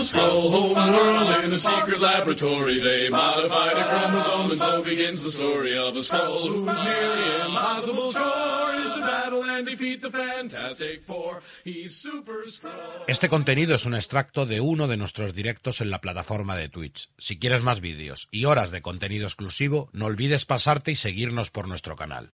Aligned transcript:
the 0.00 0.06
Skull 0.06 0.50
Home 0.50 0.92
World 0.94 1.44
in 1.44 1.52
a 1.52 1.58
secret 1.58 2.00
laboratory. 2.00 2.80
They 2.80 3.10
modified 3.10 3.76
a 3.76 3.84
chromosome 3.84 4.50
and 4.52 4.58
so 4.58 4.82
begins 4.82 5.22
the 5.22 5.30
story 5.30 5.76
of 5.76 5.94
a 5.94 6.02
Skull 6.02 6.48
whose 6.48 6.84
nearly 6.84 7.24
impossible 7.44 8.10
chore 8.10 8.74
is 8.80 8.94
to 8.94 9.00
battle 9.00 9.44
and 9.44 9.66
defeat 9.66 10.00
the 10.00 10.10
Fantastic 10.10 11.04
Four. 11.04 11.42
He's 11.64 11.96
Super 11.96 12.48
Skrull. 12.48 13.04
Este 13.08 13.28
contenido 13.28 13.74
es 13.74 13.84
un 13.84 13.94
extracto 13.94 14.46
de 14.46 14.62
uno 14.62 14.88
de 14.88 14.96
nuestros 14.96 15.34
directos 15.34 15.82
en 15.82 15.90
la 15.90 16.00
plataforma 16.00 16.56
de 16.56 16.70
Twitch. 16.70 17.10
Si 17.18 17.38
quieres 17.38 17.60
más 17.60 17.82
vídeos 17.82 18.28
y 18.30 18.46
horas 18.46 18.70
de 18.70 18.80
contenido 18.80 19.26
exclusivo, 19.26 19.90
no 19.92 20.06
olvides 20.06 20.46
pasarte 20.46 20.92
y 20.92 20.96
seguirnos 20.96 21.50
por 21.50 21.68
nuestro 21.68 21.94
canal. 21.94 22.30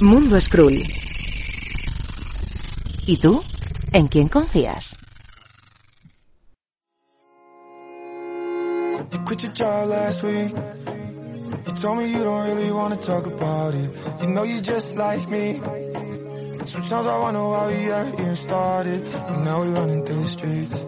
Mundo 0.00 0.40
Skrull. 0.40 0.84
¿Y 3.08 3.18
tú? 3.18 3.42
¿En 3.92 4.06
quién 4.06 4.28
confías? 4.28 4.96
You 9.12 9.18
quit 9.20 9.42
your 9.42 9.52
job 9.52 9.88
last 9.88 10.22
week. 10.22 10.52
You 11.66 11.72
told 11.72 11.98
me 11.98 12.10
you 12.12 12.22
don't 12.24 12.48
really 12.48 12.70
want 12.72 13.00
to 13.00 13.06
talk 13.06 13.26
about 13.26 13.74
it. 13.74 13.90
You 14.20 14.26
know 14.28 14.42
you 14.42 14.60
just 14.60 14.96
like 14.96 15.28
me. 15.28 15.60
Sometimes 16.64 17.06
I 17.06 17.18
wonder 17.18 17.42
why 17.46 17.66
we 17.68 17.90
ever 17.90 18.20
even 18.20 18.36
started. 18.36 19.14
And 19.14 19.44
now 19.44 19.60
we're 19.60 19.70
running 19.70 20.04
through 20.04 20.20
the 20.20 20.28
streets. 20.28 20.84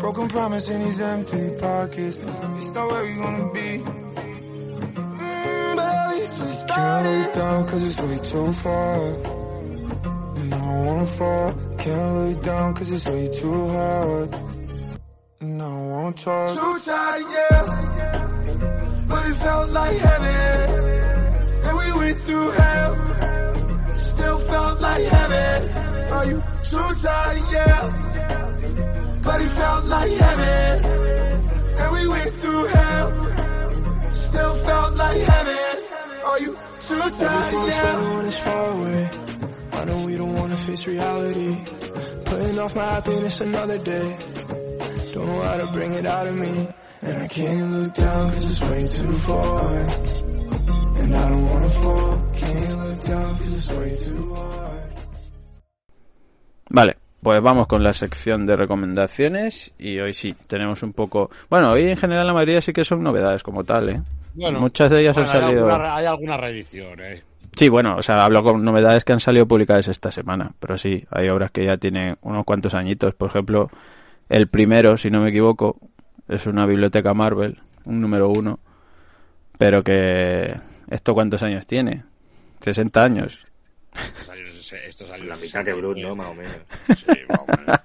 Broken 0.00 0.28
promise 0.28 0.68
in 0.70 0.80
these 0.84 1.00
empty 1.00 1.50
pockets. 1.58 2.16
It's 2.16 2.70
not 2.70 2.90
where 2.90 3.04
we 3.04 3.18
wanna 3.18 3.52
be. 3.52 3.78
Mm, 3.78 5.76
but 5.76 5.84
at 5.84 6.16
least 6.16 6.38
we 6.40 6.50
started. 6.50 6.74
Can't 6.74 7.06
look 7.06 7.34
down 7.34 7.68
cause 7.68 7.84
it's 7.84 8.00
way 8.00 8.18
too 8.18 8.52
far. 8.54 8.98
And 10.36 10.54
I 10.54 10.58
don't 10.58 10.86
wanna 10.86 11.06
fall. 11.06 11.54
Can't 11.78 12.14
look 12.14 12.42
down 12.42 12.74
cause 12.74 12.90
it's 12.90 13.06
way 13.06 13.28
too 13.32 13.68
hard. 13.68 14.34
And 15.40 15.62
I 15.62 15.91
won't 16.12 16.18
talk. 16.18 16.78
Too 16.78 16.90
tired, 16.90 17.24
yeah. 17.32 19.04
But 19.08 19.26
it 19.26 19.36
felt 19.36 19.70
like 19.70 19.98
heaven. 19.98 20.84
And 21.64 21.78
we 21.78 21.92
went 21.98 22.22
through 22.22 22.50
hell. 22.50 23.98
Still 23.98 24.38
felt 24.38 24.80
like 24.80 25.04
heaven. 25.04 25.68
Are 26.12 26.26
you 26.26 26.42
too 26.64 26.94
tired, 27.02 27.42
yeah? 27.52 29.20
But 29.22 29.42
it 29.42 29.52
felt 29.52 29.84
like 29.86 30.12
heaven. 30.12 30.84
And 31.78 31.92
we 31.92 32.08
went 32.08 32.34
through 32.36 32.64
hell. 32.64 34.14
Still 34.14 34.54
felt 34.56 34.94
like 34.94 35.20
heaven. 35.20 35.56
Are 36.24 36.40
you 36.40 36.58
too 36.80 37.10
tired, 37.10 37.68
yeah? 37.68 38.16
when 38.16 38.26
it's 38.26 38.36
far 38.36 38.70
away. 38.70 39.10
I 39.72 39.84
know 39.84 40.06
we 40.06 40.16
don't 40.16 40.34
wanna 40.34 40.56
face 40.56 40.86
reality. 40.86 41.64
Putting 42.24 42.58
off 42.58 42.74
my 42.76 42.84
happiness 42.84 43.40
another 43.40 43.78
day. 43.78 44.18
Don't 45.12 45.26
know 45.26 45.42
how 45.42 45.58
to 45.58 45.66
bring 45.72 45.92
it 45.92 46.06
out 46.06 46.26
of 46.26 46.34
me. 46.34 46.68
And 47.02 47.22
I 47.22 47.28
can't 47.28 47.70
look 47.70 47.94
down 47.94 48.30
cause 48.32 48.46
it's 48.46 48.60
way 48.62 48.82
too 48.82 49.12
far. 49.18 49.86
And 50.96 51.14
I 51.14 51.30
don't 51.30 51.50
wanna 51.50 51.70
fall. 51.70 52.30
Can't 52.32 52.78
look 52.78 53.04
down 53.04 53.36
cause 53.36 53.54
it's 53.54 53.68
way 53.68 53.94
too 53.94 54.34
hard. 54.34 54.92
Vale, 56.70 56.96
pues 57.22 57.42
vamos 57.42 57.66
con 57.66 57.82
la 57.82 57.92
sección 57.92 58.46
de 58.46 58.56
recomendaciones 58.56 59.74
y 59.78 59.98
hoy 59.98 60.14
sí, 60.14 60.34
tenemos 60.46 60.82
un 60.82 60.94
poco... 60.94 61.30
Bueno, 61.50 61.72
hoy 61.72 61.88
en 61.90 61.96
general 61.98 62.26
la 62.26 62.32
mayoría 62.32 62.62
sí 62.62 62.72
que 62.72 62.84
son 62.84 63.02
novedades 63.02 63.42
como 63.42 63.64
tal, 63.64 63.90
¿eh? 63.90 64.00
Bueno, 64.32 64.60
Muchas 64.60 64.90
de 64.90 65.02
ellas 65.02 65.14
bueno, 65.14 65.30
han 65.30 65.36
salido... 65.36 65.66
Hay 65.66 65.72
alguna, 65.72 65.96
hay 65.96 66.06
alguna 66.06 66.36
reedición, 66.38 67.00
¿eh? 67.00 67.22
Sí, 67.54 67.68
bueno, 67.68 67.96
o 67.98 68.02
sea, 68.02 68.24
hablo 68.24 68.42
con 68.42 68.64
novedades 68.64 69.04
que 69.04 69.12
han 69.12 69.20
salido 69.20 69.46
publicadas 69.46 69.88
esta 69.88 70.10
semana, 70.10 70.52
pero 70.58 70.78
sí, 70.78 71.04
hay 71.10 71.28
obras 71.28 71.50
que 71.50 71.66
ya 71.66 71.76
tienen 71.76 72.16
unos 72.22 72.46
cuantos 72.46 72.72
añitos. 72.72 73.14
Por 73.14 73.28
ejemplo, 73.28 73.68
el 74.32 74.48
primero, 74.48 74.96
si 74.96 75.10
no 75.10 75.20
me 75.20 75.28
equivoco, 75.30 75.78
es 76.28 76.46
una 76.46 76.66
biblioteca 76.66 77.14
Marvel, 77.14 77.60
un 77.84 78.00
número 78.00 78.28
uno, 78.30 78.58
pero 79.58 79.82
que... 79.82 80.46
¿Esto 80.90 81.14
cuántos 81.14 81.42
años 81.42 81.66
tiene? 81.66 82.04
60 82.60 83.02
años. 83.04 83.40
Esto 83.94 84.24
salió, 84.24 84.46
en 84.46 84.52
ese- 84.52 84.86
esto 84.86 85.06
salió 85.06 85.26
La 85.26 85.36
mitad 85.36 85.64
que 85.64 85.72
Brut, 85.72 85.96
69. 85.96 86.02
¿no? 86.02 86.16
Más 86.16 86.28
o 86.28 86.34
menos. 86.34 86.56
Sí, 86.98 87.20
más 87.28 87.38
o 87.40 87.46
menos. 87.46 87.76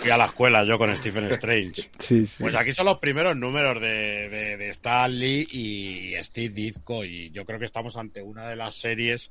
Fui 0.00 0.10
a 0.10 0.16
la 0.18 0.24
escuela 0.26 0.64
yo 0.64 0.76
con 0.78 0.94
Stephen 0.96 1.24
Strange. 1.32 1.88
Sí, 1.98 2.26
sí. 2.26 2.42
Pues 2.42 2.54
aquí 2.54 2.72
son 2.72 2.86
los 2.86 2.98
primeros 2.98 3.36
números 3.36 3.80
de, 3.80 4.28
de, 4.28 4.56
de 4.58 4.68
Stan 4.70 5.10
Lee 5.18 5.46
y 5.50 6.14
Steve 6.22 6.48
Ditko 6.54 7.04
y 7.04 7.30
yo 7.30 7.44
creo 7.46 7.58
que 7.58 7.66
estamos 7.66 7.96
ante 7.96 8.20
una 8.22 8.48
de 8.48 8.56
las 8.56 8.74
series, 8.76 9.30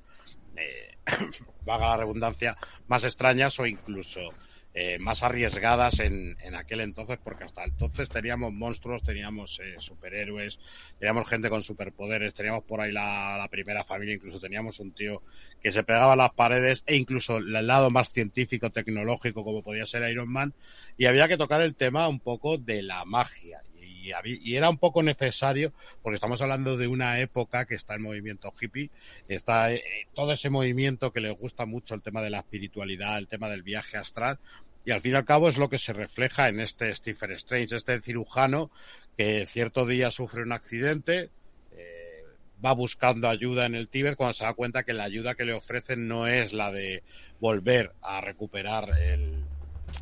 eh, 0.56 0.96
vaga 1.66 1.90
la 1.90 1.98
redundancia, 1.98 2.56
más 2.88 3.04
extrañas 3.04 3.60
o 3.60 3.66
incluso 3.68 4.22
eh, 4.74 4.98
más 5.00 5.22
arriesgadas 5.24 6.00
en, 6.00 6.36
en 6.42 6.56
aquel 6.56 6.82
entonces, 6.82 7.20
porque 7.24 7.44
hasta 7.44 7.64
entonces 7.64 8.10
teníamos 8.10 8.52
monstruos, 8.52 9.04
teníamos 9.04 9.60
eh, 9.60 9.76
superhéroes, 9.78 10.60
teníamos 11.00 11.30
gente 11.30 11.50
con 11.50 11.62
superpoderes, 11.62 12.34
teníamos 12.34 12.64
por 12.64 12.82
ahí 12.82 12.92
la, 12.92 13.38
la 13.38 13.48
primera 13.50 13.84
familia, 13.84 14.16
incluso 14.16 14.40
teníamos 14.40 14.80
un 14.80 14.92
tío 14.92 15.22
que 15.62 15.72
se 15.72 15.84
pegaba 15.84 16.14
a 16.14 16.18
las 16.18 16.34
paredes 16.34 16.84
e 16.88 16.96
incluso 16.96 17.38
el 17.38 17.68
lado 17.68 17.90
más 17.90 18.12
científico, 18.12 18.72
tecnológico 18.72 19.44
como 19.44 19.62
podía 19.62 19.86
ser 19.86 20.10
Iron 20.10 20.30
Man 20.30 20.54
y 20.98 21.06
había 21.06 21.28
que 21.28 21.38
tocar 21.38 21.62
el 21.62 21.76
tema 21.76 22.08
un 22.08 22.20
poco 22.20 22.58
de 22.58 22.82
la 22.82 23.06
magia. 23.06 23.62
Y, 24.04 24.56
era 24.56 24.70
un 24.70 24.78
poco 24.78 25.02
necesario, 25.02 25.74
porque 26.02 26.16
estamos 26.16 26.42
hablando 26.42 26.78
de 26.78 26.88
una 26.88 27.20
época 27.20 27.66
que 27.66 27.76
está 27.76 27.96
en 27.96 28.02
movimiento 28.02 28.54
hippie, 28.60 28.90
está 29.28 29.72
eh, 29.72 29.84
todo 30.14 30.34
ese 30.34 30.50
movimiento 30.50 31.12
que 31.12 31.22
les 31.22 31.38
gusta 31.38 31.66
mucho 31.66 31.96
el 31.96 32.02
tema 32.02 32.22
de 32.22 32.30
la 32.30 32.40
espiritualidad, 32.40 33.18
el 33.18 33.28
tema 33.28 33.50
del 33.50 33.64
viaje 33.64 33.98
astral, 33.98 34.40
y 34.86 34.92
al 34.92 35.02
fin 35.02 35.14
y 35.14 35.16
al 35.16 35.26
cabo 35.26 35.50
es 35.50 35.58
lo 35.58 35.70
que 35.70 35.78
se 35.78 35.94
refleja 35.94 36.50
en 36.50 36.60
este 36.60 36.94
Stephen 36.94 37.32
Strange, 37.32 37.76
este 37.76 38.02
cirujano 38.02 38.70
que 39.18 39.46
cierto 39.46 39.86
día 39.86 40.12
sufre 40.12 40.44
un 40.44 40.52
accidente, 40.52 41.30
eh, 41.72 42.24
va 42.64 42.74
buscando 42.74 43.30
ayuda 43.30 43.66
en 43.66 43.76
el 43.76 43.88
Tíbet 43.88 44.16
cuando 44.16 44.34
se 44.34 44.44
da 44.44 44.54
cuenta 44.54 44.84
que 44.84 44.94
la 44.94 45.04
ayuda 45.04 45.36
que 45.36 45.46
le 45.46 45.54
ofrecen 45.54 46.08
no 46.08 46.28
es 46.28 46.52
la 46.52 46.72
de 46.72 47.04
volver 47.40 47.94
a 48.02 48.22
recuperar 48.22 48.90
el, 49.00 49.43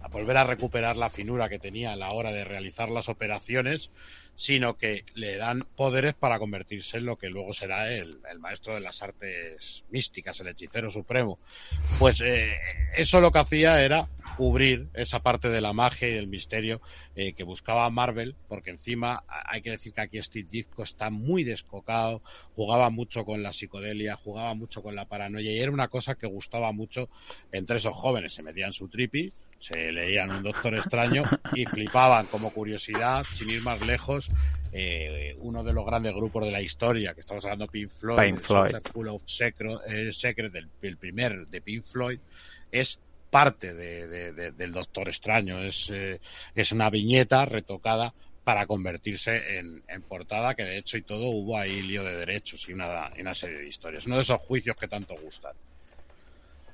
a 0.02 0.07
volver 0.07 0.38
a 0.38 0.44
recuperar 0.44 0.97
la 0.97 1.09
finura 1.09 1.50
que 1.50 1.59
tenía 1.59 1.94
a 1.94 1.96
la 1.96 2.12
hora 2.12 2.31
de 2.31 2.44
realizar 2.44 2.90
las 2.90 3.09
operaciones, 3.09 3.90
sino 4.35 4.78
que 4.78 5.06
le 5.13 5.38
dan 5.38 5.68
poderes 5.75 6.16
para 6.16 6.40
convertirse 6.40 6.97
en 6.97 7.06
lo 7.06 7.16
que 7.16 7.29
luego 7.29 7.53
será 7.53 7.94
el, 7.94 8.19
el 8.29 8.40
maestro 8.40 8.74
de 8.74 8.79
las 8.79 9.03
artes 9.03 9.84
místicas, 9.91 10.40
el 10.40 10.47
hechicero 10.47 10.90
supremo. 10.90 11.38
Pues 12.00 12.22
eh, 12.22 12.53
eso 12.96 13.22
lo 13.22 13.31
que 13.31 13.40
hacía 13.40 13.84
era 13.84 14.09
cubrir 14.38 14.88
esa 14.94 15.22
parte 15.22 15.50
de 15.50 15.62
la 15.62 15.74
magia 15.74 16.08
y 16.08 16.13
del 16.13 16.28
misterio 16.28 16.81
eh, 17.16 17.34
que 17.34 17.44
buscaba 17.44 17.90
Marvel, 17.90 18.35
porque 18.47 18.72
encima 18.72 19.23
hay 19.28 19.62
que 19.62 19.72
decir 19.72 19.94
que 19.94 20.02
aquí 20.02 20.22
Steve 20.22 20.47
Ditko 20.50 20.84
está 20.84 21.09
muy 21.09 21.44
descocado, 21.44 22.23
jugaba 22.56 22.90
mucho 22.90 23.25
con 23.25 23.44
la 23.44 23.53
psicodelia, 23.53 24.16
jugaba 24.16 24.56
mucho 24.56 24.81
con 24.81 24.96
la 24.96 25.06
paranoia 25.06 25.52
y 25.52 25.59
era 25.59 25.72
una 25.72 25.90
cosa 25.90 26.16
que 26.16 26.25
gustaba 26.25 26.72
mucho 26.72 27.09
entre 27.52 27.78
esos 27.78 27.96
jóvenes. 27.96 28.34
Se 28.34 28.41
metían 28.41 28.73
su 28.73 28.88
tripi, 28.88 29.31
se 29.61 29.91
leían 29.91 30.29
un 30.31 30.44
Doctor 30.44 30.75
Extraño 30.75 31.23
y 31.53 31.66
flipaban 31.66 32.25
como 32.25 32.49
curiosidad, 32.51 33.23
sin 33.23 33.49
ir 33.49 33.61
más 33.61 33.79
lejos, 33.85 34.29
eh, 34.73 35.35
uno 35.39 35.63
de 35.63 35.72
los 35.73 35.85
grandes 35.85 36.13
grupos 36.13 36.45
de 36.45 36.51
la 36.51 36.61
historia, 36.61 37.13
que 37.13 37.22
estamos 37.22 37.44
hablando 37.45 37.67
Pink 37.67 37.89
Floyd, 37.89 38.19
Pink 38.22 38.39
Floyd. 38.41 38.75
Full 38.91 39.07
of 39.07 39.23
Secret, 39.25 39.77
eh, 39.88 40.11
Secret 40.13 40.51
del, 40.51 40.67
el 40.81 40.97
primer 40.97 41.45
de 41.45 41.61
Pink 41.61 41.83
Floyd, 41.83 42.19
es 42.72 42.99
parte 43.29 43.73
de, 43.73 44.07
de- 44.07 44.31
de- 44.33 44.51
del 44.51 44.72
Doctor 44.73 45.07
Extraño, 45.07 45.63
es, 45.63 45.89
eh, 45.93 46.19
es 46.55 46.72
una 46.72 46.89
viñeta 46.89 47.45
retocada 47.45 48.13
para 48.43 48.66
convertirse 48.66 49.59
en, 49.59 49.83
en 49.88 50.01
portada, 50.01 50.55
que 50.55 50.63
de 50.63 50.79
hecho 50.79 50.97
y 50.97 51.03
todo 51.03 51.28
hubo 51.28 51.57
ahí 51.57 51.81
lío 51.83 52.03
de 52.03 52.16
derechos 52.17 52.67
y 52.67 52.73
una, 52.73 53.11
y 53.16 53.22
una 53.22 53.35
serie 53.35 53.59
de 53.59 53.67
historias. 53.67 54.07
Uno 54.07 54.16
de 54.16 54.23
esos 54.23 54.41
juicios 54.41 54.75
que 54.75 54.88
tanto 54.88 55.13
gustan. 55.22 55.53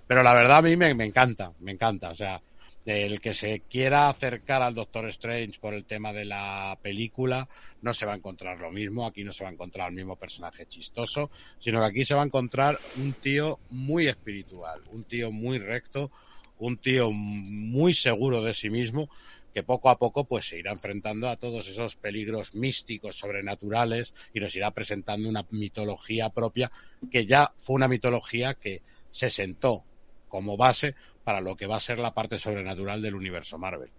Pero 0.07 0.23
la 0.23 0.33
verdad 0.33 0.59
a 0.59 0.61
mí 0.61 0.77
me, 0.77 0.93
me 0.93 1.03
encanta, 1.05 1.51
me 1.59 1.73
encanta. 1.73 2.11
O 2.11 2.15
sea, 2.15 2.41
el 2.87 3.19
que 3.19 3.33
se 3.33 3.63
quiera 3.69 4.07
acercar 4.07 4.61
al 4.61 4.73
Doctor 4.73 5.07
Strange 5.09 5.59
por 5.59 5.73
el 5.73 5.83
tema 5.83 6.13
de 6.13 6.23
la 6.23 6.79
película 6.81 7.49
no 7.81 7.93
se 7.93 8.05
va 8.05 8.13
a 8.13 8.15
encontrar 8.15 8.59
lo 8.59 8.71
mismo, 8.71 9.05
aquí 9.05 9.25
no 9.25 9.33
se 9.33 9.43
va 9.43 9.49
a 9.49 9.53
encontrar 9.53 9.89
el 9.89 9.95
mismo 9.95 10.15
personaje 10.15 10.65
chistoso, 10.67 11.29
sino 11.59 11.79
que 11.79 11.85
aquí 11.85 12.05
se 12.05 12.15
va 12.15 12.21
a 12.21 12.25
encontrar 12.25 12.79
un 12.95 13.11
tío 13.11 13.59
muy 13.71 14.07
espiritual, 14.07 14.81
un 14.91 15.03
tío 15.03 15.33
muy 15.33 15.59
recto, 15.59 16.11
un 16.59 16.77
tío 16.77 17.11
muy 17.11 17.93
seguro 17.93 18.41
de 18.41 18.53
sí 18.53 18.69
mismo 18.69 19.09
que 19.53 19.63
poco 19.63 19.89
a 19.89 19.97
poco 19.97 20.23
pues 20.23 20.47
se 20.47 20.59
irá 20.59 20.71
enfrentando 20.71 21.27
a 21.27 21.35
todos 21.35 21.67
esos 21.67 21.95
peligros 21.97 22.55
místicos, 22.55 23.17
sobrenaturales 23.17 24.13
y 24.33 24.39
nos 24.39 24.55
irá 24.55 24.71
presentando 24.71 25.27
una 25.27 25.45
mitología 25.49 26.29
propia 26.29 26.71
que 27.11 27.25
ya 27.25 27.51
fue 27.57 27.75
una 27.75 27.87
mitología 27.87 28.53
que 28.53 28.81
se 29.11 29.29
sentó 29.29 29.83
como 30.29 30.57
base 30.57 30.95
para 31.27 31.41
lo 31.41 31.57
que 31.57 31.67
va 31.67 31.75
a 31.75 31.81
ser 31.87 31.99
la 31.99 32.13
parte 32.13 32.37
sobrenatural 32.37 33.01
del 33.01 33.15
universo 33.15 33.57
Marvel. 33.57 33.91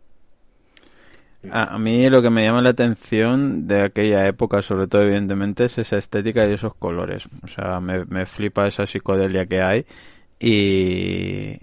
A, 1.51 1.75
a 1.75 1.79
mí 1.79 2.09
lo 2.11 2.21
que 2.21 2.31
me 2.31 2.45
llama 2.45 2.63
la 2.63 2.71
atención 2.71 3.67
de 3.69 3.83
aquella 3.85 4.27
época, 4.27 4.61
sobre 4.61 4.87
todo 4.89 5.03
evidentemente, 5.03 5.65
es 5.65 5.79
esa 5.79 5.97
estética 5.97 6.47
y 6.49 6.53
esos 6.55 6.75
colores. 6.75 7.29
O 7.43 7.47
sea, 7.47 7.81
me, 7.81 8.05
me 8.07 8.27
flipa 8.27 8.67
esa 8.67 8.87
psicodelia 8.87 9.47
que 9.47 9.63
hay 9.63 9.87
y, 10.41 11.59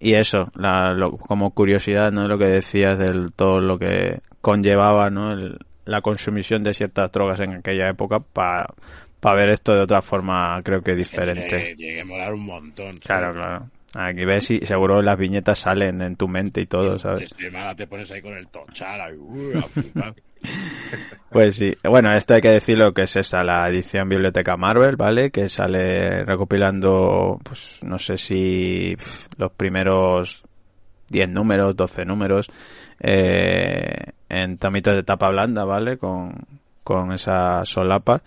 y 0.00 0.14
eso, 0.14 0.50
la, 0.54 0.92
lo- 0.94 1.18
como 1.18 1.52
curiosidad, 1.52 2.12
¿no? 2.12 2.28
Lo 2.28 2.38
que 2.38 2.46
decías 2.46 2.98
del 2.98 3.32
todo 3.34 3.60
lo 3.60 3.78
que 3.78 4.20
conllevaba, 4.40 5.10
¿no? 5.10 5.32
El- 5.32 5.58
la 5.86 6.02
consumición 6.02 6.62
de 6.62 6.74
ciertas 6.74 7.10
drogas 7.12 7.40
en 7.40 7.54
aquella 7.54 7.88
época 7.88 8.20
para 8.20 8.68
ver 9.34 9.50
esto 9.50 9.74
de 9.74 9.80
otra 9.82 10.02
forma, 10.02 10.60
creo 10.62 10.82
que 10.82 10.94
diferente. 10.94 11.56
Tiene, 11.58 11.76
tiene 11.76 11.94
que 11.96 12.04
molar 12.04 12.32
un 12.34 12.46
montón. 12.46 12.92
¿sabes? 12.92 13.00
Claro, 13.06 13.34
claro. 13.34 13.70
Aquí 13.94 14.24
ves 14.24 14.50
y 14.52 14.60
seguro 14.64 15.02
las 15.02 15.18
viñetas 15.18 15.58
salen 15.58 16.00
en 16.00 16.14
tu 16.14 16.28
mente 16.28 16.60
y 16.60 16.66
todo, 16.66 16.96
¿sabes? 16.98 17.34
Te 17.76 17.86
pones 17.86 18.10
ahí 18.12 18.22
con 18.22 18.34
el. 18.34 18.48
Pues 21.30 21.56
sí. 21.56 21.74
Bueno, 21.84 22.10
esto 22.12 22.34
hay 22.34 22.40
que 22.40 22.50
decirlo 22.50 22.94
que 22.94 23.02
es 23.02 23.14
esa, 23.14 23.44
la 23.44 23.68
edición 23.68 24.08
Biblioteca 24.08 24.56
Marvel, 24.56 24.96
¿vale? 24.96 25.30
Que 25.30 25.50
sale 25.50 26.24
recopilando, 26.24 27.38
pues 27.42 27.80
no 27.82 27.98
sé 27.98 28.16
si 28.16 28.96
los 29.36 29.52
primeros 29.52 30.42
10 31.10 31.28
números, 31.28 31.76
12 31.76 32.04
números, 32.06 32.48
eh, 33.00 34.12
en 34.28 34.58
tomitos 34.58 34.94
de 34.94 35.02
tapa 35.02 35.28
blanda, 35.28 35.64
¿vale? 35.64 35.98
Con, 35.98 36.32
con 36.90 37.12
esa 37.12 37.64
solapa. 37.64 38.22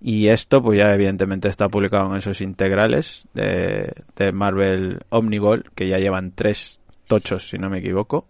Y 0.00 0.26
esto, 0.26 0.60
pues 0.60 0.78
ya 0.78 0.92
evidentemente 0.92 1.48
está 1.48 1.68
publicado 1.68 2.10
en 2.10 2.16
esos 2.16 2.40
integrales 2.40 3.24
de, 3.32 3.92
de 4.16 4.32
Marvel 4.32 5.00
Omnigol, 5.10 5.70
que 5.76 5.86
ya 5.86 5.98
llevan 5.98 6.32
tres 6.32 6.80
tochos, 7.06 7.48
si 7.48 7.58
no 7.58 7.70
me 7.70 7.78
equivoco. 7.78 8.26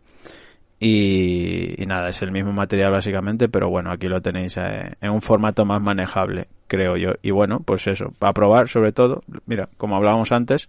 Y, 0.80 1.74
nada, 1.86 2.10
es 2.10 2.22
el 2.22 2.30
mismo 2.30 2.52
material 2.52 2.92
básicamente, 2.92 3.48
pero 3.48 3.68
bueno, 3.68 3.90
aquí 3.90 4.06
lo 4.06 4.22
tenéis 4.22 4.56
eh, 4.58 4.92
en 5.00 5.10
un 5.10 5.20
formato 5.20 5.64
más 5.64 5.82
manejable, 5.82 6.46
creo 6.68 6.96
yo. 6.96 7.14
Y 7.20 7.32
bueno, 7.32 7.58
pues 7.60 7.88
eso, 7.88 8.12
para 8.18 8.32
probar 8.32 8.68
sobre 8.68 8.92
todo, 8.92 9.22
mira, 9.46 9.68
como 9.76 9.96
hablábamos 9.96 10.30
antes, 10.30 10.68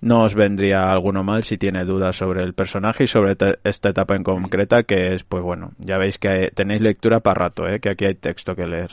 no 0.00 0.22
os 0.22 0.34
vendría 0.34 0.84
alguno 0.84 1.22
mal 1.22 1.44
si 1.44 1.58
tiene 1.58 1.84
dudas 1.84 2.16
sobre 2.16 2.42
el 2.42 2.54
personaje 2.54 3.04
y 3.04 3.06
sobre 3.06 3.36
esta 3.64 3.90
etapa 3.90 4.16
en 4.16 4.22
concreta, 4.22 4.84
que 4.84 5.12
es, 5.12 5.24
pues 5.24 5.42
bueno, 5.42 5.72
ya 5.78 5.98
veis 5.98 6.16
que 6.18 6.50
tenéis 6.54 6.80
lectura 6.80 7.20
para 7.20 7.44
rato, 7.44 7.68
¿eh? 7.68 7.80
que 7.80 7.90
aquí 7.90 8.06
hay 8.06 8.14
texto 8.14 8.56
que 8.56 8.66
leer. 8.66 8.92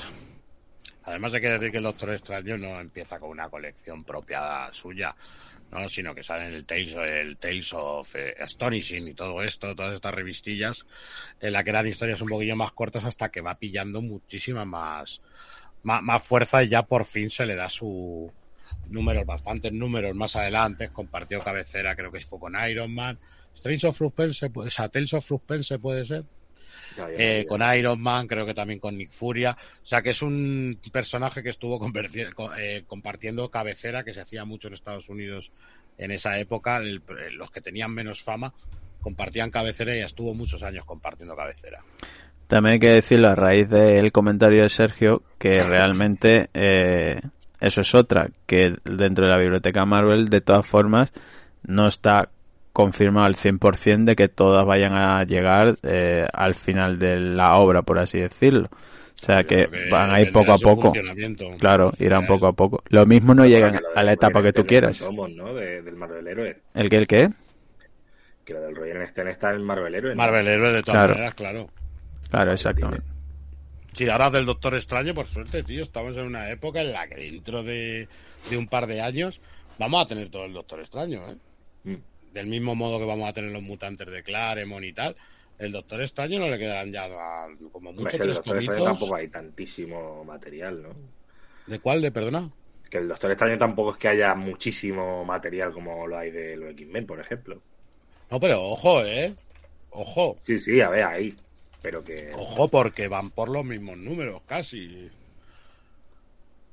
Además 1.03 1.33
hay 1.33 1.42
que 1.42 1.50
decir 1.50 1.71
que 1.71 1.77
el 1.77 1.83
Doctor 1.83 2.12
Extraño 2.12 2.57
no 2.57 2.80
empieza 2.80 3.19
con 3.19 3.31
una 3.31 3.50
colección 3.50 4.03
propia 4.03 4.69
suya, 4.71 5.15
no, 5.71 5.88
sino 5.88 6.13
que 6.13 6.23
sale 6.23 6.47
en 6.47 6.53
el 6.53 6.65
Tales, 6.65 6.95
el 6.95 7.38
Tales 7.38 7.73
of 7.73 8.15
eh, 8.15 8.35
Astonishing 8.39 9.07
y 9.07 9.13
todo 9.13 9.41
esto, 9.41 9.75
todas 9.75 9.95
estas 9.95 10.13
revistillas, 10.13 10.85
en 11.39 11.53
la 11.53 11.63
que 11.63 11.69
eran 11.69 11.88
historias 11.88 12.21
un 12.21 12.27
poquillo 12.27 12.56
más 12.56 12.73
cortas 12.73 13.06
hasta 13.06 13.29
que 13.29 13.41
va 13.41 13.56
pillando 13.56 14.01
muchísima 14.01 14.65
más, 14.65 15.21
más, 15.83 16.03
más 16.03 16.23
fuerza 16.23 16.62
y 16.63 16.69
ya 16.69 16.83
por 16.83 17.06
fin 17.06 17.29
se 17.29 17.45
le 17.45 17.56
da 17.56 17.69
su 17.69 18.31
números, 18.89 19.25
bastantes 19.25 19.71
números 19.71 20.15
más 20.15 20.35
adelante, 20.35 20.89
compartió 20.89 21.39
cabecera, 21.39 21.95
creo 21.95 22.12
que 22.12 22.19
fue 22.19 22.39
con 22.39 22.53
Iron 22.69 22.94
Man, 22.94 23.17
Strange 23.56 23.88
of 23.88 23.97
Suspense, 23.97 24.51
o 24.53 24.69
sea, 24.69 24.89
Tales 24.89 25.13
of 25.13 25.25
Suspense 25.25 25.79
puede 25.79 26.06
ser, 26.06 26.25
Ya, 26.97 27.09
ya, 27.09 27.15
eh, 27.17 27.41
ya. 27.43 27.47
con 27.49 27.61
Iron 27.75 28.01
Man, 28.01 28.27
creo 28.27 28.45
que 28.45 28.53
también 28.53 28.79
con 28.79 28.97
Nick 28.97 29.11
Furia. 29.11 29.55
O 29.83 29.85
sea, 29.85 30.01
que 30.01 30.11
es 30.11 30.21
un 30.21 30.79
personaje 30.91 31.41
que 31.43 31.49
estuvo 31.49 31.79
eh, 32.57 32.83
compartiendo 32.88 33.49
cabecera, 33.49 34.03
que 34.03 34.13
se 34.13 34.21
hacía 34.21 34.45
mucho 34.45 34.67
en 34.67 34.73
Estados 34.73 35.09
Unidos 35.09 35.51
en 35.97 36.11
esa 36.11 36.38
época. 36.39 36.77
El- 36.77 37.01
eh, 37.19 37.31
los 37.31 37.51
que 37.51 37.61
tenían 37.61 37.91
menos 37.91 38.21
fama 38.21 38.53
compartían 39.01 39.49
cabecera 39.51 39.95
y 39.95 40.01
estuvo 40.01 40.33
muchos 40.33 40.61
años 40.63 40.85
compartiendo 40.85 41.35
cabecera. 41.35 41.83
También 42.47 42.73
hay 42.73 42.79
que 42.79 42.89
decirlo 42.89 43.29
a 43.29 43.35
raíz 43.35 43.69
del 43.69 44.11
comentario 44.11 44.61
de 44.63 44.69
Sergio 44.69 45.23
que 45.39 45.63
realmente 45.63 46.49
eh, 46.53 47.19
eso 47.59 47.81
es 47.81 47.95
otra, 47.95 48.29
que 48.45 48.75
dentro 48.83 49.25
de 49.25 49.31
la 49.31 49.38
biblioteca 49.39 49.85
Marvel 49.85 50.29
de 50.29 50.41
todas 50.41 50.67
formas 50.67 51.13
no 51.63 51.88
está 51.88 52.29
confirmado 52.73 53.25
al 53.27 53.35
100% 53.35 54.06
de 54.06 54.15
que 54.15 54.27
todas 54.29 54.65
vayan 54.65 54.94
a 54.94 55.23
llegar 55.23 55.77
eh, 55.83 56.25
al 56.31 56.56
final 56.56 56.97
de 57.00 57.19
la 57.19 57.53
obra, 57.57 57.81
por 57.81 58.00
así 58.00 58.19
decirlo. 58.19 58.69
O 58.71 59.23
sea 59.23 59.44
que 59.44 59.68
van 59.91 60.09
a 60.09 60.19
ir 60.21 60.31
poco 60.31 60.51
a 60.53 60.57
poco. 60.57 60.83
funcionamiento. 60.83 61.45
Claro, 61.59 61.91
irán 62.00 62.25
poco 62.25 62.47
a 62.47 62.53
poco. 62.53 62.81
Lo 62.89 63.06
mismo 63.06 63.35
no 63.35 63.45
llegan 63.45 63.79
a 63.95 64.01
la 64.03 64.13
etapa 64.13 64.41
que 64.41 64.51
tú 64.53 64.65
quieras. 64.65 64.91
está 64.95 65.06
en 65.06 65.15
tomos, 65.15 65.29
¿no? 65.31 65.53
De- 65.53 65.81
del 65.83 65.95
Marvel 65.95 66.27
Héroe. 66.27 66.57
¿El 66.73 66.89
que 66.89 66.95
el 66.95 67.06
qué? 67.07 67.29
Que 68.45 68.53
lo 68.53 68.62
del 68.62 68.75
Roger 68.75 69.07
Stern 69.09 69.29
está 69.29 69.50
en 69.50 69.57
el 69.57 69.62
Marvel 69.62 69.94
Héroe. 69.94 70.12
¿no? 70.12 70.17
Marvel 70.17 70.47
Héroe 70.47 70.71
de 70.74 70.81
todas 70.81 71.01
Claro. 71.01 71.13
maneras, 71.13 71.35
claro. 71.35 71.69
Claro, 72.31 72.51
exactamente. 72.53 73.06
Sí, 73.94 74.09
ahora 74.09 74.29
del 74.31 74.45
Doctor 74.45 74.74
Extraño, 74.75 75.13
por 75.13 75.25
suerte, 75.27 75.62
tío, 75.63 75.83
estamos 75.83 76.15
en 76.17 76.24
una 76.25 76.50
época 76.50 76.81
en 76.81 76.94
la 76.94 77.06
que 77.07 77.15
dentro 77.15 77.62
de, 77.62 78.07
de 78.50 78.57
un 78.57 78.67
par 78.67 78.88
de 78.88 79.01
años 79.01 79.39
vamos 79.77 80.03
a 80.03 80.07
tener 80.07 80.29
todo 80.31 80.45
el 80.45 80.53
Doctor 80.53 80.79
Extraño, 80.79 81.21
¿eh? 81.29 81.35
Mm. 81.83 81.95
Del 82.33 82.47
mismo 82.47 82.75
modo 82.75 82.97
que 82.99 83.05
vamos 83.05 83.27
a 83.29 83.33
tener 83.33 83.51
los 83.51 83.61
mutantes 83.61 84.07
de 84.07 84.23
Claremont 84.23 84.85
y 84.85 84.93
tal, 84.93 85.15
el 85.59 85.71
Doctor 85.71 86.01
Extraño 86.01 86.39
no 86.39 86.47
le 86.49 86.57
quedarán 86.57 86.91
ya 86.91 87.05
a- 87.05 87.47
como 87.71 87.91
mucho 87.91 88.23
el 88.23 88.33
Doctor 88.33 88.57
Extraño 88.57 88.83
tampoco 88.83 89.15
hay 89.15 89.27
tantísimo 89.27 90.23
material, 90.23 90.81
¿no? 90.81 90.89
¿De 91.67 91.79
cuál? 91.79 92.01
¿De 92.01 92.11
perdona? 92.11 92.49
Que 92.89 92.97
el 92.97 93.07
Doctor 93.07 93.31
Extraño 93.31 93.57
tampoco 93.57 93.91
es 93.91 93.97
que 93.97 94.07
haya 94.07 94.33
muchísimo 94.35 95.23
material 95.25 95.71
como 95.71 96.07
lo 96.07 96.17
hay 96.17 96.31
de 96.31 96.57
los 96.57 96.71
X-Men, 96.71 97.05
por 97.05 97.19
ejemplo. 97.19 97.61
No, 98.29 98.39
pero 98.39 98.61
ojo, 98.63 99.03
¿eh? 99.03 99.33
Ojo. 99.91 100.37
Sí, 100.43 100.57
sí, 100.57 100.79
a 100.81 100.89
ver, 100.89 101.03
ahí. 101.03 101.35
Pero 101.81 102.03
que... 102.03 102.31
Ojo, 102.33 102.67
porque 102.69 103.07
van 103.07 103.29
por 103.31 103.49
los 103.49 103.65
mismos 103.65 103.97
números, 103.97 104.41
casi. 104.45 105.09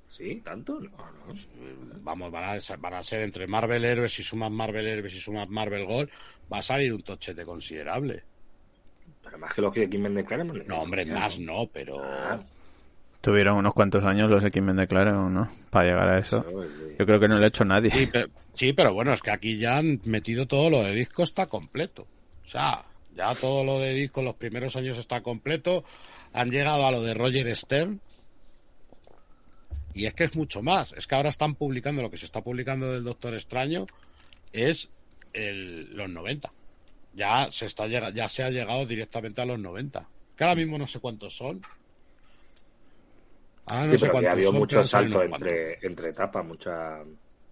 ¿Sí? 0.09 0.41
¿Tanto? 0.45 0.81
No, 0.81 0.89
no. 0.89 1.35
Vamos, 2.01 2.33
van 2.33 2.45
a, 2.45 2.77
van 2.79 2.95
a 2.95 3.03
ser 3.03 3.23
entre 3.23 3.47
Marvel 3.47 3.85
Héroes, 3.85 4.13
si 4.13 4.23
sumas 4.23 4.51
Marvel 4.51 4.87
Héroes 4.87 5.15
y 5.15 5.21
sumas 5.21 5.49
Marvel 5.49 5.85
Gold, 5.85 6.09
va 6.53 6.59
a 6.59 6.63
salir 6.63 6.93
un 6.93 7.03
tochete 7.03 7.45
considerable. 7.45 8.23
Pero 9.23 9.39
más 9.39 9.53
que 9.53 9.61
los 9.61 9.75
que 9.75 9.83
X-Men 9.85 10.15
de 10.15 10.25
Claremont. 10.25 10.67
No, 10.67 10.81
hombre, 10.81 11.05
más 11.07 11.39
no, 11.39 11.69
pero... 11.73 12.03
Ah, 12.03 12.43
Tuvieron 13.21 13.59
unos 13.59 13.75
cuantos 13.75 14.05
años 14.05 14.31
los 14.31 14.45
X-Men 14.45 14.77
de 14.77 14.87
Claremont, 14.87 15.35
¿no? 15.35 15.51
Para 15.71 15.89
llegar 15.89 16.09
a 16.09 16.19
eso. 16.19 16.45
Yo 16.99 17.05
creo 17.05 17.19
que 17.19 17.29
no 17.29 17.37
lo 17.37 17.45
ha 17.45 17.49
hecho 17.49 17.65
nadie. 17.65 17.91
Sí, 18.55 18.73
pero 18.73 18.95
bueno, 18.95 19.13
es 19.13 19.21
que 19.21 19.31
aquí 19.31 19.59
ya 19.59 19.79
han 19.79 20.01
metido 20.05 20.47
todo 20.47 20.71
lo 20.71 20.83
de 20.83 20.95
disco 20.95 21.25
está 21.25 21.47
completo. 21.47 22.07
O 22.47 22.49
sea, 22.49 22.85
ya 23.15 23.35
todo 23.35 23.65
lo 23.65 23.81
de 23.81 23.93
disco 23.93 24.21
en 24.21 24.27
los 24.27 24.37
primeros 24.37 24.77
años 24.77 24.97
está 24.99 25.21
completo. 25.21 25.85
Han 26.33 26.51
llegado 26.51 26.87
a 26.87 26.93
lo 26.93 27.03
de 27.03 27.15
Roger 27.15 27.55
Stern. 27.55 28.01
Y 29.95 30.07
es 30.07 30.15
que 30.15 30.25
es 30.25 30.37
mucho 30.37 30.63
más. 30.63 30.93
Es 30.93 31.07
que 31.07 31.15
ahora 31.15 31.29
están 31.31 31.55
publicando 31.55 32.03
lo 32.03 32.11
que 32.11 32.17
se 32.17 32.27
está 32.27 32.41
publicando 32.43 32.93
del 32.93 33.05
Doctor 33.05 33.35
Extraño 33.35 33.87
es 34.53 34.89
el, 35.33 35.95
los 35.97 36.09
90. 36.09 36.53
Ya 37.15 37.51
se 37.51 37.67
está 37.67 37.87
ya 37.87 38.29
se 38.29 38.43
ha 38.45 38.51
llegado 38.51 38.87
directamente 38.87 39.41
a 39.41 39.47
los 39.47 39.59
90. 39.59 40.07
Que 40.37 40.45
ahora 40.45 40.55
mismo 40.57 40.79
no 40.79 40.87
sé 40.87 41.01
cuántos 41.01 41.37
son. 41.37 41.61
Ahora 43.67 43.87
no 43.87 43.91
Sí, 43.91 43.99
sé 43.99 44.07
pero 44.07 44.21
que 44.21 44.29
ha 44.29 44.33
habido 44.33 44.53
son, 44.53 44.55
pero 44.55 44.61
mucho 44.61 44.79
han 44.79 44.85
salido 44.85 45.13
salto 45.13 45.19
unos 45.19 45.29
cuantos. 45.29 45.49
entre, 45.49 45.87
entre 45.87 46.09
etapas, 46.11 46.45
mucha... 46.47 46.99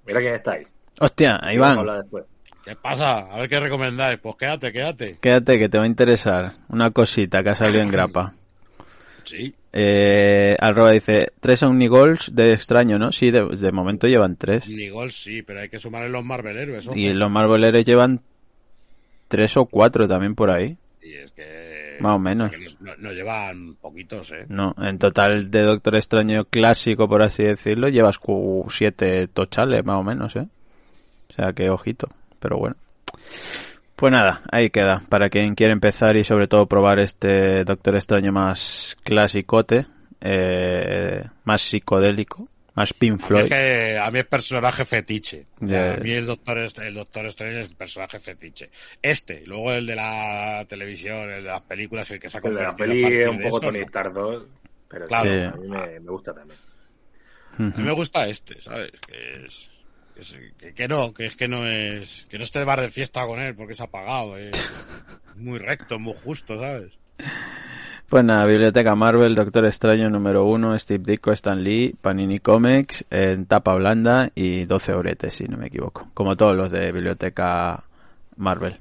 Mira 0.06 0.20
quién 0.20 0.34
está 0.34 0.52
ahí. 0.52 0.66
Hostia, 1.00 1.40
Iván, 1.52 1.78
hablar 1.78 2.02
después. 2.02 2.25
¿Qué 2.64 2.75
pasa? 2.76 3.18
A 3.18 3.38
ver 3.40 3.49
qué 3.49 3.61
recomendáis. 3.61 4.18
Pues 4.20 4.37
quédate, 4.37 4.72
quédate. 4.72 5.18
quédate 5.20 5.58
que 5.58 5.68
te 5.68 5.78
va 5.78 5.84
a 5.84 5.88
interesar 5.88 6.54
una 6.68 6.90
cosita 6.90 7.42
que 7.42 7.50
ha 7.50 7.54
salido 7.54 7.82
en 7.82 7.90
grapa. 7.92 8.34
Sí. 9.25 9.54
Eh, 9.78 10.56
arroba 10.59 10.90
dice, 10.92 11.33
tres 11.38 11.62
Omnigols 11.62 12.35
de 12.35 12.54
extraño, 12.54 12.99
¿no? 12.99 13.12
Sí, 13.12 13.30
de, 13.30 13.45
de 13.45 13.73
momento 13.73 14.06
llevan 14.09 14.37
tres. 14.37 14.68
Ni 14.71 14.88
gol 14.88 15.11
sí, 15.11 15.42
pero 15.42 15.61
hay 15.61 15.68
que 15.68 15.78
sumarle 15.78 16.09
los 16.09 16.25
Marvel. 16.25 16.80
Y 16.95 17.12
los 17.12 17.30
Marveleros 17.30 17.85
llevan 17.85 18.23
tres 19.28 19.54
o 19.59 19.66
cuatro 19.66 20.09
también 20.09 20.35
por 20.35 20.50
ahí. 20.50 20.78
Y 21.02 21.12
es 21.14 21.30
que... 21.33 21.99
Más 22.00 22.16
o 22.16 22.18
menos. 22.18 22.52
no- 22.80 22.97
nos 22.97 23.12
llevan 23.12 23.75
poquitos, 23.75 24.33
¿eh? 24.33 24.47
No, 24.49 24.75
en 24.80 24.99
total 24.99 25.50
de 25.50 25.62
Doctor 25.62 25.97
Extraño 25.97 26.47
clásico, 26.47 27.06
por 27.09 27.23
así 27.23 27.42
decirlo, 27.42 27.88
llevas 27.88 28.18
siete 28.71 29.28
tochales, 29.28 29.85
más 29.85 29.97
o 29.97 30.02
menos, 30.02 30.37
¿eh? 30.37 30.47
O 31.30 31.33
sea, 31.35 31.52
que 31.52 31.68
ojito. 31.68 32.09
Pero 32.40 32.56
bueno. 32.59 32.76
Pues 33.96 34.12
nada, 34.12 34.42
ahí 34.52 34.68
queda. 34.70 35.02
Para 35.08 35.30
quien 35.30 35.54
quiere 35.54 35.72
empezar 35.72 36.16
y 36.16 36.24
sobre 36.24 36.46
todo 36.48 36.66
probar 36.66 36.98
este 37.00 37.64
Doctor 37.64 37.96
Extraño 37.96 38.30
más 38.30 38.96
clasicote, 39.02 39.86
eh, 40.20 41.22
más 41.44 41.62
psicodélico, 41.62 42.46
más 42.74 42.92
Pink 42.92 43.18
Es 43.30 43.48
que 43.48 43.98
a 43.98 44.10
mí 44.10 44.18
es 44.18 44.26
personaje 44.26 44.84
fetiche. 44.84 45.46
A 45.62 45.96
mí 45.96 46.10
el 46.12 46.26
Doctor, 46.26 46.58
Est- 46.58 46.78
el 46.80 46.94
Doctor 46.94 47.24
Strange 47.26 47.60
es 47.62 47.68
personaje 47.68 48.18
fetiche. 48.20 48.70
Este, 49.00 49.46
luego 49.46 49.72
el 49.72 49.86
de 49.86 49.96
la 49.96 50.66
televisión, 50.68 51.30
el 51.30 51.42
de 51.44 51.48
las 51.50 51.62
películas, 51.62 52.10
el 52.10 52.20
que 52.20 52.28
se 52.28 52.36
ha 52.36 52.40
El 52.44 52.54
de 52.54 52.62
la 52.62 52.68
convertido 52.68 53.08
peli 53.08 53.22
es 53.22 53.28
un 53.30 53.36
poco 53.40 53.56
esto, 53.56 53.60
Tony 53.60 53.78
¿no? 53.78 53.84
Stark 53.86 54.12
2, 54.12 54.44
pero 54.88 55.04
Claro. 55.06 55.30
sí, 55.30 55.40
a 55.42 55.50
mí 55.52 55.68
me, 55.68 56.00
me 56.00 56.10
gusta 56.10 56.34
también. 56.34 56.58
A 57.58 57.62
mí 57.62 57.82
me 57.82 57.92
gusta 57.92 58.26
este, 58.26 58.60
¿sabes? 58.60 58.92
Que 59.08 59.46
es... 59.46 59.70
Que, 60.16 60.23
es- 60.23 60.38
que- 60.58 60.73
que 60.75 60.88
no, 60.88 61.12
que 61.12 61.26
es 61.26 61.37
que 61.37 61.46
no 61.46 61.66
es... 61.66 62.26
Que 62.30 62.38
no 62.38 62.44
esté 62.44 62.58
de 62.61 62.64
bar 62.64 62.80
de 62.80 62.90
fiesta 62.90 63.26
con 63.26 63.38
él 63.38 63.54
porque 63.54 63.75
es 63.75 63.80
apagado. 63.80 64.37
Es 64.38 64.50
muy 65.37 65.58
recto, 65.58 65.99
muy 65.99 66.14
justo, 66.14 66.58
¿sabes? 66.58 66.92
Pues 68.08 68.25
nada, 68.25 68.46
Biblioteca 68.46 68.94
Marvel, 68.94 69.35
Doctor 69.35 69.66
Extraño 69.66 70.08
número 70.08 70.44
uno, 70.44 70.78
Steve 70.78 71.02
Ditko, 71.04 71.32
Stan 71.32 71.62
Lee, 71.62 71.94
Panini 72.00 72.38
Comics, 72.38 73.04
en 73.11 73.46
tapa 73.46 73.75
blanda 73.75 74.30
y 74.35 74.64
12 74.64 74.92
oretes, 74.94 75.35
si 75.35 75.44
no 75.49 75.56
me 75.58 75.66
equivoco. 75.66 76.08
Como 76.14 76.37
todos 76.37 76.56
los 76.56 76.70
de 76.70 76.92
Biblioteca 76.92 77.85
Marvel. 78.37 78.78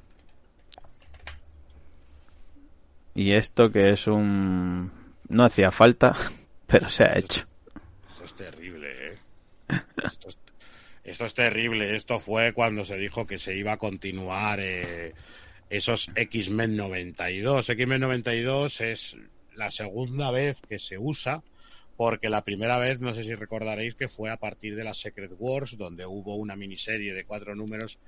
Y 3.14 3.32
esto 3.32 3.70
que 3.70 3.90
es 3.90 4.06
un... 4.06 4.90
No 5.28 5.44
hacía 5.44 5.70
falta, 5.70 6.14
pero 6.66 6.88
se 6.88 7.04
ha 7.04 7.18
hecho. 7.18 7.46
Esto 8.10 8.24
es 8.24 8.34
terrible, 8.34 9.10
¿eh? 9.10 9.18
Esto 10.04 10.28
es, 10.28 10.38
esto 11.06 11.24
es 11.24 11.34
terrible. 11.34 11.94
Esto 11.96 12.18
fue 12.18 12.52
cuando 12.52 12.84
se 12.84 12.96
dijo 12.96 13.26
que 13.26 13.38
se 13.38 13.56
iba 13.56 13.72
a 13.72 13.76
continuar 13.76 14.58
eh, 14.60 15.12
esos 15.70 16.10
X-Men 16.14 16.76
92. 16.76 17.70
X-Men 17.70 18.00
92 18.00 18.80
es 18.80 19.16
la 19.54 19.70
segunda 19.70 20.30
vez 20.30 20.60
que 20.68 20.78
se 20.78 20.98
usa 20.98 21.42
porque 21.96 22.28
la 22.28 22.42
primera 22.42 22.78
vez, 22.78 23.00
no 23.00 23.14
sé 23.14 23.22
si 23.22 23.34
recordaréis, 23.34 23.94
que 23.94 24.08
fue 24.08 24.30
a 24.30 24.36
partir 24.36 24.76
de 24.76 24.84
la 24.84 24.92
Secret 24.92 25.32
Wars, 25.38 25.78
donde 25.78 26.04
hubo 26.04 26.34
una 26.34 26.54
miniserie 26.54 27.14
de 27.14 27.24
cuatro 27.24 27.54
números 27.54 27.98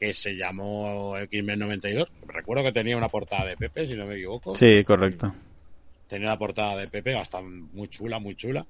que 0.00 0.12
se 0.12 0.34
llamó 0.34 1.18
X-Men 1.18 1.58
92. 1.58 2.08
Recuerdo 2.26 2.64
que 2.64 2.72
tenía 2.72 2.96
una 2.96 3.08
portada 3.08 3.46
de 3.46 3.56
Pepe, 3.56 3.86
si 3.86 3.94
no 3.94 4.06
me 4.06 4.14
equivoco. 4.14 4.56
Sí, 4.56 4.82
correcto. 4.84 5.34
Tenía 6.08 6.28
una 6.28 6.38
portada 6.38 6.76
de 6.76 6.88
Pepe, 6.88 7.14
bastante 7.14 7.66
muy 7.72 7.88
chula, 7.88 8.18
muy 8.18 8.34
chula. 8.34 8.64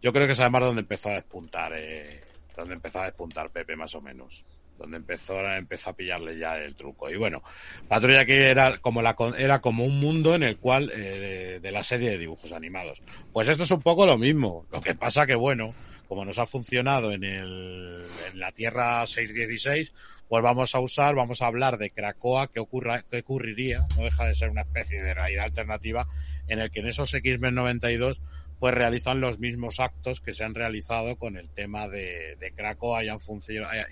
Yo 0.00 0.12
creo 0.12 0.26
que 0.26 0.34
es 0.34 0.40
además 0.40 0.62
donde 0.62 0.82
empezó 0.82 1.08
a 1.08 1.14
despuntar, 1.14 1.72
eh, 1.74 2.20
donde 2.56 2.74
empezó 2.74 3.00
a 3.00 3.06
despuntar 3.06 3.50
Pepe 3.50 3.76
más 3.76 3.94
o 3.94 4.00
menos. 4.00 4.44
Donde 4.78 4.96
empezó, 4.96 5.40
empezó 5.50 5.90
a 5.90 5.96
pillarle 5.96 6.36
ya 6.36 6.56
el 6.56 6.74
truco. 6.74 7.08
Y 7.08 7.16
bueno, 7.16 7.42
Patrulla 7.86 8.24
que 8.24 8.50
era 8.50 8.78
como 8.78 9.02
la 9.02 9.14
era 9.38 9.60
como 9.60 9.84
un 9.84 10.00
mundo 10.00 10.34
en 10.34 10.42
el 10.42 10.56
cual 10.58 10.90
eh, 10.92 11.60
de 11.62 11.72
la 11.72 11.84
serie 11.84 12.10
de 12.10 12.18
dibujos 12.18 12.52
animados. 12.52 13.00
Pues 13.32 13.48
esto 13.48 13.62
es 13.62 13.70
un 13.70 13.82
poco 13.82 14.04
lo 14.04 14.18
mismo. 14.18 14.66
Lo 14.72 14.80
que 14.80 14.96
pasa 14.96 15.26
que 15.26 15.36
bueno, 15.36 15.74
como 16.08 16.24
nos 16.24 16.38
ha 16.38 16.46
funcionado 16.46 17.12
en 17.12 17.22
el 17.22 18.04
en 18.32 18.40
la 18.40 18.50
Tierra 18.50 19.06
616, 19.06 19.92
pues 20.28 20.42
vamos 20.42 20.74
a 20.74 20.80
usar, 20.80 21.14
vamos 21.14 21.42
a 21.42 21.46
hablar 21.46 21.78
de 21.78 21.90
Krakoa, 21.90 22.48
que 22.48 22.58
ocurra, 22.60 23.02
que 23.02 23.20
ocurriría, 23.20 23.86
no 23.96 24.02
deja 24.02 24.24
de 24.24 24.34
ser 24.34 24.50
una 24.50 24.62
especie 24.62 25.02
de 25.02 25.14
realidad 25.14 25.44
alternativa, 25.44 26.06
en 26.48 26.60
el 26.60 26.70
que 26.70 26.80
en 26.80 26.88
esos 26.88 27.14
X-Men 27.14 27.54
92 27.54 28.20
pues 28.64 28.72
realizan 28.72 29.20
los 29.20 29.38
mismos 29.40 29.78
actos 29.78 30.22
que 30.22 30.32
se 30.32 30.42
han 30.42 30.54
realizado 30.54 31.16
con 31.16 31.36
el 31.36 31.50
tema 31.50 31.86
de, 31.86 32.34
de 32.40 32.52
Krakoa 32.52 33.04
y 33.04 33.10
han, 33.10 33.18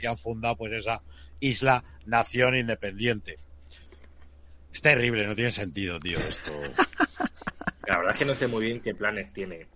y 0.02 0.07
han 0.07 0.17
fundado 0.17 0.57
pues 0.57 0.73
esa 0.73 1.02
isla 1.41 1.85
nación 2.07 2.57
independiente. 2.57 3.37
Es 4.73 4.81
terrible, 4.81 5.26
no 5.26 5.35
tiene 5.35 5.50
sentido, 5.50 6.00
tío, 6.00 6.19
esto. 6.21 6.52
La 7.87 7.99
verdad 7.99 8.14
es 8.14 8.19
que 8.19 8.25
no 8.25 8.35
sé 8.35 8.49
muy 8.49 8.64
bien 8.64 8.81
qué 8.81 8.95
planes 8.95 9.31
tiene. 9.35 9.67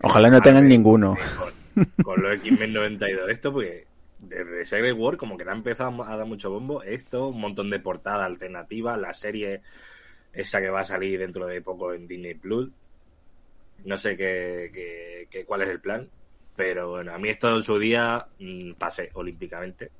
Ojalá 0.00 0.30
no 0.30 0.40
tengan 0.40 0.66
ninguno. 0.66 1.18
Con, 1.76 1.84
con 2.02 2.22
los 2.22 2.40
X-Men 2.40 2.72
92. 2.72 3.28
Esto, 3.28 3.52
pues, 3.52 3.84
desde 4.18 4.64
Secret 4.64 4.96
War, 4.96 5.18
como 5.18 5.36
que 5.36 5.44
le 5.44 5.50
ha 5.50 5.54
empezado 5.54 6.02
a 6.04 6.16
dar 6.16 6.26
mucho 6.26 6.50
bombo. 6.50 6.82
Esto, 6.82 7.28
un 7.28 7.40
montón 7.42 7.68
de 7.68 7.80
portadas 7.80 8.24
alternativas, 8.24 8.98
la 8.98 9.12
serie 9.12 9.60
esa 10.32 10.62
que 10.62 10.70
va 10.70 10.80
a 10.80 10.84
salir 10.84 11.18
dentro 11.18 11.46
de 11.46 11.60
poco 11.60 11.92
en 11.92 12.08
Disney 12.08 12.32
Plus. 12.32 12.70
No 13.84 13.96
sé 13.96 14.16
qué, 14.16 14.70
qué, 14.72 15.28
qué, 15.30 15.44
cuál 15.44 15.62
es 15.62 15.68
el 15.68 15.80
plan, 15.80 16.08
pero 16.56 16.90
bueno, 16.90 17.14
a 17.14 17.18
mí 17.18 17.28
esto 17.28 17.54
en 17.56 17.62
su 17.62 17.78
día 17.78 18.26
mmm, 18.38 18.72
pasé 18.72 19.10
olímpicamente. 19.14 19.90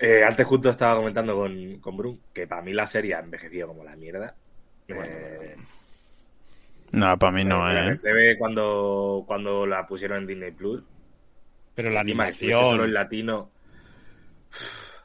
Eh, 0.00 0.24
antes 0.24 0.46
justo 0.46 0.70
estaba 0.70 0.96
comentando 0.96 1.34
con, 1.36 1.78
con 1.78 1.96
Brun 1.96 2.20
que 2.32 2.46
para 2.46 2.62
mí 2.62 2.72
la 2.72 2.86
serie 2.86 3.14
ha 3.14 3.20
envejecido 3.20 3.68
como 3.68 3.84
la 3.84 3.94
mierda. 3.96 4.34
Eh, 4.88 5.56
no, 6.92 7.18
para 7.18 7.32
mí 7.32 7.44
no, 7.44 7.70
eh. 7.70 7.98
TV 8.02 8.36
cuando, 8.38 9.24
cuando 9.26 9.66
la 9.66 9.86
pusieron 9.86 10.18
en 10.18 10.26
Disney 10.26 10.50
Plus. 10.50 10.82
Pero 11.74 11.90
la 11.90 12.00
animación. 12.00 12.62
Solo 12.62 12.84
en 12.84 12.92
latino. 12.92 13.50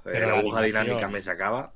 Pero 0.03 0.27
la 0.27 0.33
la 0.33 0.39
aguja 0.39 0.59
animación. 0.59 0.85
dinámica 0.85 1.07
me 1.07 1.21
sacaba. 1.21 1.71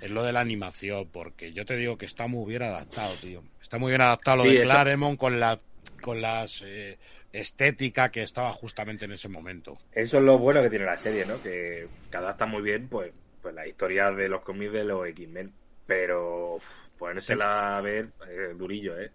Es 0.00 0.10
lo 0.10 0.22
de 0.22 0.32
la 0.32 0.40
animación, 0.40 1.08
porque 1.10 1.52
yo 1.52 1.64
te 1.64 1.76
digo 1.76 1.96
que 1.96 2.04
está 2.06 2.26
muy 2.26 2.48
bien 2.50 2.62
adaptado, 2.62 3.14
tío. 3.14 3.42
Está 3.62 3.78
muy 3.78 3.90
bien 3.90 4.02
adaptado 4.02 4.38
lo 4.38 4.44
de 4.44 4.62
eso- 4.62 4.70
Claremont 4.70 5.18
con 5.18 5.40
la 5.40 5.58
con 6.02 6.20
las 6.20 6.62
eh, 6.64 6.98
estética 7.32 8.10
que 8.10 8.22
estaba 8.22 8.52
justamente 8.52 9.06
en 9.06 9.12
ese 9.12 9.28
momento. 9.28 9.78
Eso 9.92 10.18
es 10.18 10.24
lo 10.24 10.38
bueno 10.38 10.62
que 10.62 10.70
tiene 10.70 10.84
la 10.84 10.96
serie, 10.98 11.24
¿no? 11.24 11.40
Que, 11.42 11.86
que 12.10 12.16
adapta 12.16 12.44
muy 12.46 12.60
bien, 12.62 12.88
pues, 12.88 13.12
pues 13.40 13.54
la 13.54 13.66
historia 13.66 14.10
de 14.10 14.28
los 14.28 14.42
cómics 14.42 14.72
de 14.72 14.84
los 14.84 15.06
X-Men. 15.08 15.52
Pero 15.86 16.56
uf, 16.56 16.68
ponérsela 16.98 17.78
a 17.78 17.80
ver, 17.80 18.08
eh, 18.28 18.54
durillo, 18.56 18.98
¿eh? 19.00 19.10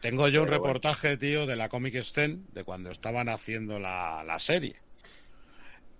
Tengo 0.00 0.28
yo 0.28 0.42
un 0.42 0.48
bueno. 0.48 0.62
reportaje, 0.62 1.16
tío, 1.16 1.46
de 1.46 1.56
la 1.56 1.68
Comic 1.68 1.94
Sten 2.02 2.44
de 2.52 2.64
cuando 2.64 2.90
estaban 2.90 3.28
haciendo 3.28 3.78
la, 3.78 4.24
la 4.24 4.38
serie. 4.38 4.76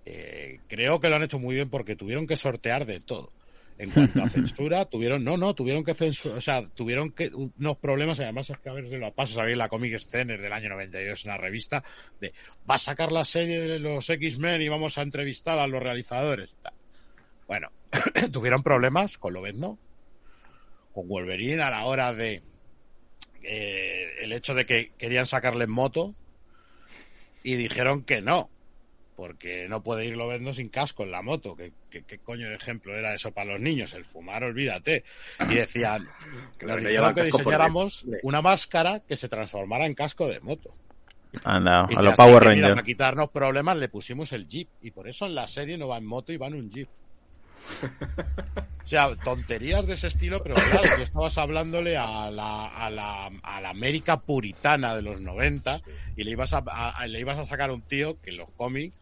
Eh, 0.05 0.59
creo 0.67 0.99
que 0.99 1.09
lo 1.09 1.15
han 1.15 1.23
hecho 1.23 1.39
muy 1.39 1.55
bien 1.55 1.69
porque 1.69 1.95
tuvieron 1.95 2.27
que 2.27 2.35
sortear 2.35 2.85
de 2.85 2.99
todo. 2.99 3.31
En 3.77 3.89
cuanto 3.89 4.23
a 4.23 4.29
censura, 4.29 4.85
tuvieron, 4.85 5.23
no, 5.23 5.37
no, 5.37 5.53
tuvieron 5.53 5.83
que 5.83 5.93
censurar, 5.93 6.37
o 6.37 6.41
sea, 6.41 6.67
tuvieron 6.69 7.11
que 7.11 7.29
unos 7.33 7.77
problemas, 7.77 8.19
además 8.19 8.49
es 8.49 8.57
que 8.59 8.69
a 8.69 8.73
ver 8.73 8.87
si 8.87 8.95
lo 8.95 9.13
paso, 9.13 9.35
sabéis, 9.35 9.57
la 9.57 9.67
Comic 9.67 9.97
Sten 9.97 10.31
es 10.31 10.41
del 10.41 10.53
año 10.53 10.69
92, 10.69 11.25
una 11.25 11.37
revista 11.37 11.83
de, 12.21 12.33
va 12.69 12.75
a 12.75 12.79
sacar 12.79 13.11
la 13.11 13.25
serie 13.25 13.59
de 13.59 13.79
los 13.79 14.09
X-Men 14.09 14.61
y 14.61 14.69
vamos 14.69 14.97
a 14.97 15.01
entrevistar 15.01 15.59
a 15.59 15.67
los 15.67 15.83
realizadores. 15.83 16.51
Bueno, 17.47 17.69
tuvieron 18.31 18.63
problemas 18.63 19.17
con 19.17 19.33
Lobezno, 19.33 19.77
con 20.93 21.07
Wolverine 21.07 21.61
a 21.61 21.69
la 21.69 21.85
hora 21.85 22.13
de 22.13 22.41
eh, 23.43 24.07
el 24.21 24.31
hecho 24.31 24.55
de 24.55 24.65
que 24.65 24.91
querían 24.97 25.27
sacarle 25.27 25.65
en 25.65 25.71
moto 25.71 26.15
y 27.43 27.55
dijeron 27.55 28.03
que 28.03 28.21
no, 28.21 28.49
porque 29.15 29.67
no 29.69 29.81
puede 29.81 30.05
ir 30.05 30.17
Lobezno 30.17 30.53
sin 30.53 30.69
casco 30.69 31.03
en 31.03 31.11
la 31.11 31.21
moto. 31.21 31.55
¿Qué, 31.55 31.71
qué, 31.89 32.03
qué 32.03 32.19
coño 32.19 32.49
de 32.49 32.55
ejemplo 32.55 32.95
era 32.95 33.13
eso 33.13 33.31
para 33.31 33.53
los 33.53 33.61
niños? 33.61 33.93
El 33.93 34.05
fumar, 34.05 34.43
olvídate. 34.43 35.03
Y 35.49 35.55
decían, 35.55 36.07
Que 36.59 36.65
nos 36.65 36.77
dijeron 36.79 37.13
que 37.13 37.23
diseñáramos 37.23 38.05
una 38.23 38.41
máscara 38.41 38.99
que 39.01 39.15
se 39.15 39.29
transformara 39.29 39.85
en 39.85 39.93
casco 39.95 40.27
de 40.27 40.39
moto. 40.41 40.73
Anda, 41.43 41.87
Y 41.89 41.95
a 41.95 42.01
los 42.01 42.15
Power 42.15 42.43
Rangers. 42.43 42.69
para 42.75 42.83
quitarnos 42.83 43.29
problemas 43.29 43.75
le 43.77 43.89
pusimos 43.89 44.31
el 44.31 44.47
Jeep. 44.47 44.69
Y 44.81 44.91
por 44.91 45.07
eso 45.07 45.25
en 45.25 45.35
la 45.35 45.47
serie 45.47 45.77
no 45.77 45.87
va 45.87 45.97
en 45.97 46.05
moto 46.05 46.31
y 46.31 46.37
va 46.37 46.47
en 46.47 46.55
un 46.55 46.69
Jeep. 46.71 46.87
O 48.85 48.87
sea, 48.87 49.15
tonterías 49.15 49.87
de 49.87 49.95
ese 49.95 50.05
estilo, 50.05 50.43
pero 50.43 50.53
claro, 50.53 50.87
tú 50.95 51.01
estabas 51.01 51.35
hablándole 51.39 51.97
a 51.97 52.29
la, 52.29 52.67
a 52.67 52.91
la, 52.91 53.31
a 53.41 53.59
la 53.59 53.69
América 53.71 54.17
puritana 54.19 54.95
de 54.95 55.01
los 55.01 55.19
90 55.19 55.81
y 56.15 56.23
le 56.23 56.29
ibas 56.29 56.53
a, 56.53 56.59
a- 56.67 57.07
le 57.07 57.19
ibas 57.19 57.39
a 57.39 57.45
sacar 57.45 57.71
a 57.71 57.73
un 57.73 57.81
tío 57.81 58.21
que 58.21 58.29
en 58.29 58.37
los 58.37 58.49
cómics 58.55 58.93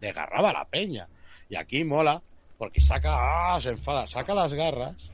desgarraba 0.00 0.52
la 0.52 0.64
peña. 0.64 1.08
Y 1.48 1.56
aquí 1.56 1.84
mola, 1.84 2.22
porque 2.58 2.80
saca, 2.80 3.54
ah, 3.54 3.60
se 3.60 3.70
enfada, 3.70 4.06
saca 4.06 4.34
las 4.34 4.52
garras, 4.52 5.10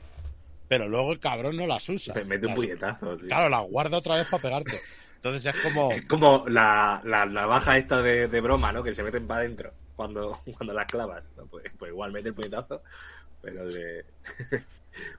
pero 0.67 0.87
luego 0.87 1.11
el 1.13 1.19
cabrón 1.19 1.55
no 1.57 1.65
las 1.65 1.87
usa. 1.89 2.13
Me 2.13 2.23
mete 2.25 2.45
un 2.45 2.51
Las- 2.51 2.55
puñetazo, 2.59 3.17
tío. 3.17 3.27
Claro, 3.27 3.49
las 3.49 3.65
guarda 3.67 3.97
otra 3.97 4.15
vez 4.15 4.27
para 4.27 4.41
pegarte. 4.41 4.81
Entonces 5.15 5.53
es 5.55 5.61
como... 5.61 5.91
Es 5.91 6.05
como 6.05 6.45
la, 6.47 7.01
la 7.03 7.25
navaja 7.25 7.77
esta 7.77 8.01
de, 8.01 8.27
de 8.27 8.41
broma, 8.41 8.71
¿no? 8.71 8.83
Que 8.83 8.93
se 8.93 9.01
meten 9.03 9.25
para 9.27 9.41
adentro 9.41 9.73
cuando, 9.95 10.39
cuando 10.57 10.73
las 10.73 10.85
clavas. 10.87 11.23
Pues, 11.49 11.65
pues 11.77 11.91
igual 11.91 12.11
mete 12.11 12.29
el 12.29 12.35
puñetazo, 12.35 12.81
pero 13.41 13.65
de... 13.67 14.05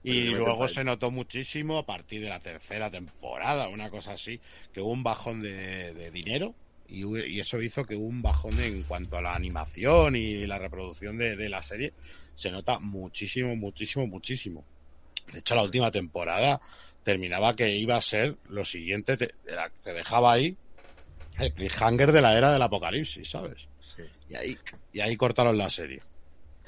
Y 0.03 0.31
luego 0.31 0.67
se 0.67 0.83
notó 0.83 1.13
muchísimo 1.13 1.79
a 1.79 1.87
partir 1.87 2.21
de 2.21 2.29
la 2.29 2.41
tercera 2.41 2.91
temporada, 2.91 3.69
una 3.69 3.91
cosa 3.91 4.13
así, 4.15 4.41
que 4.73 4.81
hubo 4.81 4.91
un 4.91 5.05
bajón 5.05 5.41
de, 5.41 5.95
de 5.95 6.11
dinero 6.11 6.53
y, 6.89 7.05
y 7.27 7.41
eso 7.41 7.61
hizo 7.61 7.85
que 7.85 7.95
un 7.95 8.23
bajón 8.23 8.59
en 8.61 8.83
cuanto 8.83 9.17
a 9.17 9.23
la 9.23 9.35
animación 9.35 10.17
y 10.17 10.47
la 10.47 10.59
reproducción 10.59 11.19
de, 11.19 11.37
de 11.37 11.49
la 11.49 11.63
serie. 11.63 11.93
Se 12.35 12.51
nota 12.51 12.79
muchísimo, 12.79 13.55
muchísimo, 13.57 14.07
muchísimo. 14.07 14.65
De 15.33 15.41
hecho, 15.41 15.55
la 15.55 15.63
última 15.63 15.91
temporada 15.91 16.61
terminaba 17.03 17.55
que 17.55 17.69
iba 17.77 17.97
a 17.97 18.03
ser 18.03 18.37
lo 18.49 18.65
siguiente, 18.65 19.17
te, 19.17 19.35
te 19.83 19.93
dejaba 19.93 20.33
ahí 20.33 20.57
el 21.39 21.53
cliffhanger 21.53 22.13
de 22.13 22.21
la 22.21 22.37
era 22.37 22.53
del 22.53 22.63
apocalipsis, 22.63 23.31
¿sabes? 23.31 23.69
Sí. 23.97 24.03
Y 24.31 24.35
ahí, 24.35 24.59
y 24.93 25.01
ahí 25.01 25.17
cortaron 25.17 25.57
la 25.57 25.71
serie. 25.71 26.03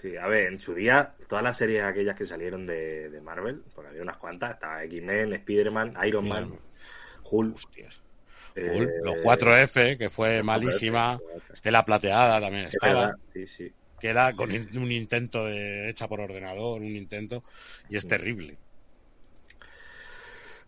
Sí, 0.00 0.16
a 0.16 0.26
ver, 0.28 0.46
en 0.46 0.58
su 0.58 0.74
día, 0.74 1.12
todas 1.28 1.44
las 1.44 1.56
series 1.56 1.82
aquellas 1.84 2.16
que 2.16 2.24
salieron 2.24 2.66
de, 2.66 3.10
de 3.10 3.20
Marvel, 3.20 3.62
porque 3.74 3.90
había 3.90 4.02
unas 4.02 4.16
cuantas, 4.16 4.54
estaba 4.54 4.82
X-Men, 4.84 5.34
Spider-Man, 5.34 5.96
Iron 6.06 6.28
Man. 6.28 6.52
Hulk. 7.22 7.56
Hostias. 7.56 8.00
Eh, 8.54 8.86
los 9.02 9.16
4F, 9.16 9.96
que 9.98 10.10
fue 10.10 10.42
malísima. 10.42 11.18
4F, 11.18 11.52
Estela 11.54 11.84
Plateada 11.84 12.40
también 12.40 12.66
Es 12.66 12.74
estaba, 12.74 13.14
sí, 13.32 13.46
sí. 13.46 13.72
que 14.00 14.08
era 14.08 14.32
con 14.32 14.50
un 14.50 14.92
intento 14.92 15.44
de, 15.44 15.90
hecha 15.90 16.08
por 16.08 16.20
ordenador, 16.20 16.80
un 16.80 16.96
intento, 16.96 17.44
y 17.88 17.96
es 17.96 18.06
terrible. 18.06 18.56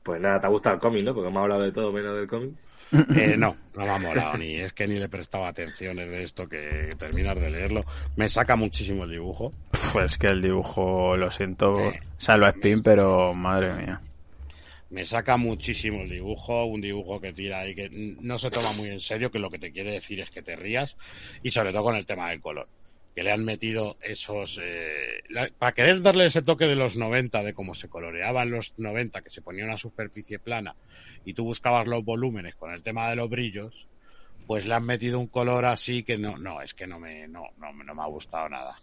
Pues 0.03 0.21
nada, 0.21 0.41
te 0.41 0.47
ha 0.47 0.51
gustado 0.51 0.75
el 0.75 0.81
cómic, 0.81 1.05
¿no? 1.05 1.15
Porque 1.15 1.29
hemos 1.29 1.43
hablado 1.43 1.63
de 1.63 1.73
todo 1.73 1.93
menos 1.93 2.17
del 2.17 2.29
cómic. 2.29 2.55
Eh, 3.17 3.37
no, 3.39 3.57
no 3.75 3.85
me 3.85 3.89
ha 3.91 3.99
molado, 3.99 4.37
ni 4.37 4.57
es 4.57 4.75
que 4.75 4.87
ni 4.87 4.97
le 4.97 5.09
prestaba 5.09 5.49
atención 5.49 5.99
es 5.99 6.11
de 6.11 6.23
esto 6.25 6.47
que 6.47 6.95
terminar 6.99 7.41
de 7.41 7.49
leerlo. 7.49 7.85
Me 8.17 8.29
saca 8.29 8.55
muchísimo 8.55 9.05
el 9.05 9.11
dibujo. 9.13 9.51
Pues 9.95 10.19
que 10.19 10.27
el 10.27 10.43
dibujo, 10.43 11.17
lo 11.17 11.31
siento, 11.31 11.75
Sí. 11.77 11.99
salva 12.19 12.51
spin, 12.51 12.81
pero 12.83 13.33
madre 13.33 13.73
mía. 13.73 14.01
Me 14.93 15.07
saca 15.07 15.39
muchísimo 15.39 16.03
el 16.03 16.11
dibujo, 16.11 16.67
un 16.67 16.83
dibujo 16.83 17.19
que 17.19 17.33
tira 17.33 17.67
y 17.67 17.75
que 17.75 17.89
no 17.91 18.39
se 18.39 18.51
toma 18.51 18.73
muy 18.73 18.91
en 18.91 19.01
serio, 19.01 19.31
que 19.31 19.39
lo 19.39 19.51
que 19.51 19.59
te 19.59 19.73
quiere 19.73 19.93
decir 19.93 20.21
es 20.21 20.31
que 20.31 20.43
te 20.43 20.55
rías, 20.55 20.97
y 21.43 21.51
sobre 21.51 21.73
todo 21.73 21.85
con 21.85 21.97
el 21.97 22.05
tema 22.07 22.29
del 22.31 22.41
color. 22.43 22.69
que 23.15 23.23
le 23.23 23.33
han 23.33 23.45
metido 23.45 23.97
esos... 24.03 24.59
eh, 24.63 25.23
para 25.59 25.73
querer 25.73 26.01
darle 26.03 26.27
ese 26.27 26.43
toque 26.43 26.67
de 26.67 26.77
los 26.77 26.97
90, 26.97 27.43
de 27.43 27.55
cómo 27.55 27.75
se 27.75 27.89
coloreaban 27.89 28.51
los 28.51 28.75
90, 28.79 29.23
que 29.23 29.31
se 29.31 29.43
ponía 29.43 29.65
una 29.65 29.77
superficie 29.77 30.39
plana 30.39 30.77
y 31.25 31.35
tú 31.35 31.45
buscabas 31.45 31.87
los 31.87 32.05
volúmenes 32.05 32.55
con 32.55 32.73
el 32.73 32.83
tema 32.83 33.09
de 33.11 33.17
los 33.17 33.29
brillos, 33.31 33.87
pues 34.47 34.67
le 34.67 34.75
han 34.75 34.85
metido 34.85 35.19
un 35.21 35.27
color 35.29 35.65
así 35.65 36.03
que 36.03 36.19
no, 36.19 36.37
no, 36.37 36.61
es 36.63 36.75
que 36.75 36.87
no 36.87 36.99
me, 36.99 37.29
no, 37.29 37.45
no, 37.59 37.73
no 37.73 37.95
me 37.95 38.03
ha 38.03 38.07
gustado 38.07 38.49
nada. 38.49 38.77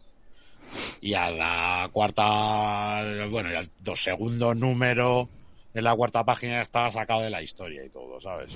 Y 1.01 1.13
a 1.13 1.29
la 1.31 1.89
cuarta, 1.91 3.03
bueno, 3.29 3.51
y 3.51 3.55
al 3.55 3.69
dos 3.81 4.03
segundo 4.03 4.53
número, 4.53 5.29
en 5.73 5.83
la 5.83 5.95
cuarta 5.95 6.23
página 6.23 6.53
ya 6.53 6.61
estaba 6.61 6.89
sacado 6.89 7.21
de 7.21 7.29
la 7.29 7.41
historia 7.41 7.83
y 7.85 7.89
todo, 7.89 8.19
¿sabes? 8.19 8.55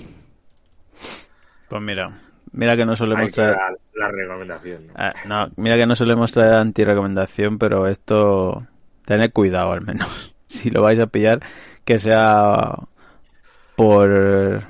Pues 1.70 1.82
mira, 1.82 2.22
mira 2.52 2.76
que 2.76 2.86
no 2.86 2.96
solemos 2.96 3.32
traer... 3.32 3.54
queda 3.54 3.78
la 3.96 4.12
recomendación. 4.12 4.88
¿no? 4.88 4.94
Ah, 4.96 5.14
no, 5.26 5.48
mira 5.56 5.76
que 5.76 5.86
no 5.86 5.96
solemos 5.96 6.32
traer 6.32 6.56
anti-recomendación, 6.56 7.58
pero 7.58 7.88
esto... 7.88 8.68
Tened 9.06 9.32
cuidado 9.34 9.72
al 9.74 9.82
menos. 9.82 10.30
Si 10.54 10.70
lo 10.70 10.84
vais 10.84 11.00
a 11.00 11.08
pillar, 11.08 11.40
que 11.84 11.98
sea 11.98 12.76
por... 13.76 14.64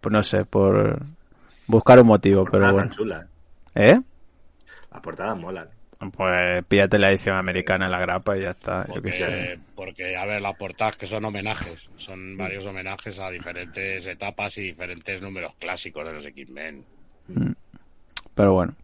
por 0.00 0.12
no 0.12 0.22
sé, 0.22 0.44
por 0.44 1.00
buscar 1.66 2.00
un 2.00 2.06
motivo, 2.06 2.44
pero 2.44 2.52
Portadas 2.52 2.72
bueno. 2.72 2.88
tan 2.88 2.96
chulas. 2.96 3.26
¿Eh? 3.74 4.00
Las 4.92 5.00
portadas 5.02 5.36
molan. 5.36 5.68
Pues 6.16 6.64
píllate 6.66 6.98
la 6.98 7.10
edición 7.10 7.36
americana 7.36 7.86
en 7.86 7.90
la 7.90 7.98
grapa 7.98 8.36
y 8.36 8.42
ya 8.42 8.50
está. 8.50 8.86
Yo 8.94 9.00
qué 9.00 9.12
sé. 9.12 9.58
Porque, 9.94 10.16
a 10.16 10.26
ver, 10.26 10.40
las 10.40 10.56
portadas 10.56 10.96
que 10.96 11.06
son 11.06 11.24
homenajes, 11.24 11.88
son 11.98 12.36
varios 12.36 12.66
homenajes 12.66 13.16
a 13.20 13.30
diferentes 13.30 14.04
etapas 14.04 14.58
y 14.58 14.62
diferentes 14.62 15.22
números 15.22 15.52
clásicos 15.60 16.04
de 16.04 16.12
los 16.12 16.26
X-Men. 16.26 16.84
Pero 18.34 18.54
bueno, 18.54 18.74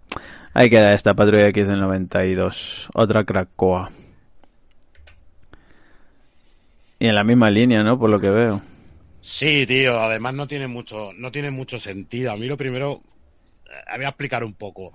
ahí 0.55 0.71
queda 0.71 0.95
esta 0.95 1.15
Patrulla 1.15 1.49
X 1.49 1.67
del 1.67 1.81
92. 1.81 2.91
Otra 2.95 3.25
Krakoa. 3.25 3.91
Y 7.01 7.09
en 7.09 7.15
la 7.17 7.25
misma 7.25 7.51
línea, 7.51 7.83
¿no? 7.83 7.99
Por 7.99 8.11
lo 8.11 8.21
que 8.21 8.31
veo. 8.31 8.63
Sí, 9.21 9.67
tío, 9.67 9.99
además 9.99 10.35
no 10.35 10.47
tiene 10.47 10.69
mucho, 10.69 11.13
no 11.13 11.33
tiene 11.33 11.51
mucho 11.51 11.81
sentido. 11.81 12.31
A 12.31 12.37
mí 12.37 12.47
lo 12.47 12.57
primero, 12.57 13.01
eh, 13.67 13.97
voy 13.97 14.05
a 14.05 14.11
explicar 14.11 14.45
un 14.45 14.55
poco. 14.55 14.93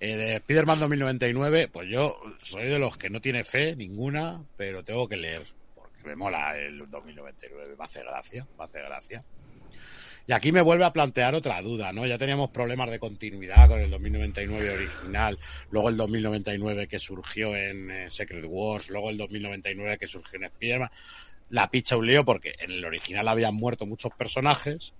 Eh, 0.00 0.16
de 0.16 0.36
Spider-Man 0.36 0.78
2099, 0.78 1.68
pues 1.72 1.88
yo 1.88 2.20
soy 2.40 2.68
de 2.68 2.78
los 2.78 2.96
que 2.96 3.10
no 3.10 3.20
tiene 3.20 3.42
fe 3.42 3.74
ninguna, 3.74 4.44
pero 4.56 4.84
tengo 4.84 5.08
que 5.08 5.16
leer, 5.16 5.42
porque 5.74 6.04
me 6.04 6.14
mola 6.14 6.56
el 6.56 6.88
2099, 6.88 7.74
me 7.76 7.84
hace 7.84 8.02
gracia, 8.04 8.46
me 8.56 8.64
hace 8.64 8.80
gracia. 8.80 9.24
Y 10.28 10.32
aquí 10.32 10.52
me 10.52 10.60
vuelve 10.60 10.84
a 10.84 10.92
plantear 10.92 11.34
otra 11.34 11.60
duda, 11.62 11.92
¿no? 11.92 12.06
Ya 12.06 12.18
teníamos 12.18 12.50
problemas 12.50 12.90
de 12.90 12.98
continuidad 13.00 13.66
con 13.66 13.80
el 13.80 13.90
2099 13.90 14.70
original, 14.70 15.38
luego 15.70 15.88
el 15.88 15.96
2099 15.96 16.86
que 16.86 16.98
surgió 16.98 17.56
en 17.56 17.90
eh, 17.90 18.10
Secret 18.10 18.44
Wars, 18.46 18.90
luego 18.90 19.10
el 19.10 19.16
2099 19.16 19.98
que 19.98 20.06
surgió 20.06 20.38
en 20.38 20.44
Spider-Man. 20.44 20.90
La 21.48 21.70
picha 21.70 21.96
un 21.96 22.06
lío 22.06 22.24
porque 22.24 22.54
en 22.58 22.72
el 22.72 22.84
original 22.84 23.26
habían 23.26 23.54
muerto 23.54 23.86
muchos 23.86 24.12
personajes 24.12 24.92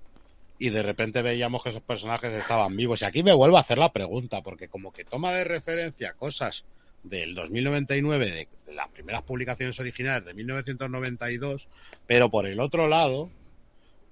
y 0.58 0.70
de 0.70 0.82
repente 0.82 1.22
veíamos 1.22 1.62
que 1.62 1.70
esos 1.70 1.82
personajes 1.82 2.32
estaban 2.32 2.76
vivos. 2.76 3.02
Y 3.02 3.04
aquí 3.04 3.22
me 3.22 3.32
vuelvo 3.32 3.56
a 3.56 3.60
hacer 3.60 3.78
la 3.78 3.92
pregunta, 3.92 4.42
porque 4.42 4.68
como 4.68 4.92
que 4.92 5.04
toma 5.04 5.32
de 5.32 5.44
referencia 5.44 6.14
cosas 6.14 6.64
del 7.02 7.34
2099, 7.34 8.30
de, 8.30 8.48
de 8.66 8.74
las 8.74 8.88
primeras 8.88 9.22
publicaciones 9.22 9.78
originales 9.78 10.24
de 10.24 10.34
1992, 10.34 11.68
pero 12.06 12.30
por 12.30 12.46
el 12.46 12.58
otro 12.60 12.88
lado, 12.88 13.30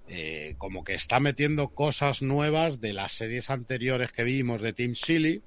eh, 0.09 0.55
como 0.59 0.85
que 0.85 0.95
está 0.95 1.19
metiendo 1.19 1.69
cosas 1.69 2.23
nuevas 2.23 2.81
de 2.81 2.93
las 2.93 3.13
series 3.13 3.51
anteriores 3.51 4.13
que 4.13 4.23
vimos 4.23 4.61
de 4.61 4.73
Team 4.73 4.95
Silly 4.95 5.43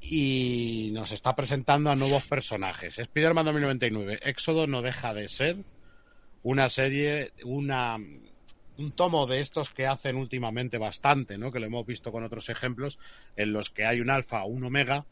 y 0.00 0.90
nos 0.94 1.12
está 1.12 1.36
presentando 1.36 1.90
a 1.90 1.96
nuevos 1.96 2.24
personajes. 2.24 2.98
Spider-Man 2.98 3.44
2099, 3.44 4.20
Éxodo 4.22 4.66
no 4.66 4.80
deja 4.80 5.12
de 5.12 5.28
ser 5.28 5.58
una 6.42 6.70
serie, 6.70 7.32
una 7.44 7.98
un 8.80 8.92
tomo 8.92 9.26
de 9.26 9.40
estos 9.40 9.70
que 9.70 9.86
hacen 9.86 10.16
últimamente 10.16 10.78
bastante, 10.78 11.38
¿no? 11.38 11.52
Que 11.52 11.60
lo 11.60 11.66
hemos 11.66 11.86
visto 11.86 12.10
con 12.10 12.24
otros 12.24 12.48
ejemplos 12.48 12.98
en 13.36 13.52
los 13.52 13.70
que 13.70 13.84
hay 13.84 14.00
un 14.00 14.10
alfa 14.10 14.42
o 14.44 14.48
un 14.48 14.64
omega 14.64 15.06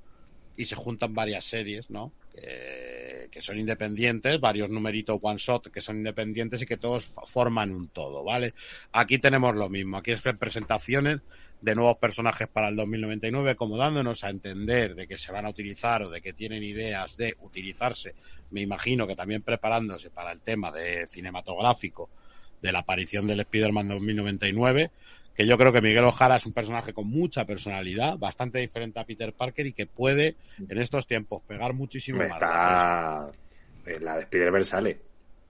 y 0.57 0.65
se 0.65 0.75
juntan 0.75 1.15
varias 1.15 1.45
series, 1.45 1.91
¿no? 1.91 2.13
Que, 2.35 3.29
que 3.31 3.43
son 3.43 3.59
independientes, 3.59 4.41
varios 4.41 4.71
numeritos 4.71 5.19
one 5.21 5.39
shot 5.39 5.71
que 5.71 5.81
son 5.81 5.97
independientes 5.97 6.63
y 6.63 6.67
que 6.67 6.77
todos 6.77 7.07
forman 7.27 7.71
un 7.71 7.89
todo, 7.89 8.25
¿vale? 8.25 8.55
Aquí 8.93 9.19
tenemos 9.19 9.55
lo 9.55 9.69
mismo, 9.69 9.99
aquí 9.99 10.13
es 10.13 10.23
presentaciones 10.23 11.21
de 11.61 11.75
nuevos 11.75 11.97
personajes 11.99 12.49
para 12.49 12.69
el 12.69 12.77
2099, 12.77 13.57
como 13.57 13.77
dándonos 13.77 14.23
a 14.25 14.31
entender 14.31 14.95
de 14.95 15.09
que 15.09 15.19
se 15.19 15.33
van 15.33 15.47
a 15.47 15.51
utilizar 15.51 16.03
o 16.03 16.11
de 16.11 16.21
que 16.21 16.33
tienen 16.33 16.63
ideas 16.63 17.17
de 17.17 17.35
utilizarse, 17.41 18.15
me 18.51 18.61
imagino 18.61 19.07
que 19.07 19.17
también 19.17 19.43
preparándose 19.43 20.11
para 20.11 20.33
el 20.33 20.41
tema 20.41 20.71
de 20.71 21.07
cinematográfico 21.09 22.09
de 22.63 22.73
la 22.73 22.81
aparición 22.81 23.27
del 23.27 23.41
Spider-Man 23.41 23.89
2099, 23.89 24.91
que 25.35 25.47
yo 25.47 25.57
creo 25.57 25.73
que 25.73 25.81
Miguel 25.81 26.05
Ojara 26.05 26.37
es 26.37 26.47
un 26.47 26.53
personaje 26.53 26.93
con 26.93 27.07
mucha 27.09 27.45
personalidad, 27.45 28.19
bastante 28.19 28.59
diferente 28.59 28.99
a 28.99 29.05
Peter 29.05 29.33
Parker 29.33 29.67
y 29.67 29.73
que 29.73 29.87
puede 29.87 30.35
en 30.69 30.79
estos 30.79 31.07
tiempos 31.07 31.43
pegar 31.47 31.73
muchísimo 31.75 32.19
Me 32.19 32.29
más. 32.29 32.37
está. 32.43 33.29
eh, 33.87 33.99
La 34.01 34.15
de 34.17 34.21
Spider-Verse 34.23 34.71
sale. 34.71 34.99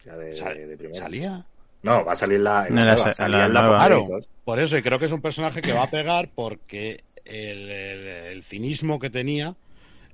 La 0.04 0.16
de, 0.16 0.36
Sal- 0.36 0.68
de 0.68 0.76
primera. 0.76 1.00
¿Salía? 1.00 1.44
No, 1.82 2.04
va 2.04 2.12
a 2.12 2.16
salir 2.16 2.40
la. 2.40 2.66
En 2.66 2.74
la 2.74 2.84
nueva, 2.94 3.14
la 3.28 3.46
en 3.46 3.52
nueva. 3.52 3.78
Claro, 3.78 4.06
por 4.44 4.58
eso, 4.58 4.76
y 4.76 4.82
creo 4.82 4.98
que 4.98 5.04
es 5.06 5.12
un 5.12 5.20
personaje 5.22 5.62
que 5.62 5.72
va 5.72 5.84
a 5.84 5.90
pegar 5.90 6.28
porque 6.34 7.04
el, 7.24 7.70
el- 7.70 8.06
el 8.32 8.42
cinismo 8.42 8.98
que 8.98 9.10
tenía 9.10 9.54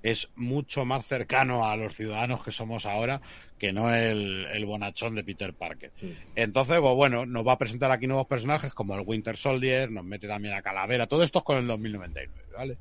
es 0.05 0.29
mucho 0.37 0.85
más 0.85 1.07
cercano 1.07 1.67
a 1.67 1.77
los 1.77 1.95
ciudadanos 1.95 2.45
que 2.45 2.53
somos 2.53 2.85
ahora 2.85 3.23
que 3.59 3.73
no 3.73 3.93
el, 3.95 4.45
el 4.53 4.67
bonachón 4.67 5.14
de 5.14 5.25
Peter 5.25 5.55
Parker. 5.55 5.93
Entonces, 6.37 6.79
pues 6.79 6.95
bueno, 6.95 7.25
nos 7.25 7.47
va 7.47 7.53
a 7.53 7.59
presentar 7.59 7.90
aquí 7.90 8.07
nuevos 8.07 8.27
personajes 8.27 8.75
como 8.75 8.95
el 8.95 9.01
Winter 9.07 9.38
Soldier, 9.38 9.90
nos 9.90 10.05
mete 10.05 10.29
también 10.29 10.55
a 10.55 10.61
Calavera, 10.61 11.07
todo 11.07 11.23
esto 11.23 11.38
es 11.38 11.45
con 11.45 11.57
el 11.57 11.67
2099, 11.67 12.45
¿vale? 12.55 12.77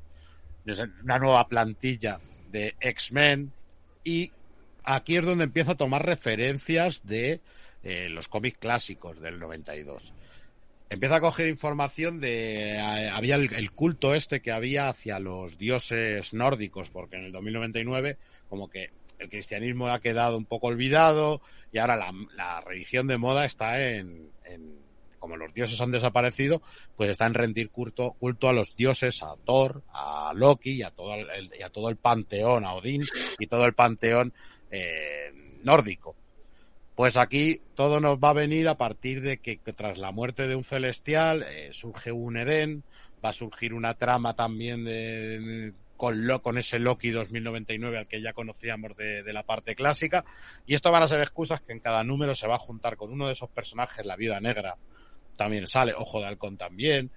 Es 0.66 0.82
una 1.02 1.18
nueva 1.18 1.48
plantilla 1.48 2.20
de 2.50 2.74
X-Men 2.78 3.50
y 4.04 4.30
aquí 4.82 5.16
es 5.16 5.24
donde 5.24 5.44
empieza 5.44 5.72
a 5.72 5.76
tomar 5.76 6.04
referencias 6.04 7.06
de 7.06 7.40
eh, 7.82 8.10
los 8.10 8.28
cómics 8.28 8.58
clásicos 8.58 9.18
del 9.18 9.40
92 9.40 10.12
empieza 10.94 11.16
a 11.16 11.20
coger 11.20 11.48
información 11.48 12.20
de 12.20 12.78
había 13.12 13.34
el, 13.36 13.70
culto 13.72 14.14
este 14.14 14.40
que 14.40 14.50
había 14.52 14.88
hacia 14.88 15.18
los 15.18 15.58
dioses 15.58 16.32
nórdicos 16.32 16.90
porque 16.90 17.16
en 17.16 17.24
el 17.24 17.32
2099 17.32 18.16
como 18.48 18.68
que 18.68 18.90
el 19.18 19.28
cristianismo 19.28 19.88
ha 19.88 20.00
quedado 20.00 20.36
un 20.36 20.44
poco 20.46 20.68
olvidado 20.68 21.40
y 21.72 21.78
ahora 21.78 21.96
la, 21.96 22.12
la 22.34 22.60
religión 22.62 23.06
de 23.06 23.18
moda 23.18 23.44
está 23.44 23.80
en, 23.88 24.30
en- 24.44 24.82
como 25.18 25.36
los 25.38 25.54
dioses 25.54 25.80
han 25.80 25.90
desaparecido 25.90 26.60
pues 26.96 27.08
está 27.10 27.24
en 27.26 27.32
rendir 27.34 27.70
culto, 27.70 28.12
culto 28.18 28.48
a 28.48 28.52
los 28.52 28.76
dioses 28.76 29.22
a 29.22 29.34
Thor 29.44 29.82
a 29.92 30.32
Loki 30.34 30.72
y 30.72 30.82
a 30.82 30.90
todo 30.90 31.14
el, 31.14 31.50
y 31.58 31.62
a 31.62 31.70
todo 31.70 31.88
el 31.88 31.96
panteón 31.96 32.64
a 32.66 32.74
Odín 32.74 33.02
y 33.38 33.46
todo 33.46 33.64
el 33.64 33.72
panteón 33.74 34.34
eh, 34.70 35.32
nórdico 35.62 36.14
pues 36.94 37.16
aquí 37.16 37.60
todo 37.74 38.00
nos 38.00 38.18
va 38.18 38.30
a 38.30 38.34
venir 38.34 38.68
a 38.68 38.76
partir 38.76 39.20
de 39.20 39.38
que, 39.38 39.56
tras 39.74 39.98
la 39.98 40.12
muerte 40.12 40.46
de 40.46 40.54
un 40.56 40.64
celestial 40.64 41.42
eh, 41.42 41.70
surge 41.72 42.12
un 42.12 42.36
Edén, 42.36 42.84
va 43.24 43.30
a 43.30 43.32
surgir 43.32 43.74
una 43.74 43.94
trama 43.94 44.34
también 44.34 44.84
de, 44.84 45.40
de- 45.40 45.72
con, 45.96 46.26
Lo- 46.26 46.42
con 46.42 46.58
ese 46.58 46.78
Loki 46.78 47.10
2099 47.10 47.98
al 47.98 48.06
que 48.08 48.20
ya 48.20 48.32
conocíamos 48.32 48.96
de, 48.96 49.22
de 49.22 49.32
la 49.32 49.44
parte 49.44 49.74
clásica. 49.74 50.24
Y 50.66 50.74
esto 50.74 50.90
van 50.90 51.02
a 51.04 51.08
ser 51.08 51.20
excusas 51.20 51.62
que 51.62 51.72
en 51.72 51.80
cada 51.80 52.02
número 52.04 52.34
se 52.34 52.46
va 52.48 52.56
a 52.56 52.58
juntar 52.58 52.96
con 52.96 53.12
uno 53.12 53.26
de 53.26 53.32
esos 53.32 53.48
personajes, 53.50 54.04
la 54.04 54.16
Viuda 54.16 54.40
Negra 54.40 54.76
también 55.36 55.66
sale, 55.66 55.94
Ojo 55.94 56.20
de 56.20 56.26
Halcón 56.26 56.56
también, 56.56 57.10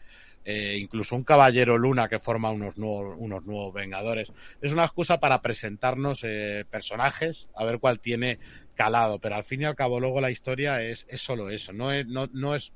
eh, 0.44 0.78
incluso 0.80 1.16
un 1.16 1.24
Caballero 1.24 1.78
Luna 1.78 2.08
que 2.08 2.20
forma 2.20 2.50
unos 2.50 2.78
nuevos, 2.78 3.16
unos 3.20 3.46
nuevos 3.46 3.74
Vengadores. 3.74 4.32
Es 4.62 4.72
una 4.72 4.86
excusa 4.86 5.20
para 5.20 5.42
presentarnos 5.42 6.22
eh, 6.24 6.66
personajes, 6.70 7.48
a 7.56 7.64
ver 7.66 7.80
cuál 7.80 8.00
tiene 8.00 8.40
calado, 8.78 9.20
pero 9.20 9.36
al 9.36 9.44
fin 9.44 9.62
y 9.62 9.66
al 9.66 9.76
cabo 9.76 10.00
luego 10.00 10.22
la 10.22 10.32
historia 10.32 10.82
es, 10.82 11.06
es 11.10 11.20
solo 11.20 11.50
eso, 11.50 11.74
no 11.74 11.92
es, 11.92 12.06
no, 12.08 12.30
no 12.32 12.56
es, 12.56 12.72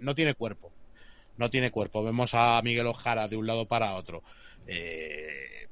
no 0.00 0.14
tiene 0.14 0.34
cuerpo, 0.34 0.72
no 1.38 1.48
tiene 1.48 1.70
cuerpo. 1.70 2.04
Vemos 2.04 2.34
a 2.34 2.60
Miguel 2.62 2.88
Ojara 2.88 3.28
de 3.28 3.36
un 3.36 3.46
lado 3.46 3.66
para 3.66 3.94
otro, 3.94 4.22
eh, 4.66 5.68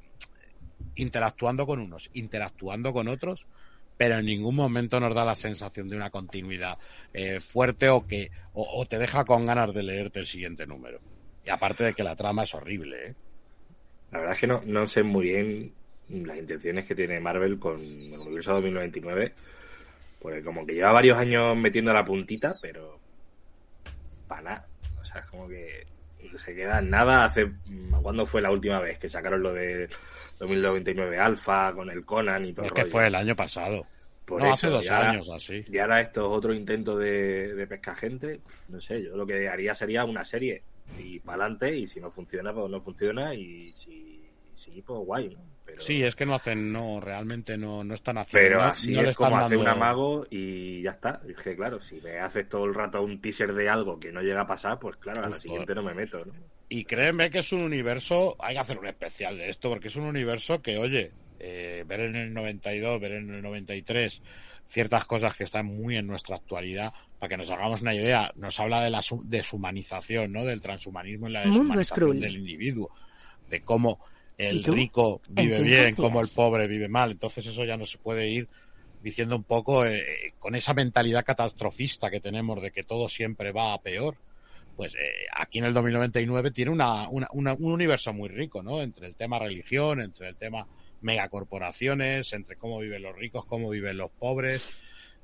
interactuando 0.94 1.66
con 1.66 1.80
unos, 1.80 2.08
interactuando 2.14 2.92
con 2.92 3.08
otros, 3.08 3.46
pero 3.96 4.16
en 4.16 4.26
ningún 4.26 4.54
momento 4.54 5.00
nos 5.00 5.14
da 5.14 5.24
la 5.24 5.34
sensación 5.34 5.88
de 5.88 5.96
una 5.96 6.10
continuidad 6.10 6.78
eh, 7.12 7.40
fuerte 7.40 7.88
o 7.88 8.06
que 8.06 8.30
o, 8.52 8.86
te 8.86 8.98
deja 8.98 9.24
con 9.24 9.44
ganas 9.44 9.74
de 9.74 9.82
leerte 9.82 10.20
el 10.20 10.26
siguiente 10.26 10.66
número. 10.66 11.00
Y 11.44 11.50
aparte 11.50 11.84
de 11.84 11.94
que 11.94 12.04
la 12.04 12.16
trama 12.16 12.44
es 12.44 12.54
horrible, 12.54 13.08
¿eh? 13.08 13.14
La 14.12 14.18
verdad 14.18 14.34
es 14.34 14.40
que 14.40 14.46
no, 14.46 14.62
no 14.64 14.86
sé 14.86 15.02
muy 15.02 15.24
bien 15.24 15.72
las 16.08 16.38
intenciones 16.38 16.86
que 16.86 16.94
tiene 16.94 17.18
Marvel 17.18 17.58
con 17.58 17.80
el 17.80 18.18
universo 18.18 18.52
2099. 18.52 19.34
Porque 20.24 20.42
como 20.42 20.64
que 20.64 20.72
lleva 20.72 20.90
varios 20.90 21.18
años 21.18 21.54
metiendo 21.54 21.92
la 21.92 22.02
puntita, 22.02 22.56
pero 22.62 22.98
para 24.26 24.40
nada. 24.40 24.66
O 24.98 25.04
sea, 25.04 25.20
es 25.20 25.26
como 25.26 25.46
que 25.46 25.86
se 26.36 26.54
queda 26.54 26.78
en 26.78 26.88
nada. 26.88 27.26
Hace 27.26 27.52
¿Cuándo 28.00 28.24
fue 28.24 28.40
la 28.40 28.50
última 28.50 28.80
vez 28.80 28.98
que 28.98 29.06
sacaron 29.06 29.42
lo 29.42 29.52
de 29.52 29.86
2099 30.38 31.18
Alpha, 31.18 31.74
con 31.74 31.90
el 31.90 32.06
Conan 32.06 32.46
y 32.46 32.54
todo 32.54 32.64
Es 32.64 32.70
el 32.70 32.74
que 32.74 32.80
rollo. 32.84 32.92
fue 32.92 33.06
el 33.08 33.14
año 33.14 33.36
pasado. 33.36 33.86
Por 34.24 34.40
no, 34.40 34.46
eso, 34.46 34.54
hace 34.54 34.66
dos 34.68 34.84
y 34.86 34.88
ahora- 34.88 35.10
años 35.10 35.28
así. 35.28 35.62
Y 35.68 35.76
ahora 35.78 36.00
esto 36.00 36.22
es 36.22 36.38
otro 36.38 36.54
intento 36.54 36.96
de, 36.96 37.54
de 37.54 37.66
pescar 37.66 37.94
gente. 37.94 38.40
No 38.70 38.80
sé, 38.80 39.02
yo 39.02 39.14
lo 39.18 39.26
que 39.26 39.46
haría 39.46 39.74
sería 39.74 40.06
una 40.06 40.24
serie 40.24 40.62
y 40.98 41.18
para 41.20 41.42
adelante. 41.44 41.76
Y 41.76 41.86
si 41.86 42.00
no 42.00 42.10
funciona, 42.10 42.54
pues 42.54 42.70
no 42.70 42.80
funciona. 42.80 43.34
Y 43.34 43.72
si 43.72 44.24
sí, 44.54 44.82
pues 44.86 45.00
guay, 45.00 45.28
¿no? 45.28 45.53
Pero, 45.74 45.84
Sí, 45.86 46.02
es 46.02 46.14
que 46.16 46.24
no 46.26 46.34
hacen, 46.34 46.72
no, 46.72 47.00
realmente 47.00 47.56
no, 47.56 47.82
no 47.84 47.94
están 47.94 48.18
haciendo. 48.18 48.46
pero 48.48 48.58
no- 48.60 48.64
así 48.70 48.92
no 48.92 49.02
le 49.02 49.10
es 49.10 49.16
como 49.16 49.30
están 49.30 49.42
hacer 49.44 49.58
un 49.58 49.64
dando- 49.64 49.84
amago 49.84 50.26
y 50.30 50.82
ya 50.82 50.90
está. 50.92 51.20
Es 51.28 51.36
que 51.36 51.56
claro, 51.56 51.80
si 51.82 52.00
me 52.00 52.18
haces 52.18 52.48
todo 52.48 52.64
el 52.64 52.74
rato 52.74 53.02
un 53.02 53.20
teaser 53.20 53.52
de 53.54 53.68
algo 53.68 53.98
que 53.98 54.12
no 54.12 54.22
llega 54.22 54.42
a 54.42 54.46
pasar, 54.46 54.78
pues 54.78 54.96
claro, 54.96 55.20
a 55.20 55.22
la 55.22 55.28
Justo. 55.28 55.42
siguiente 55.42 55.74
no 55.74 55.82
me 55.82 55.94
meto, 55.94 56.24
¿no? 56.24 56.32
Y 56.68 56.84
créeme 56.84 57.30
que 57.30 57.40
es 57.40 57.52
un 57.52 57.60
universo, 57.62 58.36
hay 58.38 58.54
que 58.54 58.60
hacer 58.60 58.78
un 58.78 58.86
especial 58.86 59.36
de 59.36 59.50
esto, 59.50 59.68
porque 59.68 59.88
es 59.88 59.96
un 59.96 60.04
universo 60.04 60.62
que, 60.62 60.78
oye, 60.78 61.12
eh, 61.38 61.84
ver 61.86 62.00
en 62.00 62.16
el 62.16 62.32
92, 62.32 63.00
ver 63.00 63.12
en 63.12 63.30
el 63.34 63.42
93 63.42 64.22
ciertas 64.66 65.04
cosas 65.04 65.36
que 65.36 65.44
están 65.44 65.66
muy 65.66 65.96
en 65.96 66.06
nuestra 66.06 66.36
actualidad, 66.36 66.92
para 67.18 67.28
que 67.28 67.36
nos 67.36 67.50
hagamos 67.50 67.82
una 67.82 67.94
idea, 67.94 68.32
nos 68.36 68.58
habla 68.60 68.80
de 68.82 68.88
la 68.90 69.02
su- 69.02 69.22
deshumanización, 69.24 70.32
¿no? 70.32 70.44
Del 70.44 70.60
transhumanismo 70.62 71.28
y 71.28 71.32
la 71.32 71.42
deshumanización 71.44 72.18
del 72.20 72.36
individuo, 72.36 72.90
de 73.50 73.60
cómo 73.60 73.98
¿Y 74.00 74.13
el 74.38 74.62
rico 74.74 75.20
¿En 75.28 75.34
vive 75.34 75.56
bien, 75.62 75.94
cómo 75.94 76.20
el 76.20 76.26
pobre 76.34 76.66
vive 76.66 76.88
mal. 76.88 77.12
Entonces 77.12 77.46
eso 77.46 77.64
ya 77.64 77.76
no 77.76 77.86
se 77.86 77.98
puede 77.98 78.28
ir 78.28 78.48
diciendo 79.02 79.36
un 79.36 79.44
poco 79.44 79.84
eh, 79.86 80.32
con 80.38 80.54
esa 80.54 80.72
mentalidad 80.74 81.24
catastrofista 81.24 82.10
que 82.10 82.20
tenemos 82.20 82.60
de 82.62 82.70
que 82.70 82.82
todo 82.82 83.08
siempre 83.08 83.52
va 83.52 83.74
a 83.74 83.80
peor 83.82 84.16
pues 84.76 84.94
eh, 84.96 85.26
aquí 85.36 85.58
en 85.58 85.66
el 85.66 85.74
2099 85.74 86.50
tiene 86.50 86.72
una, 86.72 87.08
una- 87.08 87.28
una- 87.32 87.52
un 87.54 87.70
universo 87.70 88.12
muy 88.12 88.28
rico, 88.28 88.60
¿no? 88.60 88.82
Entre 88.82 89.06
el 89.06 89.14
tema 89.14 89.38
religión, 89.38 90.00
entre 90.00 90.28
el 90.28 90.36
tema 90.36 90.66
megacorporaciones, 91.00 92.32
entre 92.32 92.56
cómo 92.56 92.78
viven 92.80 93.02
los 93.02 93.14
ricos, 93.16 93.44
cómo 93.46 93.70
viven 93.70 93.96
los 93.96 94.10
pobres. 94.10 94.62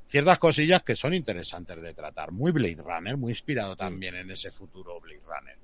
Ciertas 0.07 0.39
cosillas 0.39 0.83
que 0.83 0.97
son 0.97 1.15
interesantes 1.15 1.81
de 1.83 1.95
tratar. 1.95 2.33
Muy 2.33 2.53
Blade 2.53 2.83
Runner, 2.83 3.17
muy 3.17 3.33
inspirado 3.33 3.77
también 3.77 4.15
en 4.17 4.31
ese 4.31 4.51
futuro 4.51 5.01
Blade 5.01 5.21
Runner. 5.27 5.57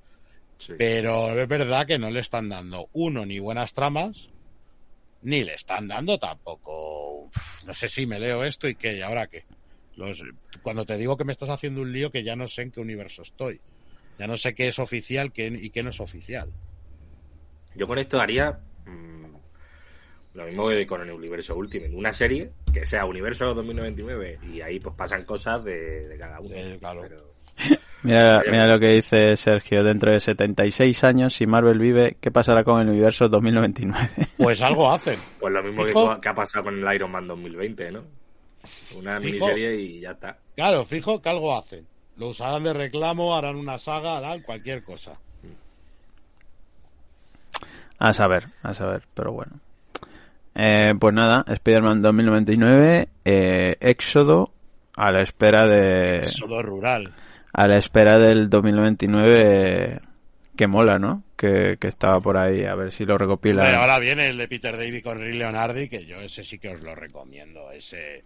Sí. 0.58 0.72
Pero 0.78 1.38
es 1.38 1.48
verdad 1.48 1.86
que 1.86 1.98
no 1.98 2.10
le 2.10 2.20
están 2.20 2.48
dando, 2.48 2.88
uno, 2.94 3.26
ni 3.26 3.38
buenas 3.38 3.74
tramas, 3.74 4.28
ni 5.22 5.44
le 5.44 5.54
están 5.54 5.88
dando 5.88 6.18
tampoco. 6.18 7.24
uf, 7.24 7.64
No 7.64 7.74
sé 7.74 7.88
si 7.88 8.06
me 8.06 8.18
leo 8.18 8.42
esto 8.44 8.68
y 8.68 8.74
qué, 8.74 8.96
y 8.96 9.02
ahora 9.02 9.26
qué. 9.26 9.44
Los, 9.96 10.22
cuando 10.62 10.84
te 10.84 10.96
digo 10.96 11.16
que 11.16 11.24
me 11.24 11.32
estás 11.32 11.48
haciendo 11.48 11.80
un 11.82 11.92
lío 11.92 12.10
que 12.10 12.22
ya 12.22 12.36
no 12.36 12.48
sé 12.48 12.62
en 12.62 12.70
qué 12.70 12.80
universo 12.80 13.22
estoy. 13.22 13.60
Ya 14.18 14.26
no 14.26 14.36
sé 14.36 14.54
qué 14.54 14.68
es 14.68 14.78
oficial 14.78 15.32
qué, 15.32 15.46
y 15.48 15.70
qué 15.70 15.82
no 15.82 15.90
es 15.90 16.00
oficial. 16.00 16.50
Yo 17.74 17.86
con 17.86 17.98
esto 17.98 18.18
haría 18.20 18.58
mm, 18.86 19.26
lo 20.34 20.46
mismo 20.46 20.68
que 20.68 20.86
con 20.86 21.02
el 21.02 21.10
universo 21.10 21.54
Ultimate. 21.56 21.94
Una 21.94 22.12
serie 22.12 22.50
que 22.72 22.86
sea 22.86 23.04
universo 23.04 23.52
2099 23.54 24.38
y 24.52 24.60
ahí 24.62 24.80
pues 24.80 24.94
pasan 24.96 25.24
cosas 25.24 25.62
de, 25.64 26.08
de 26.08 26.18
cada 26.18 26.40
uno. 26.40 26.54
Eh, 26.54 26.76
claro. 26.78 27.02
Pero- 27.02 27.34
Mira, 28.02 28.42
mira 28.48 28.66
lo 28.66 28.78
que 28.78 28.88
dice 28.88 29.36
Sergio. 29.36 29.82
Dentro 29.82 30.12
de 30.12 30.20
76 30.20 31.04
años, 31.04 31.34
si 31.34 31.46
Marvel 31.46 31.78
vive, 31.78 32.16
¿qué 32.20 32.30
pasará 32.30 32.62
con 32.62 32.80
el 32.80 32.88
universo 32.88 33.28
2099? 33.28 34.08
Pues 34.36 34.60
algo 34.62 34.90
hacen. 34.90 35.18
Pues 35.40 35.52
lo 35.52 35.62
mismo 35.62 36.20
que, 36.20 36.28
ha 36.28 36.34
pasado 36.34 36.64
con 36.64 36.78
el 36.78 36.94
Iron 36.94 37.10
Man 37.10 37.26
2020, 37.26 37.92
¿no? 37.92 38.02
Una 38.96 39.20
Fijo. 39.20 39.46
miniserie 39.46 39.76
y 39.76 40.00
ya 40.00 40.12
está. 40.12 40.38
Claro, 40.54 40.84
fijo 40.84 41.20
que 41.20 41.28
algo 41.28 41.56
hacen. 41.56 41.86
Lo 42.16 42.28
usarán 42.28 42.64
de 42.64 42.72
reclamo, 42.72 43.36
harán 43.36 43.56
una 43.56 43.78
saga, 43.78 44.16
harán 44.16 44.40
cualquier 44.42 44.82
cosa. 44.82 45.18
A 47.98 48.12
saber, 48.12 48.48
a 48.62 48.74
saber, 48.74 49.02
pero 49.14 49.32
bueno. 49.32 49.60
Eh, 50.54 50.94
pues 50.98 51.14
nada, 51.14 51.44
Spider-Man 51.46 52.00
2099, 52.00 53.08
eh, 53.24 53.76
Éxodo, 53.80 54.52
a 54.96 55.12
la 55.12 55.22
espera 55.22 55.66
de... 55.66 56.24
Solo 56.24 56.62
rural. 56.62 57.12
A 57.58 57.66
la 57.68 57.78
espera 57.78 58.18
del 58.18 58.50
2099, 58.50 59.42
eh, 59.94 59.98
que 60.56 60.66
mola, 60.66 60.98
¿no? 60.98 61.24
Que, 61.36 61.78
que 61.80 61.88
estaba 61.88 62.20
por 62.20 62.36
ahí, 62.36 62.64
a 62.64 62.74
ver 62.74 62.92
si 62.92 63.04
lo 63.06 63.16
recopila. 63.16 63.62
Hombre, 63.62 63.76
ahora 63.78 63.98
viene 63.98 64.28
el 64.28 64.36
de 64.36 64.46
Peter 64.46 64.76
David 64.76 65.02
con 65.02 65.18
Rick 65.18 65.36
Leonardi, 65.36 65.88
que 65.88 66.04
yo 66.04 66.20
ese 66.20 66.44
sí 66.44 66.58
que 66.58 66.68
os 66.68 66.82
lo 66.82 66.94
recomiendo. 66.94 67.70
Ese. 67.72 68.24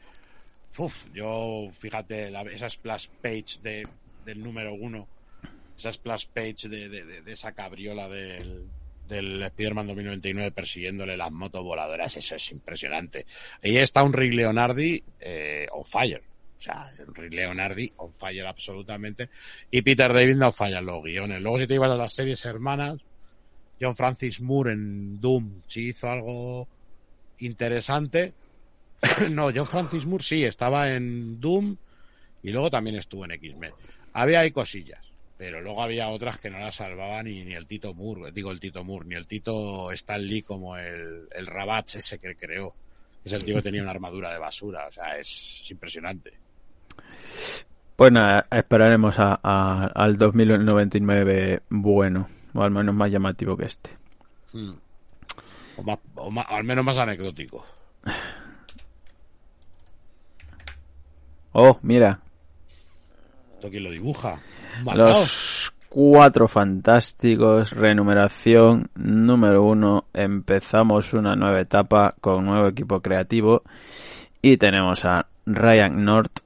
Uf, 0.79 1.07
yo, 1.12 1.69
fíjate, 1.79 2.31
la- 2.31 2.43
esa 2.43 2.69
splash 2.69 3.07
page 3.23 3.61
de, 3.62 3.87
del 4.25 4.43
número 4.43 4.73
uno, 4.75 5.07
esa 5.79 5.93
splash 5.93 6.27
page 6.35 6.69
de, 6.69 6.88
de- 6.88 7.05
de- 7.23 7.33
esa 7.33 7.53
cabriola 7.53 8.09
del, 8.09 8.64
del 9.09 9.43
Spider-Man 9.43 9.87
2099 9.88 10.51
persiguiéndole 10.53 11.16
las 11.16 11.31
motos 11.31 11.62
voladoras, 11.62 12.16
eso 12.16 12.35
es 12.35 12.51
impresionante. 12.51 13.27
Ahí 13.62 13.77
está 13.77 14.03
un 14.03 14.12
Rick 14.12 14.35
Leonardi 14.35 15.03
eh, 15.21 15.66
on 15.73 15.85
fire. 15.85 16.23
O 16.61 16.62
sea, 16.62 16.92
Leonardi 17.31 17.90
on 17.96 18.12
fire 18.12 18.46
absolutamente. 18.46 19.31
Y 19.70 19.81
Peter 19.81 20.12
David 20.12 20.37
no 20.37 20.53
falla 20.53 20.83
los 20.83 21.03
guiones. 21.03 21.40
Luego 21.40 21.59
si 21.59 21.66
te 21.66 21.75
ibas 21.75 21.90
a 21.90 21.96
las 21.96 22.12
series 22.12 22.44
hermanas, 22.44 23.01
John 23.81 23.96
Francis 23.96 24.42
Moore 24.42 24.73
en 24.73 25.18
Doom 25.18 25.62
sí 25.66 25.88
hizo 25.88 26.11
algo 26.11 26.68
interesante. 27.38 28.35
no, 29.31 29.51
John 29.55 29.66
Francis 29.66 30.05
Moore 30.05 30.23
sí, 30.23 30.44
estaba 30.44 30.92
en 30.92 31.40
Doom 31.40 31.77
y 32.42 32.51
luego 32.51 32.70
también 32.70 32.96
estuvo 32.96 33.25
en 33.25 33.31
X-Men. 33.33 33.73
Había 34.12 34.40
ahí 34.40 34.51
cosillas, 34.51 35.03
pero 35.38 35.62
luego 35.62 35.83
había 35.83 36.11
otras 36.11 36.38
que 36.40 36.51
no 36.51 36.59
las 36.59 36.75
salvaban 36.75 37.25
ni, 37.25 37.42
ni 37.42 37.55
el 37.55 37.66
Tito 37.66 37.94
Moore, 37.94 38.33
digo 38.33 38.51
el 38.51 38.61
Tito 38.61 38.85
Moore, 38.85 39.07
ni 39.07 39.14
el 39.14 39.27
Tito 39.27 39.90
Stan 39.92 40.23
Lee 40.23 40.42
como 40.42 40.77
el, 40.77 41.27
el 41.31 41.46
Rabat 41.46 41.94
ese 41.94 42.18
que 42.18 42.35
creó. 42.35 42.75
Es 43.25 43.33
el 43.33 43.44
tío 43.44 43.57
que 43.57 43.62
tenía 43.62 43.83
una 43.83 43.92
armadura 43.92 44.31
de 44.31 44.38
basura, 44.38 44.88
o 44.88 44.92
sea, 44.92 45.16
es 45.18 45.70
impresionante. 45.70 46.49
Pues 47.96 48.12
nada, 48.12 48.46
esperaremos 48.50 49.18
a, 49.18 49.38
a- 49.42 49.87
al 49.94 50.16
2099 50.16 51.62
bueno, 51.68 52.26
o 52.55 52.62
al 52.62 52.70
menos 52.70 52.94
más 52.94 53.11
llamativo 53.11 53.57
que 53.57 53.66
este. 53.66 53.90
Hmm. 54.53 54.72
O, 55.76 55.83
más- 55.83 55.98
o 56.16 56.31
más- 56.31 56.46
al 56.48 56.64
menos 56.64 56.85
más 56.85 56.96
anecdótico. 56.96 57.64
Oh, 61.53 61.79
mira, 61.83 62.20
¿Esto 63.55 63.68
quién 63.70 63.85
lo 63.85 63.90
dibuja? 63.90 64.38
Los 64.94 65.72
cuatro 65.88 66.48
fantásticos, 66.48 67.72
renumeración 67.72 68.88
número 68.94 69.62
uno. 69.64 70.07
Empezamos 70.14 71.12
una 71.12 71.35
nueva 71.37 71.61
etapa 71.61 72.14
con 72.20 72.46
nuevo 72.46 72.68
equipo 72.68 73.00
creativo 73.03 73.62
y 74.40 74.57
tenemos 74.57 75.05
a 75.05 75.26
Ryan 75.44 76.03
North, 76.05 76.38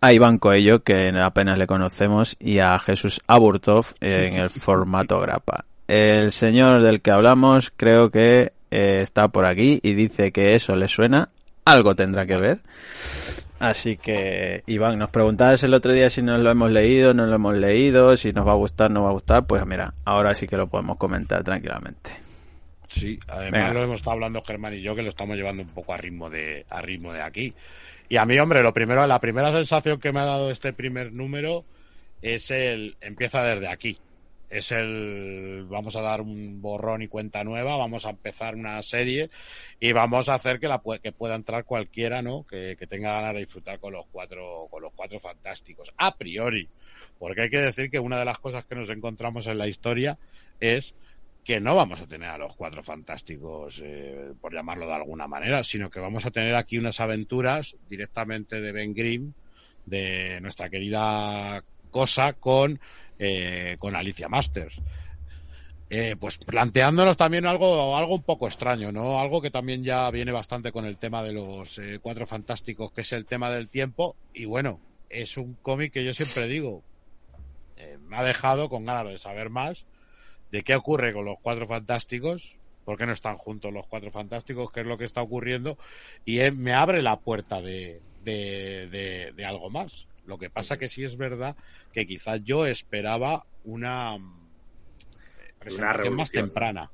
a 0.00 0.12
Iván 0.12 0.38
Coello, 0.38 0.82
que 0.82 1.10
apenas 1.20 1.58
le 1.58 1.66
conocemos, 1.66 2.36
y 2.40 2.58
a 2.58 2.78
Jesús 2.78 3.20
Aburtov 3.26 3.86
en 4.00 4.34
el 4.34 4.50
formato 4.50 5.20
grapa. 5.20 5.64
El 5.88 6.32
señor 6.32 6.82
del 6.82 7.00
que 7.00 7.10
hablamos 7.10 7.72
creo 7.76 8.10
que 8.10 8.52
eh, 8.70 9.00
está 9.02 9.28
por 9.28 9.44
aquí 9.44 9.80
y 9.82 9.94
dice 9.94 10.30
que 10.30 10.54
eso 10.54 10.74
le 10.76 10.88
suena, 10.88 11.28
algo 11.64 11.94
tendrá 11.94 12.26
que 12.26 12.36
ver. 12.36 12.60
Así 13.58 13.98
que, 13.98 14.62
Iván, 14.66 14.98
nos 14.98 15.10
preguntabas 15.10 15.62
el 15.64 15.74
otro 15.74 15.92
día 15.92 16.08
si 16.08 16.22
nos 16.22 16.40
lo 16.40 16.50
hemos 16.50 16.70
leído, 16.70 17.12
no 17.12 17.26
lo 17.26 17.34
hemos 17.34 17.58
leído, 17.58 18.16
si 18.16 18.32
nos 18.32 18.46
va 18.46 18.52
a 18.52 18.56
gustar, 18.56 18.90
no 18.90 19.02
va 19.02 19.10
a 19.10 19.12
gustar. 19.12 19.46
Pues 19.46 19.66
mira, 19.66 19.92
ahora 20.06 20.34
sí 20.34 20.46
que 20.46 20.56
lo 20.56 20.66
podemos 20.66 20.96
comentar 20.96 21.44
tranquilamente. 21.44 22.10
Sí, 22.88 23.18
además 23.28 23.52
Venga. 23.52 23.74
lo 23.74 23.82
hemos 23.84 23.96
estado 23.96 24.12
hablando 24.12 24.42
Germán 24.42 24.74
y 24.74 24.80
yo 24.80 24.94
que 24.94 25.02
lo 25.02 25.10
estamos 25.10 25.36
llevando 25.36 25.62
un 25.62 25.68
poco 25.68 25.92
a 25.92 25.96
ritmo 25.96 26.30
de 26.30 26.64
a 26.70 26.80
ritmo 26.80 27.12
de 27.12 27.22
aquí. 27.22 27.52
Y 28.10 28.16
a 28.16 28.26
mí, 28.26 28.36
hombre, 28.40 28.64
lo 28.64 28.74
primero, 28.74 29.06
la 29.06 29.20
primera 29.20 29.52
sensación 29.52 30.00
que 30.00 30.10
me 30.10 30.18
ha 30.18 30.24
dado 30.24 30.50
este 30.50 30.72
primer 30.72 31.12
número 31.12 31.64
es 32.20 32.50
el 32.50 32.96
empieza 33.00 33.44
desde 33.44 33.68
aquí. 33.68 33.98
Es 34.50 34.72
el 34.72 35.64
vamos 35.68 35.94
a 35.94 36.00
dar 36.00 36.20
un 36.20 36.60
borrón 36.60 37.02
y 37.02 37.06
cuenta 37.06 37.44
nueva, 37.44 37.76
vamos 37.76 38.04
a 38.06 38.10
empezar 38.10 38.56
una 38.56 38.82
serie 38.82 39.30
y 39.78 39.92
vamos 39.92 40.28
a 40.28 40.34
hacer 40.34 40.58
que 40.58 40.66
la 40.66 40.82
que 41.00 41.12
pueda 41.12 41.36
entrar 41.36 41.64
cualquiera, 41.64 42.20
¿no? 42.20 42.44
Que, 42.48 42.74
que 42.76 42.88
tenga 42.88 43.12
ganas 43.12 43.34
de 43.34 43.40
disfrutar 43.42 43.78
con 43.78 43.92
los 43.92 44.06
cuatro 44.10 44.66
con 44.72 44.82
los 44.82 44.92
cuatro 44.92 45.20
fantásticos 45.20 45.94
a 45.96 46.16
priori, 46.16 46.68
porque 47.16 47.42
hay 47.42 47.50
que 47.50 47.60
decir 47.60 47.92
que 47.92 48.00
una 48.00 48.18
de 48.18 48.24
las 48.24 48.40
cosas 48.40 48.64
que 48.64 48.74
nos 48.74 48.90
encontramos 48.90 49.46
en 49.46 49.56
la 49.56 49.68
historia 49.68 50.18
es 50.58 50.96
que 51.44 51.60
no 51.60 51.74
vamos 51.74 52.00
a 52.00 52.06
tener 52.06 52.28
a 52.28 52.38
los 52.38 52.54
cuatro 52.54 52.82
fantásticos, 52.82 53.82
eh, 53.84 54.32
por 54.40 54.52
llamarlo 54.52 54.86
de 54.86 54.94
alguna 54.94 55.26
manera, 55.26 55.64
sino 55.64 55.90
que 55.90 56.00
vamos 56.00 56.26
a 56.26 56.30
tener 56.30 56.54
aquí 56.54 56.78
unas 56.78 57.00
aventuras 57.00 57.76
directamente 57.88 58.60
de 58.60 58.72
Ben 58.72 58.94
Grimm, 58.94 59.32
de 59.86 60.40
nuestra 60.40 60.68
querida 60.68 61.64
Cosa, 61.90 62.34
con, 62.34 62.78
eh, 63.18 63.76
con 63.78 63.96
Alicia 63.96 64.28
Masters. 64.28 64.80
Eh, 65.92 66.14
pues 66.20 66.38
planteándonos 66.38 67.16
también 67.16 67.46
algo, 67.46 67.96
algo 67.96 68.14
un 68.14 68.22
poco 68.22 68.46
extraño, 68.46 68.92
¿no? 68.92 69.18
Algo 69.18 69.42
que 69.42 69.50
también 69.50 69.82
ya 69.82 70.08
viene 70.12 70.30
bastante 70.30 70.70
con 70.70 70.84
el 70.84 70.98
tema 70.98 71.20
de 71.24 71.32
los 71.32 71.78
eh, 71.78 71.98
cuatro 72.00 72.28
fantásticos, 72.28 72.92
que 72.92 73.00
es 73.00 73.12
el 73.12 73.26
tema 73.26 73.50
del 73.50 73.68
tiempo. 73.68 74.14
Y 74.32 74.44
bueno, 74.44 74.78
es 75.08 75.36
un 75.36 75.54
cómic 75.54 75.92
que 75.92 76.04
yo 76.04 76.14
siempre 76.14 76.46
digo, 76.46 76.84
eh, 77.76 77.98
me 78.06 78.18
ha 78.18 78.22
dejado 78.22 78.68
con 78.68 78.84
ganas 78.84 79.08
de 79.08 79.18
saber 79.18 79.50
más 79.50 79.84
de 80.50 80.62
qué 80.62 80.74
ocurre 80.74 81.12
con 81.12 81.24
los 81.24 81.38
cuatro 81.40 81.66
fantásticos, 81.66 82.56
¿Por 82.84 82.96
qué 82.98 83.06
no 83.06 83.12
están 83.12 83.36
juntos 83.36 83.72
los 83.72 83.86
cuatro 83.86 84.10
fantásticos? 84.10 84.72
¿Qué 84.72 84.80
es 84.80 84.86
lo 84.86 84.98
que 84.98 85.04
está 85.04 85.22
ocurriendo? 85.22 85.78
Y 86.24 86.40
eh, 86.40 86.50
me 86.50 86.72
abre 86.72 87.02
la 87.02 87.20
puerta 87.20 87.60
de, 87.60 88.00
de, 88.24 88.88
de, 88.90 89.32
de 89.36 89.44
algo 89.44 89.70
más. 89.70 90.08
Lo 90.26 90.38
que 90.38 90.50
pasa 90.50 90.76
que 90.76 90.88
sí 90.88 91.04
es 91.04 91.16
verdad 91.16 91.56
que 91.92 92.06
quizás 92.06 92.42
yo 92.42 92.66
esperaba 92.66 93.44
una 93.64 94.18
presentación 95.58 96.16
más 96.16 96.30
temprana. 96.30 96.90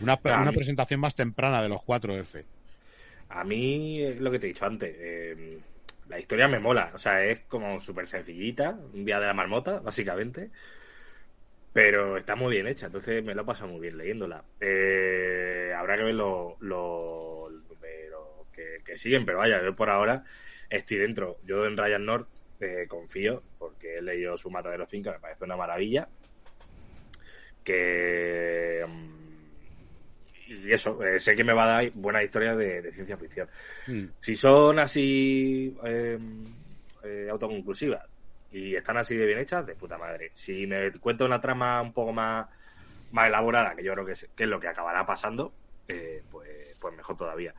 Una, 0.00 0.18
una 0.22 0.52
presentación 0.52 1.00
más 1.00 1.14
temprana 1.14 1.60
de 1.60 1.68
los 1.68 1.80
4F. 1.80 2.44
A 3.30 3.44
mí, 3.44 4.00
es 4.02 4.20
lo 4.20 4.30
que 4.30 4.38
te 4.38 4.46
he 4.46 4.50
dicho 4.50 4.64
antes, 4.64 4.94
eh, 4.98 5.58
la 6.08 6.18
historia 6.20 6.46
me 6.48 6.60
mola. 6.60 6.92
O 6.94 6.98
sea, 6.98 7.24
es 7.24 7.40
como 7.40 7.80
súper 7.80 8.06
sencillita, 8.06 8.78
un 8.94 9.04
día 9.04 9.18
de 9.18 9.26
la 9.26 9.34
marmota, 9.34 9.80
básicamente. 9.80 10.50
Pero 11.78 12.16
está 12.16 12.34
muy 12.34 12.54
bien 12.54 12.66
hecha, 12.66 12.86
entonces 12.86 13.22
me 13.22 13.36
lo 13.36 13.42
he 13.42 13.44
pasado 13.44 13.70
muy 13.70 13.80
bien 13.80 13.96
leyéndola. 13.96 14.42
Eh, 14.60 15.72
habrá 15.76 15.96
que 15.96 16.02
ver 16.02 16.14
los 16.16 16.60
lo, 16.60 17.48
números 17.50 18.48
que, 18.52 18.78
que 18.84 18.96
siguen, 18.96 19.24
pero 19.24 19.38
vaya, 19.38 19.62
yo 19.62 19.76
por 19.76 19.88
ahora 19.88 20.24
estoy 20.68 20.96
dentro. 20.96 21.38
Yo 21.44 21.66
en 21.66 21.76
Ryan 21.76 22.04
North 22.04 22.28
eh, 22.58 22.86
confío, 22.88 23.44
porque 23.60 23.98
he 23.98 24.02
leído 24.02 24.36
su 24.36 24.50
Matadero 24.50 24.88
5, 24.88 25.08
me 25.08 25.20
parece 25.20 25.44
una 25.44 25.56
maravilla. 25.56 26.08
Que. 27.62 28.84
mm, 28.84 30.48
y 30.48 30.72
eso, 30.72 31.00
eh, 31.04 31.20
sé 31.20 31.36
que 31.36 31.44
me 31.44 31.52
va 31.52 31.62
a 31.62 31.82
dar 31.82 31.92
buenas 31.92 32.24
historias 32.24 32.56
de, 32.56 32.82
de 32.82 32.92
ciencia 32.92 33.16
ficción. 33.16 33.48
Mm. 33.86 34.06
Si 34.18 34.34
son 34.34 34.80
así 34.80 35.76
eh, 35.84 36.18
autoconclusivas 37.30 38.17
y 38.50 38.74
están 38.74 38.96
así 38.96 39.16
de 39.16 39.26
bien 39.26 39.38
hechas, 39.38 39.66
de 39.66 39.74
puta 39.74 39.98
madre. 39.98 40.32
Si 40.34 40.66
me 40.66 40.90
cuenta 40.92 41.24
una 41.24 41.40
trama 41.40 41.80
un 41.82 41.92
poco 41.92 42.12
más, 42.12 42.46
más 43.12 43.26
elaborada, 43.28 43.74
que 43.74 43.84
yo 43.84 43.92
creo 43.92 44.06
que 44.06 44.12
es, 44.12 44.28
que 44.34 44.44
es 44.44 44.48
lo 44.48 44.60
que 44.60 44.68
acabará 44.68 45.04
pasando, 45.04 45.52
eh, 45.86 46.22
pues, 46.30 46.76
pues 46.78 46.96
mejor 46.96 47.16
todavía. 47.16 47.54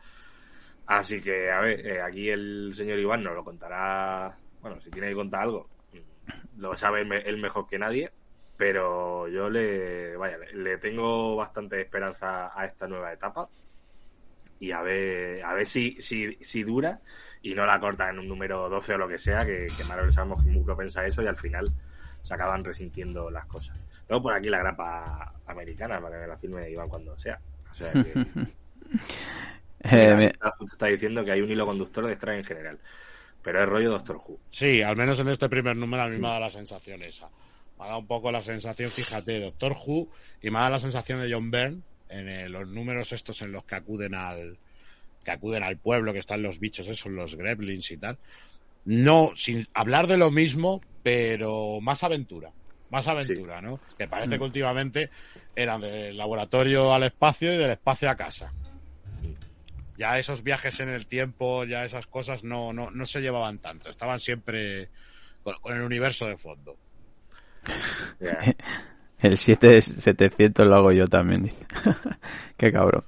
Así 0.88 1.22
que, 1.22 1.52
a 1.52 1.60
ver, 1.62 1.86
eh, 1.86 2.02
aquí 2.02 2.30
el 2.30 2.74
señor 2.76 3.00
Iván 3.00 3.24
nos 3.24 3.36
lo 3.36 3.44
contará. 3.44 4.36
Bueno, 4.62 4.82
si 4.82 4.90
tiene 4.90 5.10
que 5.10 5.16
contar 5.16 5.44
algo, 5.44 5.70
lo 6.58 6.76
sabe 6.76 7.02
él 7.02 7.38
mejor 7.38 7.68
que 7.68 7.78
nadie. 7.80 8.12
Pero 8.58 9.30
yo 9.30 9.50
le, 9.50 10.18
vaya, 10.18 10.38
le 10.54 10.78
tengo 10.80 11.38
bastante 11.38 11.80
esperanza 11.80 12.52
a 12.54 12.66
esta 12.66 12.88
nueva 12.90 13.14
etapa 13.14 13.48
y 14.60 14.72
a 14.72 14.82
ver, 14.82 15.44
a 15.44 15.54
ver 15.54 15.66
si, 15.66 16.02
si, 16.02 16.38
si 16.42 16.64
dura 16.64 17.00
y 17.42 17.54
no 17.56 17.66
la 17.66 17.80
corta 17.80 18.10
en 18.10 18.20
un 18.20 18.28
número 18.28 18.68
12 18.70 18.94
o 18.94 18.98
lo 18.98 19.08
que 19.08 19.18
sea, 19.18 19.46
que, 19.46 19.68
que 19.76 19.84
Marvel 19.86 20.12
sabemos 20.12 20.44
que 20.44 20.50
mucho 20.50 20.76
piensa 20.76 21.06
eso 21.06 21.22
y 21.24 21.28
al 21.28 21.38
final 21.38 21.72
se 22.22 22.34
acaban 22.34 22.64
resintiendo 22.64 23.30
las 23.32 23.46
cosas. 23.46 23.82
Luego 24.10 24.24
por 24.24 24.34
aquí 24.34 24.50
la 24.50 24.60
grapa 24.60 25.34
americana 25.48 26.02
para 26.02 26.16
que 26.16 26.22
me 26.22 26.28
la 26.28 26.38
firme 26.38 26.70
Iván 26.70 26.90
cuando 26.90 27.18
sea. 27.18 27.40
O 27.72 27.74
sea 27.74 27.92
que, 27.94 28.14
Eh, 29.82 30.14
mira, 30.18 30.34
está- 30.66 30.88
diciendo 30.88 31.24
que 31.24 31.32
hay 31.32 31.42
un 31.42 31.50
hilo 31.50 31.66
conductor 31.66 32.06
de 32.06 32.12
extra 32.14 32.36
en 32.38 32.44
general. 32.44 32.78
Pero 33.42 33.64
es 33.64 33.70
rollo 33.70 33.92
Doctor 33.92 34.18
Who. 34.18 34.38
Sí, 34.52 34.82
al 34.82 34.98
menos 34.98 35.18
en 35.20 35.30
este 35.30 35.48
primer 35.48 35.78
número 35.78 36.04
a 36.04 36.08
mí 36.10 36.18
me 36.18 36.28
ha 36.28 36.32
dado 36.32 36.42
la 36.42 36.50
sensación 36.50 37.02
esa. 37.04 37.30
Me 37.78 37.86
ha 37.86 37.88
dado 37.88 38.00
un 38.00 38.08
poco 38.08 38.30
la 38.32 38.42
sensación, 38.42 38.90
fíjate, 38.92 39.40
Doctor 39.40 39.74
Who 39.88 40.10
y 40.42 40.50
me 40.50 40.58
ha 40.58 40.64
dado 40.64 40.74
la 40.74 40.80
sensación 40.80 41.22
de 41.22 41.32
John 41.34 41.50
Byrne 41.50 41.82
en 42.10 42.28
eh, 42.28 42.50
los 42.50 42.68
números 42.68 43.14
estos 43.14 43.42
en 43.42 43.54
los 43.54 43.64
que 43.64 43.76
acuden 43.76 44.16
al 44.16 44.58
que 45.24 45.32
acuden 45.32 45.64
al 45.64 45.78
pueblo, 45.78 46.14
que 46.14 46.20
están 46.20 46.42
los 46.42 46.60
bichos 46.60 46.88
esos, 46.88 47.12
los 47.12 47.36
gremlins 47.36 47.92
y 47.92 47.98
tal. 47.98 48.18
No, 48.86 49.32
sin 49.36 49.68
hablar 49.74 50.08
de 50.08 50.18
lo 50.18 50.32
mismo, 50.32 50.82
pero 51.04 51.80
más 51.82 52.04
aventura. 52.04 52.52
Más 52.90 53.08
aventura, 53.08 53.62
¿no? 53.62 53.80
Que 53.98 54.08
parece 54.08 54.38
que 54.38 54.44
últimamente 54.44 55.10
eran 55.56 55.82
del 55.82 56.18
laboratorio 56.18 56.94
al 56.94 57.04
espacio 57.04 57.54
y 57.54 57.58
del 57.58 57.72
espacio 57.72 58.10
a 58.10 58.16
casa. 58.16 58.52
Ya 59.98 60.18
esos 60.18 60.42
viajes 60.44 60.80
en 60.80 60.90
el 60.90 61.06
tiempo, 61.06 61.66
ya 61.66 61.86
esas 61.86 62.08
cosas 62.08 62.44
no, 62.44 62.74
no, 62.74 62.90
no 62.90 63.06
se 63.06 63.22
llevaban 63.22 63.60
tanto. 63.60 63.90
Estaban 63.90 64.20
siempre 64.20 64.90
con, 65.44 65.56
con 65.62 65.76
el 65.76 65.84
universo 65.84 66.26
de 66.26 66.38
fondo. 66.38 66.78
Ya. 68.20 68.40
El 69.22 69.38
7700 69.38 70.66
lo 70.66 70.76
hago 70.76 70.92
yo 70.94 71.06
también, 71.06 71.44
dice. 71.44 71.66
Qué 72.58 72.72
cabrón. 72.72 73.04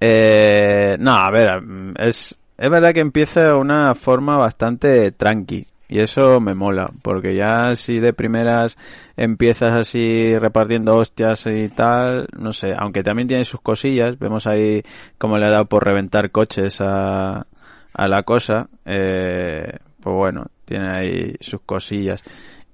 Eh, 0.00 0.96
no, 0.98 1.12
a 1.12 1.30
ver, 1.30 1.62
mm, 1.62 1.94
es, 1.98 2.38
es 2.56 2.70
verdad 2.70 2.92
que 2.92 3.00
empieza 3.00 3.42
de 3.42 3.54
una 3.54 3.94
forma 3.94 4.36
bastante 4.36 5.10
tranqui. 5.12 5.66
Y 5.88 6.00
eso 6.00 6.40
me 6.40 6.54
mola, 6.54 6.90
porque 7.02 7.36
ya 7.36 7.76
si 7.76 8.00
de 8.00 8.12
primeras 8.12 8.76
empiezas 9.16 9.72
así 9.72 10.36
repartiendo 10.36 10.96
hostias 10.96 11.46
y 11.46 11.68
tal, 11.68 12.26
no 12.36 12.52
sé, 12.52 12.74
aunque 12.76 13.04
también 13.04 13.28
tiene 13.28 13.44
sus 13.44 13.60
cosillas, 13.60 14.18
vemos 14.18 14.48
ahí 14.48 14.82
cómo 15.16 15.38
le 15.38 15.46
ha 15.46 15.50
dado 15.50 15.66
por 15.66 15.84
reventar 15.84 16.32
coches 16.32 16.80
a, 16.80 17.46
a 17.92 18.08
la 18.08 18.22
cosa, 18.24 18.68
eh, 18.84 19.78
pues 20.00 20.16
bueno, 20.16 20.46
tiene 20.64 20.90
ahí 20.90 21.34
sus 21.40 21.60
cosillas. 21.60 22.22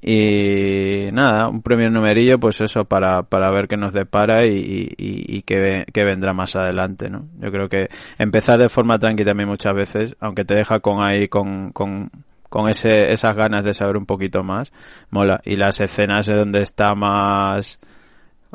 Y 0.05 1.13
nada, 1.13 1.49
un 1.49 1.63
primer 1.63 1.93
numerillo, 1.93 2.41
pues 2.41 2.61
eso, 2.61 2.85
para, 2.85 3.23
para 3.23 3.53
ver 3.53 3.69
qué 3.69 3.77
nos 3.77 3.93
depara 3.93 4.45
y, 4.45 4.89
y, 4.99 5.37
y 5.37 5.43
qué, 5.43 5.87
qué 5.93 6.03
vendrá 6.03 6.33
más 6.33 6.57
adelante, 6.57 7.09
¿no? 7.09 7.29
Yo 7.39 7.53
creo 7.53 7.69
que 7.69 7.89
empezar 8.19 8.59
de 8.59 8.69
forma 8.69 8.99
tranqui 8.99 9.25
también 9.25 9.49
muchas 9.49 9.73
veces, 9.75 10.17
aunque 10.19 10.45
te 10.45 10.57
deja 10.57 10.81
con 10.81 11.05
ahí, 11.05 11.29
con, 11.29 11.71
con, 11.71 12.11
con 12.49 12.69
ese, 12.69 13.13
esas 13.13 13.37
ganas 13.37 13.63
de 13.63 13.75
saber 13.75 13.97
un 13.97 14.05
poquito 14.05 14.43
más, 14.43 14.73
mola. 15.11 15.41
Y 15.45 15.55
las 15.55 15.81
escenas 15.81 16.27
de 16.27 16.35
donde 16.35 16.63
está 16.63 16.97
más, 16.97 17.79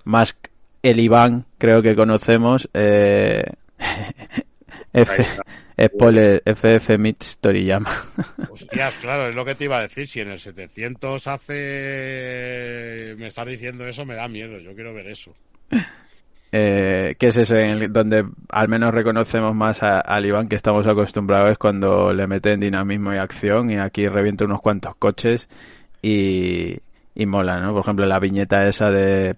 más 0.03 0.37
el 0.83 0.99
Iván, 0.99 1.45
creo 1.57 1.81
que 1.81 1.95
conocemos, 1.95 2.69
eh, 2.73 3.43
F. 4.93 5.25
spoiler, 5.85 6.41
FF 6.45 6.97
Meets 6.97 7.37
Toriyama. 7.39 7.89
Hostias, 8.49 8.93
claro, 8.95 9.27
es 9.29 9.35
lo 9.35 9.45
que 9.45 9.55
te 9.55 9.65
iba 9.65 9.77
a 9.77 9.81
decir. 9.81 10.07
Si 10.07 10.19
en 10.21 10.29
el 10.29 10.39
700 10.39 11.27
hace. 11.27 13.15
Me 13.17 13.27
estás 13.27 13.45
diciendo 13.47 13.85
eso, 13.87 14.05
me 14.05 14.15
da 14.15 14.27
miedo. 14.27 14.57
Yo 14.59 14.73
quiero 14.73 14.93
ver 14.93 15.07
eso. 15.07 15.33
Eh, 16.51 17.15
que 17.19 17.27
es 17.27 17.37
ese 17.37 17.61
en 17.61 17.69
el- 17.81 17.93
donde 17.93 18.25
al 18.49 18.69
menos 18.69 18.93
reconocemos 18.93 19.53
más 19.53 19.83
a- 19.83 19.99
al 19.99 20.25
Iván 20.25 20.47
que 20.47 20.55
estamos 20.55 20.87
acostumbrados 20.87 21.51
es 21.51 21.57
cuando 21.57 22.13
le 22.13 22.25
meten 22.25 22.59
dinamismo 22.61 23.13
y 23.13 23.17
acción 23.17 23.69
y 23.69 23.77
aquí 23.77 24.07
revienta 24.07 24.45
unos 24.45 24.61
cuantos 24.61 24.95
coches 24.95 25.49
y, 26.01 26.77
y 27.15 27.25
mola, 27.25 27.59
¿no? 27.59 27.73
Por 27.73 27.81
ejemplo, 27.81 28.05
la 28.05 28.19
viñeta 28.19 28.65
esa 28.65 28.89
de 28.91 29.35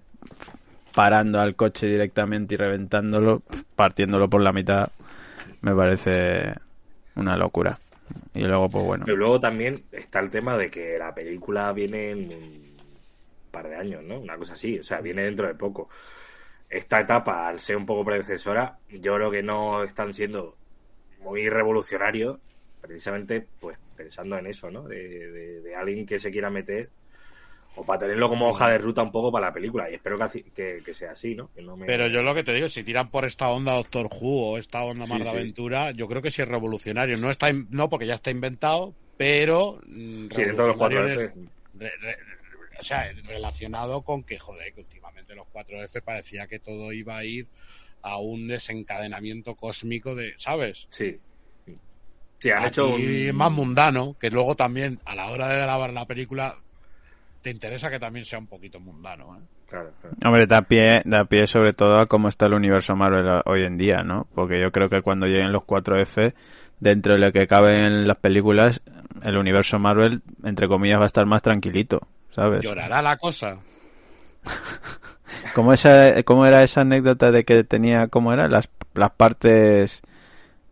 parando 0.94 1.40
al 1.40 1.56
coche 1.56 1.88
directamente 1.88 2.54
y 2.54 2.58
reventándolo, 2.58 3.42
partiéndolo 3.74 4.30
por 4.30 4.40
la 4.42 4.52
mitad, 4.52 4.90
me 5.62 5.74
parece 5.74 6.54
una 7.16 7.36
locura. 7.36 7.78
Y 8.34 8.40
luego, 8.40 8.68
pues 8.68 8.84
bueno. 8.84 9.04
Pero 9.04 9.16
luego 9.16 9.40
también 9.40 9.84
está 9.92 10.20
el 10.20 10.30
tema 10.30 10.56
de 10.56 10.70
que 10.70 10.98
la 10.98 11.14
película 11.14 11.72
viene 11.72 12.10
en 12.10 12.32
un 12.32 12.76
par 13.50 13.68
de 13.68 13.76
años, 13.76 14.02
¿no? 14.02 14.18
Una 14.18 14.36
cosa 14.36 14.54
así, 14.54 14.78
o 14.78 14.84
sea, 14.84 15.00
viene 15.00 15.22
dentro 15.24 15.46
de 15.46 15.54
poco. 15.54 15.88
Esta 16.68 17.00
etapa, 17.00 17.48
al 17.48 17.58
ser 17.60 17.76
un 17.76 17.86
poco 17.86 18.04
predecesora, 18.04 18.78
yo 18.88 19.14
creo 19.16 19.30
que 19.30 19.42
no 19.42 19.82
están 19.82 20.12
siendo 20.12 20.56
muy 21.20 21.48
revolucionarios, 21.48 22.38
precisamente 22.80 23.46
pues 23.60 23.78
pensando 23.96 24.38
en 24.38 24.46
eso, 24.46 24.70
¿no? 24.70 24.82
De, 24.88 24.96
de- 25.30 25.60
de 25.60 25.76
alguien 25.76 26.06
que 26.06 26.18
se 26.18 26.30
quiera 26.30 26.50
meter 26.50 26.90
o 27.76 27.84
para 27.84 28.00
tenerlo 28.00 28.28
como 28.28 28.48
hoja 28.48 28.68
de 28.70 28.78
ruta 28.78 29.02
un 29.02 29.12
poco 29.12 29.30
para 29.30 29.46
la 29.48 29.52
película 29.54 29.90
y 29.90 29.94
espero 29.94 30.18
que, 30.30 30.42
que, 30.50 30.82
que 30.84 30.94
sea 30.94 31.12
así, 31.12 31.34
¿no? 31.34 31.50
Que 31.54 31.62
no 31.62 31.76
me- 31.76 31.86
Pero 31.86 32.08
yo 32.08 32.22
lo 32.22 32.34
que 32.34 32.42
te 32.44 32.52
digo, 32.52 32.68
si 32.68 32.82
tiran 32.82 33.10
por 33.10 33.24
esta 33.24 33.48
onda 33.48 33.74
Doctor 33.74 34.06
Who 34.06 34.52
o 34.52 34.58
esta 34.58 34.82
onda 34.82 35.06
más 35.06 35.18
Sí, 35.18 35.18
de 35.18 35.24
sí. 35.24 35.28
aventura, 35.30 35.90
yo 35.92 36.08
creo 36.08 36.20
que 36.22 36.30
sí 36.30 36.42
es 36.42 36.48
revolucionario. 36.48 37.16
No 37.16 37.30
está 37.30 37.48
in- 37.50 37.68
no 37.70 37.88
porque 37.88 38.06
ya 38.06 38.14
está 38.14 38.30
inventado, 38.30 38.94
pero 39.16 39.78
mm, 39.86 40.28
Sí, 40.30 40.42
dentro 40.44 40.64
de 40.64 40.68
los 40.68 40.76
cuatro 40.76 41.06
F. 41.06 41.32
re- 41.74 41.92
re- 42.00 42.16
o 42.78 42.82
sea, 42.82 43.12
relacionado 43.24 44.02
con 44.02 44.24
que, 44.24 44.38
joder, 44.38 44.72
que 44.72 44.80
últimamente 44.80 45.34
los 45.34 45.46
4F 45.52 46.00
parecía 46.02 46.46
que 46.46 46.58
todo 46.58 46.92
iba 46.92 47.16
a 47.18 47.24
ir 47.24 47.46
a 48.02 48.18
un 48.18 48.48
desencadenamiento 48.48 49.54
cósmico 49.54 50.14
de, 50.14 50.32
¿sabes? 50.38 50.86
Sí. 50.90 51.18
Sí, 52.38 52.50
han 52.50 52.64
Aquí 52.64 52.68
hecho 52.68 52.94
un... 52.94 53.36
más 53.36 53.50
mundano, 53.52 54.16
que 54.18 54.30
luego 54.30 54.56
también 54.56 54.98
a 55.04 55.14
la 55.14 55.30
hora 55.30 55.48
de 55.48 55.60
grabar 55.60 55.92
la 55.92 56.06
película 56.06 56.56
te 57.42 57.50
interesa 57.50 57.90
que 57.90 57.98
también 57.98 58.24
sea 58.24 58.38
un 58.38 58.46
poquito 58.46 58.80
mundano, 58.80 59.36
¿eh? 59.36 59.40
Claro, 59.68 59.92
claro. 60.00 60.16
Hombre, 60.24 60.46
da 60.46 60.62
pie, 60.62 61.02
da 61.04 61.24
pie 61.24 61.46
sobre 61.46 61.72
todo 61.72 61.98
a 61.98 62.06
cómo 62.06 62.28
está 62.28 62.46
el 62.46 62.54
universo 62.54 62.96
Marvel 62.96 63.40
hoy 63.44 63.62
en 63.62 63.78
día, 63.78 64.02
¿no? 64.02 64.26
Porque 64.34 64.60
yo 64.60 64.72
creo 64.72 64.88
que 64.88 65.00
cuando 65.00 65.26
lleguen 65.26 65.52
los 65.52 65.62
4F, 65.62 66.34
dentro 66.80 67.12
de 67.14 67.20
lo 67.20 67.32
que 67.32 67.46
cabe 67.46 67.86
en 67.86 68.08
las 68.08 68.16
películas, 68.16 68.82
el 69.22 69.36
universo 69.36 69.78
Marvel, 69.78 70.22
entre 70.42 70.66
comillas, 70.66 70.98
va 70.98 71.04
a 71.04 71.06
estar 71.06 71.24
más 71.26 71.42
tranquilito, 71.42 72.00
¿sabes? 72.30 72.64
Llorará 72.64 73.00
la 73.00 73.16
cosa. 73.16 73.58
¿Cómo, 75.54 75.72
esa, 75.72 76.20
¿Cómo 76.24 76.46
era 76.46 76.62
esa 76.64 76.80
anécdota 76.80 77.30
de 77.30 77.44
que 77.44 77.62
tenía, 77.62 78.08
cómo 78.08 78.32
era? 78.32 78.48
Las, 78.48 78.68
las 78.94 79.10
partes 79.10 80.02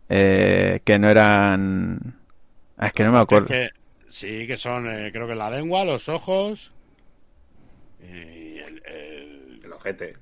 eh, 0.09 0.81
que 0.83 0.99
no 0.99 1.09
eran... 1.09 2.15
Ah, 2.77 2.87
Es 2.87 2.93
que 2.93 3.03
no 3.03 3.11
me 3.11 3.19
acuerdo. 3.19 3.53
Es 3.53 3.71
que, 3.71 3.78
sí, 4.09 4.45
que 4.47 4.57
son, 4.57 4.89
eh, 4.89 5.11
creo 5.11 5.27
que 5.27 5.35
la 5.35 5.49
lengua, 5.49 5.85
los 5.85 6.09
ojos 6.09 6.73
y 8.01 8.57
el, 8.59 8.81
el- 8.85 9.61
El 9.63 9.73
ojete. 9.73 10.15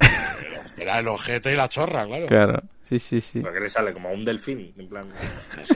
Era 0.76 0.98
el 0.98 1.08
ojete 1.08 1.52
y 1.52 1.56
la 1.56 1.68
chorra, 1.68 2.06
claro. 2.06 2.26
Claro, 2.26 2.62
sí, 2.82 2.98
sí, 2.98 3.20
sí. 3.20 3.40
Porque 3.40 3.60
le 3.60 3.68
sale 3.68 3.92
como 3.92 4.10
un 4.10 4.24
delfín, 4.24 4.74
en 4.76 4.88
plan. 4.88 5.08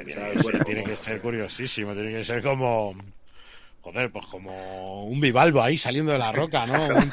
Tiene, 0.05 0.33
ese 0.33 0.42
bueno, 0.42 0.64
tiene 0.64 0.85
que 0.85 0.97
ser 0.97 1.21
curiosísimo, 1.21 1.95
tiene 1.95 2.12
que 2.12 2.25
ser 2.25 2.42
como... 2.42 2.95
Joder, 3.83 4.11
pues 4.11 4.27
como 4.27 5.05
un 5.05 5.21
bivalvo 5.21 5.62
ahí 5.62 5.79
saliendo 5.79 6.11
de 6.12 6.19
la 6.19 6.33
roca, 6.33 6.66
¿no? 6.66 6.87
Un. 6.97 7.12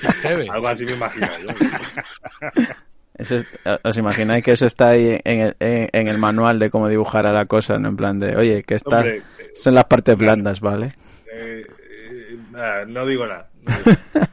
Algo 0.49 0.67
así 0.67 0.85
me 0.85 0.93
imagino 0.93 1.27
yo. 1.39 1.49
Es- 3.15 3.45
¿Os 3.83 3.97
imagináis 3.97 4.43
que 4.43 4.51
eso 4.53 4.65
está 4.65 4.89
ahí 4.89 5.19
en 5.23 5.41
el, 5.41 5.55
en, 5.59 5.89
en 5.93 6.07
el 6.07 6.17
manual 6.17 6.57
de 6.59 6.69
cómo 6.69 6.87
dibujar 6.89 7.25
a 7.27 7.31
la 7.31 7.45
cosa? 7.45 7.77
¿no? 7.77 7.89
En 7.89 7.95
plan 7.95 8.19
de, 8.19 8.35
oye, 8.35 8.63
que 8.63 8.75
estas 8.75 9.03
Hombre, 9.05 9.21
son 9.55 9.75
las 9.75 9.85
partes 9.85 10.17
blandas, 10.17 10.59
¿vale? 10.61 10.93
Eh, 11.31 11.65
eh, 11.67 12.37
nada, 12.51 12.85
no 12.85 13.05
digo 13.05 13.25
nada. 13.27 13.49
no 13.63 13.71
digo 13.77 14.01
nada. 14.13 14.29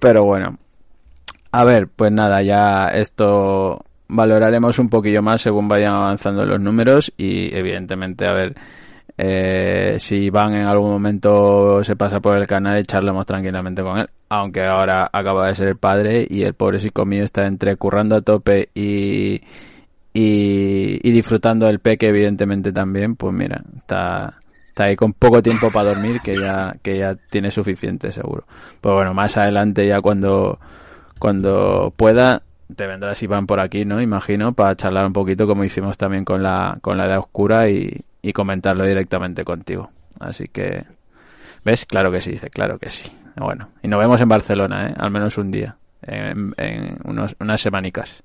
Pero 0.00 0.24
bueno. 0.24 0.58
A 1.52 1.64
ver, 1.64 1.86
pues 1.88 2.10
nada, 2.10 2.40
ya 2.42 2.88
esto 2.88 3.84
valoraremos 4.08 4.78
un 4.78 4.88
poquillo 4.88 5.22
más 5.22 5.42
según 5.42 5.68
vayan 5.68 5.92
avanzando 5.94 6.44
los 6.46 6.60
números 6.60 7.12
y 7.16 7.54
evidentemente 7.54 8.26
a 8.26 8.32
ver 8.32 8.54
eh, 9.18 9.96
si 9.98 10.30
van 10.30 10.54
en 10.54 10.66
algún 10.66 10.90
momento 10.90 11.84
se 11.84 11.96
pasa 11.96 12.20
por 12.20 12.36
el 12.36 12.46
canal 12.46 12.78
y 12.80 12.84
charlamos 12.84 13.26
tranquilamente 13.26 13.82
con 13.82 13.98
él. 13.98 14.08
Aunque 14.30 14.64
ahora 14.64 15.08
acaba 15.12 15.48
de 15.48 15.54
ser 15.54 15.68
el 15.68 15.76
padre 15.76 16.26
y 16.28 16.42
el 16.42 16.54
pobrecito 16.54 17.04
mío 17.04 17.24
está 17.24 17.46
entre 17.46 17.76
currando 17.76 18.16
a 18.16 18.22
tope 18.22 18.70
y, 18.74 19.42
y, 20.14 21.00
y 21.02 21.10
disfrutando 21.12 21.66
del 21.66 21.80
peque 21.80 22.08
evidentemente 22.08 22.72
también, 22.72 23.16
pues 23.16 23.34
mira, 23.34 23.62
está, 23.76 24.38
está 24.68 24.84
ahí 24.84 24.96
con 24.96 25.12
poco 25.12 25.42
tiempo 25.42 25.70
para 25.70 25.90
dormir 25.90 26.20
que 26.22 26.34
ya, 26.34 26.74
que 26.82 26.98
ya 26.98 27.14
tiene 27.30 27.50
suficiente 27.50 28.10
seguro. 28.12 28.44
Pues 28.80 28.94
bueno, 28.94 29.12
más 29.12 29.36
adelante 29.36 29.86
ya 29.86 30.00
cuando, 30.00 30.58
cuando 31.18 31.92
pueda, 31.94 32.42
te 32.74 32.86
vendrás 32.86 33.22
Iván 33.22 33.46
por 33.46 33.60
aquí, 33.60 33.84
¿no? 33.84 34.00
Imagino, 34.00 34.54
para 34.54 34.74
charlar 34.74 35.04
un 35.04 35.12
poquito 35.12 35.46
como 35.46 35.64
hicimos 35.64 35.98
también 35.98 36.24
con 36.24 36.42
la, 36.42 36.78
con 36.80 36.96
la 36.96 37.04
edad 37.04 37.18
oscura 37.18 37.68
y, 37.68 38.02
y 38.22 38.32
comentarlo 38.32 38.86
directamente 38.86 39.44
contigo. 39.44 39.90
Así 40.20 40.46
que, 40.48 40.84
¿ves? 41.64 41.84
Claro 41.84 42.10
que 42.12 42.20
sí, 42.20 42.30
dice, 42.30 42.48
claro 42.48 42.78
que 42.78 42.88
sí. 42.88 43.10
Bueno, 43.36 43.70
y 43.82 43.88
nos 43.88 43.98
vemos 43.98 44.20
en 44.20 44.28
Barcelona, 44.28 44.88
¿eh? 44.88 44.94
Al 44.96 45.10
menos 45.10 45.36
un 45.38 45.50
día, 45.50 45.76
en, 46.02 46.54
en 46.56 46.98
unos, 47.04 47.34
unas 47.40 47.60
semanicas. 47.60 48.22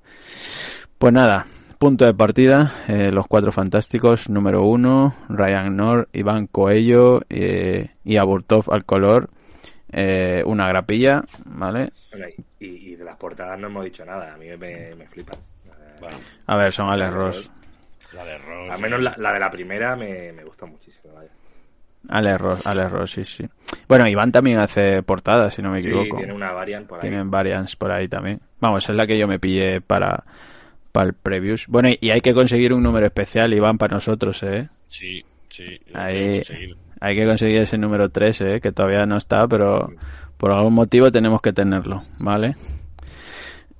Pues 0.98 1.12
nada, 1.12 1.46
punto 1.78 2.04
de 2.04 2.14
partida, 2.14 2.72
eh, 2.88 3.10
los 3.10 3.26
cuatro 3.26 3.50
fantásticos, 3.50 4.28
número 4.28 4.64
uno, 4.64 5.14
Ryan 5.28 5.76
Nor, 5.76 6.08
Iván 6.12 6.46
Coello 6.46 7.22
eh, 7.30 7.90
y 8.04 8.16
Aburtov 8.16 8.72
al 8.72 8.84
color, 8.84 9.30
eh, 9.90 10.42
una 10.44 10.68
grapilla, 10.68 11.22
¿vale? 11.46 11.92
Y, 12.60 12.66
y 12.66 12.96
de 12.96 13.04
las 13.04 13.16
portadas 13.16 13.58
no 13.58 13.68
hemos 13.68 13.84
dicho 13.84 14.04
nada, 14.04 14.34
a 14.34 14.36
mí 14.36 14.46
me, 14.58 14.94
me 14.94 15.06
flipan. 15.06 15.38
Bueno, 16.00 16.18
A 16.46 16.56
ver, 16.56 16.72
son 16.72 16.88
Alex 16.90 17.12
Ross. 17.12 17.50
La 18.14 18.24
de 18.24 18.38
Ross. 18.38 18.70
Al 18.70 18.80
menos 18.80 19.00
la, 19.00 19.14
la 19.18 19.32
de 19.32 19.40
la 19.40 19.50
primera 19.50 19.96
me, 19.96 20.32
me 20.32 20.44
gusta 20.44 20.66
muchísimo. 20.66 21.14
Vaya. 21.14 21.30
Alex 22.10 22.40
Ross, 22.40 22.66
Alex 22.66 22.90
Ross, 22.92 23.10
sí, 23.12 23.24
sí. 23.24 23.44
Bueno, 23.88 24.06
Iván 24.08 24.30
también 24.32 24.58
hace 24.58 25.02
portadas, 25.02 25.52
si 25.54 25.62
no 25.62 25.70
me 25.70 25.82
Sí, 25.82 25.88
equivoco. 25.88 26.16
tiene 26.18 26.32
una 26.32 26.52
variant 26.52 26.86
por 26.86 26.98
ahí. 26.98 27.08
Tienen 27.08 27.30
variants 27.30 27.76
por 27.76 27.90
ahí 27.90 28.08
también. 28.08 28.40
Vamos, 28.60 28.88
es 28.88 28.94
la 28.94 29.06
que 29.06 29.18
yo 29.18 29.26
me 29.26 29.38
pillé 29.38 29.80
para, 29.80 30.24
para 30.92 31.08
el 31.08 31.14
previews. 31.14 31.66
Bueno, 31.66 31.88
y 32.00 32.10
hay 32.10 32.20
que 32.20 32.32
conseguir 32.34 32.72
un 32.72 32.82
número 32.82 33.04
especial, 33.06 33.52
Iván, 33.52 33.78
para 33.78 33.94
nosotros, 33.94 34.42
¿eh? 34.44 34.68
Sí, 34.88 35.24
sí. 35.48 35.78
Ahí- 35.92 36.40
que. 36.42 36.74
Hay 37.00 37.14
que 37.14 37.26
conseguir 37.26 37.58
ese 37.58 37.78
número 37.78 38.08
3, 38.08 38.40
¿eh? 38.40 38.60
Que 38.60 38.72
todavía 38.72 39.06
no 39.06 39.16
está, 39.18 39.46
pero 39.46 39.88
por 40.36 40.50
algún 40.50 40.74
motivo 40.74 41.12
tenemos 41.12 41.40
que 41.40 41.52
tenerlo, 41.52 42.02
¿vale? 42.18 42.56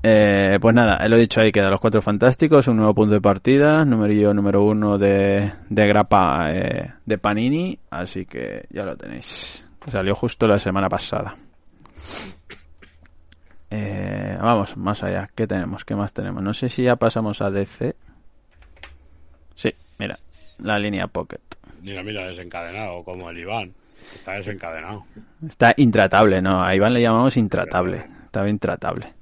Eh, 0.03 0.59
pues 0.61 0.75
nada, 0.75 1.07
lo 1.09 1.17
he 1.17 1.21
dicho 1.21 1.41
ahí, 1.41 1.51
queda 1.51 1.71
los 1.71 1.81
cuatro 1.81 2.01
fantásticos, 2.01 2.69
un 2.69 2.77
nuevo 2.77 2.95
punto 2.95 3.15
de 3.15 3.21
partida, 3.21 3.85
numerillo 3.85 4.33
número 4.33 4.63
uno 4.63 4.97
de, 4.97 5.53
de 5.69 5.87
grapa 5.87 6.53
eh, 6.53 6.93
de 7.05 7.19
Panini, 7.19 7.79
así 7.91 8.25
que 8.25 8.67
ya 8.71 8.85
lo 8.85 8.97
tenéis. 8.97 9.67
Salió 9.91 10.15
justo 10.15 10.47
la 10.47 10.59
semana 10.59 10.89
pasada. 10.89 11.37
Eh, 13.71 14.39
vamos, 14.41 14.77
más 14.77 15.03
allá, 15.03 15.29
¿qué 15.35 15.47
tenemos? 15.47 15.85
¿Qué 15.85 15.95
más 15.95 16.13
tenemos? 16.13 16.43
No 16.43 16.55
sé 16.55 16.69
si 16.69 16.85
ya 16.85 16.97
pasamos 16.97 17.43
a 17.43 17.51
DC. 17.51 17.97
Sí, 19.55 19.71
mira, 19.99 20.19
la 20.59 20.79
línea 20.79 21.09
Pocket. 21.09 21.41
Mira, 21.83 22.03
mira, 22.03 22.27
desencadenado, 22.27 23.03
como 23.03 23.31
el 23.31 23.39
Iván. 23.39 23.75
Está 24.01 24.35
desencadenado. 24.35 25.05
Está 25.47 25.75
intratable, 25.77 26.41
¿no? 26.41 26.63
A 26.63 26.75
Iván 26.75 26.95
le 26.95 27.03
llamamos 27.03 27.37
intratable. 27.37 28.07
Estaba 28.27 28.49
intratable. 28.49 29.13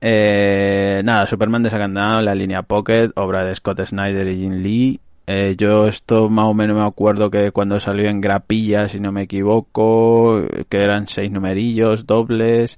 Eh, 0.00 1.02
nada, 1.04 1.26
Superman 1.26 1.62
desencadenado, 1.62 2.20
la 2.22 2.34
línea 2.34 2.62
Pocket, 2.62 3.10
obra 3.16 3.44
de 3.44 3.54
Scott 3.54 3.84
Snyder 3.84 4.26
y 4.28 4.38
Jim 4.38 4.52
Lee. 4.62 5.00
Eh, 5.26 5.54
yo 5.56 5.86
esto 5.86 6.28
más 6.28 6.46
o 6.46 6.54
menos 6.54 6.76
me 6.76 6.84
acuerdo 6.84 7.30
que 7.30 7.52
cuando 7.52 7.78
salió 7.78 8.08
en 8.08 8.20
grapilla, 8.20 8.88
si 8.88 8.98
no 8.98 9.12
me 9.12 9.22
equivoco, 9.22 10.42
que 10.68 10.78
eran 10.78 11.06
seis 11.06 11.30
numerillos 11.30 12.06
dobles. 12.06 12.76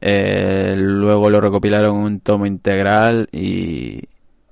Eh, 0.00 0.74
luego 0.76 1.30
lo 1.30 1.40
recopilaron 1.40 1.96
en 1.96 2.02
un 2.02 2.20
tomo 2.20 2.44
integral 2.44 3.28
y, 3.32 4.02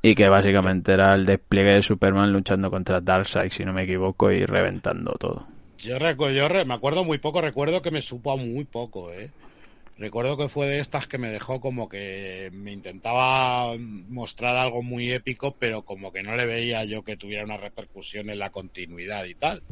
y 0.01 0.15
que 0.15 0.29
básicamente 0.29 0.93
era 0.93 1.15
el 1.15 1.27
despliegue 1.27 1.75
de 1.75 1.83
Superman 1.83 2.33
luchando 2.33 2.71
contra 2.71 3.01
Darkseid, 3.03 3.51
si 3.51 3.65
no 3.65 3.75
me 3.75 3.83
equivoco, 3.83 4.31
y 4.33 4.47
reventando 4.47 5.13
todo. 5.19 5.47
Yo, 5.79 5.99
recu- 5.99 6.33
yo 6.33 6.49
re- 6.49 6.65
me 6.65 6.75
acuerdo 6.75 7.05
muy 7.05 7.19
poco, 7.19 7.43
recuerdo 7.43 7.83
que 7.83 7.91
me 7.91 8.01
supo 8.01 8.39
muy 8.39 8.65
poco, 8.65 9.13
¿eh? 9.13 9.29
Recuerdo 9.97 10.37
que 10.37 10.49
fue 10.49 10.67
de 10.67 10.81
estas 10.81 11.07
que 11.07 11.19
me 11.19 11.31
dejó 11.31 11.61
como 11.61 11.89
que 11.89 12.51
me 12.53 12.73
intentaba 12.73 13.77
mostrar 13.79 14.57
algo 14.57 14.83
muy 14.83 15.13
épico, 15.13 15.55
pero 15.57 15.83
como 15.83 16.13
que 16.13 16.23
no 16.23 16.37
le 16.37 16.47
veía 16.47 16.85
yo 16.85 17.05
que 17.05 17.17
tuviera 17.17 17.45
una 17.45 17.57
repercusión 17.57 18.29
en 18.29 18.41
la 18.41 18.51
continuidad 18.51 19.25
y 19.25 19.35
tal. 19.35 19.63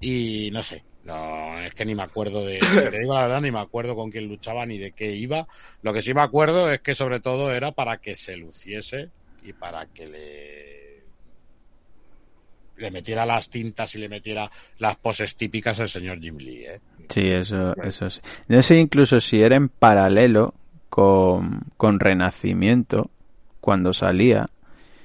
Y 0.00 0.50
no 0.52 0.62
sé, 0.62 0.84
no, 1.04 1.60
es 1.60 1.74
que 1.74 1.84
ni 1.84 1.94
me 1.94 2.02
acuerdo 2.02 2.46
de, 2.46 2.60
la 2.60 3.22
verdad, 3.22 3.40
ni 3.42 3.50
me 3.50 3.60
acuerdo 3.60 3.94
con 3.94 4.10
quién 4.10 4.26
luchaba 4.26 4.64
ni 4.64 4.78
de 4.78 4.92
qué 4.92 5.14
iba. 5.14 5.46
Lo 5.82 5.92
que 5.92 6.02
sí 6.02 6.14
me 6.14 6.22
acuerdo 6.22 6.70
es 6.72 6.80
que 6.80 6.94
sobre 6.94 7.20
todo 7.20 7.52
era 7.52 7.72
para 7.72 7.98
que 7.98 8.16
se 8.16 8.36
luciese 8.36 9.10
y 9.42 9.52
para 9.52 9.86
que 9.86 10.06
le 10.06 10.86
le 12.76 12.90
metiera 12.90 13.24
las 13.24 13.48
tintas 13.48 13.94
y 13.94 13.98
le 13.98 14.08
metiera 14.08 14.50
las 14.78 14.96
poses 14.96 15.36
típicas 15.36 15.80
al 15.80 15.88
señor 15.88 16.20
Jim 16.20 16.36
Lee, 16.36 16.66
¿eh? 16.66 16.80
Sí, 17.08 17.28
eso, 17.28 17.74
eso 17.82 18.10
sí. 18.10 18.20
No 18.48 18.62
sé 18.62 18.76
incluso 18.78 19.20
si 19.20 19.40
era 19.40 19.56
en 19.56 19.68
paralelo 19.68 20.54
con, 20.88 21.60
con 21.76 22.00
Renacimiento, 22.00 23.10
cuando 23.60 23.92
salía. 23.92 24.48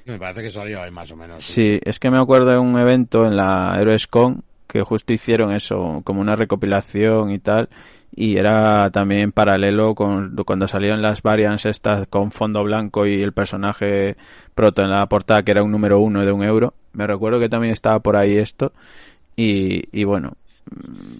Me 0.05 0.19
parece 0.19 0.43
que 0.43 0.51
salió 0.51 0.81
ahí 0.81 0.91
más 0.91 1.11
o 1.11 1.15
menos. 1.15 1.43
Sí, 1.43 1.79
es 1.83 1.99
que 1.99 2.11
me 2.11 2.19
acuerdo 2.19 2.51
de 2.51 2.57
un 2.57 2.77
evento 2.77 3.25
en 3.25 3.35
la 3.35 3.75
HeroesCon 3.79 4.43
que 4.67 4.83
justo 4.83 5.11
hicieron 5.11 5.51
eso, 5.51 6.01
como 6.05 6.21
una 6.21 6.35
recopilación 6.35 7.31
y 7.31 7.39
tal, 7.39 7.67
y 8.15 8.37
era 8.37 8.89
también 8.89 9.33
paralelo 9.33 9.95
con 9.95 10.35
cuando 10.45 10.65
salieron 10.65 11.01
las 11.01 11.21
variants 11.21 11.65
estas 11.65 12.07
con 12.07 12.31
fondo 12.31 12.63
blanco 12.63 13.05
y 13.05 13.21
el 13.21 13.33
personaje 13.33 14.15
proto 14.55 14.81
en 14.81 14.91
la 14.91 15.05
portada 15.07 15.43
que 15.43 15.51
era 15.51 15.63
un 15.63 15.71
número 15.71 15.99
uno 15.99 16.23
de 16.23 16.31
un 16.31 16.43
euro. 16.43 16.73
Me 16.93 17.05
recuerdo 17.05 17.39
que 17.39 17.49
también 17.49 17.73
estaba 17.73 17.99
por 17.99 18.15
ahí 18.15 18.37
esto 18.37 18.71
y, 19.35 19.81
y 19.91 20.03
bueno, 20.05 20.33
mm, 20.69 21.17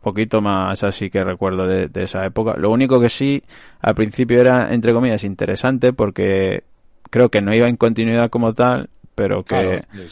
poquito 0.00 0.40
más 0.40 0.82
así 0.82 1.10
que 1.10 1.22
recuerdo 1.24 1.66
de, 1.66 1.88
de 1.88 2.02
esa 2.04 2.24
época. 2.24 2.54
Lo 2.56 2.70
único 2.70 3.00
que 3.00 3.08
sí, 3.08 3.42
al 3.80 3.94
principio 3.94 4.40
era, 4.40 4.72
entre 4.72 4.92
comillas, 4.92 5.24
interesante 5.24 5.92
porque 5.92 6.64
creo 7.10 7.28
que 7.28 7.40
no 7.40 7.54
iba 7.54 7.68
en 7.68 7.76
continuidad 7.76 8.30
como 8.30 8.54
tal, 8.54 8.88
pero 9.14 9.42
que 9.42 9.84
Claro, 9.90 10.08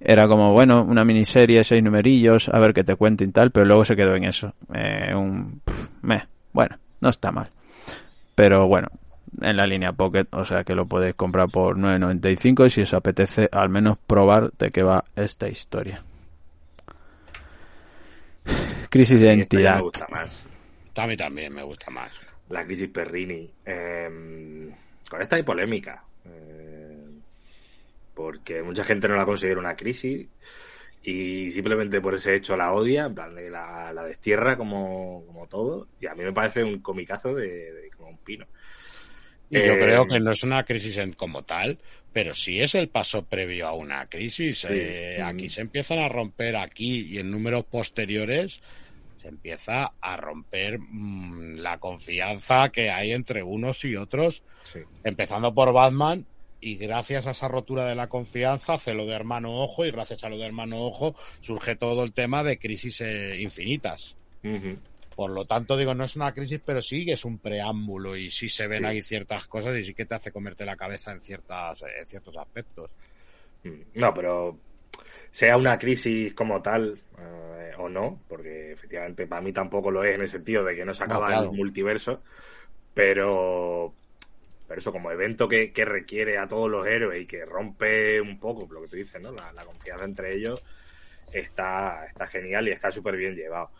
era 0.00 0.26
como, 0.26 0.52
bueno, 0.52 0.82
una 0.82 1.04
miniserie, 1.04 1.62
seis 1.62 1.82
numerillos, 1.82 2.48
a 2.48 2.58
ver 2.58 2.72
qué 2.72 2.84
te 2.84 2.96
cuenten 2.96 3.28
y 3.28 3.32
tal, 3.32 3.50
pero 3.50 3.66
luego 3.66 3.84
se 3.84 3.96
quedó 3.96 4.14
en 4.14 4.24
eso. 4.24 4.54
Eh, 4.74 5.14
un... 5.14 5.60
pff, 5.64 5.88
meh, 6.02 6.22
bueno, 6.52 6.76
no 7.00 7.10
está 7.10 7.30
mal. 7.30 7.48
Pero 8.34 8.66
bueno, 8.66 8.88
en 9.40 9.56
la 9.56 9.66
línea 9.66 9.92
Pocket, 9.92 10.26
o 10.32 10.44
sea 10.44 10.64
que 10.64 10.74
lo 10.74 10.86
podéis 10.86 11.14
comprar 11.14 11.48
por 11.48 11.76
9.95 11.76 12.66
y 12.66 12.70
si 12.70 12.80
os 12.82 12.94
apetece 12.94 13.48
al 13.52 13.68
menos 13.68 13.98
probar 14.06 14.52
de 14.58 14.70
qué 14.70 14.82
va 14.82 15.04
esta 15.16 15.48
historia. 15.48 16.02
Crisis 18.90 19.20
de 19.20 19.26
identidad. 19.26 19.76
me 19.76 19.82
gusta 19.82 20.06
más. 20.10 20.46
a 20.96 21.06
mí 21.06 21.16
también 21.16 21.54
me 21.54 21.62
gusta 21.62 21.90
más. 21.90 22.12
La 22.48 22.64
crisis 22.64 22.88
Perrini. 22.88 23.48
Eh, 23.64 24.70
con 25.08 25.22
esta 25.22 25.36
hay 25.36 25.42
polémica. 25.42 26.02
Eh, 26.26 26.98
porque 28.14 28.62
mucha 28.62 28.84
gente 28.84 29.08
no 29.08 29.16
la 29.16 29.24
considera 29.24 29.60
una 29.60 29.76
crisis 29.76 30.28
y 31.02 31.50
simplemente 31.52 32.00
por 32.00 32.14
ese 32.14 32.34
hecho 32.34 32.56
la 32.56 32.72
odia, 32.72 33.06
en 33.06 33.14
plan 33.14 33.34
de 33.34 33.48
la, 33.48 33.92
la 33.92 34.04
destierra 34.04 34.56
como, 34.56 35.24
como 35.26 35.46
todo. 35.46 35.86
Y 36.00 36.06
a 36.06 36.14
mí 36.14 36.22
me 36.24 36.32
parece 36.32 36.62
un 36.62 36.80
comicazo 36.80 37.32
de, 37.34 37.46
de 37.72 37.90
como 37.96 38.10
un 38.10 38.18
pino. 38.18 38.46
Y 39.48 39.58
yo 39.58 39.74
creo 39.74 40.06
que 40.06 40.20
no 40.20 40.30
es 40.32 40.42
una 40.44 40.62
crisis 40.64 40.98
en- 40.98 41.14
como 41.14 41.42
tal, 41.42 41.78
pero 42.12 42.34
sí 42.34 42.60
es 42.60 42.74
el 42.74 42.88
paso 42.88 43.24
previo 43.24 43.68
a 43.68 43.72
una 43.72 44.06
crisis. 44.06 44.66
Eh. 44.68 45.20
Aquí 45.22 45.48
se 45.48 45.60
empiezan 45.60 45.98
a 45.98 46.08
romper 46.08 46.56
aquí 46.56 47.06
y 47.08 47.18
en 47.18 47.30
números 47.30 47.64
posteriores 47.64 48.60
se 49.20 49.28
empieza 49.28 49.92
a 50.00 50.16
romper 50.16 50.78
mmm, 50.78 51.56
la 51.56 51.78
confianza 51.78 52.70
que 52.70 52.90
hay 52.90 53.12
entre 53.12 53.42
unos 53.42 53.84
y 53.84 53.94
otros, 53.96 54.42
Sí. 54.64 54.80
empezando 55.04 55.54
por 55.54 55.72
Batman. 55.72 56.26
Y 56.62 56.76
gracias 56.76 57.26
a 57.26 57.30
esa 57.30 57.48
rotura 57.48 57.86
de 57.86 57.94
la 57.94 58.08
confianza, 58.08 58.74
hace 58.74 58.92
lo 58.92 59.06
de 59.06 59.14
hermano 59.14 59.62
ojo, 59.62 59.86
y 59.86 59.90
gracias 59.90 60.24
a 60.24 60.28
lo 60.28 60.36
de 60.36 60.44
hermano 60.44 60.82
ojo, 60.84 61.14
surge 61.40 61.74
todo 61.74 62.04
el 62.04 62.12
tema 62.12 62.44
de 62.44 62.58
crisis 62.58 63.00
eh, 63.00 63.40
infinitas. 63.40 64.14
Ujú. 64.44 64.76
Por 65.20 65.30
lo 65.32 65.44
tanto, 65.46 65.76
digo, 65.76 65.94
no 65.94 66.04
es 66.04 66.16
una 66.16 66.32
crisis, 66.34 66.60
pero 66.64 66.82
sí 66.82 67.04
que 67.04 67.12
es 67.12 67.24
un 67.24 67.38
preámbulo 67.40 68.16
y 68.16 68.30
sí 68.30 68.48
se 68.48 68.66
ven 68.66 68.84
Sí. 68.84 68.86
ahí 68.86 69.02
ciertas 69.02 69.46
cosas 69.46 69.76
y 69.78 69.84
sí 69.84 69.94
que 69.94 70.06
te 70.06 70.14
hace 70.14 70.32
comerte 70.32 70.64
la 70.64 70.76
cabeza 70.76 71.12
en 71.12 71.22
ciertas 71.22 71.82
en 71.82 72.06
ciertos 72.06 72.36
aspectos. 72.38 72.90
Mm, 73.64 73.82
No, 73.94 74.14
pero 74.14 74.58
sea 75.30 75.56
una 75.56 75.78
crisis 75.78 76.34
como 76.34 76.62
tal 76.62 77.00
eh, 77.18 77.72
o 77.78 77.88
no, 77.88 78.24
porque 78.28 78.72
efectivamente 78.72 79.26
para 79.26 79.42
mí 79.42 79.52
tampoco 79.52 79.90
lo 79.90 80.04
es 80.04 80.14
en 80.16 80.22
el 80.22 80.28
sentido 80.28 80.64
de 80.64 80.76
que 80.76 80.84
no 80.84 80.94
se 80.94 81.04
No, 81.04 81.04
acaba 81.04 81.24
claro. 81.24 81.46
el 81.46 81.50
multiverso, 81.50 82.22
pero, 82.94 83.94
pero 84.66 84.80
eso 84.80 84.92
como 84.92 85.10
evento 85.12 85.48
que, 85.48 85.72
que 85.72 85.84
requiere 85.84 86.38
a 86.38 86.48
todos 86.48 86.70
los 86.70 86.86
héroes 86.86 87.22
y 87.22 87.26
que 87.26 87.44
rompe 87.46 88.20
un 88.20 88.40
poco 88.40 88.72
lo 88.72 88.82
que 88.82 88.88
tú 88.88 88.96
dices, 88.96 89.20
¿no? 89.22 89.32
La, 89.32 89.52
la 89.52 89.64
confianza 89.66 90.04
entre 90.06 90.36
ellos 90.36 90.62
está, 91.32 92.06
está 92.06 92.26
genial 92.26 92.68
y 92.68 92.72
está 92.72 92.90
súper 92.92 93.16
bien 93.16 93.34
llevado. 93.34 93.72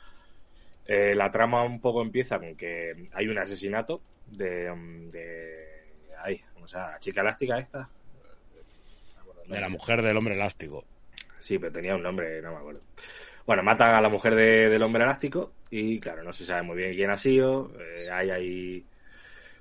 Eh, 0.92 1.14
la 1.14 1.30
trama 1.30 1.62
un 1.62 1.80
poco 1.80 2.02
empieza 2.02 2.40
con 2.40 2.56
que 2.56 3.08
hay 3.12 3.28
un 3.28 3.38
asesinato 3.38 4.00
de, 4.26 4.72
mm, 4.74 5.08
de 5.10 5.66
ay, 6.18 6.42
¿cómo 6.52 6.66
se 6.66 6.76
llama? 6.76 6.90
la 6.90 6.98
chica 6.98 7.20
elástica 7.20 7.58
esta. 7.60 7.88
De 9.46 9.60
la 9.60 9.68
mujer 9.68 10.02
del 10.02 10.16
hombre 10.16 10.34
elástico. 10.34 10.84
Sí, 11.38 11.60
pero 11.60 11.70
tenía 11.72 11.94
un 11.94 12.02
nombre, 12.02 12.42
no 12.42 12.50
me 12.50 12.56
acuerdo. 12.58 12.80
Bueno, 13.46 13.62
matan 13.62 13.94
a 13.94 14.00
la 14.00 14.08
mujer 14.08 14.34
de- 14.34 14.68
del 14.68 14.82
hombre 14.82 15.04
elástico 15.04 15.52
y, 15.70 16.00
claro, 16.00 16.24
no 16.24 16.32
se 16.32 16.44
sabe 16.44 16.62
muy 16.62 16.76
bien 16.76 16.94
quién 16.94 17.10
ha 17.10 17.16
sido. 17.16 17.70
Eh, 17.80 18.10
hay 18.10 18.30
ahí, 18.30 18.84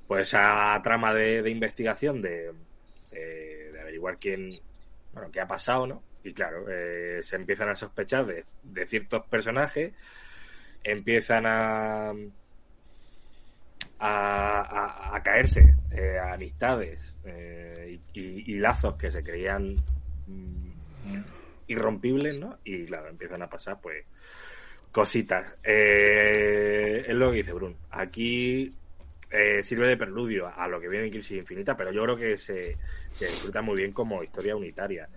pues, 0.07 0.29
esa 0.29 0.79
trama 0.83 1.13
de, 1.13 1.43
de 1.43 1.49
investigación 1.51 2.21
de 2.23 2.51
averiguar 3.79 4.17
quién, 4.17 4.59
bueno, 5.13 5.31
qué 5.31 5.41
ha 5.41 5.47
pasado, 5.47 5.87
¿no? 5.87 6.03
Y, 6.23 6.33
claro, 6.33 6.65
eh, 6.69 7.21
se 7.23 7.35
empiezan 7.35 7.69
a 7.69 7.75
sospechar 7.75 8.25
de, 8.25 8.45
de 8.63 8.85
ciertos 8.85 9.25
personajes, 9.27 9.93
empiezan 10.83 11.45
a, 11.45 12.13
a, 13.99 15.21
caerse 15.23 15.75
eh, 15.91 16.17
amistades 16.19 17.13
eh, 17.25 17.99
y, 18.13 18.57
lazos 18.57 18.95
que 18.95 19.11
se 19.11 19.23
creían 19.23 19.75
mm, 20.27 21.19
irrompibles, 21.67 22.35
¿no? 22.39 22.57
Y 22.63 22.85
claro, 22.85 23.09
empiezan 23.09 23.41
a 23.41 23.49
pasar, 23.49 23.79
pues, 23.81 24.05
cositas. 24.91 25.53
Eh, 25.63 27.05
es 27.07 27.15
lo 27.15 27.31
que 27.31 27.37
dice 27.37 27.53
Brun. 27.53 27.75
Aquí 27.91 28.73
sirve 29.61 29.87
de 29.87 29.97
preludio 29.97 30.47
a 30.47 30.67
lo 30.67 30.79
que 30.81 30.87
viene 30.87 31.05
en 31.05 31.11
Crisis 31.11 31.37
Infinita, 31.37 31.77
pero 31.77 31.91
yo 31.91 32.01
creo 32.01 32.17
que 32.17 32.35
se, 32.35 32.75
se 33.11 33.27
disfruta 33.27 33.61
muy 33.61 33.75
bien 33.75 33.91
como 33.91 34.23
historia 34.23 34.55
unitaria. 34.55 35.07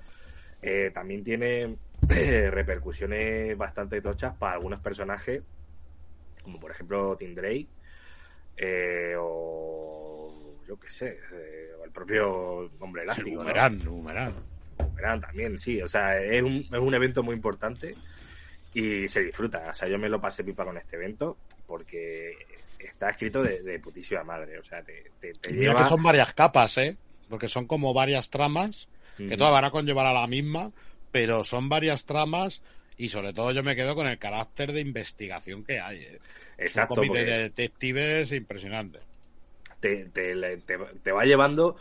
También 0.93 1.25
tiene 1.25 1.77
repercusiones 2.09 3.57
bastante 3.57 4.00
tochas 4.00 4.34
para 4.36 4.55
algunos 4.55 4.80
personajes, 4.80 5.42
como 6.42 6.59
por 6.59 6.70
ejemplo 6.70 7.16
Tim 7.16 7.34
Drake, 7.34 7.68
eh, 8.57 9.14
o 9.18 10.57
yo 10.66 10.78
qué 10.78 10.90
sé, 10.90 11.18
eh, 11.32 11.70
o 11.80 11.84
el 11.84 11.90
propio 11.90 12.70
hombre 12.80 13.03
El 13.03 13.09
elástico. 13.09 13.30
¿no? 13.30 13.36
Boomerang, 13.36 13.78
Boomerang. 13.84 14.34
Boomerang 14.78 15.20
también, 15.20 15.59
sí. 15.59 15.80
O 15.82 15.86
sea, 15.86 16.20
es 16.20 16.42
un, 16.42 16.66
es 16.70 16.78
un 16.78 16.94
evento 16.94 17.22
muy 17.22 17.34
importante 17.34 17.94
y 18.74 19.09
se 19.09 19.22
disfruta. 19.22 19.70
O 19.70 19.74
sea, 19.74 19.88
yo 19.88 19.98
me 19.98 20.09
lo 20.09 20.20
pasé 20.20 20.44
pipa 20.44 20.64
con 20.64 20.76
este 20.76 20.96
evento 20.96 21.36
porque 21.66 22.36
está 22.78 23.11
escrito 23.11 23.42
de, 23.42 23.62
de 23.62 23.78
putísima 23.78 24.24
madre. 24.24 24.59
O 24.59 24.64
sea, 24.64 24.82
te, 24.82 25.11
te, 25.20 25.32
te 25.32 25.53
lleva... 25.53 25.76
que 25.76 25.88
son 25.88 26.03
varias 26.03 26.32
capas, 26.34 26.78
¿eh? 26.78 26.96
Porque 27.28 27.48
son 27.48 27.66
como 27.66 27.94
varias 27.94 28.30
tramas 28.30 28.88
que 29.16 29.36
todas 29.36 29.53
van 29.53 29.66
a 29.66 29.70
conllevar 29.70 30.07
a 30.07 30.12
la 30.12 30.26
misma, 30.26 30.72
pero 31.13 31.45
son 31.45 31.69
varias 31.69 32.07
tramas 32.07 32.63
y 32.97 33.11
sobre 33.11 33.33
todo 33.35 33.53
yo 33.53 33.63
me 33.63 33.77
quedo 33.77 33.95
con 33.95 34.07
el 34.09 34.19
carácter 34.19 34.73
de 34.73 34.81
investigación 34.81 35.65
que 35.65 35.81
hay. 35.81 35.99
¿eh? 36.03 36.21
Exacto, 36.59 37.03
un 37.03 37.09
cómic 37.09 37.13
de 37.13 37.25
detectives 37.39 38.33
impresionante. 38.33 39.01
te, 39.81 40.07
te, 40.07 40.35
te- 40.59 40.79
te 41.03 41.13
va 41.13 41.25
llevando 41.25 41.77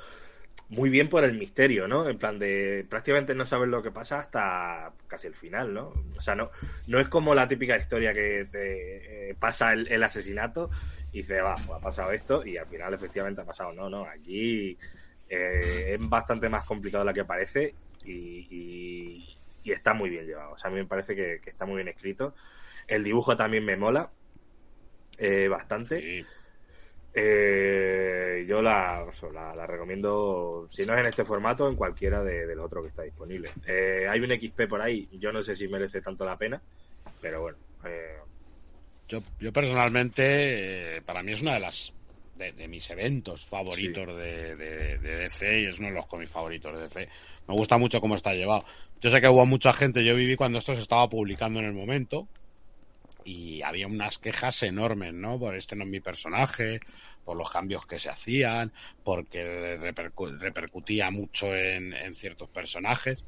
muy 0.70 0.90
bien 0.90 1.10
por 1.10 1.24
el 1.26 1.34
misterio, 1.38 1.88
¿no? 1.88 2.10
En 2.10 2.18
plan 2.18 2.40
de 2.40 2.86
prácticamente 2.90 3.36
no 3.36 3.46
sabes 3.46 3.70
lo 3.70 3.84
que 3.84 3.92
pasa 3.92 4.20
hasta 4.20 4.94
casi 5.08 5.28
el 5.28 5.36
final, 5.36 5.74
¿no? 5.74 5.94
O 6.18 6.22
sea, 6.22 6.36
no, 6.36 6.52
no 6.88 7.00
es 7.00 7.10
como 7.10 7.36
la 7.36 7.48
típica 7.48 7.78
historia 7.78 8.14
que 8.14 8.48
te 8.52 9.32
eh, 9.32 9.36
pasa 9.40 9.74
el, 9.74 9.88
el 9.92 10.04
asesinato 10.04 10.70
y 11.12 11.20
dice, 11.20 11.42
va, 11.42 11.56
pues 11.56 11.78
ha 11.78 11.82
pasado 11.82 12.12
esto 12.14 12.46
y 12.46 12.58
al 12.58 12.68
final 12.68 12.94
efectivamente 12.94 13.42
ha 13.42 13.46
pasado. 13.46 13.74
No, 13.74 13.90
no, 13.90 14.06
aquí 14.06 14.78
eh, 15.30 15.98
es 16.00 16.10
bastante 16.10 16.50
más 16.50 16.66
complicado 16.66 17.04
de 17.06 17.12
lo 17.12 17.16
que 17.16 17.26
parece 17.26 17.76
y, 18.06 18.48
y- 18.50 19.38
y 19.64 19.72
está 19.72 19.94
muy 19.94 20.10
bien 20.10 20.26
llevado. 20.26 20.54
O 20.54 20.58
sea, 20.58 20.70
a 20.70 20.74
mí 20.74 20.80
me 20.80 20.86
parece 20.88 21.16
que, 21.16 21.40
que 21.44 21.50
está 21.52 21.66
muy 21.66 21.76
bien 21.78 21.88
escrito. 21.88 22.34
El 22.88 23.04
dibujo 23.04 23.38
también 23.38 23.64
me 23.66 23.78
mola 23.78 24.12
eh, 25.18 25.48
bastante. 25.48 26.00
Sí. 26.00 26.26
Eh, 27.14 28.46
yo 28.48 28.62
la, 28.62 29.06
la, 29.34 29.56
la 29.56 29.68
recomiendo, 29.68 30.68
si 30.72 30.86
no 30.86 30.94
es 30.94 31.02
en 31.02 31.08
este 31.08 31.26
formato, 31.26 31.68
en 31.68 31.76
cualquiera 31.76 32.24
de, 32.24 32.48
de 32.48 32.56
los 32.56 32.66
otros 32.66 32.84
que 32.84 32.90
está 32.90 33.04
disponible. 33.04 33.50
Eh, 33.68 34.08
hay 34.10 34.20
un 34.22 34.32
XP 34.32 34.68
por 34.68 34.82
ahí, 34.82 35.10
yo 35.20 35.32
no 35.34 35.42
sé 35.42 35.54
si 35.54 35.68
merece 35.68 36.02
tanto 36.02 36.24
la 36.24 36.38
pena, 36.38 36.62
pero 37.20 37.42
bueno. 37.42 37.58
eh, 37.86 38.18
Yo, 39.10 39.22
yo 39.40 39.52
personalmente, 39.52 40.98
eh, 40.98 41.02
para 41.02 41.22
mí 41.22 41.34
es 41.34 41.42
una 41.42 41.56
de 41.56 41.60
las 41.60 41.94
de, 42.36 42.52
de 42.54 42.68
mis 42.68 42.90
eventos 42.90 43.46
favoritos 43.46 44.08
de, 44.18 44.56
de- 44.56 44.98
de 44.98 45.16
DC 45.18 45.62
y 45.62 45.66
es 45.66 45.80
uno 45.80 45.90
de 45.90 45.94
los 45.96 46.08
cómics 46.08 46.32
favoritos 46.32 46.74
de 46.74 46.82
DC. 46.82 47.10
Me 47.48 47.54
gusta 47.56 47.78
mucho 47.78 48.00
cómo 48.02 48.16
está 48.16 48.34
llevado. 48.34 48.64
Yo 49.02 49.10
sé 49.10 49.20
que 49.22 49.30
hubo 49.30 49.46
mucha 49.46 49.74
gente, 49.74 50.04
yo 50.04 50.16
viví 50.16 50.36
cuando 50.36 50.60
esto 50.60 50.76
se 50.76 50.82
estaba 50.82 51.10
publicando 51.10 51.60
en 51.60 51.66
el 51.66 51.74
momento 51.74 52.28
y 53.24 53.62
había 53.62 53.88
unas 53.88 54.18
quejas 54.18 54.64
enormes, 54.64 55.14
¿no? 55.14 55.38
Por 55.40 55.56
este 55.56 55.76
no 55.76 55.84
es 55.84 55.90
mi 55.90 56.00
personaje, 56.00 56.80
por 57.24 57.38
los 57.38 57.52
cambios 57.52 57.86
que 57.86 58.00
se 58.00 58.10
hacían, 58.10 58.72
porque 59.04 59.78
repercu- 59.80 60.38
repercutía 60.40 61.12
mucho 61.12 61.56
en, 61.56 61.94
en 61.94 62.16
ciertos 62.16 62.50
personajes. 62.50 63.24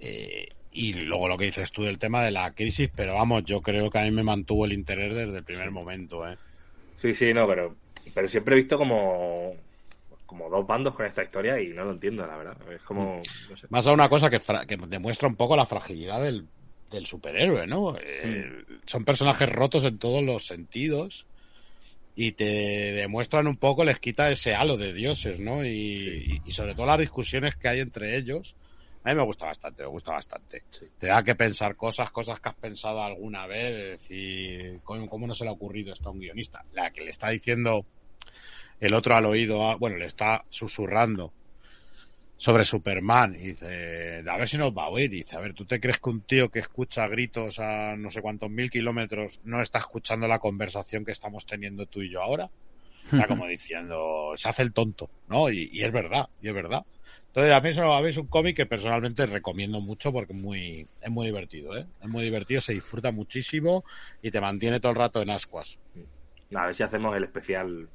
Eh, 0.00 0.48
y 0.70 0.92
luego 0.92 1.26
lo 1.28 1.36
que 1.36 1.46
dices 1.46 1.72
tú 1.72 1.82
del 1.82 1.98
tema 1.98 2.22
de 2.22 2.30
la 2.30 2.52
crisis, 2.54 2.90
pero 2.94 3.14
vamos, 3.14 3.44
yo 3.44 3.60
creo 3.60 3.90
que 3.90 3.98
a 3.98 4.02
mí 4.02 4.10
me 4.12 4.22
mantuvo 4.22 4.64
el 4.66 4.72
interés 4.72 5.14
desde 5.14 5.38
el 5.38 5.44
primer 5.44 5.70
momento, 5.72 6.28
¿eh? 6.28 6.36
sí, 6.96 7.14
sí, 7.14 7.32
no, 7.34 7.46
pero, 7.48 7.74
pero 8.14 8.28
siempre 8.28 8.54
he 8.54 8.58
visto 8.58 8.78
como, 8.78 9.54
como 10.26 10.48
dos 10.50 10.66
bandos 10.66 10.94
con 10.94 11.06
esta 11.06 11.22
historia 11.22 11.60
y 11.60 11.68
no 11.68 11.84
lo 11.84 11.92
entiendo, 11.92 12.26
la 12.26 12.36
verdad. 12.36 12.56
Es 12.72 12.82
como, 12.82 13.22
no 13.48 13.56
sé. 13.56 13.66
Más 13.70 13.86
a 13.86 13.92
una 13.92 14.08
cosa 14.08 14.30
que, 14.30 14.40
que 14.66 14.76
demuestra 14.88 15.28
un 15.28 15.36
poco 15.36 15.56
la 15.56 15.66
fragilidad 15.66 16.22
del, 16.22 16.46
del 16.90 17.06
superhéroe, 17.06 17.66
¿no? 17.66 17.96
Eh, 18.00 18.50
Son 18.86 19.04
personajes 19.04 19.48
rotos 19.48 19.84
en 19.84 19.98
todos 19.98 20.22
los 20.22 20.46
sentidos 20.46 21.26
y 22.14 22.32
te 22.32 22.44
demuestran 22.44 23.46
un 23.46 23.56
poco, 23.58 23.84
les 23.84 24.00
quita 24.00 24.30
ese 24.30 24.54
halo 24.54 24.76
de 24.76 24.92
dioses, 24.92 25.38
¿no? 25.38 25.64
Y, 25.64 25.68
y- 25.70 26.40
y 26.44 26.52
sobre 26.52 26.74
todo 26.74 26.86
las 26.86 26.98
discusiones 26.98 27.56
que 27.56 27.68
hay 27.68 27.80
entre 27.80 28.16
ellos. 28.16 28.56
A 29.04 29.10
mí 29.10 29.14
me 29.14 29.22
gusta 29.24 29.46
bastante, 29.46 29.82
me 29.82 29.88
gusta 29.88 30.12
bastante. 30.12 30.64
Te 30.98 31.06
da 31.06 31.22
que 31.22 31.36
pensar 31.36 31.76
cosas, 31.76 32.10
cosas 32.10 32.40
que 32.40 32.48
has 32.48 32.56
pensado 32.56 33.00
alguna 33.02 33.46
vez, 33.46 34.00
decir, 34.00 34.80
¿cómo, 34.82 35.08
cómo 35.08 35.26
no 35.28 35.34
se 35.34 35.44
le 35.44 35.50
ha 35.50 35.52
ocurrido 35.52 35.92
esto 35.92 36.08
a 36.08 36.12
un 36.12 36.18
guionista? 36.18 36.64
La 36.72 36.90
que 36.90 37.02
le 37.02 37.10
está 37.10 37.28
diciendo 37.30 37.86
el 38.80 38.94
otro 38.94 39.16
al 39.16 39.26
oído, 39.26 39.68
a- 39.70 39.76
bueno, 39.76 39.96
le 39.98 40.06
está 40.06 40.44
susurrando 40.48 41.34
sobre 42.36 42.64
Superman 42.64 43.34
y 43.34 43.48
dice, 43.48 44.22
a 44.28 44.36
ver 44.36 44.48
si 44.48 44.56
nos 44.58 44.72
va 44.72 44.84
a 44.84 44.88
oír. 44.88 45.12
Y 45.12 45.18
dice, 45.18 45.36
a 45.36 45.40
ver, 45.40 45.54
¿tú 45.54 45.66
te 45.66 45.80
crees 45.80 45.98
que 45.98 46.10
un 46.10 46.22
tío 46.24 46.50
que 46.50 46.60
escucha 46.60 47.06
gritos 47.08 47.58
a 47.58 47.96
no 47.96 48.10
sé 48.10 48.22
cuántos 48.22 48.50
mil 48.50 48.70
kilómetros 48.70 49.40
no 49.42 49.60
está 49.60 49.78
escuchando 49.78 50.28
la 50.28 50.38
conversación 50.38 51.04
que 51.04 51.12
estamos 51.12 51.46
teniendo 51.46 51.86
tú 51.86 52.02
y 52.02 52.10
yo 52.10 52.22
ahora? 52.22 52.50
Está 53.10 53.28
como 53.28 53.46
diciendo, 53.48 54.32
se 54.36 54.48
hace 54.48 54.62
el 54.62 54.72
tonto, 54.74 55.10
¿no? 55.26 55.50
Y, 55.50 55.68
y 55.72 55.84
es 55.84 55.92
verdad, 55.92 56.26
y 56.40 56.48
es 56.48 56.54
verdad. 56.54 56.82
Entonces, 57.28 57.52
a 57.54 57.60
mí 57.60 57.70
eso, 57.70 57.92
a 57.92 58.02
mí 58.02 58.08
es 58.10 58.16
un 58.18 58.28
cómic 58.28 58.56
que 58.56 58.66
personalmente 58.66 59.26
recomiendo 59.26 59.80
mucho 59.80 60.12
porque 60.12 60.34
es 60.34 60.38
muy, 60.40 60.88
es 61.00 61.10
muy 61.10 61.26
divertido, 61.26 61.76
¿eh? 61.76 61.86
Es 62.00 62.08
muy 62.08 62.24
divertido, 62.24 62.60
se 62.62 62.74
disfruta 62.74 63.12
muchísimo 63.12 63.84
y 64.22 64.30
te 64.32 64.40
mantiene 64.40 64.80
todo 64.80 64.92
el 64.92 64.98
rato 64.98 65.22
en 65.22 65.30
ascuas. 65.30 65.78
A 66.54 66.66
ver 66.66 66.74
si 66.74 66.82
hacemos 66.82 67.16
el 67.16 67.24
especial 67.24 67.90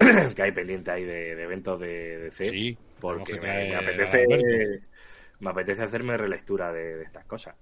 que 0.34 0.42
hay 0.42 0.52
pendiente 0.52 0.90
ahí 0.90 1.04
de, 1.04 1.34
de 1.36 1.42
eventos 1.42 1.78
de 1.78 2.18
DC. 2.18 2.50
Sí, 2.50 2.78
porque 2.98 3.40
me, 3.40 3.74
apetece 3.76 4.26
me 5.40 5.50
apetece 5.50 5.82
hacerme 5.82 6.16
relectura 6.16 6.72
de, 6.72 6.96
de 6.96 7.02
estas 7.04 7.24
cosas. 7.26 7.54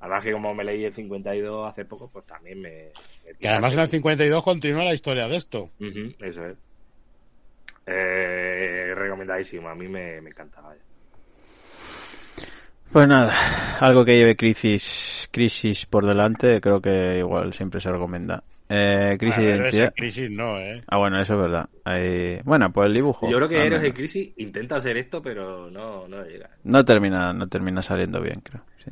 Además 0.00 0.24
que 0.24 0.32
como 0.32 0.54
me 0.54 0.64
leí 0.64 0.84
el 0.84 0.92
52 0.92 1.70
hace 1.70 1.84
poco, 1.84 2.10
pues 2.10 2.26
también 2.26 2.60
me... 2.60 2.90
me 3.24 3.34
Que 3.38 3.48
además 3.48 3.72
en 3.72 3.80
el 3.80 3.88
52 3.88 4.42
continúa 4.42 4.84
la 4.84 4.94
historia 4.94 5.26
de 5.28 5.36
esto. 5.36 5.70
Eso 6.20 6.46
es. 6.46 6.58
Eh, 7.86 8.92
recomendadísimo, 8.94 9.68
a 9.68 9.74
mí 9.74 9.88
me, 9.88 10.20
me 10.20 10.30
encanta. 10.30 10.60
vaya. 10.60 10.80
Pues 12.92 13.08
nada, 13.08 13.32
algo 13.80 14.04
que 14.04 14.16
lleve 14.16 14.36
crisis 14.36 15.28
Crisis 15.34 15.86
por 15.86 16.06
delante, 16.06 16.60
creo 16.60 16.80
que 16.80 17.18
igual 17.18 17.52
siempre 17.54 17.80
se 17.80 17.90
recomienda. 17.90 18.44
Eh, 18.68 19.16
crisis 19.18 19.44
de 19.44 19.56
identidad. 19.56 19.92
crisis 19.94 20.30
no, 20.30 20.58
¿eh? 20.58 20.82
Ah, 20.88 20.96
bueno, 20.96 21.20
eso 21.20 21.34
es 21.34 21.40
verdad. 21.40 21.68
Ahí- 21.84 22.40
Bueno, 22.44 22.72
pues 22.72 22.86
el 22.86 22.94
dibujo. 22.94 23.30
Yo 23.30 23.36
creo 23.36 23.48
que 23.48 23.60
al 23.60 23.66
Héroes 23.66 23.82
de. 23.82 23.92
Crisis 23.94 24.30
intenta 24.38 24.76
hacer 24.76 24.96
esto, 24.96 25.20
pero 25.22 25.70
no, 25.70 26.08
no 26.08 26.24
llega. 26.24 26.48
No 26.64 26.84
termina, 26.84 27.32
no 27.32 27.46
termina 27.48 27.82
saliendo 27.82 28.20
bien, 28.20 28.40
creo. 28.42 28.62
sí. 28.82 28.90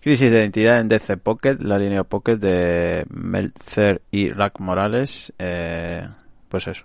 Crisis 0.00 0.30
de 0.30 0.38
identidad 0.38 0.80
en 0.80 0.88
DC 0.88 1.16
Pocket, 1.16 1.56
la 1.60 1.78
línea 1.78 2.04
Pocket 2.04 2.36
de 2.36 3.04
Meltzer 3.08 4.02
y 4.10 4.30
Rack 4.30 4.60
Morales. 4.60 5.32
eh, 5.38 6.06
pues 6.48 6.68
eso, 6.68 6.84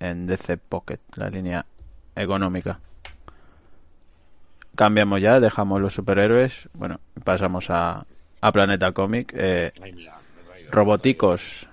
en 0.00 0.26
DC 0.26 0.56
Pocket, 0.56 0.98
la 1.16 1.28
línea 1.28 1.64
económica. 2.16 2.80
Cambiamos 4.74 5.20
ya, 5.20 5.38
dejamos 5.38 5.80
los 5.80 5.94
superhéroes. 5.94 6.68
Bueno, 6.72 6.98
pasamos 7.22 7.70
a, 7.70 8.04
a 8.40 8.52
Planeta 8.52 8.90
Comic. 8.92 9.32
eh, 9.36 9.72
Ay, 9.80 9.92
mira, 9.92 10.16
traído- 10.64 10.72
roboticos, 10.72 11.68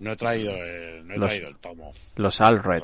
No 0.00 0.12
he 0.12 0.16
traído 0.16 0.52
el, 0.52 1.06
no 1.06 1.14
he 1.14 1.18
Los- 1.18 1.28
traído 1.30 1.48
el 1.48 1.56
tomo. 1.56 1.92
los 2.16 2.40
Alred. 2.40 2.82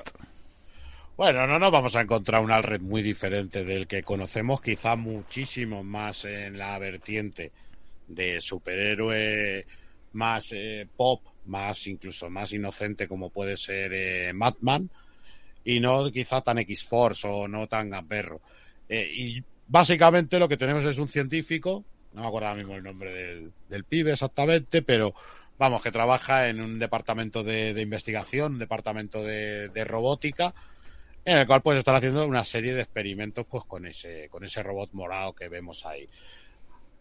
Bueno, 1.17 1.47
no 1.47 1.59
nos 1.59 1.71
vamos 1.71 1.95
a 1.97 2.01
encontrar 2.01 2.43
un 2.43 2.51
Alred 2.51 2.81
muy 2.81 3.01
diferente 3.03 3.65
del 3.65 3.87
que 3.87 4.03
conocemos, 4.03 4.61
quizá 4.61 4.97
muchísimo 4.97 5.85
más 5.85 6.25
en 6.25 6.59
la 6.59 6.77
vertiente 6.79 7.53
de 8.09 8.41
superhéroe 8.41 9.65
más 10.15 10.49
eh, 10.53 10.87
pop, 10.97 11.23
más 11.47 11.87
incluso 11.87 12.29
más 12.31 12.53
inocente 12.53 13.07
como 13.07 13.31
puede 13.31 13.57
ser 13.57 13.93
eh, 13.95 14.33
Madman, 14.33 14.91
y 15.65 15.79
no 15.81 16.11
quizá 16.11 16.41
tan 16.41 16.59
X-Force 16.59 17.27
o 17.29 17.47
no 17.49 17.67
tan 17.69 17.91
gamberro. 17.91 18.41
Eh, 18.89 19.09
y 19.15 19.43
básicamente 19.69 20.39
lo 20.39 20.49
que 20.49 20.57
tenemos 20.57 20.85
es 20.85 20.99
un 20.99 21.09
científico, 21.09 21.85
no 22.15 22.23
me 22.23 22.27
acuerdo 22.27 22.49
ahora 22.49 22.59
mismo 22.59 22.77
el 22.77 22.83
nombre 22.83 23.13
del, 23.13 23.53
del 23.69 23.85
pibe 23.85 24.13
exactamente, 24.13 24.83
pero 24.83 25.15
vamos, 25.59 25.83
que 25.83 25.93
trabaja 25.93 26.49
en 26.49 26.61
un 26.61 26.79
departamento 26.79 27.43
de, 27.43 27.75
de 27.75 27.83
investigación, 27.83 28.55
un 28.55 28.59
departamento 28.59 29.23
de, 29.23 29.69
de 29.69 29.85
robótica, 29.85 30.55
en 31.25 31.39
el 31.39 31.47
cual 31.47 31.63
pues 31.63 31.79
están 31.79 31.97
haciendo 31.97 32.27
una 32.27 32.45
serie 32.45 32.75
de 32.75 32.83
experimentos 32.83 33.47
pues 33.47 33.65
con 33.65 33.87
ese, 33.87 34.29
con 34.29 34.45
ese 34.45 34.63
robot 34.63 34.91
morado 34.93 35.33
que 35.33 35.49
vemos 35.49 35.87
ahí. 35.87 36.09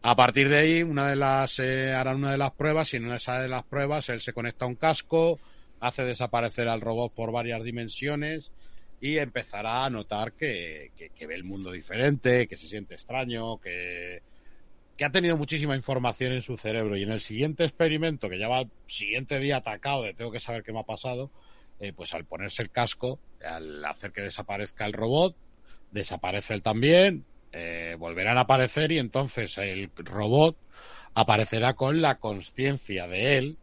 A 0.02 0.16
partir 0.16 0.50
de 0.50 0.58
ahí, 0.58 0.84
una 0.84 1.10
de 1.10 1.16
las 1.16 1.60
eh, 1.60 1.94
harán 1.94 2.18
una 2.18 2.32
de 2.32 2.38
las 2.38 2.52
pruebas 2.52 2.94
y 2.94 2.98
en 2.98 3.06
una 3.06 3.18
de 3.18 3.48
las 3.48 3.64
pruebas 3.64 4.10
él 4.10 4.22
se 4.22 4.34
conecta 4.34 4.66
a 4.66 4.68
un 4.68 4.76
casco, 4.76 5.40
hace 5.80 6.04
desaparecer 6.04 6.68
al 6.68 6.82
robot 6.82 7.14
por 7.14 7.32
varias 7.32 7.64
dimensiones 7.64 8.52
y 9.02 9.18
empezará 9.18 9.84
a 9.84 9.90
notar 9.90 10.34
que, 10.34 10.92
que, 10.96 11.10
que 11.10 11.28
ve 11.28 11.36
el 11.36 11.44
mundo 11.44 11.72
diferente, 11.72 12.48
que 12.48 12.56
se 12.56 12.68
siente 12.68 12.94
extraño, 12.94 13.58
que, 13.60 14.22
ha 15.04 15.12
tenido 15.12 15.38
muchísima 15.38 15.76
información 15.76 16.34
en 16.34 16.42
su 16.42 16.58
cerebro 16.58 16.98
y 16.98 17.04
en 17.04 17.12
el 17.12 17.22
siguiente 17.22 17.64
experimento, 17.64 18.30
que 18.30 18.40
ya 18.40 18.48
va 18.48 18.62
el 18.62 18.72
siguiente 18.88 19.40
día 19.40 19.58
atacado 19.58 20.04
de 20.04 20.14
tengo 20.14 20.32
que 20.32 20.40
saber 20.40 20.64
qué 20.64 20.72
me 20.72 20.80
ha 20.80 20.84
pasado, 20.84 21.32
eh, 21.80 21.94
pues 21.94 22.14
al 22.14 22.26
ponerse 22.26 22.62
el 22.62 22.72
casco, 22.72 23.20
al 23.44 23.84
hacer 23.86 24.12
que 24.12 24.22
desaparezca 24.22 24.86
el 24.86 24.94
robot, 24.94 25.36
desaparece 25.92 26.54
él 26.54 26.62
también, 26.62 27.26
eh, 27.52 27.96
volverán 28.00 28.38
a 28.38 28.42
aparecer 28.42 28.92
y 28.92 29.00
entonces 29.00 29.58
el 29.58 29.92
robot 29.96 30.58
aparecerá 31.14 31.74
con 31.74 32.02
la 32.02 32.20
conciencia 32.20 33.08
de 33.08 33.38
él, 33.38 33.58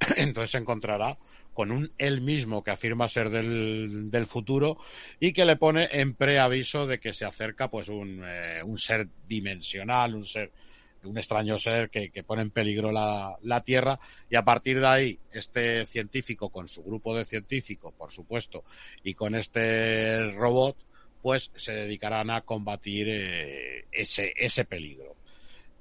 entonces 0.16 0.52
se 0.52 0.58
encontrará 0.58 1.18
con 1.54 1.70
un 1.70 1.92
él 1.98 2.20
mismo 2.20 2.62
que 2.62 2.72
afirma 2.72 3.08
ser 3.08 3.30
del, 3.30 4.10
del 4.10 4.26
futuro 4.26 4.76
y 5.20 5.32
que 5.32 5.44
le 5.44 5.56
pone 5.56 5.88
en 5.92 6.14
preaviso 6.14 6.86
de 6.86 6.98
que 6.98 7.12
se 7.12 7.24
acerca 7.24 7.68
pues 7.68 7.88
un, 7.88 8.22
eh, 8.26 8.60
un 8.64 8.76
ser 8.76 9.08
dimensional, 9.26 10.16
un 10.16 10.24
ser 10.24 10.50
un 11.06 11.18
extraño 11.18 11.58
ser 11.58 11.90
que, 11.90 12.10
que 12.10 12.22
pone 12.22 12.42
en 12.42 12.50
peligro 12.50 12.92
la, 12.92 13.36
la, 13.42 13.62
Tierra 13.62 13.98
y 14.30 14.36
a 14.36 14.44
partir 14.44 14.80
de 14.80 14.86
ahí 14.86 15.18
este 15.32 15.86
científico 15.86 16.50
con 16.50 16.68
su 16.68 16.82
grupo 16.82 17.16
de 17.16 17.24
científicos, 17.24 17.92
por 17.94 18.10
supuesto, 18.10 18.64
y 19.02 19.14
con 19.14 19.34
este 19.34 20.30
robot, 20.32 20.76
pues 21.22 21.50
se 21.54 21.72
dedicarán 21.72 22.30
a 22.30 22.42
combatir 22.42 23.08
eh, 23.08 23.86
ese, 23.90 24.32
ese 24.36 24.64
peligro. 24.64 25.16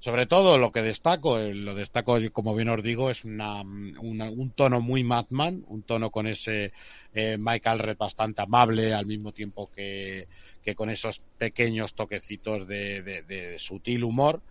Sobre 0.03 0.25
todo 0.25 0.57
lo 0.57 0.73
que 0.73 0.81
destaco, 0.81 1.39
eh, 1.39 1.53
lo 1.53 1.73
destaco 1.75 2.17
como 2.33 2.53
bien 2.53 2.67
os 2.67 2.83
digo, 2.83 3.09
es 3.09 3.23
una, 3.23 3.61
una, 3.61 4.29
un 4.29 4.51
tono 4.51 4.81
muy 4.81 5.01
Madman, 5.01 5.63
un 5.67 5.83
tono 5.83 6.11
con 6.11 6.27
ese 6.27 6.73
eh, 7.13 7.37
Michael 7.39 7.79
Red 7.79 7.97
bastante 7.97 8.41
amable 8.41 8.93
al 8.93 9.05
mismo 9.05 9.31
tiempo 9.31 9.71
que, 9.71 10.27
que 10.61 10.75
con 10.75 10.89
esos 10.89 11.21
pequeños 11.37 11.93
toquecitos 11.93 12.67
de, 12.67 13.01
de, 13.01 13.21
de 13.21 13.57
sutil 13.59 14.03
humor 14.03 14.41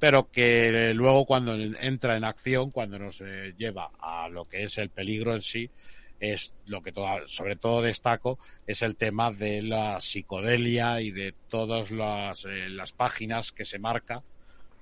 pero 0.00 0.30
que 0.30 0.92
luego 0.94 1.26
cuando 1.26 1.54
entra 1.54 2.16
en 2.16 2.24
acción, 2.24 2.70
cuando 2.70 2.98
nos 2.98 3.20
eh, 3.20 3.54
lleva 3.56 3.90
a 4.00 4.28
lo 4.28 4.48
que 4.48 4.64
es 4.64 4.78
el 4.78 4.88
peligro 4.88 5.34
en 5.34 5.42
sí, 5.42 5.70
es 6.18 6.54
lo 6.66 6.82
que 6.82 6.90
todo, 6.90 7.06
sobre 7.28 7.56
todo 7.56 7.82
destaco 7.82 8.38
es 8.66 8.82
el 8.82 8.96
tema 8.96 9.30
de 9.30 9.62
la 9.62 10.00
psicodelia 10.00 11.00
y 11.02 11.10
de 11.10 11.34
todas 11.48 11.90
las, 11.90 12.44
eh, 12.46 12.68
las 12.70 12.92
páginas 12.92 13.52
que 13.52 13.66
se 13.66 13.78
marca, 13.78 14.22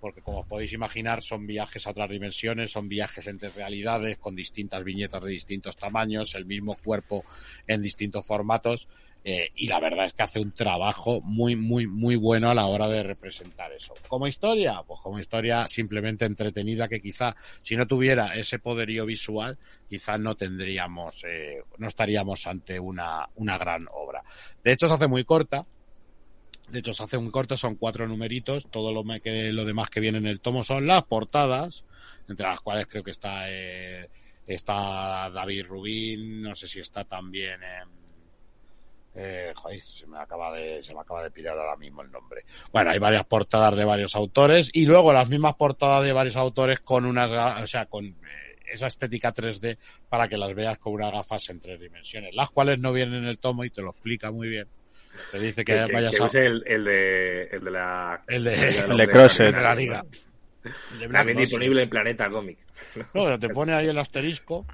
porque 0.01 0.23
como 0.23 0.41
os 0.41 0.47
podéis 0.47 0.73
imaginar 0.73 1.21
son 1.21 1.49
viajes 1.49 1.87
a 1.87 1.91
otras 1.91 2.11
dimensiones, 2.11 2.71
son 2.71 2.89
viajes 2.89 3.27
entre 3.27 3.51
realidades 3.51 4.19
con 4.19 4.37
distintas 4.37 4.85
viñetas 4.85 5.23
de 5.23 5.31
distintos 5.31 5.77
tamaños, 5.77 6.37
el 6.37 6.45
mismo 6.45 6.77
cuerpo 6.77 7.25
en 7.67 7.83
distintos 7.83 8.25
formatos. 8.25 8.89
Eh, 9.25 9.51
y 9.57 9.67
la 9.67 9.81
verdad 9.81 10.07
es 10.07 10.13
que 10.15 10.23
hace 10.23 10.41
un 10.41 10.53
trabajo 10.53 11.21
muy, 11.21 11.57
muy, 11.57 11.87
muy 11.87 12.17
bueno 12.17 12.51
a 12.51 12.55
la 12.55 12.67
hora 12.67 12.89
de 12.89 13.03
representar 13.03 13.73
eso. 13.73 13.93
Como 14.09 14.27
historia, 14.27 14.83
pues 14.87 15.01
como 15.01 15.19
historia 15.19 15.67
simplemente 15.69 16.25
entretenida 16.25 16.89
que 16.89 17.01
quizá 17.01 17.37
si 17.63 17.77
no 17.77 17.87
tuviera 17.87 18.35
ese 18.37 18.59
poderío 18.59 19.05
visual, 19.05 19.59
quizá 19.89 20.17
no 20.19 20.37
tendríamos, 20.37 21.25
eh, 21.25 21.63
no 21.79 21.89
estaríamos 21.89 22.47
ante 22.47 22.79
una, 22.79 23.29
una 23.35 23.59
gran 23.59 23.87
obra. 23.93 24.23
De 24.63 24.73
hecho, 24.73 24.89
se 24.89 24.95
hace 24.95 25.09
muy 25.09 25.25
corta. 25.25 25.67
De 26.69 26.81
hecho, 26.81 26.93
se 26.93 27.03
hace 27.03 27.19
muy 27.19 27.31
corto, 27.31 27.57
son 27.57 27.77
cuatro 27.77 28.07
numeritos. 28.07 28.67
Todo 28.71 28.93
lo, 28.93 29.03
que, 29.21 29.53
lo 29.53 29.65
demás 29.65 29.91
que 29.91 30.01
viene 30.01 30.19
en 30.19 30.27
el 30.27 30.41
tomo 30.41 30.63
son 30.63 30.87
las 30.87 31.03
portadas, 31.05 31.85
entre 32.29 32.47
las 32.47 32.61
cuales 32.61 32.87
creo 32.87 33.03
que 33.03 33.11
está, 33.11 33.51
eh, 33.51 34.09
está 34.47 35.31
David 35.31 35.67
Rubín, 35.67 36.43
no 36.43 36.55
sé 36.55 36.69
si 36.69 36.81
está 36.81 37.05
también. 37.05 37.63
Eh, 37.63 37.98
eh, 39.21 39.53
joder, 39.53 39.83
se 39.83 40.07
me 40.07 40.17
acaba 40.17 40.57
de 40.57 40.81
se 40.81 40.95
me 40.95 41.01
acaba 41.01 41.25
de 41.25 41.33
pirar 41.33 41.59
ahora 41.59 41.77
mismo 41.77 42.03
el 42.03 42.13
nombre. 42.13 42.45
Bueno, 42.73 42.91
hay 42.91 43.01
varias 43.01 43.25
portadas 43.25 43.75
de 43.77 43.85
varios 43.85 44.15
autores 44.15 44.71
y 44.73 44.87
luego 44.87 45.13
las 45.13 45.29
mismas 45.29 45.57
portadas 45.57 46.05
de 46.05 46.13
varios 46.13 46.37
autores 46.37 46.79
con 46.79 47.05
unas, 47.05 47.33
o 47.61 47.67
sea, 47.67 47.87
con 47.87 48.05
eh, 48.07 48.15
esa 48.71 48.87
estética 48.87 49.35
3D 49.35 49.77
para 50.09 50.29
que 50.29 50.39
las 50.39 50.55
veas 50.55 50.79
con 50.79 50.93
unas 50.93 51.11
gafas 51.11 51.49
en 51.51 51.59
tres 51.59 51.81
dimensiones, 51.81 52.33
las 52.33 52.51
cuales 52.51 52.79
no 52.79 52.93
vienen 52.93 53.25
en 53.25 53.25
el 53.25 53.39
tomo 53.39 53.65
y 53.65 53.71
te 53.71 53.83
lo 53.83 53.91
explica 53.91 54.31
muy 54.31 54.49
bien. 54.49 54.69
Te 55.33 55.41
dice 55.41 55.65
que, 55.65 55.85
que 55.85 55.93
vayas 55.93 56.15
que 56.15 56.39
a 56.39 56.41
el, 56.41 56.63
el 56.65 56.85
de 56.85 57.43
el 57.51 57.65
de 57.65 57.71
la 57.73 58.23
el 58.29 58.45
de, 58.45 58.55
el 58.55 58.97
de 58.97 59.09
Crosset. 59.09 59.53
de 59.53 59.61
la 59.61 59.75
liga. 59.75 60.05
El 60.93 60.99
de 61.01 61.07
Black 61.09 61.21
También 61.21 61.39
disponible 61.39 61.83
en 61.83 61.91
Planeta 61.91 62.31
Comic. 62.31 62.59
No, 63.15 63.25
pero 63.25 63.39
te 63.41 63.49
pone 63.49 63.73
ahí 63.73 63.89
el 63.89 63.99
asterisco 63.99 64.65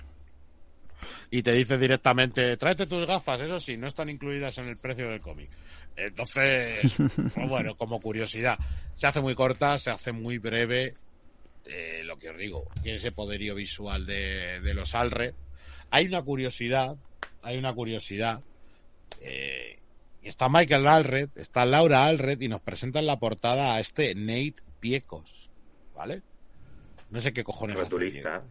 y 1.31 1.43
te 1.43 1.53
dice 1.53 1.79
directamente, 1.79 2.57
tráete 2.57 2.87
tus 2.87 3.07
gafas, 3.07 3.41
eso 3.41 3.59
sí, 3.59 3.77
no 3.77 3.87
están 3.87 4.09
incluidas 4.09 4.57
en 4.59 4.67
el 4.67 4.77
precio 4.77 5.09
del 5.09 5.21
cómic. 5.21 5.51
Entonces, 5.97 6.95
pues 7.35 7.49
bueno, 7.49 7.77
como 7.77 8.01
curiosidad, 8.01 8.59
se 8.93 9.07
hace 9.07 9.21
muy 9.21 9.35
corta, 9.35 9.79
se 9.79 9.91
hace 9.91 10.13
muy 10.13 10.39
breve, 10.39 10.95
eh, 11.65 12.03
lo 12.05 12.19
que 12.19 12.31
os 12.31 12.37
digo, 12.37 12.65
tiene 12.83 12.99
ese 12.99 13.13
poderío 13.13 13.55
visual 13.55 14.07
de, 14.07 14.61
de 14.61 14.75
los 14.75 14.95
Alred. 14.95 15.35
Hay 15.91 16.07
una 16.07 16.23
curiosidad, 16.23 16.97
hay 17.43 17.59
una 17.59 17.73
curiosidad, 17.73 18.41
eh, 19.21 19.79
está 20.23 20.49
Michael 20.49 20.87
Alred, 20.87 21.31
está 21.37 21.65
Laura 21.65 22.05
Alred 22.07 22.41
y 22.41 22.49
nos 22.49 22.61
presentan 22.61 23.07
la 23.07 23.19
portada 23.19 23.75
a 23.75 23.81
este 23.81 24.15
Nate 24.15 24.57
Piecos, 24.81 25.51
¿vale? 25.95 26.23
No 27.11 27.21
sé 27.21 27.33
qué 27.33 27.45
cojones 27.45 27.79
Rotulista. 27.79 28.43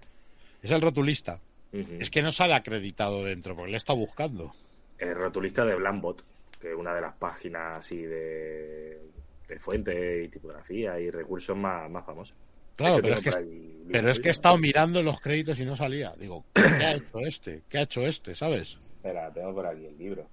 Es 0.62 0.72
el 0.72 0.80
rotulista. 0.82 1.42
Es 1.74 2.10
que 2.12 2.22
no 2.22 2.32
sale 2.32 2.54
acreditado 2.54 3.24
dentro, 3.24 3.56
porque 3.56 3.72
le 3.72 3.78
está 3.78 3.94
buscando. 3.94 4.54
El 4.98 5.16
rotulista 5.16 5.66
de 5.66 5.76
Blambot, 5.76 6.24
que 6.60 6.70
es 6.72 6.76
una 6.78 6.94
de 6.94 7.02
las 7.02 7.16
páginas 7.16 7.80
así 7.80 8.02
de, 8.04 9.02
de 9.48 9.60
fuente 9.60 10.24
y 10.24 10.30
tipografía 10.30 11.00
y 11.00 11.10
recursos 11.10 11.58
más, 11.58 11.90
más 11.90 12.06
famosos. 12.06 12.36
Claro, 12.76 13.00
pero 13.02 13.16
es 13.16 13.22
que, 13.22 13.38
ahí 13.38 13.84
pero 13.92 14.10
es 14.10 14.20
que 14.20 14.30
he 14.30 14.32
estado 14.32 14.58
mirando 14.58 15.02
los 15.02 15.20
créditos 15.20 15.60
y 15.60 15.66
no 15.66 15.76
salía. 15.76 16.14
Digo, 16.18 16.46
¿qué 16.54 16.62
ha 16.62 16.94
hecho 16.96 17.20
este? 17.20 17.62
¿Qué 17.70 17.78
ha 17.80 17.82
hecho 17.82 18.02
este? 18.02 18.36
¿Sabes? 18.36 18.78
Espera, 18.96 19.32
tengo 19.34 19.54
por 19.54 19.66
aquí 19.66 19.86
el 19.86 19.98
libro. 19.98 20.28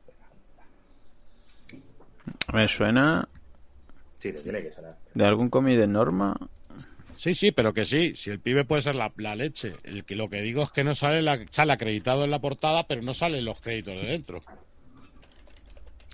Me 2.53 2.68
suena 2.68 3.28
Sí, 4.18 4.32
te 4.32 4.43
tiene 4.43 4.62
que 4.62 4.72
sonar. 4.72 4.97
de 5.14 5.24
algún 5.24 5.49
cómic 5.49 5.78
de 5.78 5.86
Norma. 5.86 6.36
Sí, 7.21 7.35
sí, 7.35 7.53
pero 7.53 7.75
que 7.75 7.85
sí. 7.85 8.14
Si 8.16 8.31
el 8.31 8.41
pibe 8.41 8.64
puede 8.64 8.81
ser 8.81 8.95
la, 8.95 9.12
la 9.18 9.37
leche. 9.37 9.75
El 9.85 10.07
que 10.07 10.16
lo 10.16 10.31
que 10.31 10.41
digo 10.41 10.62
es 10.62 10.71
que 10.71 10.83
no 10.85 10.95
sale, 10.95 11.21
la, 11.21 11.39
sale 11.51 11.75
acreditado 11.75 12.25
en 12.25 12.31
la 12.31 12.39
portada, 12.41 12.87
pero 12.87 13.03
no 13.03 13.12
salen 13.12 13.45
los 13.45 13.61
créditos 13.61 13.95
de 13.95 14.09
dentro. 14.09 14.43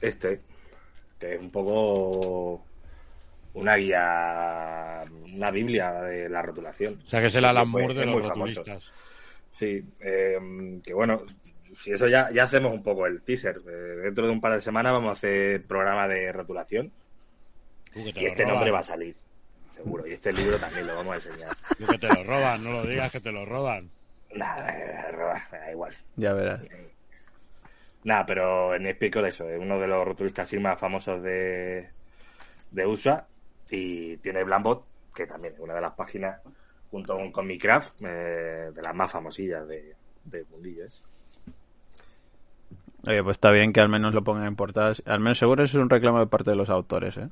Este, 0.00 0.40
que 1.20 1.34
es 1.34 1.40
un 1.40 1.50
poco 1.52 2.66
una 3.54 3.76
guía 3.76 5.04
una 5.32 5.50
biblia 5.52 5.92
de 6.02 6.28
la 6.28 6.42
rotulación. 6.42 7.00
O 7.06 7.08
sea, 7.08 7.20
que 7.20 7.26
es 7.28 7.34
el 7.36 7.44
Alan 7.44 7.68
Moore 7.68 7.94
de 7.94 8.00
es 8.00 8.06
los 8.06 8.26
famoso. 8.26 8.64
rotulistas. 8.64 8.92
Sí, 9.52 9.82
eh, 10.00 10.80
que 10.84 10.92
bueno, 10.92 11.22
si 11.72 11.92
eso 11.92 12.08
ya, 12.08 12.30
ya 12.32 12.42
hacemos 12.44 12.72
un 12.74 12.82
poco 12.82 13.06
el 13.06 13.22
teaser. 13.22 13.58
Eh, 13.68 13.70
dentro 14.02 14.26
de 14.26 14.32
un 14.32 14.40
par 14.40 14.54
de 14.54 14.60
semanas 14.60 14.92
vamos 14.92 15.10
a 15.10 15.12
hacer 15.12 15.64
programa 15.66 16.08
de 16.08 16.32
rotulación 16.32 16.92
y 17.94 18.24
este 18.26 18.44
roban. 18.44 18.48
nombre 18.54 18.70
va 18.72 18.80
a 18.80 18.82
salir, 18.82 19.16
seguro. 19.76 20.06
Y 20.06 20.12
este 20.12 20.32
libro 20.32 20.58
también 20.58 20.86
lo 20.86 20.96
vamos 20.96 21.12
a 21.12 21.16
enseñar. 21.16 21.56
Tú 21.78 21.86
que 21.86 21.98
te 21.98 22.08
lo 22.08 22.24
roban, 22.24 22.64
no 22.64 22.70
lo 22.70 22.86
digas 22.86 23.12
que 23.12 23.20
te 23.20 23.32
lo 23.32 23.44
roban. 23.44 23.90
Nada, 24.34 24.68
eh, 24.76 25.16
da 25.50 25.70
igual. 25.70 25.94
Ya 26.16 26.32
verás. 26.32 26.60
Nada, 28.04 28.24
pero 28.26 28.74
en 28.74 28.86
Espico 28.86 29.20
eso, 29.20 29.48
es 29.48 29.60
uno 29.60 29.78
de 29.78 29.88
los 29.88 30.04
rotulistas 30.04 30.46
así 30.46 30.58
más 30.58 30.78
famosos 30.78 31.22
de, 31.22 31.88
de 32.70 32.86
USA 32.86 33.26
y 33.70 34.16
tiene 34.18 34.44
Blambot, 34.44 34.84
que 35.14 35.26
también 35.26 35.54
es 35.54 35.60
una 35.60 35.74
de 35.74 35.80
las 35.80 35.94
páginas, 35.94 36.40
junto 36.90 37.16
con 37.16 37.32
Comicraft, 37.32 38.02
eh, 38.02 38.70
de 38.72 38.82
las 38.82 38.94
más 38.94 39.10
famosillas 39.10 39.66
de, 39.66 39.96
de. 40.24 40.44
Oye, 43.06 43.22
pues 43.22 43.36
está 43.36 43.50
bien 43.50 43.72
que 43.72 43.80
al 43.80 43.88
menos 43.88 44.14
lo 44.14 44.22
pongan 44.22 44.46
en 44.46 44.56
portadas. 44.56 45.02
Al 45.06 45.20
menos 45.20 45.38
seguro 45.38 45.62
eso 45.62 45.78
es 45.78 45.82
un 45.82 45.90
reclamo 45.90 46.18
de 46.18 46.26
parte 46.26 46.50
de 46.50 46.56
los 46.56 46.70
autores, 46.70 47.16
¿eh? 47.16 47.28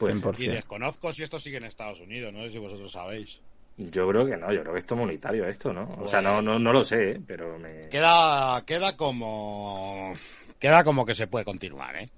Pues 0.00 0.14
100%. 0.16 0.40
Y 0.42 0.48
desconozco 0.48 1.12
si 1.12 1.22
esto 1.22 1.38
sigue 1.38 1.58
en 1.58 1.64
Estados 1.64 2.00
Unidos, 2.00 2.32
no 2.32 2.42
sé 2.42 2.50
si 2.50 2.58
vosotros 2.58 2.90
sabéis. 2.90 3.38
yo 3.76 4.08
creo 4.08 4.24
que 4.26 4.36
no, 4.36 4.52
yo 4.52 4.62
creo 4.62 4.72
que 4.72 4.80
esto 4.80 4.94
es 4.94 5.00
monetario 5.00 5.46
esto, 5.46 5.72
¿no? 5.72 5.94
O 6.00 6.08
sea, 6.08 6.20
no, 6.22 6.40
no, 6.40 6.58
no 6.58 6.72
lo 6.72 6.82
sé, 6.82 7.12
¿eh? 7.12 7.20
pero 7.26 7.58
me... 7.58 7.88
Queda, 7.90 8.64
queda 8.66 8.96
como. 8.96 10.14
Queda 10.58 10.82
como 10.84 11.04
que 11.06 11.14
se 11.14 11.26
puede 11.26 11.44
continuar, 11.44 11.96
¿eh? 11.96 12.08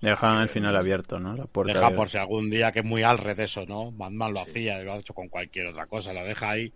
Dejan 0.00 0.40
el 0.40 0.48
final 0.48 0.74
abierto, 0.76 1.20
¿no? 1.20 1.36
La 1.36 1.44
puerta 1.44 1.72
Deja 1.74 1.90
de- 1.90 1.96
por 1.96 2.08
si 2.08 2.18
algún 2.18 2.50
día 2.50 2.72
que 2.72 2.78
es 2.80 2.84
muy 2.84 3.02
Alred 3.02 3.38
eso, 3.38 3.64
¿no? 3.66 3.92
Batman 3.92 4.32
lo 4.32 4.40
hacía, 4.40 4.78
lo 4.82 4.94
ha 4.94 4.98
hecho 4.98 5.14
con 5.14 5.28
cualquier 5.28 5.66
otra 5.68 5.86
cosa, 5.86 6.12
la 6.12 6.24
deja 6.24 6.50
ahí 6.50 6.72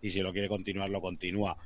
y 0.00 0.10
si 0.10 0.20
lo 0.20 0.32
quiere 0.32 0.48
continuar, 0.48 0.88
lo 0.88 1.00
continúa. 1.00 1.56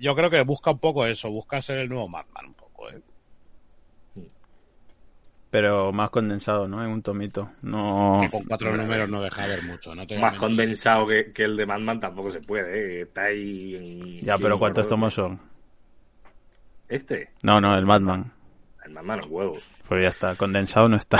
Yo 0.00 0.14
creo 0.14 0.30
que 0.30 0.42
busca 0.42 0.70
un 0.70 0.78
poco 0.78 1.04
eso, 1.06 1.30
busca 1.30 1.60
ser 1.60 1.78
el 1.78 1.88
nuevo 1.88 2.08
Batman 2.08 2.46
un 2.46 2.54
poco, 2.54 2.88
¿eh? 2.90 3.00
Pero 5.50 5.92
más 5.92 6.10
condensado, 6.10 6.68
¿no? 6.68 6.82
En 6.84 6.90
un 6.90 7.02
tomito. 7.02 7.50
No. 7.62 8.20
Con 8.30 8.44
cuatro 8.44 8.76
números 8.76 9.08
no 9.08 9.20
deja 9.20 9.46
ver 9.48 9.62
mucho, 9.64 9.94
¿no? 9.96 10.06
Te 10.06 10.16
Más 10.18 10.34
condensado 10.36 11.06
que, 11.08 11.32
que 11.32 11.42
el 11.44 11.56
de 11.56 11.66
Madman 11.66 11.98
tampoco 11.98 12.30
se 12.30 12.40
puede, 12.40 13.00
¿eh? 13.00 13.02
Está 13.02 13.24
ahí... 13.24 13.74
en- 14.20 14.24
Ya, 14.24 14.38
pero 14.38 14.58
¿cuántos 14.60 14.86
tomos 14.86 15.12
son? 15.14 15.40
Este, 16.88 17.30
No, 17.42 17.60
no, 17.60 17.76
el 17.76 17.84
Madman. 17.84 18.32
el 18.84 18.92
Madman 18.92 19.20
es 19.20 19.26
huevo. 19.26 19.58
Pues 19.88 20.02
ya 20.04 20.08
está. 20.10 20.36
Condensado 20.36 20.88
no 20.88 20.96
está. 20.96 21.18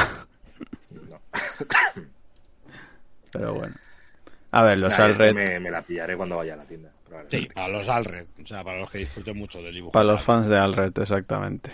No. 1.09 1.20
Pero 3.33 3.55
bueno. 3.55 3.74
A 4.53 4.62
ver, 4.64 4.78
los 4.78 4.97
Nah, 4.99 5.05
Alred. 5.05 5.35
Me, 5.35 5.61
me 5.61 5.70
la 5.70 5.83
pillaré 5.83 6.16
cuando 6.16 6.37
vaya 6.37 6.55
a 6.55 6.57
la 6.57 6.64
tienda. 6.64 6.91
Sí, 7.28 7.49
para 7.55 7.68
los 7.68 7.89
Alred, 7.89 8.26
o 8.43 8.47
sea, 8.47 8.62
para 8.62 8.78
los 8.78 8.91
que 8.91 8.99
disfruten 8.99 9.37
mucho 9.37 9.61
del 9.62 9.74
dibujo. 9.74 9.93
Para 9.93 10.05
los 10.07 10.22
fans 10.22 10.49
de 10.49 10.57
Alred, 10.59 10.93
exactamente. 11.01 11.70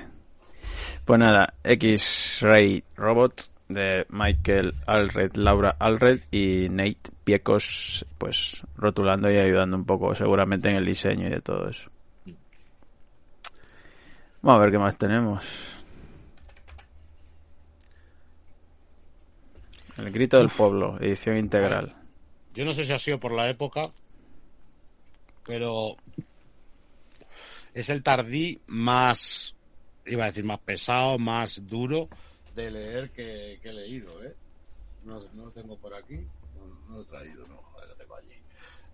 Pues 1.06 1.20
nada, 1.20 1.54
X-Ray 1.62 2.82
Robot 2.96 3.50
de 3.68 4.06
Michael 4.10 4.74
Alred, 4.86 5.36
Laura 5.36 5.76
Alred 5.78 6.22
y 6.32 6.68
Nate 6.68 7.12
Piecos, 7.24 8.04
pues 8.18 8.64
rotulando 8.76 9.30
y 9.30 9.36
ayudando 9.36 9.76
un 9.76 9.84
poco 9.84 10.14
seguramente 10.14 10.68
en 10.68 10.76
el 10.76 10.84
diseño 10.84 11.28
y 11.28 11.30
de 11.30 11.40
todo 11.40 11.68
eso. 11.68 11.88
Vamos 14.42 14.60
a 14.60 14.62
ver 14.62 14.72
qué 14.72 14.78
más 14.78 14.98
tenemos. 14.98 15.44
El 19.98 20.10
grito 20.10 20.38
del 20.38 20.50
pueblo, 20.50 20.98
edición 21.00 21.38
integral. 21.38 21.94
Yo 22.54 22.64
no 22.64 22.70
sé 22.72 22.84
si 22.84 22.92
ha 22.92 22.98
sido 22.98 23.18
por 23.18 23.32
la 23.32 23.48
época, 23.48 23.80
pero 25.46 25.96
es 27.74 27.88
el 27.90 28.02
tardí 28.02 28.60
más, 28.66 29.55
iba 30.06 30.24
a 30.24 30.26
decir 30.28 30.44
más 30.44 30.60
pesado, 30.60 31.18
más 31.18 31.66
duro 31.66 32.08
de 32.54 32.70
leer 32.70 33.10
que, 33.10 33.60
he 33.62 33.72
leído, 33.72 34.24
¿eh? 34.24 34.34
No, 35.04 35.20
no 35.34 35.44
lo 35.44 35.50
tengo 35.50 35.76
por 35.76 35.94
aquí, 35.94 36.16
no, 36.16 36.94
lo 36.94 37.02
he 37.02 37.04
traído, 37.04 37.46
no, 37.46 37.56
joder, 37.56 37.88
lo 37.90 37.94
tengo 37.96 38.16
allí. 38.16 38.34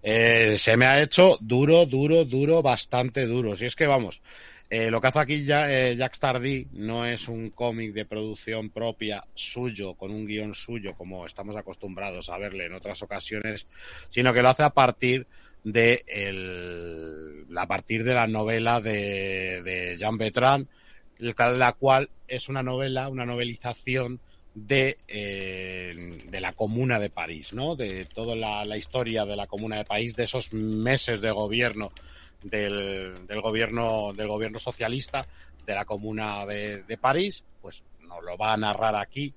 Eh, 0.03 0.57
se 0.59 0.77
me 0.77 0.87
ha 0.87 1.01
hecho 1.01 1.39
duro, 1.41 1.87
duro, 1.87 2.25
duro, 2.25 2.61
bastante 2.61 3.25
duro. 3.25 3.57
Si 3.57 3.65
es 3.65 3.77
que 3.77 3.87
vamos, 3.87 4.21
eh, 4.69 4.91
lo 4.91 5.01
que 5.01 5.07
hace 5.07 5.19
aquí 5.19 5.45
ya, 5.45 5.71
eh, 5.71 5.97
Jacques 5.97 6.19
Tardy 6.19 6.67
no 6.73 7.05
es 7.05 7.29
un 7.29 7.51
cómic 7.51 7.93
de 7.93 8.07
producción 8.07 8.71
propia 8.71 9.23
suyo, 9.35 9.95
con 9.95 10.11
un 10.11 10.27
guion 10.27 10.55
suyo, 10.55 10.95
como 10.95 11.27
estamos 11.27 11.55
acostumbrados 11.57 12.31
a 12.31 12.39
verle 12.39 12.67
en 12.67 12.73
otras 12.73 13.03
ocasiones, 13.03 13.67
sino 14.09 14.33
que 14.33 14.41
lo 14.41 14.49
hace 14.49 14.63
a 14.63 14.71
partir 14.71 15.27
de 15.63 16.03
el, 16.07 17.47
a 17.55 17.67
partir 17.67 18.03
de 18.03 18.15
la 18.15 18.27
novela 18.27 18.81
de, 18.81 19.97
Jean 19.99 20.17
Bertrand, 20.17 20.67
la 21.23 21.73
cual 21.73 22.11
es 22.27 22.49
una 22.49 22.63
novela, 22.63 23.09
una 23.09 23.25
novelización 23.25 24.21
de, 24.55 24.99
eh, 25.09 26.21
de 26.29 26.41
la 26.41 26.53
Comuna 26.53 26.99
de 26.99 27.11
París, 27.11 27.53
¿no? 27.53 27.77
De 27.77 28.05
toda 28.05 28.37
la, 28.37 28.77
historia 28.77 29.25
de 29.25 29.37
la 29.37 29.47
Comuna 29.47 29.77
de 29.77 29.85
París, 29.85 30.15
de 30.17 30.25
esos 30.25 30.53
meses 30.53 31.21
de 31.21 31.31
gobierno 31.31 31.93
del, 32.43 33.27
del 33.27 33.41
gobierno 33.41 34.13
del 34.13 34.29
gobierno 34.29 34.59
socialista 34.59 35.27
de 35.65 35.75
la 35.75 35.85
Comuna 35.85 36.45
de, 36.45 36.83
de 36.83 36.99
París, 36.99 37.45
pues 37.61 37.83
nos 38.01 38.23
lo 38.25 38.37
va 38.37 38.53
a 38.53 38.57
narrar 38.57 38.97
aquí, 38.97 39.33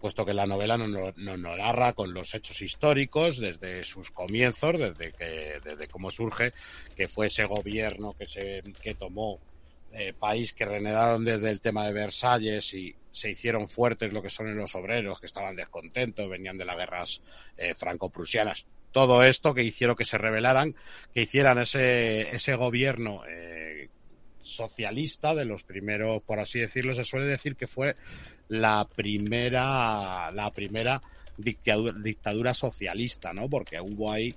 puesto 0.00 0.24
que 0.24 0.34
la 0.34 0.46
novela 0.46 0.76
nos 0.76 0.88
no, 0.88 1.12
no, 1.16 1.36
no 1.36 1.56
narra 1.56 1.92
con 1.92 2.14
los 2.14 2.34
hechos 2.34 2.62
históricos 2.62 3.38
desde 3.38 3.82
sus 3.82 4.10
comienzos, 4.10 4.78
desde 4.78 5.12
que 5.12 5.60
desde 5.64 5.88
cómo 5.88 6.10
surge 6.10 6.52
que 6.94 7.08
fue 7.08 7.26
ese 7.26 7.44
gobierno 7.44 8.14
que 8.16 8.26
se 8.26 8.62
que 8.80 8.94
tomó 8.94 9.40
eh, 9.92 10.12
país 10.18 10.52
que 10.52 10.64
renegaron 10.64 11.24
desde 11.24 11.50
el 11.50 11.60
tema 11.60 11.86
de 11.86 11.92
Versalles 11.92 12.72
y 12.74 12.94
se 13.10 13.30
hicieron 13.30 13.68
fuertes 13.68 14.12
lo 14.12 14.22
que 14.22 14.30
son 14.30 14.56
los 14.56 14.74
obreros 14.74 15.20
que 15.20 15.26
estaban 15.26 15.54
descontentos, 15.54 16.28
venían 16.28 16.56
de 16.56 16.64
las 16.64 16.76
guerras 16.76 17.20
eh, 17.56 17.74
franco-prusianas. 17.74 18.66
Todo 18.90 19.22
esto 19.22 19.54
que 19.54 19.62
hicieron 19.62 19.96
que 19.96 20.04
se 20.04 20.18
rebelaran, 20.18 20.74
que 21.14 21.22
hicieran 21.22 21.58
ese, 21.58 22.34
ese 22.34 22.54
gobierno 22.56 23.22
eh, 23.28 23.88
socialista 24.42 25.34
de 25.34 25.44
los 25.44 25.62
primeros, 25.62 26.22
por 26.22 26.40
así 26.40 26.58
decirlo, 26.58 26.94
se 26.94 27.04
suele 27.04 27.26
decir 27.26 27.56
que 27.56 27.66
fue 27.66 27.96
la 28.48 28.86
primera, 28.86 30.30
la 30.32 30.50
primera 30.50 31.00
dictadura, 31.36 31.98
dictadura 31.98 32.54
socialista, 32.54 33.32
¿no? 33.32 33.48
Porque 33.48 33.80
hubo 33.80 34.12
ahí 34.12 34.34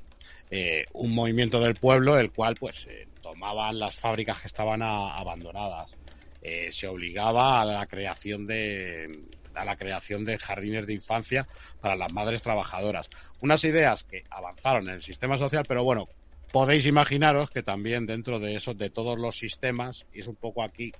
eh, 0.49 0.85
un 0.93 1.13
movimiento 1.13 1.59
del 1.59 1.75
pueblo, 1.75 2.17
el 2.17 2.31
cual, 2.31 2.55
pues, 2.55 2.85
eh, 2.87 3.07
tomaban 3.35 3.77
las 3.77 3.99
fábricas 3.99 4.39
que 4.39 4.47
estaban 4.47 4.81
a, 4.81 5.13
abandonadas. 5.15 5.93
Eh, 6.41 6.69
se 6.71 6.87
obligaba 6.87 7.61
a 7.61 7.65
la 7.65 7.85
creación 7.85 8.47
de 8.47 9.25
a 9.55 9.63
la 9.63 9.77
creación 9.77 10.25
de 10.25 10.37
jardines 10.37 10.85
de 10.85 10.93
infancia 10.93 11.47
para 11.79 11.95
las 11.95 12.11
madres 12.11 12.41
trabajadoras. 12.41 13.09
Unas 13.39 13.63
ideas 13.63 14.03
que 14.03 14.23
avanzaron 14.29 14.89
en 14.89 14.95
el 14.95 15.01
sistema 15.01 15.37
social, 15.37 15.63
pero 15.65 15.83
bueno, 15.83 16.09
podéis 16.51 16.85
imaginaros 16.85 17.49
que 17.49 17.63
también 17.63 18.05
dentro 18.05 18.39
de 18.39 18.55
eso, 18.55 18.73
de 18.73 18.89
todos 18.89 19.17
los 19.17 19.37
sistemas, 19.37 20.05
y 20.13 20.19
es 20.19 20.27
un 20.27 20.35
poco 20.35 20.61
aquí 20.61 20.91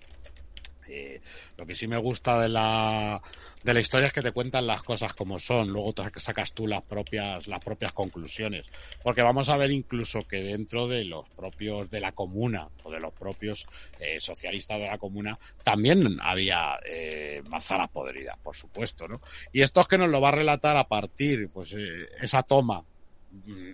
eh, 0.88 1.22
lo 1.58 1.66
que 1.66 1.76
sí 1.76 1.88
me 1.88 1.98
gusta 1.98 2.40
de 2.42 2.50
la, 2.50 3.22
de 3.64 3.74
la 3.74 3.80
historia 3.80 4.08
es 4.08 4.14
que 4.14 4.22
te 4.22 4.32
cuentan 4.32 4.68
las 4.68 4.84
cosas 4.84 5.14
como 5.14 5.40
son, 5.40 5.70
luego 5.70 5.94
te 5.94 6.20
sacas 6.20 6.54
tú 6.54 6.68
las 6.68 6.84
propias, 6.84 7.48
las 7.48 7.64
propias 7.64 7.94
conclusiones. 7.94 8.68
Porque 9.04 9.22
vamos 9.22 9.50
a 9.50 9.58
ver 9.58 9.72
incluso 9.72 10.22
que 10.22 10.44
dentro 10.44 10.88
de 10.88 11.06
los 11.06 11.28
propios 11.30 11.90
de 11.90 12.00
la 12.00 12.12
comuna 12.12 12.68
o 12.84 12.92
de 12.92 13.00
los 13.00 13.14
propios 13.14 13.66
eh, 14.00 14.20
socialistas 14.20 14.80
de 14.80 14.88
la 14.88 14.98
comuna 14.98 15.38
también 15.64 16.20
había 16.22 16.80
eh, 16.86 17.42
manzanas 17.50 17.90
podridas, 17.90 18.38
por 18.38 18.56
supuesto, 18.56 19.08
¿no? 19.08 19.20
Y 19.52 19.62
esto 19.62 19.82
es 19.82 19.88
que 19.88 19.98
nos 19.98 20.10
lo 20.10 20.22
va 20.22 20.30
a 20.30 20.34
relatar 20.34 20.78
a 20.78 20.88
partir, 20.88 21.50
pues, 21.50 21.74
eh, 21.74 22.08
esa 22.22 22.44
toma 22.44 22.84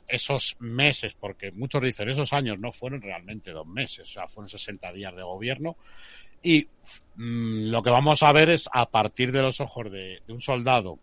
esos 0.07 0.57
meses, 0.59 1.14
porque 1.14 1.51
muchos 1.51 1.82
dicen 1.84 2.09
esos 2.09 2.34
años 2.34 2.57
no 2.57 2.72
fueron 2.72 3.01
realmente 3.01 3.51
dos 3.51 3.68
meses, 3.68 4.09
o 4.09 4.14
sea, 4.14 4.28
fueron 4.28 4.49
60 4.49 4.91
días 4.91 5.16
de 5.16 5.22
gobierno, 5.22 5.78
y 6.42 6.68
mmm, 7.16 7.70
lo 7.70 7.82
que 7.82 7.89
vamos 7.89 8.24
a 8.24 8.32
ver 8.32 8.50
es 8.50 8.68
a 8.72 8.89
partir 8.89 9.32
de 9.32 9.42
los 9.42 9.60
ojos 9.60 9.92
de, 9.92 10.22
de, 10.26 10.34
un 10.34 10.42
soldado, 10.42 11.00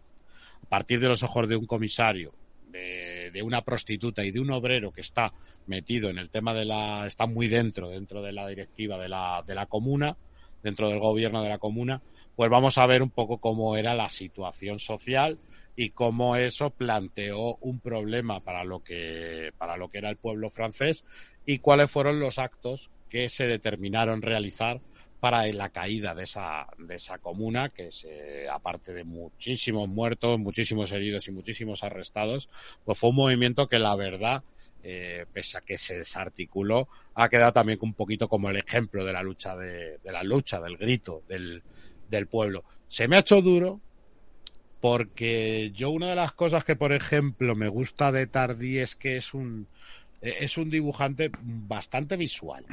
a 0.62 0.68
partir 0.68 1.00
de 1.00 1.08
los 1.08 1.22
ojos 1.22 1.48
de 1.48 1.56
un 1.56 1.66
comisario, 1.66 2.32
de, 2.70 3.30
de, 3.30 3.42
una 3.42 3.62
prostituta 3.62 4.24
y 4.24 4.30
de 4.30 4.40
un 4.40 4.50
obrero 4.50 4.92
que 4.92 5.00
está 5.00 5.32
metido 5.66 6.10
en 6.10 6.18
el 6.18 6.30
tema 6.30 6.54
de 6.54 6.64
la, 6.64 7.06
está 7.06 7.26
muy 7.26 7.48
dentro, 7.48 7.88
dentro 7.88 8.22
de 8.22 8.32
la 8.32 8.46
directiva 8.48 8.98
de 8.98 9.08
la, 9.08 9.44
de 9.46 9.54
la 9.54 9.66
comuna, 9.66 10.16
dentro 10.62 10.88
del 10.88 10.98
gobierno 10.98 11.42
de 11.42 11.48
la 11.48 11.58
comuna, 11.58 12.02
pues 12.34 12.50
vamos 12.50 12.78
a 12.78 12.86
ver 12.86 13.02
un 13.02 13.10
poco 13.10 13.38
cómo 13.38 13.76
era 13.76 13.94
la 13.94 14.08
situación 14.08 14.78
social 14.78 15.38
y 15.76 15.90
cómo 15.90 16.36
eso 16.36 16.70
planteó 16.70 17.56
un 17.60 17.80
problema 17.80 18.40
para 18.40 18.64
lo 18.64 18.82
que, 18.82 19.52
para 19.58 19.76
lo 19.76 19.88
que 19.88 19.98
era 19.98 20.10
el 20.10 20.16
pueblo 20.16 20.50
francés 20.50 21.04
y 21.46 21.58
cuáles 21.58 21.90
fueron 21.90 22.20
los 22.20 22.38
actos 22.38 22.90
que 23.08 23.28
se 23.28 23.46
determinaron 23.46 24.22
realizar 24.22 24.80
para 25.20 25.46
la 25.46 25.70
caída 25.70 26.14
de 26.14 26.24
esa, 26.24 26.66
de 26.78 26.94
esa 26.96 27.18
comuna, 27.18 27.70
que 27.70 27.88
es, 27.88 28.06
aparte 28.50 28.92
de 28.92 29.04
muchísimos 29.04 29.88
muertos, 29.88 30.38
muchísimos 30.38 30.92
heridos 30.92 31.26
y 31.26 31.32
muchísimos 31.32 31.82
arrestados, 31.82 32.48
pues 32.84 32.98
fue 32.98 33.10
un 33.10 33.16
movimiento 33.16 33.68
que 33.68 33.78
la 33.78 33.96
verdad, 33.96 34.44
eh, 34.82 35.26
pese 35.32 35.58
a 35.58 35.60
que 35.62 35.76
se 35.76 35.96
desarticuló, 35.96 36.88
ha 37.14 37.28
quedado 37.28 37.52
también 37.52 37.78
un 37.82 37.94
poquito 37.94 38.28
como 38.28 38.48
el 38.48 38.56
ejemplo 38.56 39.04
de 39.04 39.12
la 39.12 39.22
lucha 39.22 39.56
de, 39.56 39.98
de 39.98 40.12
la 40.12 40.22
lucha, 40.22 40.60
del 40.60 40.76
grito 40.76 41.22
del, 41.28 41.62
del 42.08 42.26
pueblo. 42.28 42.64
Se 42.88 43.08
me 43.08 43.16
ha 43.16 43.20
hecho 43.20 43.42
duro, 43.42 43.80
porque 44.80 45.72
yo 45.74 45.90
una 45.90 46.10
de 46.10 46.16
las 46.16 46.32
cosas 46.32 46.62
que, 46.62 46.76
por 46.76 46.92
ejemplo, 46.92 47.56
me 47.56 47.66
gusta 47.66 48.12
de 48.12 48.28
Tardy 48.28 48.78
es 48.78 48.94
que 48.94 49.16
es 49.16 49.34
un, 49.34 49.66
es 50.20 50.56
un 50.56 50.70
dibujante 50.70 51.32
bastante 51.42 52.16
visual 52.16 52.64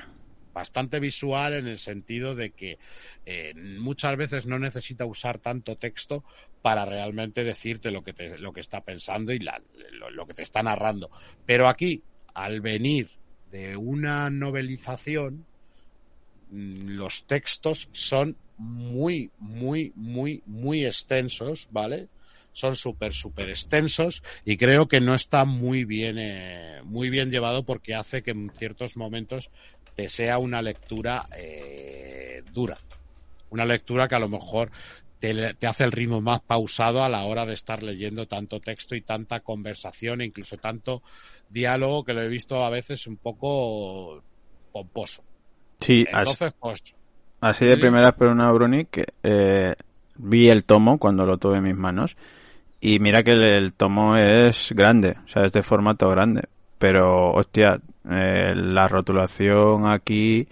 bastante 0.55 1.01
visual 1.01 1.53
en 1.53 1.67
el 1.67 1.77
sentido 1.77 2.33
de 2.33 2.51
que 2.51 2.79
eh, 3.25 3.53
muchas 3.53 4.15
veces 4.15 4.45
no 4.45 4.57
necesita 4.57 5.05
usar 5.05 5.37
tanto 5.37 5.75
texto 5.75 6.23
para 6.61 6.85
realmente 6.85 7.43
decirte 7.43 7.91
lo 7.91 8.03
que, 8.05 8.13
te, 8.13 8.39
lo 8.39 8.53
que 8.53 8.61
está 8.61 8.81
pensando 8.81 9.33
y 9.33 9.39
la, 9.39 9.61
lo, 9.91 10.09
lo, 10.09 10.25
que 10.25 10.33
te 10.33 10.43
está 10.43 10.63
narrando. 10.63 11.11
Pero 11.45 11.67
aquí, 11.67 12.01
al 12.33 12.61
venir 12.61 13.09
de 13.51 13.75
una 13.75 14.29
novelización, 14.29 15.45
mm, 16.51 16.95
los 16.95 17.25
textos 17.27 17.89
son 17.91 18.37
muy, 18.57 19.31
muy, 19.37 19.91
muy, 19.93 20.41
muy 20.45 20.85
extensos, 20.85 21.67
¿vale? 21.69 22.07
son 22.55 22.77
súper, 22.77 23.11
súper 23.11 23.49
extensos 23.49 24.23
y 24.45 24.55
creo 24.55 24.87
que 24.87 25.01
no 25.01 25.13
está 25.13 25.43
muy 25.43 25.83
bien, 25.83 26.15
eh, 26.17 26.79
muy 26.85 27.09
bien 27.09 27.29
llevado 27.29 27.65
porque 27.65 27.93
hace 27.93 28.23
que 28.23 28.31
en 28.31 28.49
ciertos 28.55 28.95
momentos 28.95 29.49
te 29.95 30.09
sea 30.09 30.37
una 30.37 30.61
lectura 30.61 31.27
eh, 31.35 32.43
dura. 32.53 32.77
Una 33.49 33.65
lectura 33.65 34.07
que 34.07 34.15
a 34.15 34.19
lo 34.19 34.27
mejor 34.27 34.71
te, 35.19 35.53
te, 35.53 35.67
hace 35.67 35.85
el 35.85 35.91
ritmo 35.91 36.21
más 36.21 36.41
pausado 36.41 37.03
a 37.03 37.09
la 37.09 37.23
hora 37.23 37.45
de 37.45 37.53
estar 37.53 37.81
leyendo 37.81 38.27
tanto 38.27 38.59
texto 38.59 38.95
y 38.95 39.01
tanta 39.01 39.39
conversación 39.39 40.21
e 40.21 40.25
incluso 40.25 40.57
tanto 40.57 41.01
diálogo 41.49 42.03
que 42.03 42.13
lo 42.13 42.21
he 42.21 42.27
visto 42.27 42.63
a 42.65 42.69
veces 42.69 43.07
un 43.07 43.17
poco 43.17 44.21
pomposo. 44.71 45.23
Sí, 45.79 46.05
Entonces, 46.07 46.41
así, 46.41 46.55
pues, 46.59 46.83
así 47.39 47.65
de 47.65 47.77
primeras, 47.77 48.13
pero 48.17 48.31
una 48.31 48.51
Bruni, 48.51 48.85
que 48.85 49.05
eh, 49.23 49.73
vi 50.17 50.49
el 50.49 50.65
tomo 50.65 50.97
cuando 50.97 51.25
lo 51.25 51.37
tuve 51.37 51.57
en 51.57 51.63
mis 51.63 51.75
manos 51.75 52.17
y 52.81 52.99
mira 52.99 53.23
que 53.23 53.31
el, 53.31 53.43
el, 53.43 53.73
tomo 53.73 54.17
es 54.17 54.71
grande, 54.73 55.15
o 55.23 55.27
sea, 55.27 55.43
es 55.43 55.53
de 55.53 55.63
formato 55.63 56.09
grande. 56.09 56.43
Pero, 56.77 57.31
hostia, 57.33 57.79
eh, 58.09 58.53
la 58.55 58.87
rotulación 58.87 59.87
aquí 59.87 60.47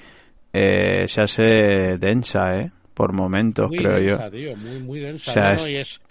eh, 0.53 1.05
se 1.07 1.21
hace 1.21 1.97
densa, 1.97 2.59
¿eh? 2.59 2.71
Por 2.93 3.11
momentos, 3.13 3.69
muy 3.69 3.78
creo 3.78 3.97
densa, 3.99 4.26
yo. 4.26 4.32
Tío, 4.32 4.55
muy, 4.55 4.80
muy 4.80 4.99
densa. 4.99 5.32
O 5.32 5.34
sea, 5.34 5.53
es- 5.53 5.67
Y 5.67 5.76
es, 5.76 6.01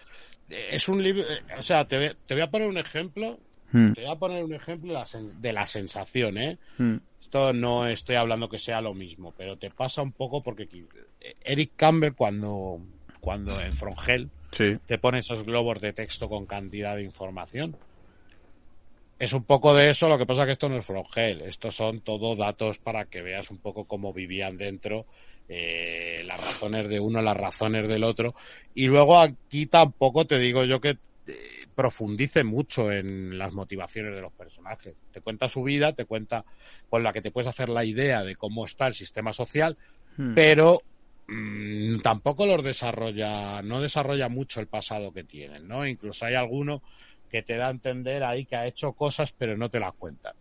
es 0.72 0.88
un 0.88 1.02
libro, 1.02 1.22
eh, 1.22 1.40
o 1.58 1.62
sea, 1.62 1.84
te, 1.86 1.96
voy- 1.96 2.16
te 2.26 2.34
voy 2.34 2.42
a 2.42 2.50
poner 2.50 2.68
un 2.68 2.78
ejemplo, 2.78 3.38
Hmm, 3.70 3.92
te 3.92 4.02
voy 4.02 4.10
a 4.10 4.16
poner 4.16 4.44
un 4.44 4.52
ejemplo 4.52 4.92
de 4.92 5.52
la, 5.54 5.64
sensación, 5.66 6.36
¿eh? 6.36 6.58
hmm. 6.76 6.96
Esto 7.22 7.52
no 7.54 7.86
estoy 7.86 8.16
hablando 8.16 8.48
que 8.50 8.58
sea 8.58 8.82
lo 8.82 8.92
mismo, 8.92 9.32
pero 9.38 9.56
te 9.56 9.70
pasa 9.70 10.02
un 10.02 10.12
poco 10.12 10.42
porque 10.42 10.68
Eric 11.44 11.70
Campbell 11.76 12.12
cuando, 12.14 12.80
cuando 13.20 13.58
en 13.60 13.72
Frongel 13.72 14.28
Sí. 14.50 14.76
te 14.86 14.98
pone 14.98 15.20
esos 15.20 15.44
globos 15.44 15.80
de 15.80 15.94
texto 15.94 16.28
con 16.28 16.44
cantidad 16.44 16.96
de 16.96 17.04
información. 17.04 17.74
Es 19.22 19.32
un 19.32 19.44
poco 19.44 19.72
de 19.74 19.90
eso, 19.90 20.08
lo 20.08 20.18
que 20.18 20.26
pasa 20.26 20.44
que 20.44 20.52
esto 20.52 20.68
no 20.68 20.76
es 20.76 20.84
Frongel, 20.84 21.42
estos 21.42 21.76
son 21.76 22.00
todo 22.00 22.34
datos 22.34 22.78
para 22.78 23.04
que 23.04 23.22
veas 23.22 23.50
un 23.50 23.58
poco 23.58 23.84
cómo 23.84 24.12
vivían 24.12 24.56
dentro, 24.56 25.06
eh, 25.48 26.22
las 26.24 26.44
razones 26.44 26.88
de 26.88 26.98
uno, 26.98 27.22
las 27.22 27.36
razones 27.36 27.86
del 27.86 28.02
otro. 28.02 28.34
Y 28.74 28.86
luego 28.86 29.20
aquí 29.20 29.66
tampoco 29.66 30.26
te 30.26 30.38
digo 30.38 30.64
yo 30.64 30.80
que 30.80 30.98
eh, 31.26 31.36
profundice 31.74 32.42
mucho 32.42 32.90
en 32.90 33.38
las 33.38 33.52
motivaciones 33.52 34.14
de 34.14 34.22
los 34.22 34.32
personajes. 34.32 34.96
Te 35.12 35.20
cuenta 35.20 35.48
su 35.48 35.62
vida, 35.62 35.92
te 35.92 36.04
cuenta 36.04 36.44
con 36.90 37.04
la 37.04 37.12
que 37.12 37.22
te 37.22 37.30
puedes 37.30 37.48
hacer 37.48 37.68
la 37.68 37.84
idea 37.84 38.24
de 38.24 38.34
cómo 38.34 38.64
está 38.64 38.88
el 38.88 38.94
sistema 38.94 39.32
social, 39.32 39.78
Hmm. 40.16 40.34
pero 40.34 40.82
mm, 41.28 42.00
tampoco 42.00 42.46
los 42.46 42.62
desarrolla, 42.62 43.62
no 43.62 43.80
desarrolla 43.80 44.28
mucho 44.28 44.60
el 44.60 44.66
pasado 44.66 45.12
que 45.12 45.24
tienen, 45.24 45.66
¿no? 45.66 45.86
Incluso 45.86 46.26
hay 46.26 46.34
alguno 46.34 46.82
que 47.32 47.42
te 47.42 47.56
da 47.56 47.68
a 47.68 47.70
entender 47.70 48.22
ahí 48.22 48.44
que 48.44 48.56
ha 48.56 48.66
hecho 48.66 48.92
cosas, 48.92 49.32
pero 49.32 49.56
no 49.56 49.70
te 49.70 49.80
las 49.80 49.94
cuentan. 49.94 50.34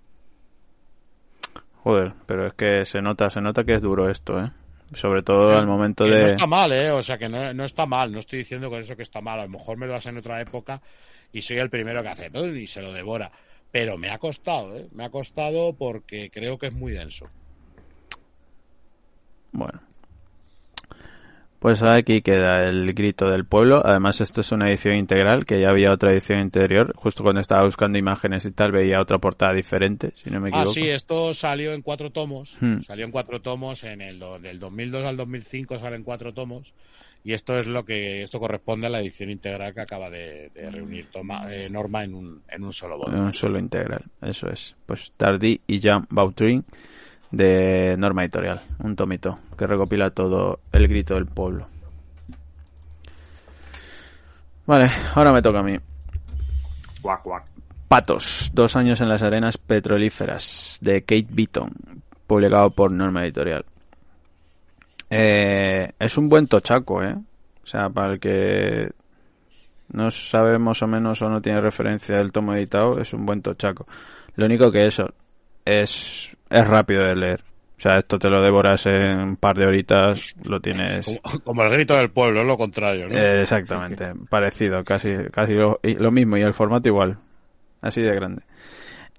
Joder, 1.83 2.13
pero 2.27 2.45
es 2.47 2.53
que 2.53 2.85
se 2.85 3.01
nota, 3.01 3.29
se 3.29 3.39
nota 3.41 3.63
que 3.63 3.73
es 3.73 3.81
duro 3.81 4.09
esto, 4.09 4.39
¿eh? 4.39 4.51
Sobre 4.93 5.23
todo 5.23 5.57
al 5.57 5.65
momento 5.65 6.03
Que 6.03 6.11
no 6.11 6.17
de... 6.17 6.25
está 6.25 6.45
mal, 6.45 6.71
¿eh? 6.73 6.91
O 6.91 7.01
sea, 7.01 7.17
que 7.17 7.29
no, 7.29 7.53
no 7.53 7.63
está 7.63 7.85
mal, 7.85 8.11
no 8.11 8.19
estoy 8.19 8.39
diciendo 8.39 8.69
con 8.69 8.81
eso 8.81 8.97
que 8.97 9.03
está 9.03 9.21
mal, 9.21 9.39
a 9.39 9.43
lo 9.43 9.49
mejor 9.49 9.77
me 9.77 9.87
lo 9.87 9.93
das 9.93 10.05
en 10.05 10.17
otra 10.17 10.41
época 10.41 10.81
y 11.31 11.41
soy 11.41 11.59
el 11.59 11.69
primero 11.69 12.03
que 12.03 12.09
hace 12.09 12.29
y 12.59 12.67
se 12.67 12.81
lo 12.81 12.91
devora. 12.91 13.31
Pero 13.71 13.97
me 13.97 14.09
ha 14.09 14.17
costado, 14.17 14.77
¿eh? 14.77 14.89
Me 14.91 15.05
ha 15.05 15.09
costado 15.09 15.73
porque 15.73 16.29
creo 16.29 16.57
que 16.57 16.67
es 16.67 16.73
muy 16.73 16.91
denso. 16.91 17.29
Bueno. 19.53 19.79
Pues 21.62 21.84
aquí 21.84 22.24
queda 22.24 22.64
el 22.68 22.91
grito 22.95 23.30
del 23.30 23.45
pueblo. 23.45 23.86
Además, 23.86 24.20
esto 24.20 24.41
es 24.41 24.51
una 24.51 24.68
edición 24.68 24.95
integral, 24.95 25.45
que 25.45 25.62
ya 25.62 25.70
había 25.70 25.91
otra 25.93 26.12
edición 26.12 26.39
interior. 26.39 26.91
Justo 26.95 27.22
cuando 27.22 27.39
estaba 27.39 27.64
buscando 27.66 27.99
imágenes 27.99 28.45
y 28.45 28.51
tal, 28.51 28.72
veía 28.72 28.99
otra 28.99 29.20
portada 29.20 29.53
diferente, 29.53 30.12
si 30.16 30.32
no 30.32 30.39
me 30.39 30.47
Ah, 30.47 30.49
equivoco. 30.49 30.74
sí, 30.74 30.89
esto 30.89 31.36
salió 31.36 31.74
en 31.74 31.84
cuatro 31.84 32.09
tomos. 32.09 32.57
Hmm. 32.59 32.82
Salió 32.82 33.05
en 33.05 33.12
cuatro 33.12 33.41
tomos 33.43 33.84
en 33.84 34.01
el 34.01 34.20
del 34.41 34.57
2002 34.59 35.05
al 35.05 35.18
2005 35.18 35.78
salen 35.78 36.03
cuatro 36.03 36.34
tomos. 36.34 36.74
Y 37.24 37.34
esto 37.34 37.59
es 37.59 37.68
lo 37.68 37.86
que 37.86 38.24
esto 38.24 38.39
corresponde 38.39 38.88
a 38.88 38.89
la 38.89 38.99
edición 38.99 39.30
integral 39.30 39.76
que 39.76 39.82
acaba 39.82 40.09
de, 40.09 40.49
de 40.55 40.72
reunir 40.72 41.12
toma, 41.12 41.53
eh, 41.53 41.70
Norma 41.70 42.03
en 42.03 42.16
un, 42.16 42.41
en 42.49 42.64
un 42.64 42.74
solo 42.74 42.97
volumen. 42.97 43.22
Un 43.22 43.34
solo 43.34 43.59
integral, 43.59 44.03
eso 44.24 44.49
es. 44.49 44.76
Pues 44.88 45.14
Tardy 45.16 45.62
y 45.68 45.78
Jean 45.80 46.07
Bautrin 46.09 46.66
de 47.32 47.95
Norma 47.97 48.23
Editorial, 48.23 48.61
un 48.79 48.95
tomito 48.95 49.39
que 49.57 49.65
recopila 49.65 50.09
todo 50.09 50.59
el 50.71 50.88
grito 50.88 51.15
del 51.15 51.25
pueblo. 51.25 51.67
Vale, 54.65 54.89
ahora 55.15 55.32
me 55.32 55.41
toca 55.41 55.59
a 55.59 55.63
mí. 55.63 55.77
Cuac, 57.01 57.21
cuac. 57.23 57.45
Patos, 57.88 58.51
dos 58.53 58.75
años 58.75 59.01
en 59.01 59.09
las 59.09 59.21
arenas 59.21 59.57
petrolíferas, 59.57 60.77
de 60.82 61.01
Kate 61.01 61.27
Beaton, 61.29 61.71
publicado 62.25 62.69
por 62.69 62.91
Norma 62.91 63.23
Editorial. 63.23 63.65
Eh, 65.09 65.91
es 65.99 66.17
un 66.17 66.29
buen 66.29 66.47
tochaco, 66.47 67.03
¿eh? 67.03 67.13
O 67.13 67.67
sea, 67.67 67.89
para 67.89 68.13
el 68.13 68.19
que 68.19 68.89
no 69.91 70.09
sabe 70.09 70.57
más 70.57 70.82
o 70.82 70.88
menos 70.88 71.21
o 71.21 71.29
no 71.29 71.41
tiene 71.41 71.59
referencia 71.59 72.15
del 72.15 72.32
tomo 72.32 72.53
editado, 72.53 72.99
es 72.99 73.13
un 73.13 73.25
buen 73.25 73.41
tochaco. 73.41 73.86
Lo 74.36 74.45
único 74.45 74.71
que 74.71 74.86
eso 74.86 75.13
es, 75.66 76.36
es 76.49 76.68
rápido 76.68 77.03
de 77.03 77.16
leer. 77.16 77.43
O 77.78 77.82
sea, 77.82 77.97
esto 77.97 78.20
te 78.20 78.30
lo 78.30 78.43
devoras 78.43 78.86
en 78.86 79.20
un 79.20 79.36
par 79.38 79.57
de 79.57 79.66
horitas, 79.66 80.36
lo 80.43 80.59
tienes... 80.59 81.20
Como, 81.24 81.43
como 81.43 81.64
el 81.64 81.72
grito 81.72 81.95
del 81.95 82.12
pueblo, 82.12 82.41
es 82.41 82.47
lo 82.47 82.55
contrario, 82.55 83.07
¿no? 83.07 83.18
Eh, 83.18 83.41
exactamente, 83.41 84.14
parecido, 84.30 84.84
casi, 84.84 85.16
casi 85.32 85.53
lo 85.55 86.12
mismo 86.12 86.38
y 86.38 86.41
el 86.41 86.53
formato 86.53 86.89
igual, 86.89 87.18
así 87.82 88.01
de 88.01 88.14
grande. 88.14 88.43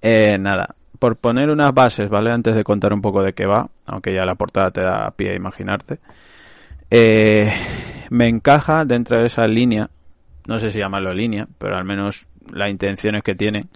Eh, 0.01 0.39
nada, 0.39 0.77
por 1.03 1.17
poner 1.17 1.51
unas 1.51 1.75
bases, 1.75 2.09
¿vale? 2.09 2.31
Antes 2.31 2.55
de 2.55 2.63
contar 2.63 2.93
un 2.93 3.03
poco 3.03 3.25
de 3.25 3.33
qué 3.33 3.45
va, 3.45 3.69
aunque 3.87 4.15
ya 4.15 4.25
la 4.25 4.37
portada 4.37 4.71
te 4.71 4.83
da 4.83 5.11
pie 5.11 5.33
a 5.33 5.35
imaginarte, 5.35 5.99
eh, 6.89 7.53
me 8.11 8.29
encaja 8.29 8.85
dentro 8.85 9.19
de 9.19 9.27
esa 9.27 9.49
línea, 9.49 9.91
no 10.47 10.61
sé 10.61 10.71
si 10.71 10.79
llamarlo 10.79 11.13
línea, 11.13 11.49
pero 11.59 11.77
al 11.77 11.85
menos 11.85 12.27
las 12.53 12.71
intenciones 12.71 13.25
que 13.25 13.35
tiene 13.35 13.67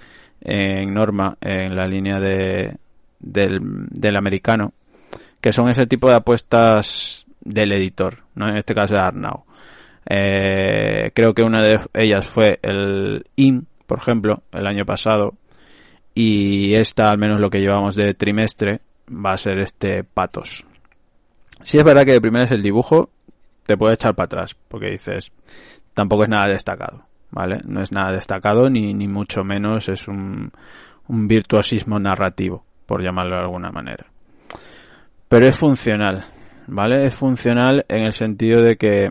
en 0.48 0.94
Norma, 0.94 1.36
en 1.40 1.74
la 1.74 1.88
línea 1.88 2.20
de, 2.20 2.76
del, 3.18 3.58
del 3.90 4.16
americano, 4.16 4.72
que 5.40 5.52
son 5.52 5.68
ese 5.68 5.86
tipo 5.86 6.08
de 6.08 6.14
apuestas 6.14 7.26
del 7.40 7.72
editor, 7.72 8.22
¿no? 8.36 8.48
En 8.48 8.56
este 8.56 8.74
caso 8.74 8.94
de 8.94 9.00
Arnau. 9.00 9.44
Eh, 10.08 11.10
creo 11.12 11.34
que 11.34 11.42
una 11.42 11.62
de 11.62 11.80
ellas 11.94 12.28
fue 12.28 12.60
el 12.62 13.26
IN, 13.34 13.66
por 13.86 13.98
ejemplo, 13.98 14.42
el 14.52 14.66
año 14.68 14.84
pasado, 14.84 15.34
y 16.14 16.74
esta, 16.74 17.10
al 17.10 17.18
menos 17.18 17.40
lo 17.40 17.50
que 17.50 17.60
llevamos 17.60 17.96
de 17.96 18.14
trimestre, 18.14 18.80
va 19.08 19.32
a 19.32 19.36
ser 19.36 19.58
este 19.58 20.04
Patos. 20.04 20.64
Si 21.62 21.76
es 21.76 21.84
verdad 21.84 22.04
que 22.04 22.12
de 22.12 22.20
primeras 22.20 22.52
el 22.52 22.62
dibujo 22.62 23.10
te 23.66 23.76
puede 23.76 23.94
echar 23.94 24.14
para 24.14 24.26
atrás, 24.26 24.56
porque 24.68 24.90
dices, 24.90 25.32
tampoco 25.92 26.22
es 26.22 26.28
nada 26.28 26.46
destacado, 26.48 27.05
¿vale? 27.30 27.60
No 27.64 27.82
es 27.82 27.92
nada 27.92 28.12
destacado, 28.12 28.68
ni, 28.70 28.94
ni 28.94 29.08
mucho 29.08 29.44
menos 29.44 29.88
es 29.88 30.08
un, 30.08 30.52
un 31.08 31.28
virtuosismo 31.28 31.98
narrativo, 31.98 32.64
por 32.86 33.02
llamarlo 33.02 33.36
de 33.36 33.42
alguna 33.42 33.70
manera. 33.70 34.06
Pero 35.28 35.46
es 35.46 35.56
funcional, 35.56 36.24
¿vale? 36.66 37.06
Es 37.06 37.14
funcional 37.14 37.84
en 37.88 38.04
el 38.04 38.12
sentido 38.12 38.62
de 38.62 38.76
que 38.76 39.10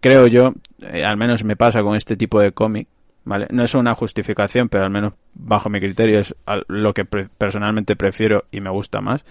creo 0.00 0.26
yo, 0.26 0.52
eh, 0.80 1.04
al 1.04 1.16
menos 1.16 1.44
me 1.44 1.56
pasa 1.56 1.82
con 1.82 1.96
este 1.96 2.16
tipo 2.16 2.40
de 2.40 2.52
cómic, 2.52 2.88
¿vale? 3.24 3.46
No 3.50 3.64
es 3.64 3.74
una 3.74 3.94
justificación, 3.94 4.68
pero 4.68 4.84
al 4.84 4.90
menos 4.90 5.14
bajo 5.34 5.68
mi 5.68 5.80
criterio 5.80 6.20
es 6.20 6.34
lo 6.68 6.92
que 6.92 7.04
personalmente 7.04 7.96
prefiero 7.96 8.44
y 8.50 8.60
me 8.60 8.70
gusta 8.70 9.00
más. 9.00 9.24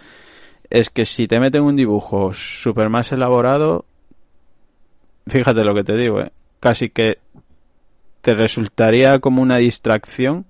es 0.69 0.89
que 0.89 1.05
si 1.05 1.27
te 1.27 1.39
meten 1.39 1.61
un 1.63 1.75
dibujo 1.75 2.33
súper 2.33 2.89
más 2.89 3.11
elaborado, 3.11 3.85
fíjate 5.27 5.63
lo 5.63 5.75
que 5.75 5.83
te 5.83 5.95
digo, 5.95 6.21
¿eh? 6.21 6.31
casi 6.59 6.89
que 6.89 7.19
te 8.23 8.33
resultaría 8.33 9.19
como 9.19 9.41
una 9.41 9.57
distracción 9.57 10.45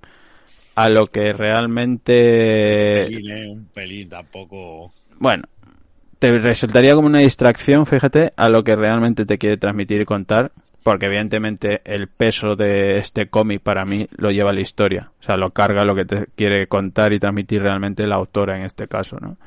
a 0.76 0.90
lo 0.90 1.08
que 1.08 1.34
realmente... 1.34 3.06
Un 3.08 3.14
pelín, 3.16 3.32
¿eh? 3.32 3.50
Un 3.50 3.66
pelín, 3.66 4.10
tampoco... 4.10 4.94
Bueno, 5.18 5.46
te 6.20 6.38
resultaría 6.38 6.94
como 6.94 7.08
una 7.08 7.20
distracción, 7.20 7.88
fíjate, 7.88 8.32
a 8.38 8.48
lo 8.48 8.64
que 8.64 8.76
realmente 8.76 9.26
te 9.26 9.40
quiere 9.40 9.58
transmitir 9.58 10.02
y 10.02 10.06
contar, 10.06 10.52
porque 10.84 11.08
evidentemente 11.08 11.82
el 11.84 12.08
peso 12.08 12.56
de 12.56 13.00
este 13.00 13.28
cómic 13.28 13.64
para 13.64 13.86
mí 13.86 14.08
lo 14.18 14.30
lleva 14.30 14.54
la 14.54 14.62
historia, 14.62 15.10
o 15.20 15.24
sea, 15.24 15.36
lo 15.36 15.50
carga 15.50 15.84
lo 15.84 15.96
que 15.96 16.06
te 16.06 16.28
quiere 16.36 16.68
contar 16.68 17.12
y 17.12 17.20
transmitir 17.20 17.64
realmente 17.64 18.06
la 18.06 18.16
autora 18.16 18.56
en 18.56 18.66
este 18.66 18.88
caso, 18.88 19.18
¿no? 19.20 19.38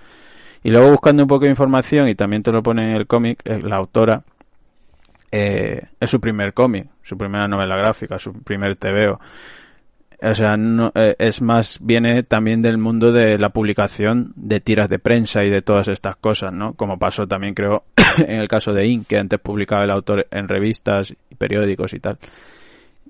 Y 0.64 0.70
luego 0.70 0.91
buscando 0.91 1.22
un 1.22 1.29
poco 1.29 1.45
de 1.45 1.51
información, 1.51 2.09
y 2.09 2.16
también 2.16 2.43
te 2.43 2.51
lo 2.51 2.61
pone 2.61 2.91
en 2.91 2.97
el 2.97 3.07
cómic, 3.07 3.41
eh, 3.45 3.61
la 3.62 3.77
autora 3.77 4.24
eh, 5.31 5.89
es 6.01 6.11
su 6.11 6.20
primer 6.20 6.55
cómic, 6.55 6.89
su 7.03 7.16
primera 7.16 7.49
novela 7.49 7.77
gráfica, 7.77 8.18
su 8.18 8.33
primer 8.33 8.77
TVO. 8.77 9.20
O 10.22 10.35
sea, 10.35 10.57
no, 10.57 10.93
eh, 10.95 11.14
es 11.18 11.43
más, 11.43 11.79
viene 11.83 12.22
también 12.22 12.62
del 12.62 12.79
mundo 12.79 13.12
de 13.12 13.39
la 13.39 13.51
publicación 13.51 14.33
de 14.35 14.61
tiras 14.61 14.89
de 14.89 14.99
prensa 14.99 15.45
y 15.45 15.51
de 15.51 15.61
todas 15.61 15.89
estas 15.89 16.16
cosas, 16.16 16.53
¿no? 16.53 16.72
Como 16.72 16.99
pasó 16.99 17.27
también, 17.29 17.55
creo, 17.55 17.85
en 18.18 18.41
el 18.41 18.49
caso 18.49 18.72
de 18.72 18.87
Inc., 18.87 19.07
que 19.07 19.18
antes 19.18 19.39
publicaba 19.39 19.85
el 19.85 19.91
autor 19.91 20.27
en 20.31 20.49
revistas 20.49 21.11
y 21.11 21.35
periódicos 21.35 21.93
y 21.93 22.01
tal. 22.01 22.18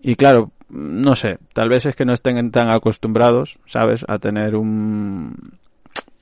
Y 0.02 0.16
claro, 0.16 0.50
no 0.68 1.14
sé, 1.14 1.38
tal 1.52 1.68
vez 1.68 1.86
es 1.86 1.94
que 1.94 2.04
no 2.04 2.12
estén 2.12 2.50
tan 2.50 2.70
acostumbrados, 2.70 3.58
¿sabes?, 3.66 4.04
a 4.08 4.18
tener 4.18 4.56
un. 4.56 5.36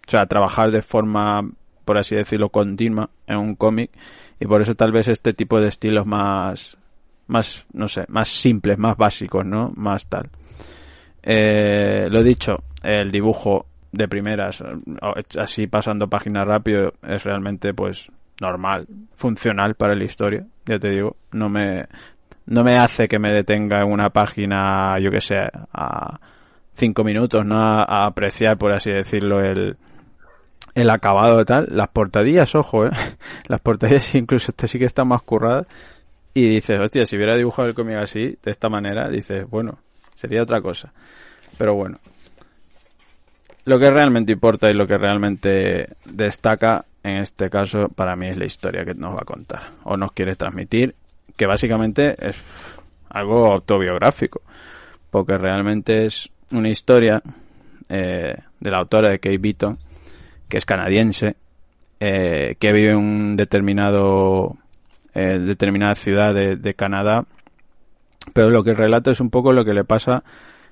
O 0.07 0.11
sea, 0.11 0.22
a 0.22 0.26
trabajar 0.26 0.70
de 0.70 0.82
forma, 0.82 1.49
por 1.85 1.99
así 1.99 2.14
decirlo, 2.14 2.49
continua 2.49 3.11
en 3.26 3.39
un 3.39 3.55
cómic. 3.55 3.91
Y 4.41 4.47
por 4.47 4.61
eso 4.62 4.74
tal 4.74 4.93
vez 4.93 5.09
este 5.09 5.32
tipo 5.32 5.61
de 5.61 5.68
estilos 5.68 6.07
más. 6.07 6.76
Más, 7.26 7.64
no 7.72 7.89
sé, 7.89 8.05
más 8.09 8.28
simples, 8.28 8.76
más 8.78 8.99
básicos, 8.99 9.47
¿no? 9.47 9.72
Más 9.76 10.07
tal. 10.09 10.28
Eh, 11.22 12.07
lo 12.11 12.22
dicho, 12.22 12.62
el 12.82 13.11
dibujo 13.11 13.64
de 13.93 14.09
primeras, 14.09 14.62
así 15.39 15.66
pasando 15.66 16.09
página 16.09 16.45
rápido, 16.45 16.93
es 17.03 17.22
realmente 17.22 17.72
pues 17.72 18.11
normal, 18.41 18.87
funcional 19.14 19.74
para 19.74 19.95
la 19.95 20.05
historia, 20.05 20.45
ya 20.66 20.78
te 20.78 20.91
digo, 20.91 21.16
no 21.32 21.49
me 21.49 21.87
no 22.47 22.62
me 22.62 22.76
hace 22.76 23.09
que 23.09 23.18
me 23.18 23.32
detenga 23.32 23.80
en 23.80 23.91
una 23.91 24.11
página, 24.11 24.99
yo 24.99 25.11
que 25.11 25.20
sé, 25.20 25.37
a 25.72 26.18
cinco 26.74 27.05
minutos, 27.05 27.47
no 27.47 27.57
a, 27.57 28.05
apreciar, 28.05 28.59
por 28.59 28.72
así 28.72 28.91
decirlo, 28.91 29.41
el, 29.41 29.76
el 30.75 30.91
acabado 30.91 31.41
y 31.41 31.45
tal. 31.45 31.68
Las 31.70 31.89
portadillas, 31.89 32.55
ojo, 32.55 32.87
eh. 32.87 32.91
Las 33.49 33.61
portadillas 33.61 34.14
incluso 34.14 34.51
este 34.51 34.68
sí 34.68 34.79
que 34.79 34.85
están 34.85 35.09
más 35.09 35.22
curradas. 35.22 35.66
Y 36.35 36.49
dices, 36.49 36.81
hostia, 36.81 37.07
si 37.07 37.16
hubiera 37.16 37.37
dibujado 37.37 37.68
el 37.68 37.75
cómic 37.75 37.97
así, 37.97 38.37
de 38.43 38.51
esta 38.51 38.68
manera, 38.68 39.09
dices, 39.09 39.49
bueno, 39.49 39.79
sería 40.14 40.43
otra 40.43 40.61
cosa. 40.61 40.93
Pero 41.57 41.75
bueno. 41.75 41.99
Lo 43.66 43.79
que 43.79 43.91
realmente 43.91 44.33
importa 44.33 44.68
y 44.68 44.75
lo 44.75 44.87
que 44.87 44.99
realmente 44.99 45.89
destaca 46.05 46.85
en 47.03 47.18
este 47.18 47.49
caso 47.49 47.89
para 47.89 48.16
mí 48.16 48.29
es 48.29 48.37
la 48.37 48.47
historia 48.47 48.85
que 48.85 48.95
nos 48.95 49.14
va 49.14 49.20
a 49.20 49.25
contar 49.25 49.70
o 49.85 49.97
nos 49.97 50.12
quiere 50.12 50.35
transmitir, 50.37 50.95
que 51.37 51.47
básicamente 51.47 52.16
es 52.18 52.43
algo 53.11 53.53
autobiográfico, 53.53 54.43
porque 55.11 55.39
realmente 55.39 56.07
es 56.07 56.29
una 56.51 56.68
historia 56.68 57.22
eh, 57.89 58.35
de 58.59 58.70
la 58.70 58.79
autora 58.79 59.11
de 59.11 59.18
Kate 59.18 59.39
Beaton, 59.39 59.79
que 60.49 60.57
es 60.57 60.64
canadiense, 60.64 61.36
eh, 62.01 62.57
que 62.59 62.72
vive 62.72 62.90
en 62.90 62.97
un 62.97 63.36
determinado 63.36 64.57
eh, 65.14 65.38
determinada 65.38 65.95
ciudad 65.95 66.34
de, 66.34 66.57
de 66.57 66.74
Canadá, 66.74 67.24
pero 68.32 68.51
lo 68.51 68.64
que 68.64 68.74
relata 68.74 69.11
es 69.11 69.20
un 69.20 69.30
poco 69.30 69.53
lo 69.53 69.64
que 69.64 69.74
le 69.74 69.84
pasa 69.84 70.24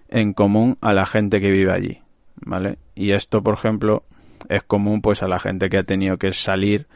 en 0.08 0.32
común 0.32 0.76
a 0.80 0.92
la 0.92 1.06
gente 1.06 1.40
que 1.40 1.50
vive 1.50 1.72
allí, 1.72 2.00
¿vale? 2.36 2.78
Y 2.94 3.12
esto, 3.12 3.42
por 3.42 3.54
ejemplo, 3.54 4.02
es 4.48 4.62
común 4.64 5.00
pues 5.00 5.22
a 5.22 5.28
la 5.28 5.38
gente 5.38 5.68
que 5.68 5.78
ha 5.78 5.84
tenido 5.84 6.16
que 6.16 6.32
salir 6.32 6.86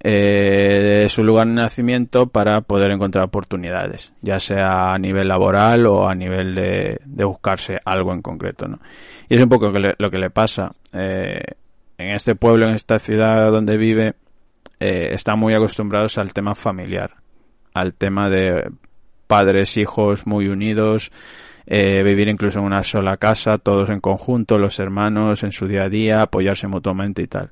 eh, 0.00 1.02
de 1.02 1.08
su 1.08 1.22
lugar 1.22 1.46
de 1.46 1.52
nacimiento 1.52 2.26
para 2.26 2.62
poder 2.62 2.90
encontrar 2.90 3.24
oportunidades, 3.24 4.12
ya 4.20 4.40
sea 4.40 4.94
a 4.94 4.98
nivel 4.98 5.28
laboral 5.28 5.86
o 5.86 6.08
a 6.08 6.14
nivel 6.14 6.54
de, 6.54 6.98
de 7.04 7.24
buscarse 7.24 7.78
algo 7.84 8.12
en 8.12 8.22
concreto, 8.22 8.66
¿no? 8.66 8.80
Y 9.28 9.36
es 9.36 9.42
un 9.42 9.48
poco 9.48 9.70
lo 9.70 10.10
que 10.10 10.18
le 10.18 10.30
pasa. 10.30 10.72
Eh, 10.92 11.40
en 12.08 12.14
este 12.16 12.34
pueblo, 12.34 12.68
en 12.68 12.74
esta 12.74 12.98
ciudad 12.98 13.50
donde 13.50 13.76
vive, 13.76 14.14
eh, 14.80 15.10
están 15.12 15.38
muy 15.38 15.54
acostumbrados 15.54 16.18
al 16.18 16.32
tema 16.32 16.54
familiar, 16.54 17.14
al 17.74 17.94
tema 17.94 18.28
de 18.28 18.70
padres, 19.26 19.76
hijos 19.76 20.26
muy 20.26 20.48
unidos, 20.48 21.10
eh, 21.66 22.02
vivir 22.02 22.28
incluso 22.28 22.58
en 22.58 22.66
una 22.66 22.82
sola 22.82 23.16
casa, 23.16 23.58
todos 23.58 23.88
en 23.90 24.00
conjunto, 24.00 24.58
los 24.58 24.78
hermanos 24.80 25.42
en 25.42 25.52
su 25.52 25.66
día 25.66 25.84
a 25.84 25.88
día, 25.88 26.22
apoyarse 26.22 26.66
mutuamente 26.66 27.22
y 27.22 27.26
tal. 27.28 27.50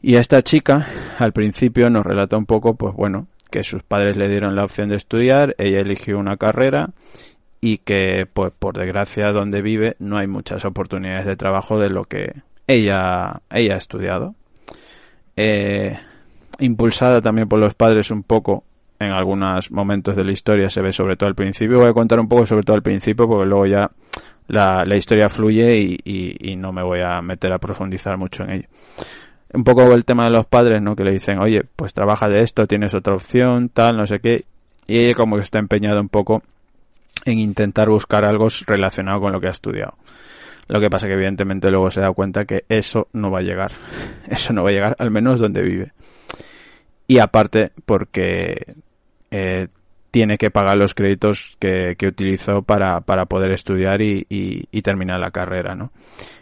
Y 0.00 0.16
a 0.16 0.20
esta 0.20 0.42
chica, 0.42 0.86
al 1.18 1.32
principio, 1.32 1.90
nos 1.90 2.06
relata 2.06 2.36
un 2.36 2.46
poco, 2.46 2.76
pues 2.76 2.94
bueno, 2.94 3.26
que 3.50 3.64
sus 3.64 3.82
padres 3.82 4.16
le 4.16 4.28
dieron 4.28 4.54
la 4.54 4.64
opción 4.64 4.88
de 4.88 4.96
estudiar, 4.96 5.54
ella 5.58 5.80
eligió 5.80 6.18
una 6.18 6.36
carrera 6.36 6.90
y 7.60 7.78
que, 7.78 8.26
pues 8.32 8.52
por 8.56 8.76
desgracia, 8.76 9.32
donde 9.32 9.62
vive 9.62 9.96
no 9.98 10.18
hay 10.18 10.26
muchas 10.26 10.64
oportunidades 10.64 11.26
de 11.26 11.36
trabajo 11.36 11.80
de 11.80 11.90
lo 11.90 12.04
que 12.04 12.42
ella, 12.68 13.40
ella 13.50 13.74
ha 13.74 13.78
estudiado. 13.78 14.36
Eh, 15.34 15.98
impulsada 16.60 17.20
también 17.20 17.48
por 17.48 17.58
los 17.58 17.74
padres 17.74 18.10
un 18.10 18.22
poco 18.22 18.64
en 19.00 19.12
algunos 19.12 19.70
momentos 19.70 20.16
de 20.16 20.24
la 20.24 20.32
historia 20.32 20.68
se 20.68 20.82
ve 20.82 20.92
sobre 20.92 21.16
todo 21.16 21.28
al 21.28 21.34
principio. 21.34 21.78
Voy 21.78 21.88
a 21.88 21.92
contar 21.92 22.20
un 22.20 22.28
poco 22.28 22.44
sobre 22.46 22.62
todo 22.62 22.76
al 22.76 22.82
principio 22.82 23.26
porque 23.26 23.46
luego 23.46 23.66
ya 23.66 23.90
la, 24.48 24.84
la 24.84 24.96
historia 24.96 25.28
fluye 25.28 25.76
y, 25.78 25.98
y, 26.04 26.52
y, 26.52 26.56
no 26.56 26.72
me 26.72 26.82
voy 26.82 27.00
a 27.00 27.20
meter 27.22 27.52
a 27.52 27.58
profundizar 27.58 28.16
mucho 28.16 28.44
en 28.44 28.50
ello. 28.50 28.68
Un 29.52 29.64
poco 29.64 29.82
el 29.94 30.04
tema 30.04 30.24
de 30.24 30.30
los 30.30 30.46
padres, 30.46 30.82
¿no? 30.82 30.94
Que 30.94 31.04
le 31.04 31.12
dicen, 31.12 31.38
oye, 31.38 31.62
pues 31.76 31.94
trabaja 31.94 32.28
de 32.28 32.42
esto, 32.42 32.66
tienes 32.66 32.94
otra 32.94 33.14
opción, 33.14 33.68
tal, 33.68 33.96
no 33.96 34.06
sé 34.06 34.18
qué. 34.18 34.44
Y 34.86 34.98
ella 34.98 35.14
como 35.14 35.36
que 35.36 35.42
está 35.42 35.58
empeñada 35.58 36.00
un 36.00 36.08
poco 36.08 36.42
en 37.24 37.38
intentar 37.38 37.88
buscar 37.88 38.26
algo 38.26 38.48
relacionado 38.66 39.20
con 39.20 39.32
lo 39.32 39.40
que 39.40 39.48
ha 39.48 39.52
estudiado. 39.52 39.94
Lo 40.68 40.80
que 40.80 40.90
pasa 40.90 41.06
que 41.06 41.14
evidentemente 41.14 41.70
luego 41.70 41.90
se 41.90 42.00
da 42.00 42.12
cuenta 42.12 42.44
que 42.44 42.64
eso 42.68 43.08
no 43.12 43.30
va 43.30 43.38
a 43.38 43.42
llegar. 43.42 43.72
Eso 44.28 44.52
no 44.52 44.62
va 44.62 44.68
a 44.68 44.72
llegar, 44.72 44.96
al 44.98 45.10
menos 45.10 45.40
donde 45.40 45.62
vive. 45.62 45.92
Y 47.06 47.18
aparte 47.18 47.72
porque 47.86 48.74
eh, 49.30 49.68
tiene 50.10 50.36
que 50.36 50.50
pagar 50.50 50.76
los 50.76 50.94
créditos 50.94 51.56
que, 51.58 51.96
que 51.96 52.06
utilizó 52.06 52.62
para, 52.62 53.00
para, 53.00 53.24
poder 53.24 53.52
estudiar 53.52 54.02
y, 54.02 54.26
y, 54.28 54.64
y, 54.70 54.82
terminar 54.82 55.18
la 55.18 55.30
carrera, 55.30 55.74
¿no? 55.74 55.90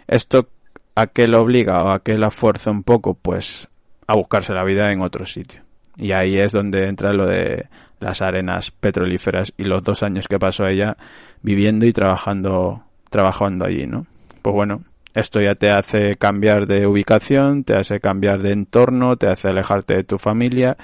Esto 0.09 0.49
a 0.97 1.07
qué 1.07 1.29
lo 1.29 1.43
obliga 1.43 1.85
o 1.85 1.91
a 1.91 2.01
qué 2.01 2.19
la 2.19 2.31
fuerza 2.31 2.73
un 2.73 2.83
poco, 2.83 3.15
pues 3.15 3.69
a 4.09 4.15
buscarse 4.15 4.53
la 4.53 4.65
vida 4.65 4.91
en 4.91 5.03
otro 5.03 5.25
sitio. 5.25 5.63
Y 5.97 6.13
ahí 6.13 6.39
es 6.39 6.53
donde 6.53 6.89
entra 6.89 7.13
lo 7.13 7.27
de 7.27 7.67
las 8.01 8.21
arenas 8.23 8.71
petrolíferas 8.71 9.53
y 9.57 9.65
los 9.65 9.83
dos 9.83 10.03
años 10.03 10.29
que 10.29 10.39
pasó 10.39 10.67
ella 10.67 10.97
viviendo 11.43 11.87
y 11.87 11.93
trabajando, 11.93 12.83
trabajando 13.09 13.65
allí, 13.65 13.87
¿no? 13.87 14.07
Pues 14.47 14.55
bueno, 14.55 14.85
esto 15.13 15.41
ya 15.41 15.57
te 15.57 15.71
hace 15.71 16.15
cambiar 16.15 16.69
de 16.69 16.87
ubicación, 16.87 17.65
te 17.65 17.75
hace 17.75 17.99
cambiar 17.99 18.41
de 18.45 18.53
entorno, 18.53 19.17
te 19.17 19.27
hace 19.27 19.49
alejarte 19.49 19.95
de 19.95 20.05
tu 20.05 20.19
familia 20.19 20.77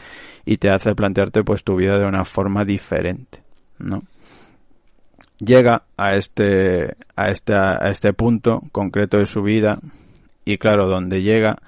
y 0.45 0.57
te 0.57 0.69
hace 0.69 0.97
plantearte 0.97 1.45
pues 1.45 1.63
tu 1.63 1.77
vida 1.77 1.97
de 1.97 2.05
una 2.05 2.25
forma 2.25 2.65
diferente, 2.65 3.45
¿no? 3.79 4.03
Llega 5.39 5.85
a 5.97 6.17
este, 6.17 6.97
a 7.15 7.31
este, 7.31 7.55
a 7.55 7.89
este 7.89 8.13
punto 8.13 8.65
concreto 8.73 9.19
de 9.19 9.27
su 9.27 9.45
vida 9.45 9.79
y 10.45 10.59
claro, 10.59 10.89
donde 10.89 11.23
llega 11.23 11.59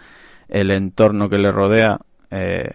el 0.48 0.72
entorno 0.72 1.28
que 1.28 1.38
le 1.38 1.52
rodea, 1.52 2.00
eh, 2.32 2.72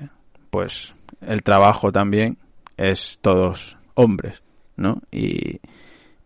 pues 0.49 0.95
el 1.20 1.43
trabajo 1.43 1.91
también 1.91 2.38
es 2.78 3.20
todos 3.20 3.78
hombres, 3.95 4.41
¿no? 4.78 5.01
Y, 5.11 5.59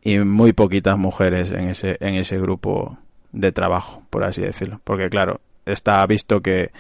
y 0.04 0.20
muy 0.20 0.54
poquitas 0.54 0.97
mujeres 0.97 1.51
en 1.51 1.70
ese, 1.70 1.97
en 2.01 2.16
ese 2.16 2.38
grupo 2.38 2.97
de 3.32 3.51
trabajo, 3.51 4.04
por 4.10 4.26
así 4.26 4.41
decirlo. 4.41 4.82
Porque 4.84 5.10
claro, 5.10 5.39
está 5.66 6.06
visto 6.06 6.41
que, 6.41 6.72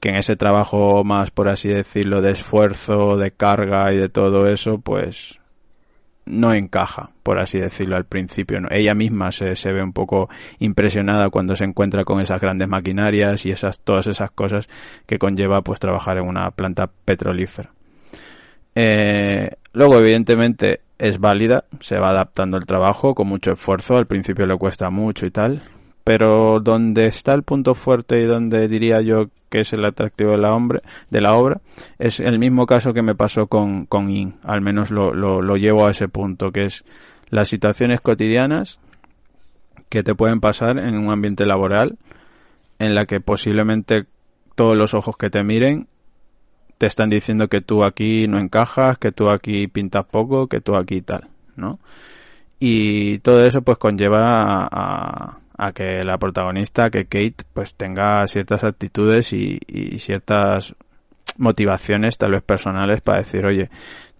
que 0.00 0.10
en 0.10 0.16
ese 0.16 0.36
trabajo 0.36 1.02
más, 1.02 1.30
por 1.30 1.48
así 1.48 1.68
decirlo, 1.68 2.20
de 2.20 2.32
esfuerzo, 2.32 3.16
de 3.16 3.30
carga 3.30 3.92
y 3.92 3.96
de 3.96 4.10
todo 4.10 4.46
eso, 4.46 4.78
pues 4.78 5.40
no 6.26 6.52
encaja, 6.52 7.10
por 7.22 7.38
así 7.38 7.58
decirlo, 7.58 7.96
al 7.96 8.04
principio. 8.04 8.58
Ella 8.70 8.94
misma 8.94 9.32
se, 9.32 9.56
se 9.56 9.72
ve 9.72 9.82
un 9.82 9.94
poco 9.94 10.28
impresionada 10.58 11.30
cuando 11.30 11.56
se 11.56 11.64
encuentra 11.64 12.04
con 12.04 12.20
esas 12.20 12.38
grandes 12.38 12.68
maquinarias 12.68 13.46
y 13.46 13.50
esas, 13.50 13.80
todas 13.80 14.06
esas 14.08 14.30
cosas 14.30 14.68
que 15.06 15.18
conlleva 15.18 15.62
pues 15.62 15.80
trabajar 15.80 16.18
en 16.18 16.28
una 16.28 16.50
planta 16.50 16.86
petrolífera. 16.86 17.70
Eh, 18.74 19.50
luego, 19.72 19.98
evidentemente, 19.98 20.82
es 20.98 21.18
válida, 21.18 21.64
se 21.80 21.98
va 21.98 22.10
adaptando 22.10 22.56
el 22.56 22.66
trabajo 22.66 23.14
con 23.14 23.28
mucho 23.28 23.52
esfuerzo, 23.52 23.96
al 23.96 24.06
principio 24.06 24.46
le 24.46 24.56
cuesta 24.56 24.90
mucho 24.90 25.26
y 25.26 25.30
tal, 25.30 25.62
pero 26.04 26.60
donde 26.60 27.06
está 27.06 27.34
el 27.34 27.42
punto 27.42 27.74
fuerte 27.74 28.20
y 28.20 28.24
donde 28.24 28.66
diría 28.68 29.00
yo 29.00 29.26
que 29.48 29.60
es 29.60 29.72
el 29.72 29.84
atractivo 29.84 30.32
de 30.32 30.38
la, 30.38 30.54
hombre, 30.54 30.80
de 31.10 31.20
la 31.20 31.34
obra 31.34 31.60
es 31.98 32.20
el 32.20 32.38
mismo 32.38 32.66
caso 32.66 32.92
que 32.92 33.02
me 33.02 33.14
pasó 33.14 33.46
con, 33.46 33.86
con 33.86 34.10
In, 34.10 34.34
al 34.42 34.60
menos 34.60 34.90
lo, 34.90 35.14
lo, 35.14 35.40
lo 35.40 35.56
llevo 35.56 35.86
a 35.86 35.90
ese 35.90 36.08
punto, 36.08 36.50
que 36.50 36.64
es 36.64 36.84
las 37.30 37.48
situaciones 37.48 38.00
cotidianas 38.00 38.78
que 39.88 40.02
te 40.02 40.14
pueden 40.14 40.40
pasar 40.40 40.78
en 40.78 40.98
un 40.98 41.10
ambiente 41.10 41.46
laboral 41.46 41.96
en 42.78 42.94
la 42.94 43.06
que 43.06 43.20
posiblemente 43.20 44.06
todos 44.54 44.76
los 44.76 44.94
ojos 44.94 45.16
que 45.16 45.30
te 45.30 45.42
miren 45.44 45.88
te 46.78 46.86
están 46.86 47.10
diciendo 47.10 47.48
que 47.48 47.60
tú 47.60 47.84
aquí 47.84 48.26
no 48.28 48.38
encajas, 48.38 48.98
que 48.98 49.12
tú 49.12 49.28
aquí 49.28 49.66
pintas 49.66 50.06
poco, 50.06 50.46
que 50.46 50.60
tú 50.60 50.76
aquí 50.76 51.02
tal, 51.02 51.28
¿no? 51.56 51.78
Y 52.60 53.18
todo 53.18 53.44
eso 53.44 53.62
pues 53.62 53.78
conlleva 53.78 54.68
a, 54.70 55.72
que 55.74 56.04
la 56.04 56.18
protagonista, 56.18 56.90
que 56.90 57.04
Kate, 57.06 57.44
pues 57.52 57.74
tenga 57.74 58.26
ciertas 58.28 58.64
actitudes 58.64 59.32
y, 59.32 59.58
y 59.66 59.98
ciertas 59.98 60.74
motivaciones 61.36 62.16
tal 62.16 62.32
vez 62.32 62.42
personales 62.42 63.00
para 63.00 63.18
decir, 63.18 63.44
oye, 63.44 63.70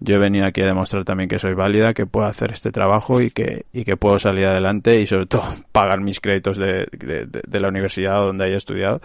yo 0.00 0.16
he 0.16 0.18
venido 0.18 0.46
aquí 0.46 0.62
a 0.62 0.66
demostrar 0.66 1.04
también 1.04 1.28
que 1.28 1.38
soy 1.38 1.54
válida, 1.54 1.94
que 1.94 2.06
puedo 2.06 2.26
hacer 2.26 2.52
este 2.52 2.70
trabajo 2.70 3.20
y 3.20 3.30
que, 3.30 3.66
y 3.72 3.84
que 3.84 3.96
puedo 3.96 4.18
salir 4.18 4.46
adelante 4.46 5.00
y 5.00 5.06
sobre 5.06 5.26
todo 5.26 5.44
pagar 5.72 6.00
mis 6.00 6.20
créditos 6.20 6.56
de, 6.56 6.86
de, 6.92 7.26
de 7.26 7.60
la 7.60 7.68
universidad 7.68 8.18
donde 8.18 8.46
haya 8.46 8.56
estudiado 8.56 9.00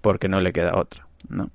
porque 0.00 0.28
no 0.28 0.40
le 0.40 0.52
queda 0.52 0.78
otra, 0.78 1.06
¿no? 1.28 1.50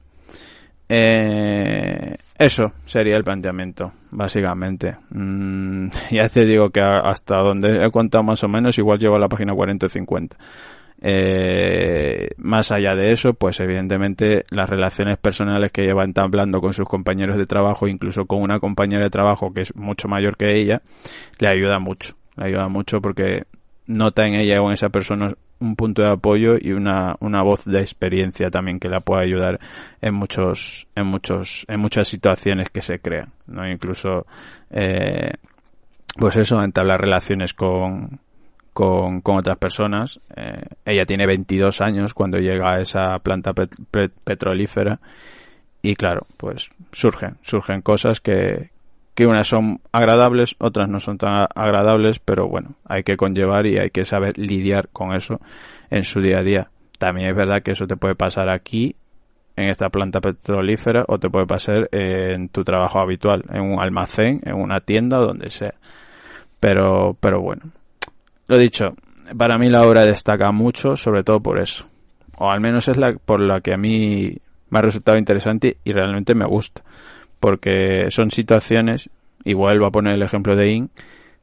Eh, 0.89 2.15
eso 2.37 2.73
sería 2.85 3.15
el 3.15 3.23
planteamiento, 3.23 3.93
básicamente. 4.11 4.97
Mm, 5.11 5.87
ya 6.11 6.27
te 6.27 6.45
digo 6.45 6.69
que 6.69 6.81
hasta 6.81 7.37
donde 7.37 7.85
he 7.85 7.91
contado 7.91 8.23
más 8.23 8.43
o 8.43 8.47
menos, 8.47 8.77
igual 8.77 8.99
llevo 8.99 9.15
a 9.15 9.19
la 9.19 9.29
página 9.29 9.53
40 9.53 9.85
o 9.85 9.89
50. 9.89 10.37
Eh, 11.05 12.29
más 12.37 12.71
allá 12.71 12.95
de 12.95 13.11
eso, 13.11 13.33
pues 13.33 13.59
evidentemente 13.59 14.45
las 14.51 14.69
relaciones 14.69 15.17
personales 15.17 15.71
que 15.71 15.83
lleva 15.83 16.05
entablando 16.05 16.61
con 16.61 16.71
sus 16.71 16.87
compañeros 16.87 17.35
de 17.35 17.45
trabajo, 17.45 17.87
incluso 17.87 18.25
con 18.25 18.41
una 18.41 18.59
compañera 18.59 19.03
de 19.03 19.09
trabajo 19.09 19.53
que 19.53 19.61
es 19.61 19.75
mucho 19.75 20.07
mayor 20.07 20.37
que 20.37 20.55
ella, 20.55 20.81
le 21.39 21.49
ayuda 21.49 21.79
mucho. 21.79 22.15
Le 22.37 22.45
ayuda 22.45 22.69
mucho 22.69 23.01
porque 23.01 23.43
nota 23.85 24.25
en 24.25 24.35
ella 24.35 24.61
o 24.61 24.67
en 24.67 24.73
esa 24.73 24.89
persona 24.89 25.27
un 25.63 25.75
punto 25.75 26.01
de 26.01 26.09
apoyo 26.09 26.55
y 26.59 26.71
una, 26.71 27.15
una 27.19 27.41
voz 27.41 27.63
de 27.65 27.79
experiencia 27.79 28.49
también 28.49 28.79
que 28.79 28.89
la 28.89 28.99
pueda 28.99 29.21
ayudar 29.21 29.59
en 30.01 30.13
muchos 30.13 30.87
en 30.95 31.07
muchos 31.07 31.65
en 31.67 31.79
muchas 31.79 32.07
situaciones 32.07 32.69
que 32.69 32.81
se 32.81 32.99
crean 32.99 33.31
no 33.47 33.67
incluso 33.67 34.25
eh, 34.69 35.31
pues 36.17 36.35
eso 36.35 36.61
entablar 36.61 37.01
relaciones 37.01 37.53
con 37.53 38.19
con, 38.73 39.21
con 39.21 39.37
otras 39.37 39.57
personas. 39.57 40.19
Eh, 40.35 40.65
ella 40.83 41.05
tiene 41.05 41.27
22 41.27 41.79
años 41.81 42.13
cuando 42.13 42.39
llega 42.39 42.73
a 42.73 42.81
esa 42.81 43.19
planta 43.19 43.53
pet 43.53 44.11
petrolífera 44.23 44.99
y 45.81 45.95
claro 45.95 46.21
pues 46.37 46.69
surgen 46.91 47.37
surgen 47.43 47.81
cosas 47.81 48.19
que, 48.19 48.72
que 49.13 49.27
unas 49.27 49.47
son 49.47 49.79
agradables, 49.91 50.55
otras 50.59 50.89
no 50.89 50.99
son 50.99 51.17
tan 51.17 51.45
agradables, 51.53 52.19
pero 52.19 52.47
bueno, 52.47 52.75
hay 52.85 53.03
que 53.03 53.15
conllevar 53.15 53.65
y 53.67 53.77
hay 53.77 53.89
que 53.91 54.05
saber 54.05 54.37
lidiar 54.37 54.89
con 54.89 55.13
eso 55.13 55.39
en 55.89 56.03
su 56.03 56.19
día 56.19 56.39
a 56.39 56.43
día. 56.43 56.69
También 56.97 57.29
es 57.29 57.35
verdad 57.35 57.61
que 57.61 57.71
eso 57.71 57.85
te 57.85 57.95
puede 57.95 58.15
pasar 58.15 58.49
aquí, 58.49 58.95
en 59.55 59.69
esta 59.69 59.89
planta 59.89 60.19
petrolífera, 60.19 61.05
o 61.07 61.19
te 61.19 61.29
puede 61.29 61.45
pasar 61.45 61.87
en 61.91 62.49
tu 62.49 62.63
trabajo 62.63 62.99
habitual, 62.99 63.43
en 63.51 63.61
un 63.61 63.79
almacén, 63.79 64.41
en 64.45 64.55
una 64.55 64.79
tienda, 64.79 65.19
donde 65.19 65.51
sea. 65.51 65.75
Pero, 66.59 67.15
pero 67.19 67.39
bueno, 67.39 67.61
lo 68.47 68.57
dicho, 68.57 68.95
para 69.37 69.59
mí 69.59 69.69
la 69.69 69.83
obra 69.83 70.05
destaca 70.05 70.51
mucho, 70.51 70.95
sobre 70.95 71.23
todo 71.23 71.39
por 71.39 71.59
eso. 71.59 71.85
O 72.37 72.49
al 72.49 72.61
menos 72.61 72.87
es 72.87 72.97
la 72.97 73.13
por 73.13 73.39
la 73.39 73.61
que 73.61 73.75
a 73.75 73.77
mí 73.77 74.35
me 74.69 74.79
ha 74.79 74.81
resultado 74.81 75.19
interesante 75.19 75.77
y 75.83 75.91
realmente 75.91 76.33
me 76.33 76.45
gusta 76.45 76.81
porque 77.43 78.05
son 78.07 78.31
situaciones, 78.31 79.09
y 79.43 79.53
vuelvo 79.53 79.85
a 79.85 79.91
poner 79.91 80.13
el 80.13 80.21
ejemplo 80.21 80.55
de 80.55 80.71
IN, 80.71 80.89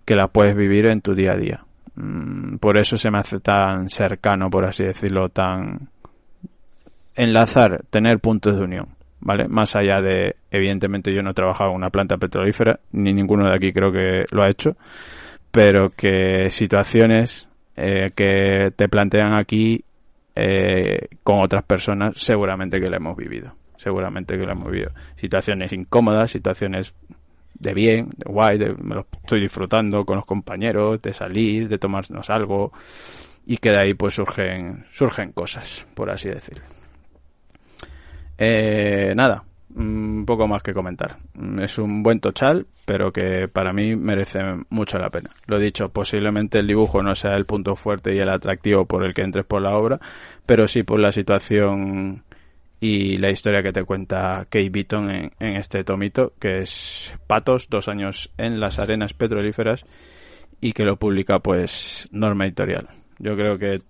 que 0.07 0.15
las 0.15 0.31
puedes 0.31 0.57
vivir 0.57 0.91
en 0.91 1.03
tu 1.03 1.13
día 1.13 1.33
a 1.33 1.37
día. 1.37 1.65
Mm, 1.95 2.57
por 2.57 2.79
eso 2.79 2.97
se 2.97 3.11
me 3.11 3.19
hace 3.19 3.39
tan 3.41 3.91
cercano, 3.91 4.49
por 4.49 4.65
así 4.65 4.83
decirlo, 4.83 5.29
tan 5.29 5.91
enlazar, 7.15 7.83
tener 7.91 8.19
puntos 8.19 8.57
de 8.57 8.63
unión, 8.63 8.87
¿vale? 9.21 9.47
Más 9.47 9.77
allá 9.77 10.01
de, 10.01 10.37
evidentemente 10.51 11.15
yo 11.15 11.21
no 11.21 11.33
he 11.33 11.35
trabajado 11.35 11.69
en 11.69 11.77
una 11.77 11.91
planta 11.91 12.17
petrolífera, 12.17 12.81
ni 12.93 13.13
ninguno 13.13 13.47
de 13.47 13.55
aquí 13.55 13.71
creo 13.71 13.93
que 13.93 14.25
lo 14.31 14.43
ha 14.43 14.49
hecho, 14.49 14.79
pero 15.51 15.91
que 15.91 16.49
situaciones 16.49 17.47
eh, 17.77 18.09
que 18.17 18.73
te 18.75 18.89
plantean 18.89 19.35
aquí 19.35 19.85
eh, 20.35 21.09
con 21.23 21.41
otras 21.41 21.63
personas 21.65 22.15
seguramente 22.17 22.81
que 22.81 22.89
la 22.89 22.97
hemos 22.97 23.19
vivido 23.19 23.60
seguramente 23.81 24.39
que 24.39 24.45
lo 24.45 24.53
hemos 24.53 24.71
vivido. 24.71 24.93
Situaciones 25.17 25.73
incómodas, 25.73 26.31
situaciones 26.31 26.95
de 27.55 27.75
bien, 27.75 28.11
de 28.17 28.31
guay, 28.31 28.59
de, 28.59 28.75
me 28.83 28.95
lo 28.95 29.07
estoy 29.23 29.41
disfrutando 29.41 30.05
con 30.05 30.17
los 30.17 30.27
compañeros, 30.27 31.01
de 31.01 31.15
salir, 31.15 31.69
de 31.69 31.79
tomarnos 31.79 32.29
algo 32.29 32.73
y 33.47 33.57
que 33.57 33.71
de 33.71 33.79
ahí 33.79 33.95
pues 33.95 34.15
surgen, 34.15 34.85
surgen 34.91 35.33
cosas, 35.33 35.87
por 35.95 36.11
así 36.11 36.29
decirlo. 36.29 36.65
Eh, 38.37 39.13
nada, 39.17 39.45
un 39.75 40.25
poco 40.27 40.47
más 40.47 40.63
que 40.63 40.75
comentar. 40.75 41.19
Es 41.61 41.79
un 41.79 42.03
buen 42.03 42.21
tochal, 42.21 42.67
pero 42.85 43.13
que 43.13 43.49
para 43.49 43.73
mí 43.73 43.97
merece 43.97 44.41
mucho 44.69 44.99
la 44.99 45.11
pena. 45.11 45.31
Lo 45.47 45.59
dicho, 45.59 45.91
posiblemente 45.91 46.59
el 46.59 46.67
dibujo 46.67 47.03
no 47.03 47.15
sea 47.15 47.37
el 47.37 47.47
punto 47.47 47.77
fuerte 47.77 48.15
y 48.15 48.19
el 48.19 48.29
atractivo 48.29 48.85
por 48.85 49.05
el 49.05 49.15
que 49.15 49.23
entres 49.23 49.47
por 49.47 49.63
la 49.63 49.77
obra, 49.77 50.01
pero 50.45 50.67
sí 50.69 50.83
por 50.83 51.01
la 51.01 51.13
situación 51.13 52.25
y 52.81 53.19
la 53.19 53.31
historia 53.31 53.63
que 53.63 53.73
te 53.73 53.85
cuenta 53.85 54.47
Kate 54.49 54.71
Beaton 54.71 55.11
en, 55.11 55.57
este 55.57 55.85
tomito, 55.85 56.33
que 56.41 56.61
es 56.61 57.15
Patos, 57.27 57.69
dos 57.69 57.89
años 57.89 58.31
en 58.39 58.59
las 58.59 58.79
arenas 58.79 59.13
petrolíferas, 59.13 59.85
y 60.61 60.73
que 60.73 60.85
lo 60.85 60.97
publica 60.97 61.39
pues 61.41 62.09
Norma 62.11 62.47
Editorial. 62.47 62.89
Yo 63.19 63.37
creo 63.37 63.59
que 63.59 63.83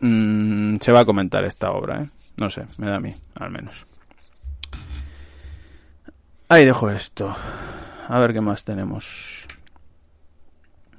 mmm, 0.00 0.76
se 0.76 0.92
va 0.92 1.00
a 1.00 1.04
comentar 1.06 1.44
esta 1.44 1.70
obra, 1.70 2.02
¿eh? 2.02 2.08
No 2.36 2.50
sé, 2.50 2.64
me 2.76 2.86
da 2.86 2.96
a 2.96 3.00
mí, 3.00 3.12
al 3.40 3.50
menos. 3.50 3.86
Ahí 6.50 6.64
dejo 6.64 6.88
esto. 6.90 7.34
A 8.06 8.18
ver 8.20 8.32
qué 8.32 8.40
más 8.40 8.64
tenemos. 8.64 9.46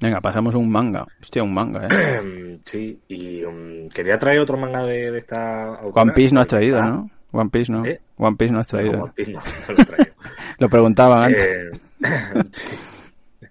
Venga, 0.00 0.20
pasamos 0.20 0.54
un 0.54 0.70
manga. 0.70 1.06
Hostia, 1.20 1.42
un 1.42 1.52
manga, 1.52 1.86
¿eh? 1.86 2.60
Sí, 2.64 3.00
y 3.08 3.42
um, 3.44 3.88
quería 3.88 4.18
traer 4.18 4.40
otro 4.40 4.56
manga 4.56 4.84
de, 4.84 5.10
de 5.10 5.18
esta 5.18 5.74
autora. 5.74 6.02
One 6.02 6.12
Piece 6.12 6.34
no 6.34 6.40
has 6.40 6.46
traído, 6.46 6.78
ah. 6.78 6.86
¿no? 6.86 7.10
One 7.32 7.50
Piece 7.50 7.70
no. 7.70 7.84
¿Eh? 7.84 8.00
One 8.16 8.36
Piece 8.36 8.52
no 8.52 8.60
has 8.60 8.66
traído. 8.66 8.92
No, 8.92 9.02
One 9.04 9.12
Piece 9.14 9.32
no, 9.32 9.40
no 9.40 9.74
lo, 9.74 9.84
traigo. 9.84 10.14
lo 10.58 10.68
preguntaban 10.68 11.24
antes. 11.24 11.80
Eh... 12.02 13.50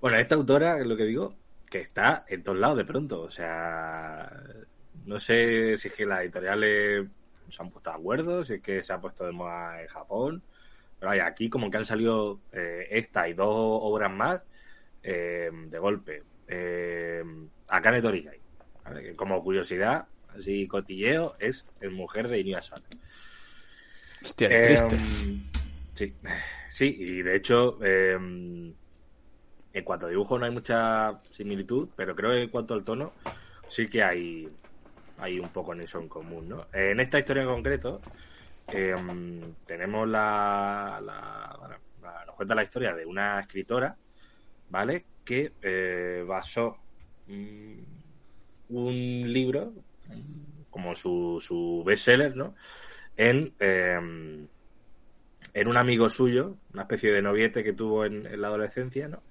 bueno, 0.00 0.18
esta 0.18 0.34
autora, 0.34 0.78
es 0.78 0.86
lo 0.86 0.96
que 0.96 1.04
digo, 1.04 1.34
que 1.70 1.80
está 1.80 2.24
en 2.28 2.42
todos 2.42 2.58
lados 2.58 2.76
de 2.76 2.84
pronto. 2.84 3.22
O 3.22 3.30
sea, 3.30 4.30
no 5.04 5.18
sé 5.18 5.78
si 5.78 5.88
es 5.88 5.94
que 5.94 6.04
las 6.04 6.20
editoriales 6.20 7.06
se 7.48 7.62
han 7.62 7.70
puesto 7.70 7.90
de 7.90 7.96
acuerdo, 7.96 8.42
si 8.44 8.54
es 8.54 8.60
que 8.60 8.82
se 8.82 8.92
ha 8.92 9.00
puesto 9.00 9.24
de 9.24 9.32
moda 9.32 9.80
en 9.80 9.88
Japón. 9.88 10.42
Pero 10.98 11.12
hay 11.12 11.20
aquí 11.20 11.48
como 11.48 11.70
que 11.70 11.76
han 11.78 11.84
salido 11.84 12.40
eh, 12.52 12.88
esta 12.90 13.28
y 13.28 13.34
dos 13.34 13.48
obras 13.50 14.10
más 14.10 14.40
eh, 15.06 15.50
de 15.52 15.78
golpe. 15.78 16.22
Eh, 16.48 17.22
Akane 17.68 18.02
Torigai, 18.02 18.40
¿vale? 18.84 19.02
que 19.02 19.16
como 19.16 19.42
curiosidad, 19.42 20.06
así 20.28 20.66
cotilleo, 20.68 21.36
es 21.38 21.64
el 21.80 21.90
mujer 21.90 22.28
de 22.28 22.40
Inuyasha. 22.40 22.76
Hostia, 24.22 24.48
Eh, 24.50 24.62
triste. 24.62 24.96
sí, 25.94 26.14
sí, 26.70 26.96
y 26.98 27.22
de 27.22 27.36
hecho, 27.36 27.78
en 27.82 28.74
cuanto 29.84 30.06
a 30.06 30.08
dibujo 30.08 30.38
no 30.38 30.46
hay 30.46 30.52
mucha 30.52 31.20
similitud, 31.30 31.88
pero 31.96 32.14
creo 32.16 32.30
que 32.32 32.42
en 32.42 32.50
cuanto 32.50 32.74
al 32.74 32.84
tono 32.84 33.12
sí 33.68 33.88
que 33.88 34.02
hay, 34.02 34.48
hay 35.18 35.38
un 35.38 35.48
poco 35.50 35.72
en 35.74 35.80
eso 35.82 36.00
en 36.00 36.08
común, 36.08 36.48
¿no? 36.48 36.66
En 36.72 37.00
esta 37.00 37.18
historia 37.18 37.42
en 37.42 37.48
concreto 37.48 38.00
tenemos 38.66 40.08
la, 40.08 41.00
la, 41.02 41.56
bueno, 41.58 41.76
la- 42.02 42.24
nos 42.24 42.34
cuenta 42.36 42.54
la 42.54 42.62
historia 42.62 42.94
de 42.94 43.06
una 43.06 43.40
escritora, 43.40 43.96
¿vale? 44.70 45.04
Que 45.24 45.52
eh, 45.62 46.24
basó 46.26 46.76
mm, 47.26 47.78
un 48.70 49.32
libro 49.32 49.72
como 50.70 50.94
su, 50.94 51.38
su 51.40 51.82
bestseller, 51.84 52.36
¿no? 52.36 52.54
En, 53.16 53.52
eh, 53.58 53.98
en 55.54 55.68
un 55.68 55.76
amigo 55.76 56.08
suyo, 56.08 56.56
una 56.74 56.82
especie 56.82 57.10
de 57.12 57.22
noviete 57.22 57.64
que 57.64 57.72
tuvo 57.72 58.04
en, 58.04 58.26
en 58.26 58.40
la 58.40 58.48
adolescencia, 58.48 59.08
¿no? 59.08 59.22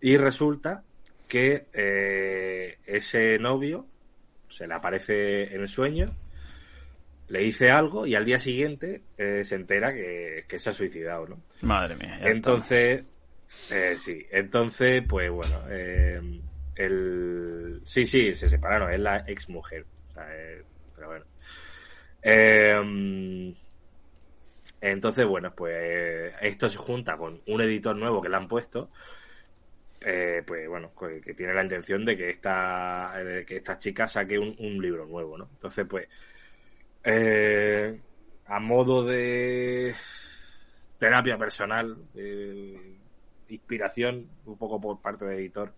Y 0.00 0.16
resulta 0.16 0.82
que 1.28 1.66
eh, 1.72 2.78
ese 2.86 3.38
novio 3.38 3.86
se 4.48 4.66
le 4.66 4.74
aparece 4.74 5.54
en 5.54 5.60
el 5.60 5.68
sueño, 5.68 6.06
le 7.28 7.40
dice 7.40 7.70
algo 7.70 8.06
y 8.06 8.16
al 8.16 8.24
día 8.24 8.38
siguiente 8.38 9.02
eh, 9.16 9.44
se 9.44 9.54
entera 9.54 9.94
que, 9.94 10.44
que 10.48 10.58
se 10.58 10.70
ha 10.70 10.72
suicidado, 10.72 11.28
¿no? 11.28 11.40
Madre 11.62 11.94
mía. 11.94 12.18
Entonces, 12.22 13.04
eh, 13.70 13.96
sí, 13.96 14.26
entonces, 14.30 15.02
pues 15.08 15.30
bueno, 15.30 15.62
eh, 15.70 16.20
el... 16.76 17.82
Sí, 17.84 18.04
sí, 18.04 18.34
se 18.34 18.48
separaron, 18.48 18.92
es 18.92 19.00
la 19.00 19.24
ex 19.26 19.48
mujer. 19.48 19.84
O 20.08 20.12
sea, 20.12 20.26
eh, 20.34 20.62
pero 20.94 21.08
bueno. 21.08 21.24
Eh, 22.22 23.54
entonces, 24.80 25.26
bueno, 25.26 25.54
pues 25.54 26.34
esto 26.40 26.68
se 26.68 26.78
junta 26.78 27.16
con 27.16 27.40
un 27.46 27.60
editor 27.60 27.94
nuevo 27.96 28.22
que 28.22 28.28
le 28.28 28.36
han 28.36 28.48
puesto. 28.48 28.88
eh, 30.00 30.42
pues 30.46 30.68
bueno, 30.68 30.92
que, 30.98 31.20
que 31.20 31.34
tiene 31.34 31.54
la 31.54 31.62
intención 31.62 32.04
de 32.04 32.16
que 32.16 32.30
esta, 32.30 33.12
que 33.46 33.56
esta 33.56 33.78
chica 33.78 34.06
saque 34.06 34.38
un, 34.38 34.80
libro 34.80 35.06
nuevo, 35.06 35.36
¿no? 35.38 35.48
Entonces, 35.52 35.86
pues, 35.88 36.08
a 38.46 38.58
modo 38.60 39.04
de 39.04 39.94
terapia 40.98 41.36
personal, 41.38 41.96
inspiración, 43.50 44.26
un 44.46 44.56
poco 44.58 44.80
por 44.80 45.00
parte 45.00 45.24
del 45.24 45.38
editor, 45.38 45.72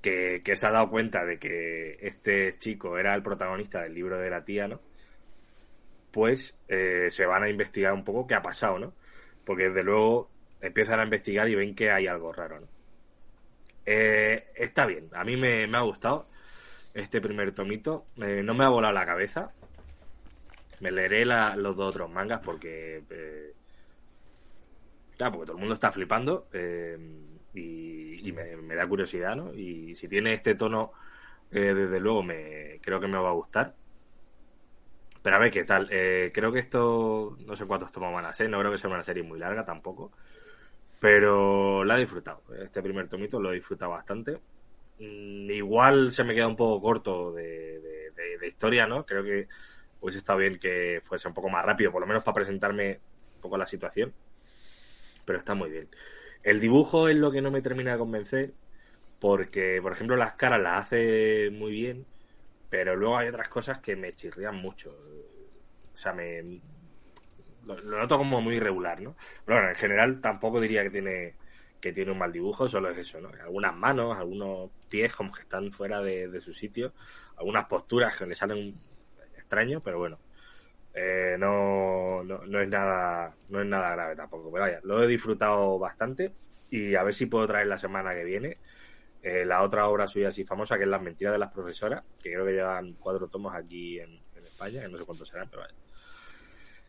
que, 0.00 0.42
se 0.54 0.66
ha 0.66 0.70
dado 0.70 0.90
cuenta 0.90 1.24
de 1.24 1.38
que 1.38 1.98
este 2.00 2.58
chico 2.58 2.98
era 2.98 3.14
el 3.14 3.22
protagonista 3.22 3.82
del 3.82 3.94
libro 3.94 4.18
de 4.18 4.30
la 4.30 4.44
tía, 4.44 4.68
¿no? 4.68 4.80
Pues 6.10 6.54
eh, 6.68 7.08
se 7.10 7.26
van 7.26 7.42
a 7.42 7.48
investigar 7.48 7.92
un 7.92 8.04
poco 8.04 8.26
qué 8.26 8.34
ha 8.34 8.42
pasado, 8.42 8.78
¿no? 8.78 8.92
Porque 9.44 9.64
desde 9.68 9.82
luego 9.82 10.28
empiezan 10.60 11.00
a 11.00 11.04
investigar 11.04 11.48
y 11.48 11.54
ven 11.54 11.74
que 11.74 11.90
hay 11.90 12.06
algo 12.06 12.32
raro, 12.32 12.60
¿no? 12.60 12.66
Eh, 13.86 14.44
está 14.54 14.86
bien, 14.86 15.08
a 15.12 15.24
mí 15.24 15.36
me, 15.36 15.66
me 15.66 15.76
ha 15.76 15.82
gustado 15.82 16.26
este 16.94 17.20
primer 17.20 17.52
tomito, 17.52 18.06
Eh, 18.22 18.42
no 18.44 18.54
me 18.54 18.64
ha 18.64 18.68
volado 18.68 18.94
la 18.94 19.06
cabeza, 19.06 19.50
me 20.80 20.90
leeré 20.90 21.24
la- 21.24 21.56
los 21.56 21.76
dos 21.76 21.94
otros 21.94 22.10
mangas 22.10 22.40
porque 22.44 23.02
eh, 23.10 23.52
claro, 25.16 25.32
porque 25.32 25.46
todo 25.46 25.56
el 25.56 25.60
mundo 25.60 25.74
está 25.74 25.92
flipando 25.92 26.48
eh, 26.52 26.98
y, 27.54 28.32
me, 28.32 28.74
da 28.74 28.86
curiosidad, 28.86 29.36
¿no? 29.36 29.54
Y 29.54 29.94
si 29.94 30.08
tiene 30.08 30.34
este 30.34 30.54
tono, 30.54 30.92
eh, 31.50 31.74
desde 31.74 32.00
luego 32.00 32.22
me 32.22 32.80
creo 32.82 33.00
que 33.00 33.06
me 33.08 33.18
va 33.18 33.30
a 33.30 33.32
gustar. 33.32 33.74
Pero 35.22 35.36
a 35.36 35.38
ver 35.38 35.50
qué 35.50 35.64
tal. 35.64 35.88
Eh, 35.90 36.30
creo 36.34 36.52
que 36.52 36.58
esto, 36.60 37.36
no 37.46 37.56
sé 37.56 37.66
cuántos 37.66 37.92
tomos 37.92 38.12
van 38.12 38.26
a 38.26 38.32
ser, 38.32 38.50
no 38.50 38.58
creo 38.58 38.72
que 38.72 38.78
sea 38.78 38.90
una 38.90 39.02
serie 39.02 39.22
muy 39.22 39.38
larga 39.38 39.64
tampoco. 39.64 40.12
Pero 41.00 41.84
la 41.84 41.96
he 41.96 42.00
disfrutado. 42.00 42.42
Este 42.62 42.82
primer 42.82 43.08
tomito 43.08 43.40
lo 43.40 43.52
he 43.52 43.56
disfrutado 43.56 43.92
bastante. 43.92 44.40
Mm, 44.98 45.50
igual 45.50 46.12
se 46.12 46.24
me 46.24 46.34
queda 46.34 46.46
un 46.48 46.56
poco 46.56 46.80
corto 46.80 47.32
de- 47.32 47.80
de 48.40 48.48
historia, 48.48 48.86
¿no? 48.86 49.04
Creo 49.06 49.24
que 49.24 49.48
hubiese 50.00 50.18
estado 50.18 50.38
bien 50.38 50.58
que 50.58 51.00
fuese 51.02 51.28
un 51.28 51.34
poco 51.34 51.48
más 51.48 51.64
rápido, 51.64 51.92
por 51.92 52.00
lo 52.02 52.06
menos 52.06 52.22
para 52.24 52.34
presentarme 52.36 53.00
un 53.36 53.40
poco 53.40 53.56
la 53.58 53.66
situación. 53.66 54.12
Pero 55.24 55.38
está 55.38 55.54
muy 55.54 55.70
bien. 55.70 55.88
El 56.42 56.60
dibujo 56.60 57.08
es 57.08 57.16
lo 57.16 57.30
que 57.32 57.42
no 57.42 57.50
me 57.50 57.62
termina 57.62 57.92
de 57.92 57.98
convencer, 57.98 58.54
porque, 59.18 59.80
por 59.82 59.92
ejemplo, 59.92 60.16
las 60.16 60.34
caras 60.34 60.60
las 60.60 60.82
hace 60.82 61.50
muy 61.52 61.72
bien, 61.72 62.06
pero 62.70 62.96
luego 62.96 63.16
hay 63.18 63.28
otras 63.28 63.48
cosas 63.48 63.78
que 63.80 63.96
me 63.96 64.14
chirrían 64.14 64.56
mucho. 64.56 64.90
O 65.94 65.96
sea, 65.96 66.12
me. 66.12 66.60
Lo, 67.64 67.76
noto 67.80 68.18
como 68.18 68.40
muy 68.42 68.56
irregular, 68.56 69.00
¿no? 69.00 69.16
Pero 69.44 69.58
bueno, 69.58 69.70
en 69.70 69.76
general 69.76 70.20
tampoco 70.20 70.60
diría 70.60 70.82
que 70.82 70.90
tiene 70.90 71.34
que 71.80 71.92
tiene 71.92 72.12
un 72.12 72.18
mal 72.18 72.32
dibujo, 72.32 72.66
solo 72.66 72.90
es 72.90 72.98
eso, 72.98 73.20
¿no? 73.20 73.28
Algunas 73.42 73.76
manos, 73.76 74.16
algunos 74.16 74.70
pies 74.88 75.14
como 75.14 75.32
que 75.32 75.42
están 75.42 75.70
fuera 75.72 76.00
de, 76.00 76.28
de 76.28 76.40
su 76.40 76.52
sitio, 76.54 76.94
algunas 77.36 77.66
posturas 77.66 78.16
que 78.16 78.26
le 78.26 78.34
salen 78.34 78.74
extraños, 79.36 79.82
pero 79.84 79.98
bueno. 79.98 80.18
Eh, 80.96 81.36
no, 81.38 82.22
no, 82.22 82.46
no 82.46 82.60
es 82.60 82.68
nada 82.68 83.34
no 83.48 83.60
es 83.60 83.66
nada 83.66 83.90
grave 83.90 84.14
tampoco 84.14 84.52
pero 84.52 84.62
vaya 84.64 84.78
lo 84.84 85.02
he 85.02 85.08
disfrutado 85.08 85.76
bastante 85.76 86.32
y 86.70 86.94
a 86.94 87.02
ver 87.02 87.14
si 87.14 87.26
puedo 87.26 87.48
traer 87.48 87.66
la 87.66 87.78
semana 87.78 88.14
que 88.14 88.22
viene 88.22 88.58
eh, 89.24 89.44
la 89.44 89.62
otra 89.62 89.88
obra 89.88 90.06
suya 90.06 90.28
así 90.28 90.44
famosa 90.44 90.76
que 90.76 90.84
es 90.84 90.88
Las 90.88 91.02
mentiras 91.02 91.32
de 91.32 91.38
las 91.38 91.50
profesoras 91.50 92.04
que 92.22 92.30
creo 92.30 92.44
que 92.44 92.52
llevan 92.52 92.92
cuatro 93.00 93.26
tomos 93.26 93.54
aquí 93.54 93.98
en, 93.98 94.22
España 94.44 94.82
que 94.82 94.88
no 94.88 94.98
sé 94.98 95.04
cuántos 95.04 95.28
serán 95.28 95.48
pero 95.50 95.62
vaya. 95.62 95.74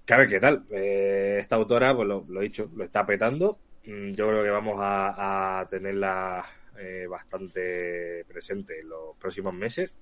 Que 0.06 0.14
a 0.14 0.18
ver 0.18 0.28
qué 0.28 0.40
tal 0.40 0.66
Eh, 0.70 1.38
esta 1.40 1.56
autora 1.56 1.96
pues 1.96 2.08
lo, 2.08 2.26
he 2.40 2.44
dicho 2.44 2.70
lo 2.76 2.84
está 2.84 3.06
petando. 3.06 3.58
Mm, 3.86 4.12
yo 4.12 4.28
creo 4.28 4.44
que 4.44 4.50
vamos 4.50 4.76
a, 4.80 5.62
a 5.62 5.68
tenerla 5.68 6.46
eh, 6.78 7.08
bastante 7.10 8.26
presente 8.28 8.82
en 8.82 8.90
los 8.90 9.16
próximos 9.18 9.54
meses. 9.54 9.94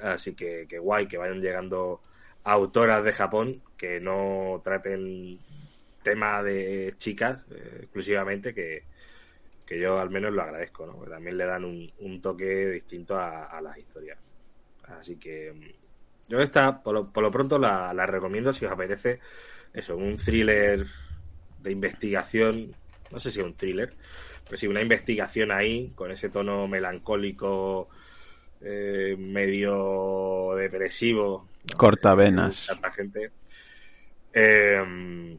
Así 0.00 0.34
que, 0.34 0.66
que 0.68 0.78
guay 0.78 1.08
que 1.08 1.18
vayan 1.18 1.40
llegando 1.40 2.00
autoras 2.44 3.04
de 3.04 3.12
Japón 3.12 3.62
que 3.76 4.00
no 4.00 4.60
traten 4.64 5.38
tema 6.02 6.42
de 6.42 6.94
chicas 6.98 7.42
eh, 7.50 7.80
exclusivamente 7.82 8.54
que, 8.54 8.84
que 9.66 9.78
yo 9.78 9.98
al 9.98 10.10
menos 10.10 10.32
lo 10.32 10.42
agradezco, 10.42 10.86
¿no? 10.86 10.94
También 11.04 11.36
le 11.36 11.46
dan 11.46 11.64
un, 11.64 11.92
un 12.00 12.20
toque 12.20 12.70
distinto 12.70 13.18
a, 13.18 13.60
las 13.60 13.78
historias. 13.78 14.18
Así 14.98 15.16
que 15.16 15.52
mm, 15.52 16.28
yo 16.30 16.40
esta, 16.40 16.82
por 16.82 16.94
lo, 16.94 17.12
por 17.12 17.22
lo 17.22 17.30
pronto, 17.30 17.58
la, 17.58 17.92
recomiendo 18.06 18.52
si 18.52 18.64
os 18.64 18.72
apetece 18.72 19.20
eso, 19.72 19.96
un 19.96 20.16
thriller 20.16 20.86
de 21.62 21.70
investigación, 21.70 22.74
no 23.10 23.18
sé 23.20 23.30
si 23.30 23.40
un 23.40 23.54
thriller, 23.54 23.92
pero 24.44 24.56
sí 24.56 24.66
una 24.66 24.82
investigación 24.82 25.52
ahí, 25.52 25.92
con 25.94 26.10
ese 26.10 26.30
tono 26.30 26.66
melancólico, 26.66 27.88
eh, 28.60 29.14
medio 29.18 30.54
depresivo. 30.56 31.49
¿No? 31.64 31.76
Cortavenas. 31.76 32.66
Tanta 32.66 32.90
gente. 32.90 33.30
Eh, 34.32 35.36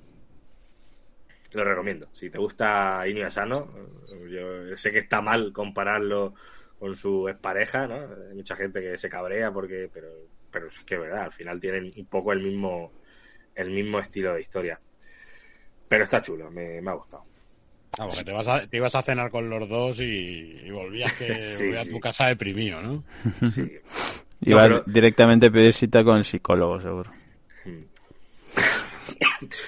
lo 1.54 1.64
recomiendo. 1.66 2.08
Si 2.14 2.30
te 2.30 2.38
gusta 2.38 3.06
Inio 3.08 3.28
Asano, 3.28 3.68
yo 4.30 4.76
sé 4.78 4.92
que 4.92 5.00
está 5.00 5.22
mal 5.22 5.52
compararlo 5.52 6.34
con 6.80 6.96
su 6.96 7.28
expareja, 7.28 7.88
¿no? 7.88 7.96
Hay 8.30 8.36
mucha 8.36 8.56
gente 8.56 8.82
que 8.82 8.98
se 8.98 9.10
cabrea 9.10 9.52
porque, 9.52 9.90
pero, 9.94 10.08
pero 10.50 10.68
es 10.68 10.80
que 10.86 10.98
verdad, 10.98 11.24
al 11.24 11.32
final 11.32 11.60
tienen 11.60 11.92
un 11.96 12.06
poco 12.06 12.32
el 12.32 12.42
mismo, 12.42 12.92
el 13.54 13.70
mismo 13.70 14.00
estilo 14.00 14.34
de 14.34 14.42
historia. 14.42 14.80
Pero 15.88 16.04
está 16.06 16.22
chulo, 16.22 16.50
me, 16.50 16.82
me 16.82 16.90
ha 16.90 16.94
gustado. 16.94 17.26
Ah, 18.00 18.08
porque 18.08 18.24
te, 18.24 18.32
vas 18.32 18.48
a- 18.48 18.66
te 18.66 18.78
ibas 18.78 18.96
a 18.96 19.02
cenar 19.02 19.30
con 19.30 19.50
los 19.50 19.68
dos 19.68 20.00
y, 20.00 20.58
y 20.64 20.72
volvías 20.72 21.12
que 21.14 21.42
Sí, 21.42 21.66
volvías 21.66 21.88
a 21.88 21.92
tu 21.92 22.00
casa 22.00 22.28
deprimido, 22.28 22.82
¿no? 22.82 23.04
Sí. 23.54 23.70
Iba 24.42 24.64
pero- 24.64 24.84
directamente 24.86 25.48
a 25.48 25.52
pedir 25.52 25.74
cita 25.74 26.04
con 26.04 26.18
el 26.18 26.24
psicólogo, 26.24 26.82
seguro. 26.82 27.12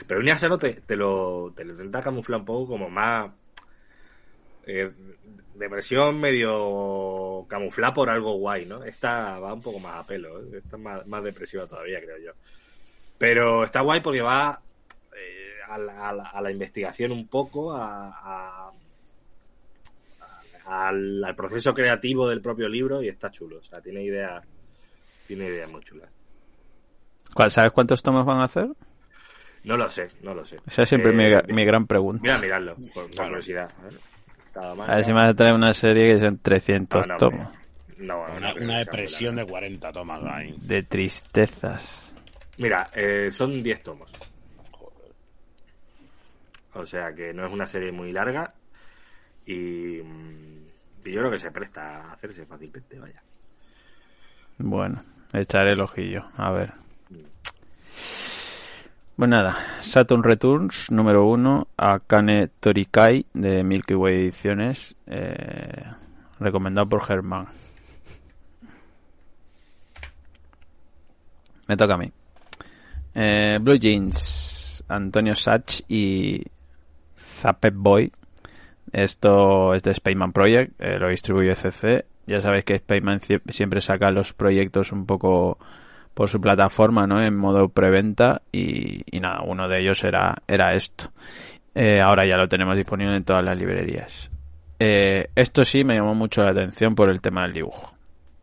Pero 0.07 0.19
un 0.19 0.29
Asano 0.29 0.57
te, 0.57 0.73
te 0.73 0.95
lo, 0.95 1.51
te 1.55 1.63
lo 1.63 1.73
intenta 1.73 2.01
camuflar 2.01 2.39
un 2.39 2.45
poco 2.45 2.67
como 2.73 2.89
más 2.89 3.31
eh, 4.65 4.91
depresión 5.55 6.19
medio 6.19 7.45
camuflar 7.47 7.93
por 7.93 8.09
algo 8.09 8.33
guay, 8.37 8.65
¿no? 8.65 8.83
Esta 8.83 9.39
va 9.39 9.53
un 9.53 9.61
poco 9.61 9.79
más 9.79 9.95
a 9.99 10.05
pelo, 10.07 10.39
¿eh? 10.41 10.57
esta 10.63 10.77
es 10.77 10.81
más, 10.81 11.05
más 11.07 11.23
depresiva 11.23 11.65
todavía, 11.67 11.99
creo 12.01 12.17
yo. 12.17 12.31
Pero 13.17 13.63
está 13.63 13.81
guay 13.81 14.01
porque 14.01 14.21
va 14.21 14.59
eh, 15.15 15.53
a, 15.67 15.77
la, 15.77 16.09
a 16.09 16.13
la- 16.13 16.29
a 16.29 16.41
la 16.41 16.51
investigación 16.51 17.11
un 17.11 17.27
poco, 17.27 17.73
a- 17.73 18.71
al, 20.65 21.23
al 21.23 21.35
proceso 21.35 21.73
creativo 21.73 22.27
del 22.29 22.41
propio 22.41 22.67
libro 22.69 23.01
y 23.03 23.09
está 23.09 23.29
chulo. 23.31 23.57
O 23.57 23.63
sea, 23.63 23.81
tiene 23.81 24.03
ideas, 24.03 24.43
tiene 25.27 25.45
ideas 25.47 25.69
muy 25.69 25.81
chulas. 25.83 26.09
¿Cuál- 27.33 27.51
¿Sabes 27.51 27.71
cuántos 27.71 28.01
tomos 28.03 28.25
van 28.25 28.39
a 28.41 28.45
hacer? 28.45 28.67
No 29.63 29.77
lo 29.77 29.89
sé, 29.89 30.09
no 30.21 30.33
lo 30.33 30.45
sé. 30.45 30.59
Esa 30.67 30.83
es 30.83 30.89
siempre 30.89 31.11
Eh, 31.11 31.15
mi, 31.15 31.23
gra- 31.23 31.47
mi 31.53 31.65
gran 31.65 31.87
pregunta. 31.87 32.21
Mira, 32.21 32.37
mirarlo, 32.37 32.75
por, 32.93 33.09
por 33.09 33.27
curiosidad. 33.27 33.71
A 33.79 33.81
ver. 33.83 33.99
A 34.55 34.95
ver 34.95 35.03
si 35.03 35.09
me 35.11 35.15
vas 35.15 35.29
a 35.29 35.33
traer 35.33 35.55
una 35.55 35.73
serie 35.73 36.13
que 36.13 36.19
son 36.19 36.37
300 36.37 37.07
No, 37.07 37.13
no, 37.13 37.17
tomos. 37.17 37.47
No, 37.97 38.27
no, 38.27 38.53
Una, 38.55 38.77
depresión 38.79 39.35
de 39.35 39.41
larga. 39.41 39.51
40 39.51 39.91
tomas 39.93 40.21
ahí. 40.25 40.55
De 40.61 40.83
tristezas. 40.83 42.15
Mira, 42.57 42.89
eh, 42.93 43.29
son 43.31 43.63
10 43.63 43.81
tomos. 43.81 44.11
O 46.73 46.85
sea 46.85 47.13
que 47.13 47.33
no 47.33 47.45
es 47.45 47.51
una 47.51 47.65
serie 47.65 47.91
muy 47.91 48.11
larga. 48.11 48.53
Y, 49.45 50.01
mm, 50.03 50.65
y 51.05 51.11
yo 51.11 51.19
creo 51.19 51.31
que 51.31 51.37
se 51.37 51.51
presta 51.51 51.97
a 52.09 52.13
hacerse 52.13 52.45
fácilmente, 52.45 52.99
vaya. 52.99 53.21
Bueno, 54.57 55.03
echaré 55.41 55.73
el 55.73 55.81
ojillo. 55.81 56.25
A 56.37 56.51
ver. 56.51 56.73
Pues 59.15 59.29
nada, 59.29 59.57
Saturn 59.79 60.23
Returns 60.23 60.89
número 60.89 61.25
uno, 61.25 61.67
Akane 61.77 62.47
Torikai 62.59 63.27
de 63.33 63.63
Milky 63.63 63.93
Way 63.93 64.15
Ediciones, 64.15 64.95
eh, 65.05 65.83
recomendado 66.39 66.89
por 66.89 67.05
Germán. 67.05 67.47
Me 71.67 71.77
toca 71.77 71.93
a 71.93 71.97
mí. 71.97 72.11
Eh, 73.13 73.59
Blue 73.61 73.77
Jeans, 73.77 74.83
Antonio 74.87 75.35
Sach 75.35 75.81
y 75.87 76.43
Zapet 77.15 77.75
Boy. 77.75 78.11
Esto 78.91 79.73
es 79.73 79.83
de 79.83 79.93
Spaceman 79.93 80.33
Project, 80.33 80.73
eh, 80.79 80.97
lo 80.97 81.09
distribuye 81.09 81.53
CC. 81.55 82.05
Ya 82.25 82.39
sabéis 82.39 82.63
que 82.63 82.77
Spaceman 82.77 83.19
siempre 83.49 83.81
saca 83.81 84.11
los 84.11 84.33
proyectos 84.33 84.91
un 84.91 85.05
poco 85.05 85.57
por 86.13 86.29
su 86.29 86.39
plataforma, 86.39 87.07
¿no? 87.07 87.21
En 87.21 87.35
modo 87.35 87.69
preventa 87.69 88.41
y, 88.51 89.01
y 89.15 89.19
nada, 89.19 89.41
uno 89.45 89.67
de 89.67 89.81
ellos 89.81 90.03
era, 90.03 90.35
era 90.47 90.73
esto. 90.73 91.11
Eh, 91.75 91.99
ahora 91.99 92.25
ya 92.25 92.37
lo 92.37 92.47
tenemos 92.47 92.75
disponible 92.75 93.17
en 93.17 93.23
todas 93.23 93.43
las 93.43 93.57
librerías. 93.57 94.29
Eh, 94.79 95.29
esto 95.35 95.63
sí 95.65 95.83
me 95.83 95.95
llamó 95.95 96.13
mucho 96.13 96.43
la 96.43 96.51
atención 96.51 96.93
por 96.95 97.09
el 97.09 97.21
tema 97.21 97.43
del 97.43 97.53
dibujo. 97.53 97.93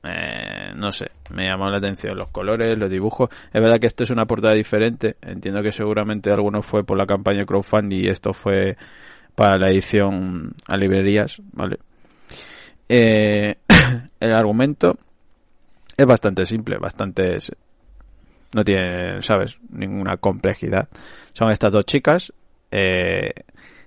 Eh, 0.02 0.72
no 0.74 0.90
sé, 0.90 1.10
me 1.30 1.46
llamó 1.46 1.68
la 1.68 1.76
atención 1.78 2.16
los 2.16 2.30
colores, 2.30 2.78
los 2.78 2.90
dibujos. 2.90 3.28
Es 3.52 3.60
verdad 3.60 3.78
que 3.78 3.86
esto 3.86 4.02
es 4.02 4.10
una 4.10 4.26
portada 4.26 4.54
diferente. 4.54 5.16
Entiendo 5.20 5.62
que 5.62 5.72
seguramente 5.72 6.30
alguno 6.30 6.62
fue 6.62 6.84
por 6.84 6.96
la 6.96 7.06
campaña 7.06 7.44
crowdfunding 7.44 8.04
y 8.04 8.08
esto 8.08 8.32
fue 8.32 8.76
para 9.34 9.58
la 9.58 9.70
edición 9.70 10.54
a 10.66 10.76
librerías, 10.76 11.40
¿vale? 11.52 11.78
Eh, 12.88 13.56
el 14.20 14.32
argumento 14.32 14.96
es 15.96 16.06
bastante 16.06 16.46
simple, 16.46 16.78
bastante... 16.78 17.38
No 18.54 18.64
tiene, 18.64 19.22
¿sabes? 19.22 19.58
Ninguna 19.70 20.16
complejidad. 20.16 20.88
Son 21.32 21.50
estas 21.50 21.72
dos 21.72 21.84
chicas 21.86 22.32
eh, 22.70 23.32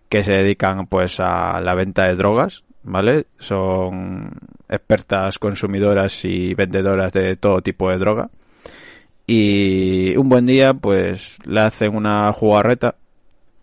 que 0.08 0.24
se 0.24 0.32
dedican 0.32 0.88
pues 0.88 1.20
a 1.20 1.60
la 1.60 1.76
venta 1.76 2.08
de 2.08 2.16
drogas, 2.16 2.64
¿vale? 2.84 3.26
Son 3.40 4.32
expertas 4.70 5.38
consumidoras 5.40 6.24
y 6.24 6.54
vendedoras 6.54 7.12
de 7.12 7.36
todo 7.36 7.62
tipo 7.62 7.90
de 7.90 7.98
droga. 7.98 8.30
Y 9.26 10.16
un 10.18 10.30
buen 10.30 10.46
día 10.46 10.74
pues 10.74 11.40
le 11.46 11.62
hacen 11.62 11.96
una 11.96 12.32
jugarreta, 12.32 12.96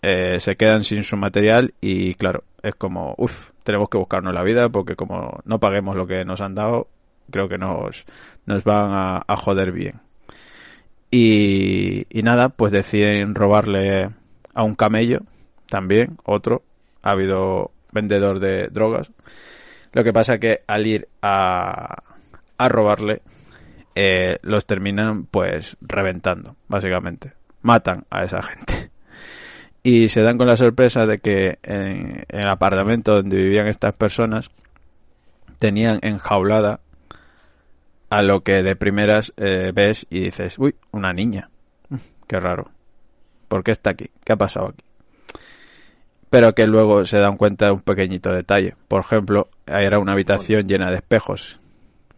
eh, 0.03 0.41
se 0.41 0.57
quedan 0.57 0.85
sin 0.85 1.05
su 1.05 1.17
material 1.17 1.75
y 1.81 2.15
claro, 2.15 2.45
es 2.63 2.75
como, 2.75 3.15
uff, 3.19 3.51
tenemos 3.71 3.89
que 3.89 3.99
buscarnos 3.99 4.35
la 4.35 4.43
vida 4.43 4.69
porque 4.69 4.97
como 4.97 5.39
no 5.45 5.61
paguemos 5.61 5.95
lo 5.95 6.05
que 6.05 6.25
nos 6.25 6.41
han 6.41 6.57
dado, 6.57 6.89
creo 7.31 7.49
que 7.49 7.57
nos, 7.57 8.05
nos 8.45 8.65
van 8.65 9.23
a, 9.27 9.37
joder 9.37 9.71
bien. 9.71 10.01
Y, 11.13 12.05
y 12.11 12.23
nada, 12.25 12.49
pues 12.49 12.73
deciden 12.73 13.37
robarle 13.37 14.11
a 14.55 14.63
un 14.65 14.75
camello, 14.75 15.21
también, 15.69 16.19
otro. 16.25 16.65
Ha 17.03 17.13
habido 17.13 17.71
vendedor 17.93 18.41
de 18.41 18.67
drogas. 18.69 19.13
Lo 19.93 20.03
que 20.03 20.13
pasa 20.13 20.39
que 20.39 20.63
al 20.67 20.87
ir 20.87 21.09
a, 21.23 22.03
a 22.59 22.69
robarle, 22.69 23.23
eh, 23.95 24.39
los 24.43 24.67
terminan 24.67 25.27
pues 25.27 25.77
reventando, 25.81 26.57
básicamente. 26.67 27.35
Matan 27.63 28.05
a 28.11 28.25
esa 28.25 28.43
gente. 28.43 28.90
Y 29.83 30.09
se 30.09 30.23
dan 30.23 30.37
con 30.37 30.47
la 30.47 30.57
sorpresa 30.57 31.07
de 31.07 31.19
que 31.19 31.59
en, 31.63 32.25
en 32.29 32.41
el 32.41 32.49
apartamento 32.49 33.15
donde 33.15 33.37
vivían 33.37 33.67
estas 33.67 33.95
personas 33.95 34.51
tenían 35.59 35.99
enjaulada 36.03 36.81
a 38.11 38.23
lo 38.23 38.43
que 38.43 38.63
de 38.63 38.75
primeras 38.77 39.33
eh, 39.37 39.71
ves 39.73 40.07
y 40.11 40.21
dices, 40.21 40.59
uy, 40.59 40.75
una 40.91 41.13
niña. 41.13 41.49
Qué 42.27 42.41
raro. 42.41 42.71
¿Por 43.49 43.63
qué 43.63 43.71
está 43.71 43.91
aquí? 43.91 44.11
¿Qué 44.25 44.33
ha 44.33 44.37
pasado 44.37 44.69
aquí? 44.69 44.85
Pero 46.29 46.55
que 46.55 46.67
luego 46.67 47.05
se 47.05 47.19
dan 47.19 47.37
cuenta 47.37 47.67
de 47.67 47.73
un 47.73 47.81
pequeñito 47.81 48.33
detalle. 48.33 48.75
Por 48.89 49.01
ejemplo, 49.01 49.49
era 49.67 49.99
una 49.99 50.13
habitación 50.13 50.67
llena 50.67 50.91
de 50.91 50.97
espejos. 50.97 51.61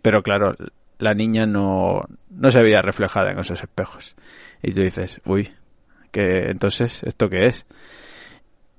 Pero 0.02 0.22
claro, 0.22 0.54
la 0.98 1.14
niña 1.14 1.46
no, 1.46 2.02
no 2.30 2.50
se 2.50 2.62
veía 2.62 2.82
reflejada 2.82 3.30
en 3.30 3.38
esos 3.38 3.62
espejos. 3.62 4.14
Y 4.62 4.72
tú 4.72 4.80
dices, 4.80 5.20
uy, 5.24 5.50
que 6.12 6.50
entonces, 6.50 7.02
¿esto 7.02 7.28
qué 7.28 7.46
es? 7.46 7.66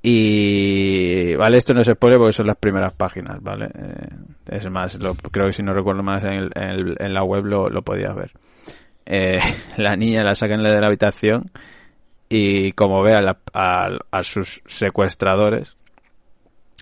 Y 0.05 1.33
vale, 1.35 1.57
esto 1.57 1.73
no 1.73 1.79
es 1.81 1.87
spoiler 1.87 2.19
porque 2.19 2.33
son 2.33 2.47
las 2.47 2.57
primeras 2.57 2.91
páginas, 2.93 3.41
¿vale? 3.41 3.69
Eh, 3.73 4.07
es 4.49 4.69
más, 4.69 4.99
lo, 4.99 5.15
creo 5.15 5.47
que 5.47 5.53
si 5.53 5.63
no 5.63 5.73
recuerdo 5.73 6.03
más 6.03 6.23
en, 6.25 6.49
en, 6.55 7.13
la 7.13 7.23
web 7.23 7.45
lo, 7.45 7.69
lo 7.69 7.81
podías 7.83 8.13
ver. 8.13 8.31
Eh, 9.05 9.39
la 9.77 9.95
niña 9.95 10.23
la 10.23 10.35
sacan 10.35 10.61
de 10.61 10.79
la 10.79 10.87
habitación 10.87 11.49
y 12.27 12.73
como 12.73 13.01
ve 13.01 13.15
a, 13.15 13.21
la, 13.21 13.37
a, 13.53 13.91
a, 14.11 14.23
sus 14.23 14.61
secuestradores, 14.65 15.77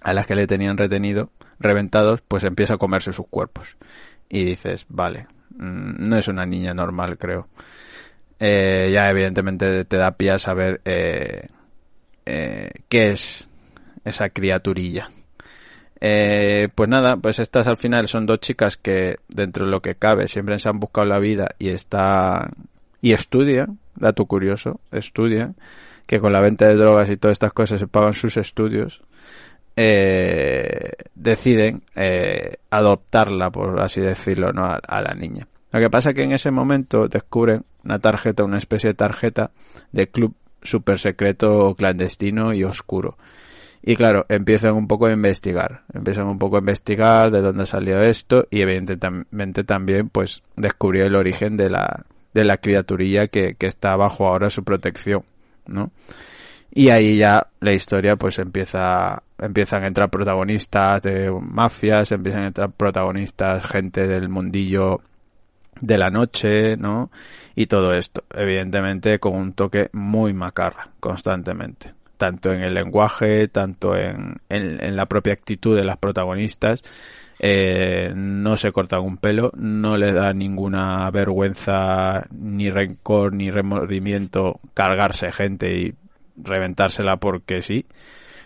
a 0.02 0.14
las 0.14 0.26
que 0.26 0.36
le 0.36 0.48
tenían 0.48 0.78
retenido, 0.78 1.30
reventados, 1.60 2.22
pues 2.28 2.44
empieza 2.44 2.74
a 2.74 2.78
comerse 2.78 3.14
sus 3.14 3.28
cuerpos. 3.28 3.78
Y 4.30 4.46
dices, 4.46 4.88
vale, 4.90 5.28
mmm, 5.58 6.10
no 6.10 6.18
es 6.18 6.28
una 6.28 6.48
niña 6.48 6.74
normal, 6.74 7.20
creo. 7.20 7.50
Eh, 8.44 8.90
ya 8.92 9.08
evidentemente 9.08 9.86
te 9.86 9.98
da 9.98 10.18
pie 10.18 10.32
a 10.32 10.40
saber 10.40 10.82
eh, 10.84 11.48
eh, 12.26 12.72
qué 12.90 13.10
es 13.10 13.48
esa 14.04 14.30
criaturilla. 14.30 15.12
Eh, 16.00 16.70
pues 16.74 16.90
nada, 16.90 17.18
pues 17.18 17.38
estas 17.38 17.68
al 17.68 17.78
final 17.78 18.08
son 18.08 18.26
dos 18.26 18.40
chicas 18.40 18.78
que 18.78 19.18
dentro 19.28 19.66
de 19.66 19.72
lo 19.72 19.84
que 19.84 19.94
cabe 19.94 20.28
siempre 20.28 20.58
se 20.58 20.70
han 20.70 20.80
buscado 20.80 21.06
la 21.06 21.20
vida 21.20 21.50
y 21.60 21.70
están 21.70 22.54
y 23.00 23.14
estudian, 23.14 23.78
dato 23.96 24.26
curioso, 24.26 24.80
estudian, 24.92 25.56
que 26.08 26.20
con 26.20 26.34
la 26.34 26.42
venta 26.42 26.68
de 26.68 26.76
drogas 26.76 27.12
y 27.12 27.18
todas 27.18 27.34
estas 27.34 27.54
cosas 27.54 27.80
se 27.80 27.88
pagan 27.88 28.14
sus 28.14 28.38
estudios, 28.38 29.04
deciden 31.14 31.84
adoptarla, 32.72 33.52
por 33.52 33.80
así 33.80 34.02
decirlo, 34.02 34.52
¿no? 34.52 34.66
A, 34.66 35.02
la 35.02 35.14
niña. 35.14 35.48
Lo 35.72 35.80
que 35.80 35.90
pasa 35.90 36.10
es 36.10 36.16
que 36.16 36.24
en 36.24 36.34
ese 36.34 36.52
momento 36.52 37.08
descubren 37.08 37.64
una 37.84 38.00
tarjeta, 38.00 38.44
una 38.44 38.58
especie 38.58 38.90
de 38.90 38.94
tarjeta 38.94 39.52
de 39.92 40.08
club 40.08 40.36
super 40.62 41.00
secreto, 41.00 41.74
clandestino 41.76 42.54
y 42.54 42.64
oscuro. 42.64 43.18
Y 43.84 43.96
claro, 43.96 44.26
empiezan 44.30 44.76
un 44.76 44.88
poco 44.88 45.08
a 45.08 45.12
investigar, 45.12 45.84
empiezan 45.92 46.28
un 46.28 46.38
poco 46.38 46.58
a 46.58 46.60
investigar 46.60 47.32
de 47.32 47.42
dónde 47.42 47.66
salió 47.66 48.00
esto 48.02 48.46
y 48.52 48.62
evidentemente 48.62 49.64
también 49.64 50.10
pues 50.10 50.44
descubrió 50.56 51.06
el 51.06 51.16
origen 51.16 51.58
de 51.58 51.70
la, 51.70 52.06
de 52.34 52.44
la 52.44 52.58
criaturilla 52.58 53.28
que, 53.28 53.56
que 53.56 53.66
está 53.66 53.96
bajo 53.96 54.28
ahora 54.28 54.52
su 54.52 54.64
protección, 54.64 55.24
¿no? 55.66 55.90
Y 56.74 56.90
ahí 56.90 57.18
ya 57.18 57.48
la 57.60 57.74
historia 57.74 58.16
pues 58.16 58.40
empieza, 58.40 59.24
empiezan 59.40 59.84
a 59.84 59.88
entrar 59.88 60.10
protagonistas 60.10 61.02
de 61.02 61.30
mafias, 61.32 62.12
empiezan 62.12 62.44
a 62.44 62.48
entrar 62.48 62.72
protagonistas, 62.72 63.66
gente 63.66 64.08
del 64.08 64.30
mundillo 64.30 65.02
de 65.80 65.98
la 65.98 66.10
noche, 66.10 66.76
¿no? 66.78 67.12
Y 67.56 67.68
todo 67.68 67.94
esto, 67.94 68.24
evidentemente 68.34 69.20
con 69.20 69.36
un 69.36 69.54
toque 69.54 69.90
muy 69.94 70.34
macarra, 70.34 70.90
constantemente. 71.00 71.94
Tanto 72.18 72.54
en 72.54 72.62
el 72.62 72.74
lenguaje, 72.76 73.48
tanto 73.48 73.96
en, 73.96 74.38
en, 74.48 74.96
la 74.96 75.08
propia 75.08 75.34
actitud 75.34 75.76
de 75.76 75.84
las 75.84 75.98
protagonistas. 75.98 76.84
Eh, 77.40 78.14
no 78.16 78.56
se 78.58 78.72
cortan 78.72 79.02
un 79.02 79.18
pelo, 79.18 79.52
no 79.56 79.98
le 79.98 80.14
da 80.14 80.32
ninguna 80.32 81.10
vergüenza, 81.10 82.28
ni 82.30 82.70
rencor, 82.70 83.34
ni 83.34 83.50
remordimiento 83.50 84.60
cargarse 84.76 85.32
gente 85.32 85.76
y 85.76 85.96
reventársela 86.38 87.18
porque 87.18 87.64
sí. 87.64 87.88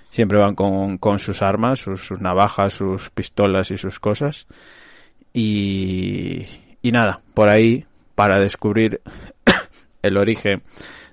Siempre 0.09 0.39
van 0.39 0.55
con, 0.55 0.97
con 0.97 1.19
sus 1.19 1.41
armas, 1.41 1.79
sus, 1.79 2.05
sus 2.05 2.21
navajas, 2.21 2.71
sus 2.71 3.09
pistolas 3.09 3.71
y 3.71 3.77
sus 3.77 3.99
cosas. 3.99 4.47
Y, 5.33 6.45
y 6.85 6.91
nada, 6.91 7.19
por 7.33 7.49
ahí, 7.49 7.83
para 8.13 8.39
descubrir 8.39 9.01
el 10.03 10.17
origen 10.17 10.61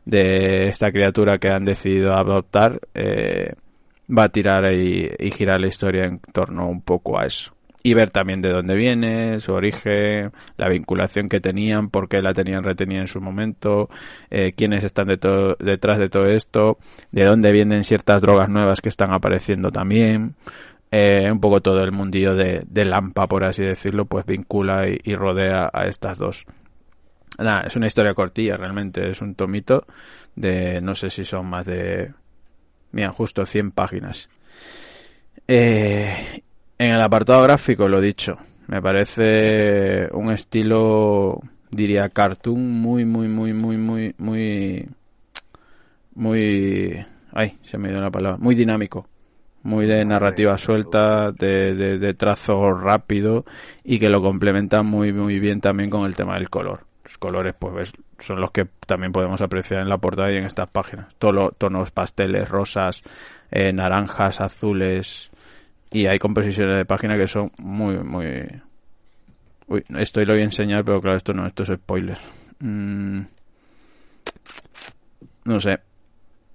de 0.05 0.67
esta 0.67 0.93
criatura 0.93 1.39
que 1.39 1.49
han 1.49 1.65
decidido 1.65 2.13
adoptar, 2.13 2.79
eh, 2.93 3.55
va 4.07 4.25
a 4.25 4.29
tirar 4.29 4.71
y, 4.71 5.11
y, 5.19 5.31
girar 5.31 5.63
la 5.63 5.69
historia 5.69 6.05
en 6.05 6.19
torno 6.19 6.69
un 6.69 6.83
poco 6.83 7.19
a 7.19 7.25
eso. 7.25 7.55
Y 7.83 7.95
ver 7.95 8.11
también 8.11 8.43
de 8.43 8.51
dónde 8.51 8.77
viene, 8.77 9.41
su 9.41 9.55
origen, 9.55 10.33
la 10.59 10.69
vinculación 10.69 11.31
que 11.31 11.41
tenían, 11.41 11.89
por 11.89 12.07
qué 12.07 12.21
la 12.21 12.35
tenían 12.35 12.65
retenida 12.65 13.01
en 13.01 13.07
su 13.07 13.23
momento, 13.23 13.89
eh, 14.31 14.53
quiénes 14.53 14.85
están 14.85 15.07
de 15.07 15.19
detrás 15.59 15.97
de 15.97 16.11
todo 16.11 16.27
esto, 16.27 16.77
de 17.13 17.25
dónde 17.25 17.51
vienen 17.51 17.83
ciertas 17.83 18.21
drogas 18.21 18.51
nuevas 18.51 18.83
que 18.83 18.91
están 18.91 19.11
apareciendo 19.11 19.71
también 19.71 20.35
eh, 20.95 21.33
un 21.33 21.41
poco 21.41 21.63
todo 21.63 21.83
el 21.83 21.91
mundillo 21.91 22.35
de, 22.35 22.65
de, 22.67 22.85
Lampa, 22.85 23.27
por 23.27 23.45
así 23.45 23.65
decirlo, 23.65 24.05
pues 24.05 24.27
vincula 24.27 24.87
y, 24.87 25.15
rodea 25.15 25.71
a 25.73 25.87
estas 25.87 26.19
dos. 26.19 26.45
Nada, 27.39 27.63
es 27.63 27.77
una 27.77 27.87
historia 27.87 28.13
cortilla, 28.13 28.59
realmente, 28.59 29.09
es 29.09 29.23
un 29.23 29.35
tomito 29.35 29.87
de, 30.37 30.83
no 30.83 30.95
sé 30.95 31.09
si 31.09 31.25
son 31.25 31.47
más 31.47 31.65
de, 31.65 32.13
mira, 32.91 33.11
justo 33.11 33.47
100 33.47 33.71
páginas. 33.71 34.29
Eh, 35.49 36.43
en 36.77 36.91
el 36.91 37.01
apartado 37.01 37.43
gráfico, 37.43 37.89
lo 37.89 37.99
dicho, 37.99 38.37
me 38.67 38.83
parece 38.83 40.11
un 40.13 40.31
estilo, 40.31 41.41
diría, 41.71 42.11
cartoon 42.11 42.71
muy, 42.71 43.07
muy, 43.07 43.29
muy, 43.29 43.55
muy, 43.55 43.79
muy, 43.79 44.15
muy, 44.19 44.89
muy, 46.15 47.07
ay, 47.33 47.59
se 47.63 47.79
me 47.79 47.89
dio 47.89 47.99
la 47.99 48.11
palabra, 48.11 48.37
muy 48.37 48.55
dinámico 48.55 49.09
muy 49.63 49.87
de 49.87 50.05
narrativa 50.05 50.59
suelta, 50.59 51.33
de, 51.33 51.75
de, 51.75 51.99
de, 51.99 52.15
trazo 52.15 52.73
rápido 52.73 53.45
y 53.85 53.99
que 53.99 54.09
lo 54.09 54.21
complementa 54.21 54.83
muy 54.83 55.13
muy 55.13 55.39
bien 55.39 55.61
también 55.61 55.91
con 55.91 56.05
el 56.05 56.17
tema 56.17 56.35
del 56.35 56.51
color. 56.51 56.85
Los 57.05 57.19
colores 57.19 57.55
pues 57.59 57.75
ves, 57.75 57.93
son 58.19 58.41
los 58.41 58.51
que 58.51 58.67
también 58.87 59.13
podemos 59.13 59.41
apreciar 59.43 59.81
en 59.81 59.89
la 59.89 59.99
portada 59.99 60.33
y 60.33 60.37
en 60.37 60.47
estas 60.47 60.69
páginas. 60.69 61.15
Todos 61.19 61.57
tonos 61.59 61.91
pasteles, 61.91 62.49
rosas, 62.49 63.03
eh, 63.51 63.73
naranjas, 63.73 64.41
azules 64.41 65.31
y 65.91 66.07
hay 66.07 66.19
composiciones 66.19 66.77
de 66.77 66.85
página 66.85 67.17
que 67.17 67.27
son 67.27 67.53
muy 67.59 67.99
muy 67.99 68.27
Uy, 69.69 69.83
esto 69.97 70.21
lo 70.25 70.35
voy 70.35 70.43
a 70.43 70.45
enseñar, 70.45 70.85
pero 70.85 71.01
claro, 71.01 71.17
esto 71.17 71.33
no, 71.33 71.47
esto 71.47 71.63
es 71.63 71.71
spoiler. 71.71 72.19
Mm, 72.59 73.21
no 75.45 75.61
sé. 75.61 75.79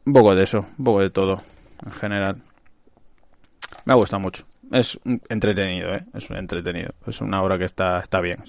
Un 0.06 0.14
poco 0.14 0.36
de 0.36 0.44
eso, 0.44 0.60
un 0.78 0.86
poco 0.86 1.02
de 1.02 1.10
todo, 1.10 1.38
en 1.86 1.92
general 1.92 2.42
me 3.88 3.94
ha 3.94 3.96
gustado 3.96 4.20
mucho. 4.20 4.44
es 4.70 5.00
entretenido, 5.30 5.96
¿eh? 5.96 6.04
Es 6.14 6.30
entretenido. 6.30 6.94
Es 7.08 7.22
una 7.22 7.42
obra 7.42 7.58
que 7.58 7.64
está, 7.64 8.00
está 8.00 8.20
bien. 8.20 8.44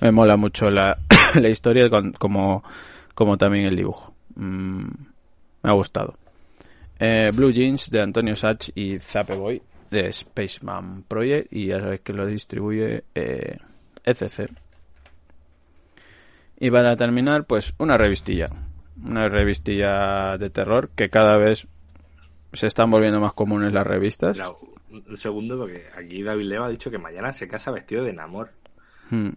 Me 0.00 0.10
mola 0.10 0.38
mucho 0.38 0.70
la, 0.70 0.96
la 1.34 1.48
historia 1.50 1.90
como, 2.18 2.64
como 3.14 3.36
también 3.36 3.66
el 3.66 3.76
dibujo. 3.76 4.14
Mm, 4.36 4.86
me 5.62 5.70
ha 5.70 5.72
gustado. 5.72 6.16
Eh, 6.98 7.30
Blue 7.34 7.52
Jeans 7.52 7.90
de 7.90 8.00
Antonio 8.00 8.34
Sachs 8.34 8.72
y 8.74 8.98
Zape 8.98 9.36
Boy 9.36 9.60
de 9.90 10.10
Spaceman 10.10 11.04
Project 11.06 11.52
y 11.52 11.66
ya 11.66 11.80
sabéis 11.80 12.00
que 12.00 12.14
lo 12.14 12.24
distribuye 12.24 13.04
eh, 13.14 13.58
ECC. 14.02 14.50
Y 16.58 16.70
para 16.70 16.96
terminar, 16.96 17.44
pues 17.44 17.74
una 17.76 17.98
revistilla. 17.98 18.48
Una 19.04 19.28
revistilla 19.28 20.38
de 20.38 20.48
terror 20.48 20.88
que 20.96 21.10
cada 21.10 21.36
vez 21.36 21.68
se 22.52 22.66
están 22.66 22.90
volviendo 22.90 23.20
más 23.20 23.32
comunes 23.34 23.72
las 23.72 23.86
revistas. 23.86 24.36
Mira, 24.36 24.50
un 24.50 24.78
un 24.90 25.16
segundo, 25.16 25.58
porque 25.58 25.84
aquí 25.96 26.22
David 26.22 26.46
Leva 26.46 26.66
ha 26.66 26.70
dicho 26.70 26.90
que 26.90 26.98
mañana 26.98 27.32
se 27.32 27.48
casa 27.48 27.70
vestido 27.70 28.04
de 28.04 28.10
enamor. 28.10 28.50
Hmm. 29.10 29.30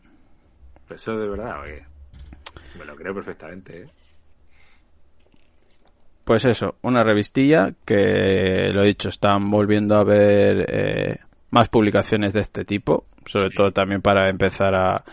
¿Pero 0.88 0.96
eso 0.96 1.18
de 1.18 1.28
verdad 1.28 1.62
o 1.62 1.64
qué? 1.64 1.86
Me 2.78 2.86
lo 2.86 2.96
creo 2.96 3.14
perfectamente, 3.14 3.82
¿eh? 3.82 3.90
Pues 6.24 6.46
eso, 6.46 6.76
una 6.84 7.04
revistilla 7.04 7.74
que, 7.84 8.72
lo 8.74 8.84
dicho, 8.84 9.10
están 9.10 9.50
volviendo 9.50 9.96
a 9.96 10.04
ver 10.04 10.66
eh, 10.70 11.18
más 11.50 11.68
publicaciones 11.68 12.32
de 12.32 12.42
este 12.42 12.64
tipo, 12.64 13.06
sobre 13.26 13.50
todo 13.50 13.72
también 13.72 14.02
para 14.02 14.30
empezar 14.30 14.76
a, 14.76 15.04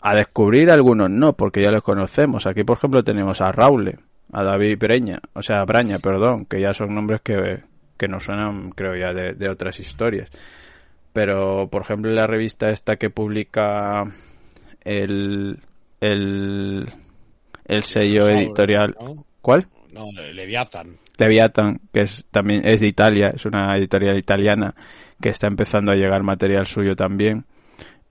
a 0.00 0.14
descubrir 0.14 0.70
algunos 0.70 1.10
no, 1.10 1.34
porque 1.34 1.62
ya 1.62 1.70
los 1.70 1.82
conocemos. 1.82 2.46
Aquí, 2.46 2.64
por 2.64 2.78
ejemplo, 2.78 3.04
tenemos 3.04 3.40
a 3.40 3.52
Raule, 3.52 3.98
a 4.32 4.42
David 4.42 4.78
Breña, 4.78 5.20
o 5.34 5.42
sea, 5.42 5.64
Braña, 5.64 5.98
perdón, 5.98 6.46
que 6.46 6.60
ya 6.60 6.72
son 6.72 6.94
nombres 6.94 7.20
que, 7.22 7.60
que 7.96 8.08
nos 8.08 8.24
suenan, 8.24 8.70
creo 8.70 8.96
ya, 8.96 9.12
de, 9.12 9.34
de 9.34 9.48
otras 9.48 9.78
historias. 9.78 10.30
Pero, 11.12 11.68
por 11.70 11.82
ejemplo, 11.82 12.10
la 12.10 12.26
revista 12.26 12.70
esta 12.70 12.96
que 12.96 13.10
publica 13.10 14.04
el, 14.82 15.58
el, 16.00 16.86
el 17.66 17.82
sello 17.82 18.28
editorial. 18.28 18.96
¿Cuál? 19.42 19.66
No, 19.92 20.06
Le- 20.16 20.32
Leviathan. 20.32 20.96
Leviathan, 21.18 21.80
que 21.92 22.00
es 22.00 22.24
también 22.30 22.66
es 22.66 22.80
de 22.80 22.86
Italia, 22.86 23.32
es 23.34 23.44
una 23.44 23.76
editorial 23.76 24.16
italiana 24.16 24.74
que 25.20 25.28
está 25.28 25.46
empezando 25.46 25.92
a 25.92 25.94
llegar 25.94 26.22
material 26.22 26.64
suyo 26.66 26.96
también. 26.96 27.44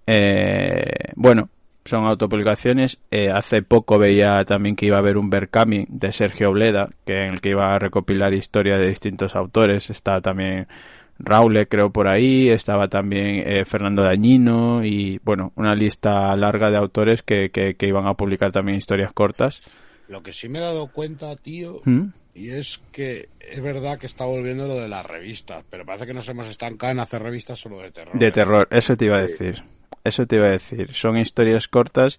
Eh, 0.05 1.11
bueno, 1.15 1.49
son 1.85 2.05
autopublicaciones. 2.05 2.99
Eh, 3.11 3.29
hace 3.29 3.61
poco 3.61 3.97
veía 3.97 4.43
también 4.45 4.75
que 4.75 4.85
iba 4.85 4.97
a 4.97 4.99
haber 4.99 5.17
un 5.17 5.29
Berkami 5.29 5.85
de 5.89 6.11
Sergio 6.11 6.49
Obleda, 6.49 6.87
que 7.05 7.25
en 7.25 7.33
el 7.33 7.41
que 7.41 7.49
iba 7.49 7.73
a 7.73 7.79
recopilar 7.79 8.33
historias 8.33 8.79
de 8.79 8.87
distintos 8.87 9.35
autores. 9.35 9.89
Está 9.89 10.21
también 10.21 10.67
Raule, 11.23 11.67
creo 11.67 11.91
por 11.91 12.07
ahí, 12.07 12.49
estaba 12.49 12.87
también 12.87 13.43
eh, 13.45 13.65
Fernando 13.65 14.03
Dañino 14.03 14.83
y 14.83 15.19
bueno, 15.23 15.51
una 15.55 15.75
lista 15.75 16.35
larga 16.35 16.71
de 16.71 16.77
autores 16.77 17.21
que, 17.21 17.49
que, 17.51 17.75
que 17.75 17.87
iban 17.87 18.07
a 18.07 18.15
publicar 18.15 18.51
también 18.51 18.77
historias 18.77 19.13
cortas. 19.13 19.61
Lo 20.07 20.23
que 20.23 20.33
sí 20.33 20.49
me 20.49 20.59
he 20.59 20.61
dado 20.61 20.87
cuenta, 20.87 21.35
tío, 21.35 21.81
¿Mm? 21.85 22.07
y 22.33 22.49
es 22.49 22.81
que 22.91 23.29
es 23.39 23.61
verdad 23.61 23.97
que 23.97 24.07
está 24.07 24.25
volviendo 24.25 24.67
lo 24.67 24.75
de 24.75 24.89
las 24.89 25.05
revistas, 25.05 25.63
pero 25.69 25.85
parece 25.85 26.05
que 26.05 26.13
nos 26.13 26.27
hemos 26.29 26.47
estancado 26.47 26.91
en 26.91 26.99
hacer 26.99 27.21
revistas 27.21 27.59
solo 27.59 27.79
de 27.79 27.91
terror. 27.91 28.17
De 28.17 28.31
terror, 28.31 28.67
eso 28.71 28.95
te 28.97 29.05
iba 29.05 29.17
a 29.17 29.21
decir. 29.21 29.63
Eso 30.03 30.25
te 30.25 30.37
iba 30.37 30.47
a 30.47 30.51
decir. 30.51 30.93
Son 30.93 31.17
historias 31.17 31.67
cortas 31.67 32.17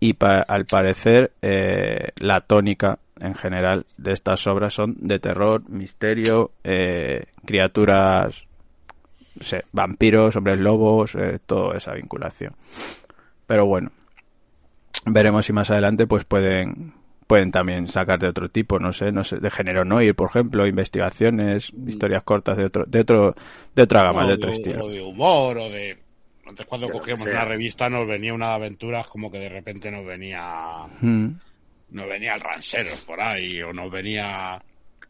y 0.00 0.14
pa- 0.14 0.42
al 0.46 0.66
parecer 0.66 1.32
eh, 1.42 2.08
la 2.20 2.40
tónica 2.40 2.98
en 3.20 3.34
general 3.34 3.86
de 3.96 4.12
estas 4.12 4.46
obras 4.46 4.74
son 4.74 4.96
de 4.98 5.18
terror, 5.18 5.62
misterio, 5.70 6.50
eh, 6.64 7.26
criaturas, 7.46 8.44
no 9.36 9.42
sé, 9.42 9.62
vampiros, 9.72 10.36
hombres 10.36 10.58
lobos, 10.58 11.14
eh, 11.14 11.38
toda 11.46 11.76
esa 11.76 11.94
vinculación. 11.94 12.54
Pero 13.46 13.66
bueno, 13.66 13.90
veremos 15.06 15.46
si 15.46 15.52
más 15.52 15.70
adelante 15.70 16.06
pues 16.06 16.24
pueden 16.24 16.92
pueden 17.26 17.50
también 17.50 17.88
sacar 17.88 18.18
de 18.18 18.28
otro 18.28 18.50
tipo, 18.50 18.78
no 18.78 18.92
sé, 18.92 19.10
no 19.10 19.24
sé, 19.24 19.38
de 19.38 19.50
género 19.50 19.84
noir, 19.84 20.14
por 20.14 20.28
ejemplo, 20.28 20.66
investigaciones, 20.66 21.72
historias 21.86 22.22
cortas 22.22 22.58
de 22.58 22.64
otro 22.66 22.84
de 22.86 23.00
otro 23.00 23.34
de 23.74 23.82
otra 23.82 24.02
gama, 24.02 24.22
No, 24.22 24.28
de 24.28 24.34
otro 24.34 24.50
estilo. 24.50 24.84
O 24.84 24.88
de 24.90 25.00
humor, 25.00 25.56
o 25.56 25.70
de... 25.70 26.03
Antes 26.46 26.66
cuando 26.66 26.88
cogíamos 26.88 27.24
sea. 27.24 27.32
una 27.32 27.44
revista 27.44 27.88
nos 27.88 28.06
venía 28.06 28.34
una 28.34 28.48
de 28.48 28.54
aventuras 28.54 29.08
como 29.08 29.30
que 29.30 29.38
de 29.38 29.48
repente 29.48 29.90
nos 29.90 30.04
venía... 30.04 30.86
Mm. 31.00 31.28
Nos 31.90 32.08
venía 32.08 32.34
el 32.34 32.40
ranseros 32.40 33.02
por 33.02 33.20
ahí, 33.20 33.62
o 33.62 33.72
nos 33.72 33.90
venía 33.90 34.60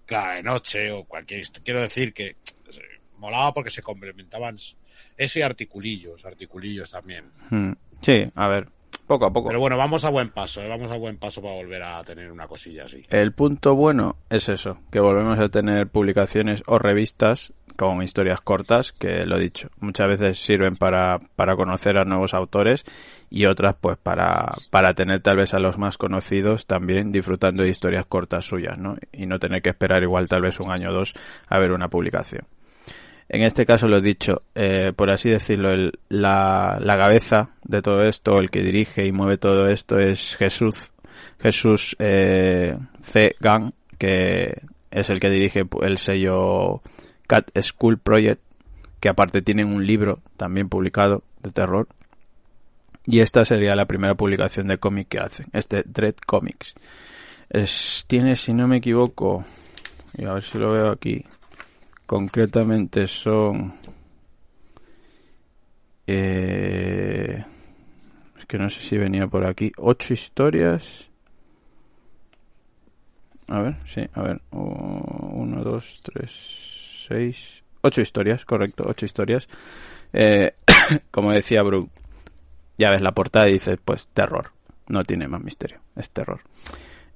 Clara 0.04 0.34
de 0.34 0.42
Noche, 0.42 0.90
o 0.90 1.04
cualquier... 1.04 1.46
Quiero 1.64 1.80
decir 1.80 2.12
que 2.12 2.36
molaba 3.18 3.54
porque 3.54 3.70
se 3.70 3.82
complementaban 3.82 4.58
eso 5.16 5.38
y 5.38 5.42
articulillos, 5.42 6.24
articulillos 6.24 6.90
también. 6.90 7.24
Mm, 7.50 7.72
Sí, 8.00 8.22
a 8.34 8.48
ver, 8.48 8.66
poco 9.06 9.24
a 9.24 9.32
poco. 9.32 9.48
Pero 9.48 9.60
bueno, 9.60 9.78
vamos 9.78 10.04
a 10.04 10.10
buen 10.10 10.28
paso, 10.28 10.60
¿eh? 10.60 10.68
vamos 10.68 10.92
a 10.92 10.96
buen 10.98 11.16
paso 11.16 11.40
para 11.40 11.54
volver 11.54 11.82
a 11.82 12.04
tener 12.04 12.30
una 12.30 12.46
cosilla 12.46 12.84
así. 12.84 13.02
El 13.08 13.32
punto 13.32 13.74
bueno 13.74 14.16
es 14.28 14.50
eso, 14.50 14.78
que 14.90 15.00
volvemos 15.00 15.38
a 15.38 15.48
tener 15.48 15.88
publicaciones 15.88 16.62
o 16.66 16.78
revistas 16.78 17.54
con 17.76 18.02
historias 18.02 18.40
cortas, 18.40 18.92
que 18.92 19.24
lo 19.26 19.38
dicho, 19.38 19.68
muchas 19.80 20.06
veces 20.08 20.38
sirven 20.38 20.76
para, 20.76 21.18
para 21.36 21.56
conocer 21.56 21.96
a 21.98 22.04
nuevos 22.04 22.34
autores 22.34 22.84
y 23.30 23.46
otras 23.46 23.74
pues 23.80 23.96
para, 23.96 24.54
para 24.70 24.94
tener 24.94 25.20
tal 25.20 25.36
vez 25.36 25.54
a 25.54 25.58
los 25.58 25.76
más 25.78 25.98
conocidos 25.98 26.66
también 26.66 27.10
disfrutando 27.12 27.62
de 27.62 27.70
historias 27.70 28.06
cortas 28.06 28.44
suyas, 28.44 28.78
¿no? 28.78 28.96
Y 29.12 29.26
no 29.26 29.38
tener 29.38 29.62
que 29.62 29.70
esperar 29.70 30.02
igual 30.02 30.28
tal 30.28 30.42
vez 30.42 30.60
un 30.60 30.70
año 30.70 30.90
o 30.90 30.92
dos 30.94 31.14
a 31.48 31.58
ver 31.58 31.72
una 31.72 31.88
publicación. 31.88 32.46
En 33.28 33.42
este 33.42 33.64
caso, 33.64 33.88
lo 33.88 34.00
dicho, 34.02 34.42
eh, 34.54 34.92
por 34.94 35.10
así 35.10 35.30
decirlo, 35.30 35.70
el- 35.70 35.92
la, 36.10 36.76
la 36.80 36.98
cabeza 36.98 37.50
de 37.64 37.80
todo 37.80 38.02
esto, 38.02 38.38
el 38.38 38.50
que 38.50 38.62
dirige 38.62 39.06
y 39.06 39.12
mueve 39.12 39.38
todo 39.38 39.66
esto 39.68 39.98
es 39.98 40.36
Jesús, 40.36 40.92
Jesús 41.40 41.96
eh, 41.98 42.76
C. 43.02 43.34
Gang, 43.40 43.72
que 43.98 44.60
es 44.90 45.08
el 45.10 45.20
que 45.20 45.30
dirige 45.30 45.64
el 45.82 45.96
sello 45.98 46.82
Cat 47.26 47.50
School 47.60 47.98
Project, 47.98 48.42
que 49.00 49.08
aparte 49.08 49.42
tienen 49.42 49.68
un 49.68 49.86
libro 49.86 50.20
también 50.36 50.68
publicado 50.68 51.22
de 51.42 51.50
terror. 51.50 51.88
Y 53.06 53.20
esta 53.20 53.44
sería 53.44 53.76
la 53.76 53.86
primera 53.86 54.14
publicación 54.14 54.66
de 54.66 54.78
cómic 54.78 55.08
que 55.08 55.18
hacen, 55.18 55.46
este 55.52 55.82
Dread 55.84 56.14
Comics. 56.26 56.74
Es, 57.50 58.04
tiene, 58.08 58.34
si 58.34 58.54
no 58.54 58.66
me 58.66 58.78
equivoco, 58.78 59.44
y 60.16 60.24
a 60.24 60.32
ver 60.32 60.42
si 60.42 60.58
lo 60.58 60.72
veo 60.72 60.90
aquí, 60.90 61.24
concretamente 62.06 63.06
son... 63.06 63.74
eh, 66.06 67.44
es 68.38 68.46
que 68.46 68.58
no 68.58 68.70
sé 68.70 68.82
si 68.84 68.96
venía 68.96 69.26
por 69.26 69.46
aquí. 69.46 69.70
Ocho 69.76 70.14
historias. 70.14 71.08
A 73.48 73.60
ver, 73.60 73.76
sí, 73.86 74.00
a 74.14 74.22
ver. 74.22 74.40
Uno, 74.50 75.62
dos, 75.62 76.00
tres, 76.02 76.32
seis. 77.06 77.62
Ocho 77.82 78.00
historias, 78.00 78.44
correcto, 78.44 78.84
ocho 78.86 79.04
historias. 79.04 79.48
Eh, 80.12 80.54
como 81.10 81.32
decía 81.32 81.62
Brooke, 81.62 81.90
ya 82.76 82.90
ves 82.90 83.02
la 83.02 83.12
portada 83.12 83.48
y 83.48 83.54
dices, 83.54 83.78
pues 83.84 84.06
terror. 84.08 84.50
No 84.88 85.02
tiene 85.04 85.28
más 85.28 85.42
misterio, 85.42 85.80
es 85.96 86.10
terror. 86.10 86.40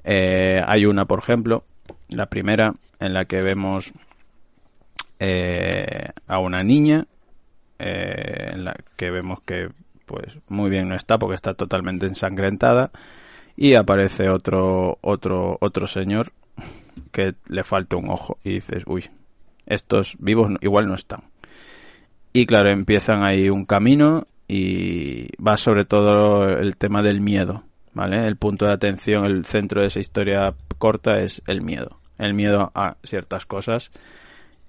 Eh, 0.04 0.60
hay 0.66 0.86
una, 0.86 1.04
por 1.04 1.18
ejemplo, 1.18 1.64
la 2.08 2.26
primera, 2.26 2.74
en 2.98 3.12
la 3.12 3.26
que 3.26 3.42
vemos 3.42 3.92
eh, 5.18 6.08
a 6.26 6.38
una 6.38 6.62
niña, 6.62 7.06
eh, 7.78 8.52
en 8.54 8.64
la 8.64 8.76
que 8.96 9.10
vemos 9.10 9.40
que, 9.42 9.68
pues, 10.06 10.38
muy 10.48 10.70
bien 10.70 10.88
no 10.88 10.94
está 10.94 11.18
porque 11.18 11.34
está 11.34 11.54
totalmente 11.54 12.06
ensangrentada 12.06 12.90
y 13.56 13.74
aparece 13.74 14.30
otro, 14.30 14.98
otro, 15.02 15.58
otro 15.60 15.86
señor 15.86 16.32
que 17.12 17.34
le 17.48 17.64
falta 17.64 17.96
un 17.96 18.10
ojo 18.10 18.38
y 18.44 18.54
dices, 18.54 18.84
uy, 18.86 19.10
estos 19.68 20.16
vivos 20.18 20.50
igual 20.60 20.88
no 20.88 20.94
están. 20.94 21.22
Y 22.32 22.46
claro, 22.46 22.70
empiezan 22.70 23.24
ahí 23.24 23.48
un 23.48 23.64
camino 23.64 24.26
y 24.46 25.28
va 25.42 25.56
sobre 25.56 25.84
todo 25.84 26.48
el 26.48 26.76
tema 26.76 27.02
del 27.02 27.20
miedo, 27.20 27.64
¿vale? 27.92 28.26
El 28.26 28.36
punto 28.36 28.66
de 28.66 28.72
atención, 28.72 29.24
el 29.24 29.44
centro 29.44 29.82
de 29.82 29.88
esa 29.88 30.00
historia 30.00 30.54
corta 30.78 31.18
es 31.18 31.42
el 31.46 31.62
miedo. 31.62 31.98
El 32.18 32.34
miedo 32.34 32.72
a 32.74 32.96
ciertas 33.04 33.46
cosas. 33.46 33.90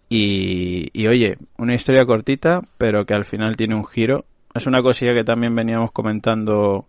Y, 0.10 0.90
y 0.94 1.08
oye, 1.08 1.38
una 1.58 1.76
historia 1.76 2.06
cortita, 2.06 2.62
pero 2.78 3.06
que 3.06 3.14
al 3.14 3.26
final 3.26 3.56
tiene 3.56 3.76
un 3.76 3.86
giro. 3.86 4.26
Es 4.54 4.68
una 4.68 4.82
cosilla 4.82 5.14
que 5.14 5.24
también 5.24 5.56
veníamos 5.56 5.92
comentando, 5.92 6.86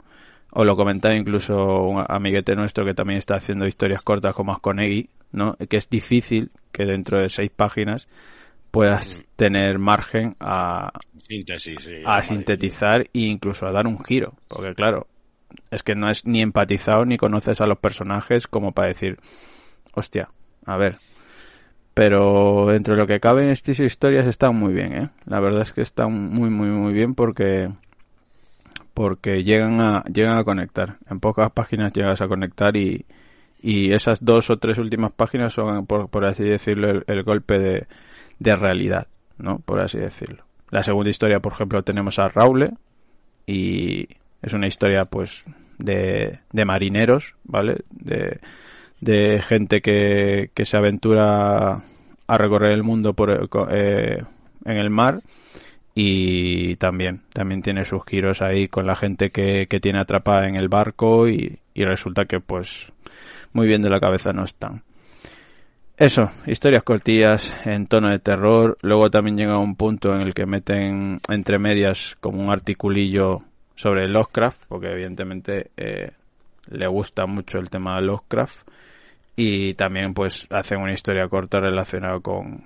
o 0.52 0.64
lo 0.64 0.77
comentaba 0.77 1.14
incluso 1.14 1.82
un 1.82 2.05
amiguete 2.06 2.56
nuestro 2.56 2.85
que 2.85 2.94
también 2.94 3.18
está 3.18 3.36
haciendo 3.36 3.66
historias 3.66 4.02
cortas 4.02 4.35
como 4.35 4.52
Asconegui, 4.52 5.10
¿no? 5.32 5.56
Que 5.56 5.77
es 5.77 5.89
difícil 5.89 6.51
que 6.72 6.86
dentro 6.86 7.20
de 7.20 7.28
seis 7.28 7.51
páginas 7.55 8.09
puedas 8.70 9.22
tener 9.36 9.78
margen 9.78 10.36
a, 10.40 10.93
Síntesis, 11.27 11.82
sí. 11.82 12.02
a 12.05 12.22
sintetizar 12.22 13.02
e 13.02 13.20
incluso 13.20 13.66
a 13.66 13.72
dar 13.72 13.86
un 13.86 14.02
giro. 14.02 14.35
Porque 14.48 14.74
claro, 14.74 15.06
es 15.70 15.82
que 15.82 15.94
no 15.94 16.10
es 16.10 16.27
ni 16.27 16.43
empatizado 16.43 17.05
ni 17.05 17.16
conoces 17.16 17.60
a 17.60 17.66
los 17.66 17.78
personajes 17.78 18.47
como 18.47 18.72
para 18.72 18.89
decir, 18.89 19.18
hostia, 19.94 20.31
a 20.66 20.77
ver, 20.77 20.98
Pero 21.94 22.66
dentro 22.68 22.94
de 22.94 23.01
lo 23.01 23.06
que 23.06 23.20
cabe 23.20 23.44
en 23.44 23.51
estas 23.51 23.81
historias 23.81 24.27
están 24.27 24.56
muy 24.56 24.72
bien, 24.72 24.93
¿eh? 24.94 25.10
La 25.27 25.40
verdad 25.40 25.62
es 25.62 25.72
que 25.72 25.82
están 25.82 26.12
muy, 26.12 26.48
muy, 26.48 26.68
muy 26.68 26.93
bien 26.93 27.14
porque 27.14 27.68
porque 28.95 29.43
llegan 29.43 29.81
a 29.81 30.05
llegan 30.05 30.39
a 30.39 30.45
conectar. 30.45 30.99
En 31.11 31.21
pocas 31.21 31.51
páginas 31.53 31.93
llegas 31.93 32.21
a 32.21 32.29
conectar 32.29 32.77
y, 32.77 33.05
y 33.62 33.93
esas 33.93 34.25
dos 34.25 34.51
o 34.51 34.59
tres 34.59 34.79
últimas 34.79 35.12
páginas 35.12 35.53
son, 35.53 35.87
por, 35.87 36.09
por 36.09 36.25
así 36.25 36.45
decirlo, 36.45 37.03
el, 37.07 37.23
golpe 37.23 37.59
de, 37.59 37.87
de 38.39 38.57
realidad, 38.57 39.07
¿no? 39.39 39.59
Por 39.59 39.81
así 39.81 39.99
decirlo. 39.99 40.45
La 40.71 40.83
segunda 40.83 41.11
historia, 41.11 41.41
por 41.41 41.53
ejemplo, 41.53 41.83
tenemos 41.83 42.19
a 42.19 42.29
Raule 42.29 42.73
y 43.47 44.09
es 44.43 44.53
una 44.53 44.67
historia, 44.67 45.05
pues, 45.05 45.45
de, 45.79 46.41
de 46.53 46.65
marineros, 46.65 47.35
¿vale? 47.45 47.79
De, 47.91 48.39
de 49.01 49.43
gente 49.43 49.81
que, 49.81 50.51
que 50.55 50.65
se 50.65 50.77
aventura 50.77 51.83
a 52.27 52.39
recorrer 52.39 52.73
el 52.73 52.83
mundo 52.83 53.15
por, 53.15 53.49
eh, 53.73 54.23
en 54.65 54.77
el 54.77 54.91
mar 54.91 55.21
y 56.02 56.77
también 56.77 57.20
también 57.35 57.60
tiene 57.60 57.85
sus 57.85 58.02
giros 58.06 58.40
ahí 58.40 58.68
con 58.68 58.86
la 58.86 58.97
gente 58.97 59.28
que, 59.28 59.66
que 59.68 59.81
tiene 59.81 60.01
atrapada 60.01 60.48
en 60.48 60.56
el 60.56 60.70
barco 60.70 61.28
y, 61.28 61.59
y 61.74 61.85
resulta 61.85 62.24
que 62.24 62.40
pues 62.40 62.90
muy 63.52 63.66
bien 63.66 63.82
de 63.82 63.90
la 63.90 64.01
cabeza 64.01 64.32
no 64.32 64.44
están. 64.44 64.82
Eso, 65.98 66.31
historias 66.47 66.85
cortillas 66.85 67.55
en 67.66 67.86
tono 67.86 68.09
de 68.09 68.18
terror. 68.18 68.78
Luego 68.81 69.10
también 69.10 69.36
llega 69.36 69.59
un 69.59 69.77
punto 69.77 70.14
en 70.14 70.22
el 70.22 70.32
que 70.32 70.47
meten 70.47 71.20
entre 71.28 71.59
medias 71.59 72.16
como 72.18 72.43
un 72.43 72.51
articulillo 72.51 73.43
sobre 73.74 74.09
Lovecraft, 74.09 74.62
porque 74.68 74.93
evidentemente 74.93 75.70
eh, 75.77 76.12
le 76.70 76.86
gusta 76.86 77.27
mucho 77.27 77.59
el 77.59 77.68
tema 77.68 77.97
de 77.97 78.06
Lovecraft. 78.06 78.66
Y 79.36 79.74
también 79.74 80.14
pues 80.14 80.47
hacen 80.48 80.81
una 80.81 80.94
historia 80.94 81.28
corta 81.28 81.60
relacionada 81.60 82.20
con, 82.20 82.64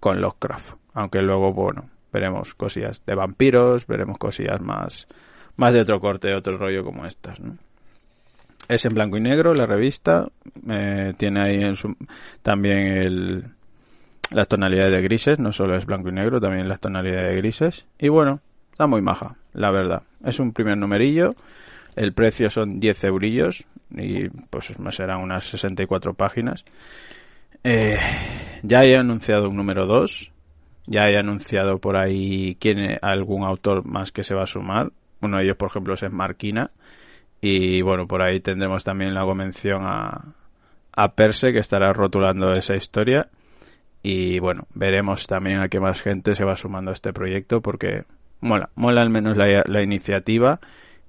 con 0.00 0.20
Lovecraft. 0.20 0.72
Aunque 0.94 1.22
luego, 1.22 1.52
bueno, 1.52 1.88
veremos 2.12 2.54
cosillas 2.54 3.02
de 3.06 3.14
vampiros, 3.14 3.86
veremos 3.86 4.18
cosillas 4.18 4.60
más, 4.60 5.06
más 5.56 5.72
de 5.72 5.80
otro 5.80 6.00
corte, 6.00 6.28
de 6.28 6.34
otro 6.34 6.56
rollo 6.56 6.84
como 6.84 7.06
estas, 7.06 7.40
¿no? 7.40 7.56
Es 8.68 8.84
en 8.84 8.94
blanco 8.94 9.16
y 9.16 9.20
negro 9.20 9.54
la 9.54 9.66
revista. 9.66 10.28
Eh, 10.68 11.14
tiene 11.16 11.40
ahí 11.40 11.62
en 11.62 11.76
su, 11.76 11.96
también 12.42 12.78
el, 12.78 13.44
las 14.30 14.48
tonalidades 14.48 14.92
de 14.92 15.02
grises. 15.02 15.38
No 15.38 15.52
solo 15.52 15.76
es 15.76 15.86
blanco 15.86 16.08
y 16.08 16.12
negro, 16.12 16.40
también 16.40 16.68
las 16.68 16.80
tonalidades 16.80 17.30
de 17.30 17.36
grises. 17.36 17.86
Y 17.98 18.08
bueno, 18.08 18.40
está 18.72 18.86
muy 18.86 19.02
maja, 19.02 19.36
la 19.52 19.70
verdad. 19.70 20.02
Es 20.24 20.40
un 20.40 20.52
primer 20.52 20.76
numerillo. 20.76 21.36
El 21.94 22.12
precio 22.12 22.50
son 22.50 22.80
10 22.80 23.04
eurillos. 23.04 23.64
Y 23.90 24.28
pues 24.50 24.72
serán 24.90 25.20
unas 25.20 25.44
64 25.44 26.14
páginas. 26.14 26.64
Eh, 27.62 27.98
ya 28.62 28.84
he 28.84 28.96
anunciado 28.96 29.48
un 29.48 29.56
número 29.56 29.86
2. 29.86 30.32
Ya 30.86 31.10
he 31.10 31.18
anunciado 31.18 31.78
por 31.78 31.96
ahí 31.96 32.56
quién 32.60 32.98
algún 33.02 33.44
autor 33.44 33.84
más 33.84 34.12
que 34.12 34.22
se 34.22 34.34
va 34.34 34.44
a 34.44 34.46
sumar. 34.46 34.92
Uno 35.20 35.38
de 35.38 35.44
ellos, 35.44 35.56
por 35.56 35.70
ejemplo, 35.70 35.94
es 35.94 36.10
Marquina. 36.10 36.70
Y 37.40 37.82
bueno, 37.82 38.06
por 38.06 38.22
ahí 38.22 38.40
tendremos 38.40 38.84
también 38.84 39.14
la 39.14 39.24
mención 39.34 39.82
a, 39.84 40.34
a 40.92 41.12
Perse, 41.14 41.52
que 41.52 41.58
estará 41.58 41.92
rotulando 41.92 42.52
esa 42.54 42.74
historia. 42.74 43.28
Y 44.02 44.38
bueno, 44.38 44.66
veremos 44.74 45.26
también 45.26 45.60
a 45.60 45.68
qué 45.68 45.80
más 45.80 46.00
gente 46.00 46.34
se 46.34 46.44
va 46.44 46.56
sumando 46.56 46.90
a 46.90 46.94
este 46.94 47.12
proyecto, 47.12 47.60
porque 47.60 48.04
mola, 48.40 48.70
mola 48.76 49.02
al 49.02 49.10
menos 49.10 49.36
la, 49.36 49.82
iniciativa. 49.82 50.60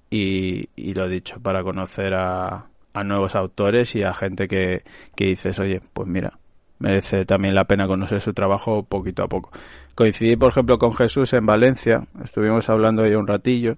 Y, 0.09 0.69
y, 0.75 0.93
lo 0.93 1.07
dicho, 1.07 1.39
para 1.41 1.63
conocer 1.63 2.13
a, 2.13 2.67
a 2.93 3.03
nuevos 3.03 3.35
autores 3.35 3.95
y 3.95 4.03
a 4.03 4.13
gente 4.13 4.47
que, 4.47 4.83
que 5.15 5.25
dices, 5.25 5.59
oye, 5.59 5.81
pues 5.93 6.07
mira, 6.07 6.39
merece 6.79 7.25
también 7.25 7.55
la 7.55 7.65
pena 7.65 7.87
conocer 7.87 8.21
su 8.21 8.33
trabajo 8.33 8.83
poquito 8.83 9.23
a 9.23 9.27
poco. 9.27 9.51
Coincidí, 9.95 10.35
por 10.35 10.51
ejemplo, 10.51 10.77
con 10.77 10.93
Jesús 10.93 11.33
en 11.33 11.45
Valencia, 11.45 12.01
estuvimos 12.23 12.69
hablando 12.69 13.03
ahí 13.03 13.15
un 13.15 13.27
ratillo 13.27 13.77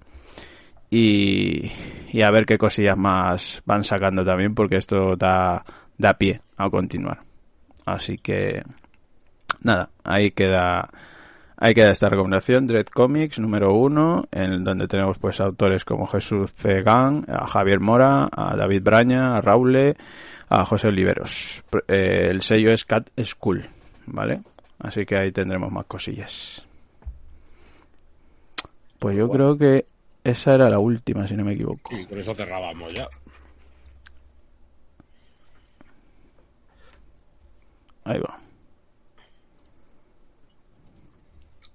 y, 0.89 1.71
a 2.23 2.31
ver 2.31 2.45
qué 2.45 2.57
cosillas 2.57 2.97
más 2.97 3.61
van 3.65 3.83
sacando 3.83 4.23
también 4.23 4.55
porque 4.55 4.77
esto 4.77 5.15
da, 5.15 5.63
da 5.97 6.13
pie 6.13 6.41
a 6.57 6.69
continuar. 6.69 7.19
Así 7.85 8.17
que 8.17 8.61
nada, 9.61 9.89
ahí 10.03 10.31
queda 10.31 10.89
ahí 11.59 11.73
queda 11.73 11.89
esta 11.89 12.09
recomendación, 12.09 12.65
Dread 12.65 12.85
Comics 12.85 13.39
número 13.39 13.73
uno, 13.73 14.25
en 14.31 14.63
donde 14.63 14.87
tenemos 14.87 15.19
pues 15.19 15.41
autores 15.41 15.83
como 15.83 16.07
Jesús 16.07 16.53
Cegan, 16.53 17.25
a 17.27 17.47
Javier 17.47 17.79
Mora, 17.79 18.29
a 18.31 18.55
David 18.55 18.81
Braña, 18.83 19.35
a 19.35 19.41
Raule, 19.41 19.97
a 20.49 20.65
José 20.65 20.87
Oliveros. 20.87 21.63
Eh, 21.87 22.27
el 22.29 22.41
sello 22.41 22.71
es 22.71 22.83
Cat 22.85 23.09
School, 23.23 23.65
¿vale? 24.07 24.41
Así 24.79 25.05
que 25.05 25.15
ahí 25.15 25.31
tendremos 25.31 25.71
más 25.71 25.85
cosillas. 25.85 26.65
Pues 28.97 29.15
yo 29.15 29.29
creo 29.29 29.57
que 29.57 29.85
esa 30.23 30.55
era 30.55 30.69
la 30.69 30.79
última, 30.79 31.27
si 31.27 31.35
no 31.35 31.45
me 31.45 31.53
equivoco. 31.53 31.95
Y 31.95 32.05
con 32.05 32.19
eso 32.19 32.33
cerrábamos 32.33 32.93
ya. 32.93 33.07
Ahí 38.03 38.19
va. 38.19 38.39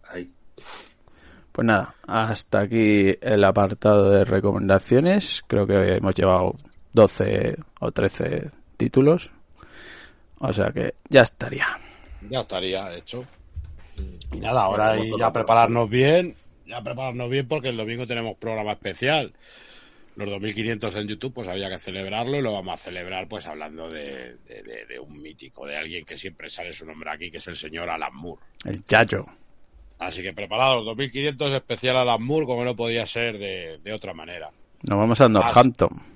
Ahí. 0.08 0.30
Pues 1.52 1.66
nada, 1.66 1.94
hasta 2.06 2.60
aquí 2.60 3.14
el 3.20 3.44
apartado 3.44 4.10
de 4.10 4.24
recomendaciones. 4.24 5.42
Creo 5.46 5.66
que 5.66 5.96
hemos 5.96 6.14
llevado 6.14 6.56
12 6.92 7.56
o 7.80 7.92
13 7.92 8.50
títulos. 8.84 9.30
O 10.40 10.52
sea 10.52 10.70
que 10.72 10.94
ya 11.08 11.22
estaría. 11.22 11.66
Ya 12.28 12.40
estaría, 12.40 12.96
hecho. 12.96 13.24
Y 14.32 14.38
nada, 14.38 14.62
ahora 14.62 14.98
y 14.98 15.10
ya 15.18 15.32
prepararnos 15.32 15.88
bien 15.88 16.36
ya 16.66 16.82
prepararnos 16.82 17.30
bien 17.30 17.46
porque 17.46 17.68
el 17.68 17.76
domingo 17.76 18.06
tenemos 18.06 18.36
programa 18.36 18.72
especial. 18.72 19.32
Los 20.16 20.30
2500 20.30 20.94
en 20.94 21.08
YouTube, 21.08 21.34
pues 21.34 21.48
había 21.48 21.68
que 21.68 21.78
celebrarlo 21.78 22.38
y 22.38 22.42
lo 22.42 22.52
vamos 22.52 22.74
a 22.74 22.76
celebrar 22.76 23.26
pues 23.28 23.46
hablando 23.46 23.88
de, 23.88 24.36
de, 24.46 24.62
de, 24.62 24.86
de 24.86 24.98
un 25.00 25.20
mítico, 25.20 25.66
de 25.66 25.76
alguien 25.76 26.04
que 26.04 26.16
siempre 26.16 26.48
sale 26.48 26.72
su 26.72 26.86
nombre 26.86 27.10
aquí, 27.10 27.30
que 27.30 27.38
es 27.38 27.48
el 27.48 27.56
señor 27.56 27.90
Alan 27.90 28.14
Moore. 28.14 28.40
El 28.64 28.84
Chacho. 28.84 29.24
Así 29.98 30.22
que 30.22 30.32
preparados, 30.32 30.84
2500 30.84 31.52
especial 31.52 31.96
Alan 31.96 32.22
Moore, 32.22 32.46
como 32.46 32.64
no 32.64 32.76
podía 32.76 33.06
ser 33.06 33.38
de, 33.38 33.92
otra 33.92 34.14
manera. 34.14 34.50
Nos 34.88 34.98
vamos 34.98 35.20
a 35.20 35.28
Northampton. 35.28 36.13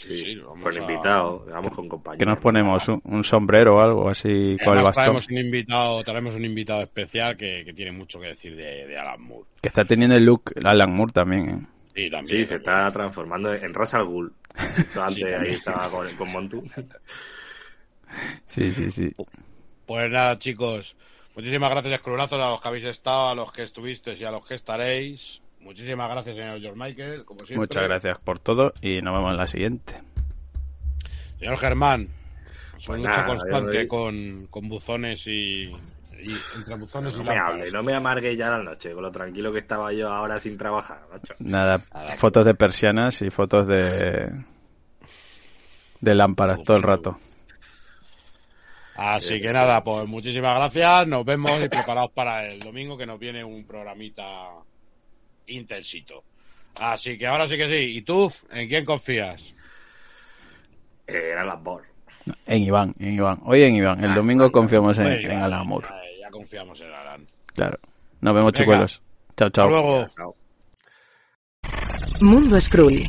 Sí, 0.00 0.16
sí, 0.16 0.34
vamos 0.36 0.62
con 0.62 0.76
a... 0.76 0.80
invitado, 0.80 1.44
vamos 1.46 1.72
con 1.74 1.88
compañeros. 1.88 2.18
Que 2.18 2.26
nos 2.26 2.38
ponemos 2.38 2.88
un, 2.88 3.02
un 3.04 3.22
sombrero 3.22 3.76
o 3.76 3.80
algo 3.82 4.08
así 4.08 4.56
con 4.64 4.78
el 4.78 4.84
bastón. 4.84 5.04
Traemos 5.04 5.28
un 5.28 5.38
invitado, 5.38 6.04
traemos 6.04 6.34
un 6.34 6.44
invitado 6.44 6.82
especial 6.82 7.36
que, 7.36 7.64
que 7.64 7.74
tiene 7.74 7.92
mucho 7.92 8.18
que 8.18 8.28
decir 8.28 8.56
de, 8.56 8.86
de, 8.86 8.98
Alan 8.98 9.20
Moore. 9.20 9.46
Que 9.60 9.68
está 9.68 9.84
teniendo 9.84 10.16
el 10.16 10.24
look 10.24 10.52
Alan 10.64 10.94
Moore 10.94 11.12
también, 11.12 11.50
¿eh? 11.50 11.66
Sí, 11.94 12.08
también, 12.08 12.40
sí, 12.42 12.46
se 12.46 12.56
está 12.56 12.90
transformando 12.90 13.52
en 13.52 13.74
Ras 13.74 13.92
al 13.94 14.06
Ghul. 14.06 14.32
Antes 14.56 15.14
sí, 15.14 15.24
ahí 15.24 15.54
estaba 15.54 15.88
con, 15.90 16.08
con 16.16 16.32
Montu. 16.32 16.64
sí, 18.46 18.70
sí, 18.70 18.90
sí. 18.90 19.12
Pues 19.86 20.10
nada, 20.10 20.38
chicos. 20.38 20.96
Muchísimas 21.34 21.70
gracias, 21.70 21.94
escrolazos, 21.94 22.40
a 22.40 22.48
los 22.48 22.60
que 22.60 22.68
habéis 22.68 22.84
estado, 22.84 23.28
a 23.28 23.34
los 23.34 23.52
que 23.52 23.64
estuvisteis 23.64 24.20
y 24.20 24.24
a 24.24 24.30
los 24.30 24.46
que 24.46 24.54
estaréis. 24.54 25.39
Muchísimas 25.60 26.10
gracias, 26.10 26.36
señor 26.36 26.60
George 26.60 26.78
Michael. 26.78 27.24
Como 27.24 27.40
siempre. 27.40 27.58
Muchas 27.58 27.84
gracias 27.84 28.18
por 28.18 28.38
todo 28.38 28.72
y 28.80 29.00
nos 29.02 29.14
vemos 29.14 29.30
en 29.30 29.36
la 29.36 29.46
siguiente. 29.46 29.94
Señor 31.38 31.58
Germán, 31.58 32.08
su 32.78 32.88
pues 32.88 33.02
lucha 33.02 33.24
constante 33.24 33.88
con, 33.88 34.46
con, 34.50 34.68
buzones 34.68 35.26
y, 35.26 35.64
y, 35.64 36.36
entre 36.56 36.76
buzones 36.76 37.14
no 37.16 37.22
y 37.22 37.26
me 37.26 37.38
hable, 37.38 37.70
no 37.70 37.82
me 37.82 37.94
amargue 37.94 38.36
ya 38.36 38.50
la 38.50 38.62
noche 38.62 38.92
con 38.92 39.02
lo 39.02 39.10
tranquilo 39.10 39.52
que 39.52 39.60
estaba 39.60 39.92
yo 39.92 40.08
ahora 40.08 40.38
sin 40.38 40.58
trabajar, 40.58 41.00
macho. 41.10 41.34
Nada, 41.38 41.80
Nada 41.94 42.16
fotos 42.16 42.44
de 42.44 42.54
persianas 42.54 43.22
y 43.22 43.30
fotos 43.30 43.66
de 43.68 44.30
de 46.00 46.14
lámparas 46.14 46.62
todo 46.62 46.76
el 46.76 46.82
rato. 46.82 47.18
Así 48.96 49.40
que 49.40 49.50
nada, 49.50 49.82
pues 49.82 50.06
muchísimas 50.06 50.56
gracias, 50.56 51.06
nos 51.06 51.24
vemos 51.24 51.58
y 51.62 51.68
preparados 51.70 52.10
para 52.10 52.46
el 52.46 52.60
domingo 52.60 52.98
que 52.98 53.06
nos 53.06 53.18
viene 53.18 53.42
un 53.42 53.64
programita 53.64 54.50
intensito. 55.50 56.24
Así 56.76 57.18
que 57.18 57.26
ahora 57.26 57.48
sí 57.48 57.56
que 57.56 57.68
sí. 57.68 57.96
¿Y 57.98 58.02
tú? 58.02 58.32
¿En 58.50 58.68
quién 58.68 58.84
confías? 58.84 59.54
Eh, 61.06 61.30
era. 61.32 61.44
En 62.46 62.62
Iván, 62.62 62.94
en 62.98 63.14
Iván. 63.14 63.40
Hoy 63.44 63.62
en 63.62 63.76
Iván. 63.76 64.04
El 64.04 64.14
domingo 64.14 64.44
ah, 64.44 64.52
confiamos 64.52 64.98
en, 64.98 65.08
en, 65.08 65.42
Alan 65.42 65.66
Moore. 65.66 65.88
Ya, 65.88 66.26
ya, 66.26 66.30
confiamos 66.30 66.80
en 66.80 66.92
Alan. 66.92 67.26
Claro. 67.54 67.78
Nos 68.20 68.34
vemos, 68.34 68.52
chicuelos. 68.52 69.02
Chao, 69.36 69.50
chao. 69.50 69.68
Hasta 69.68 69.80
luego. 69.80 70.08
Chao. 70.16 70.36
Mundo 72.20 72.60
Skrull. 72.60 73.02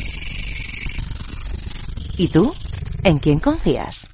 ¿Y 2.18 2.28
tú? 2.28 2.54
¿En 3.04 3.18
quién 3.18 3.40
confías? 3.40 4.10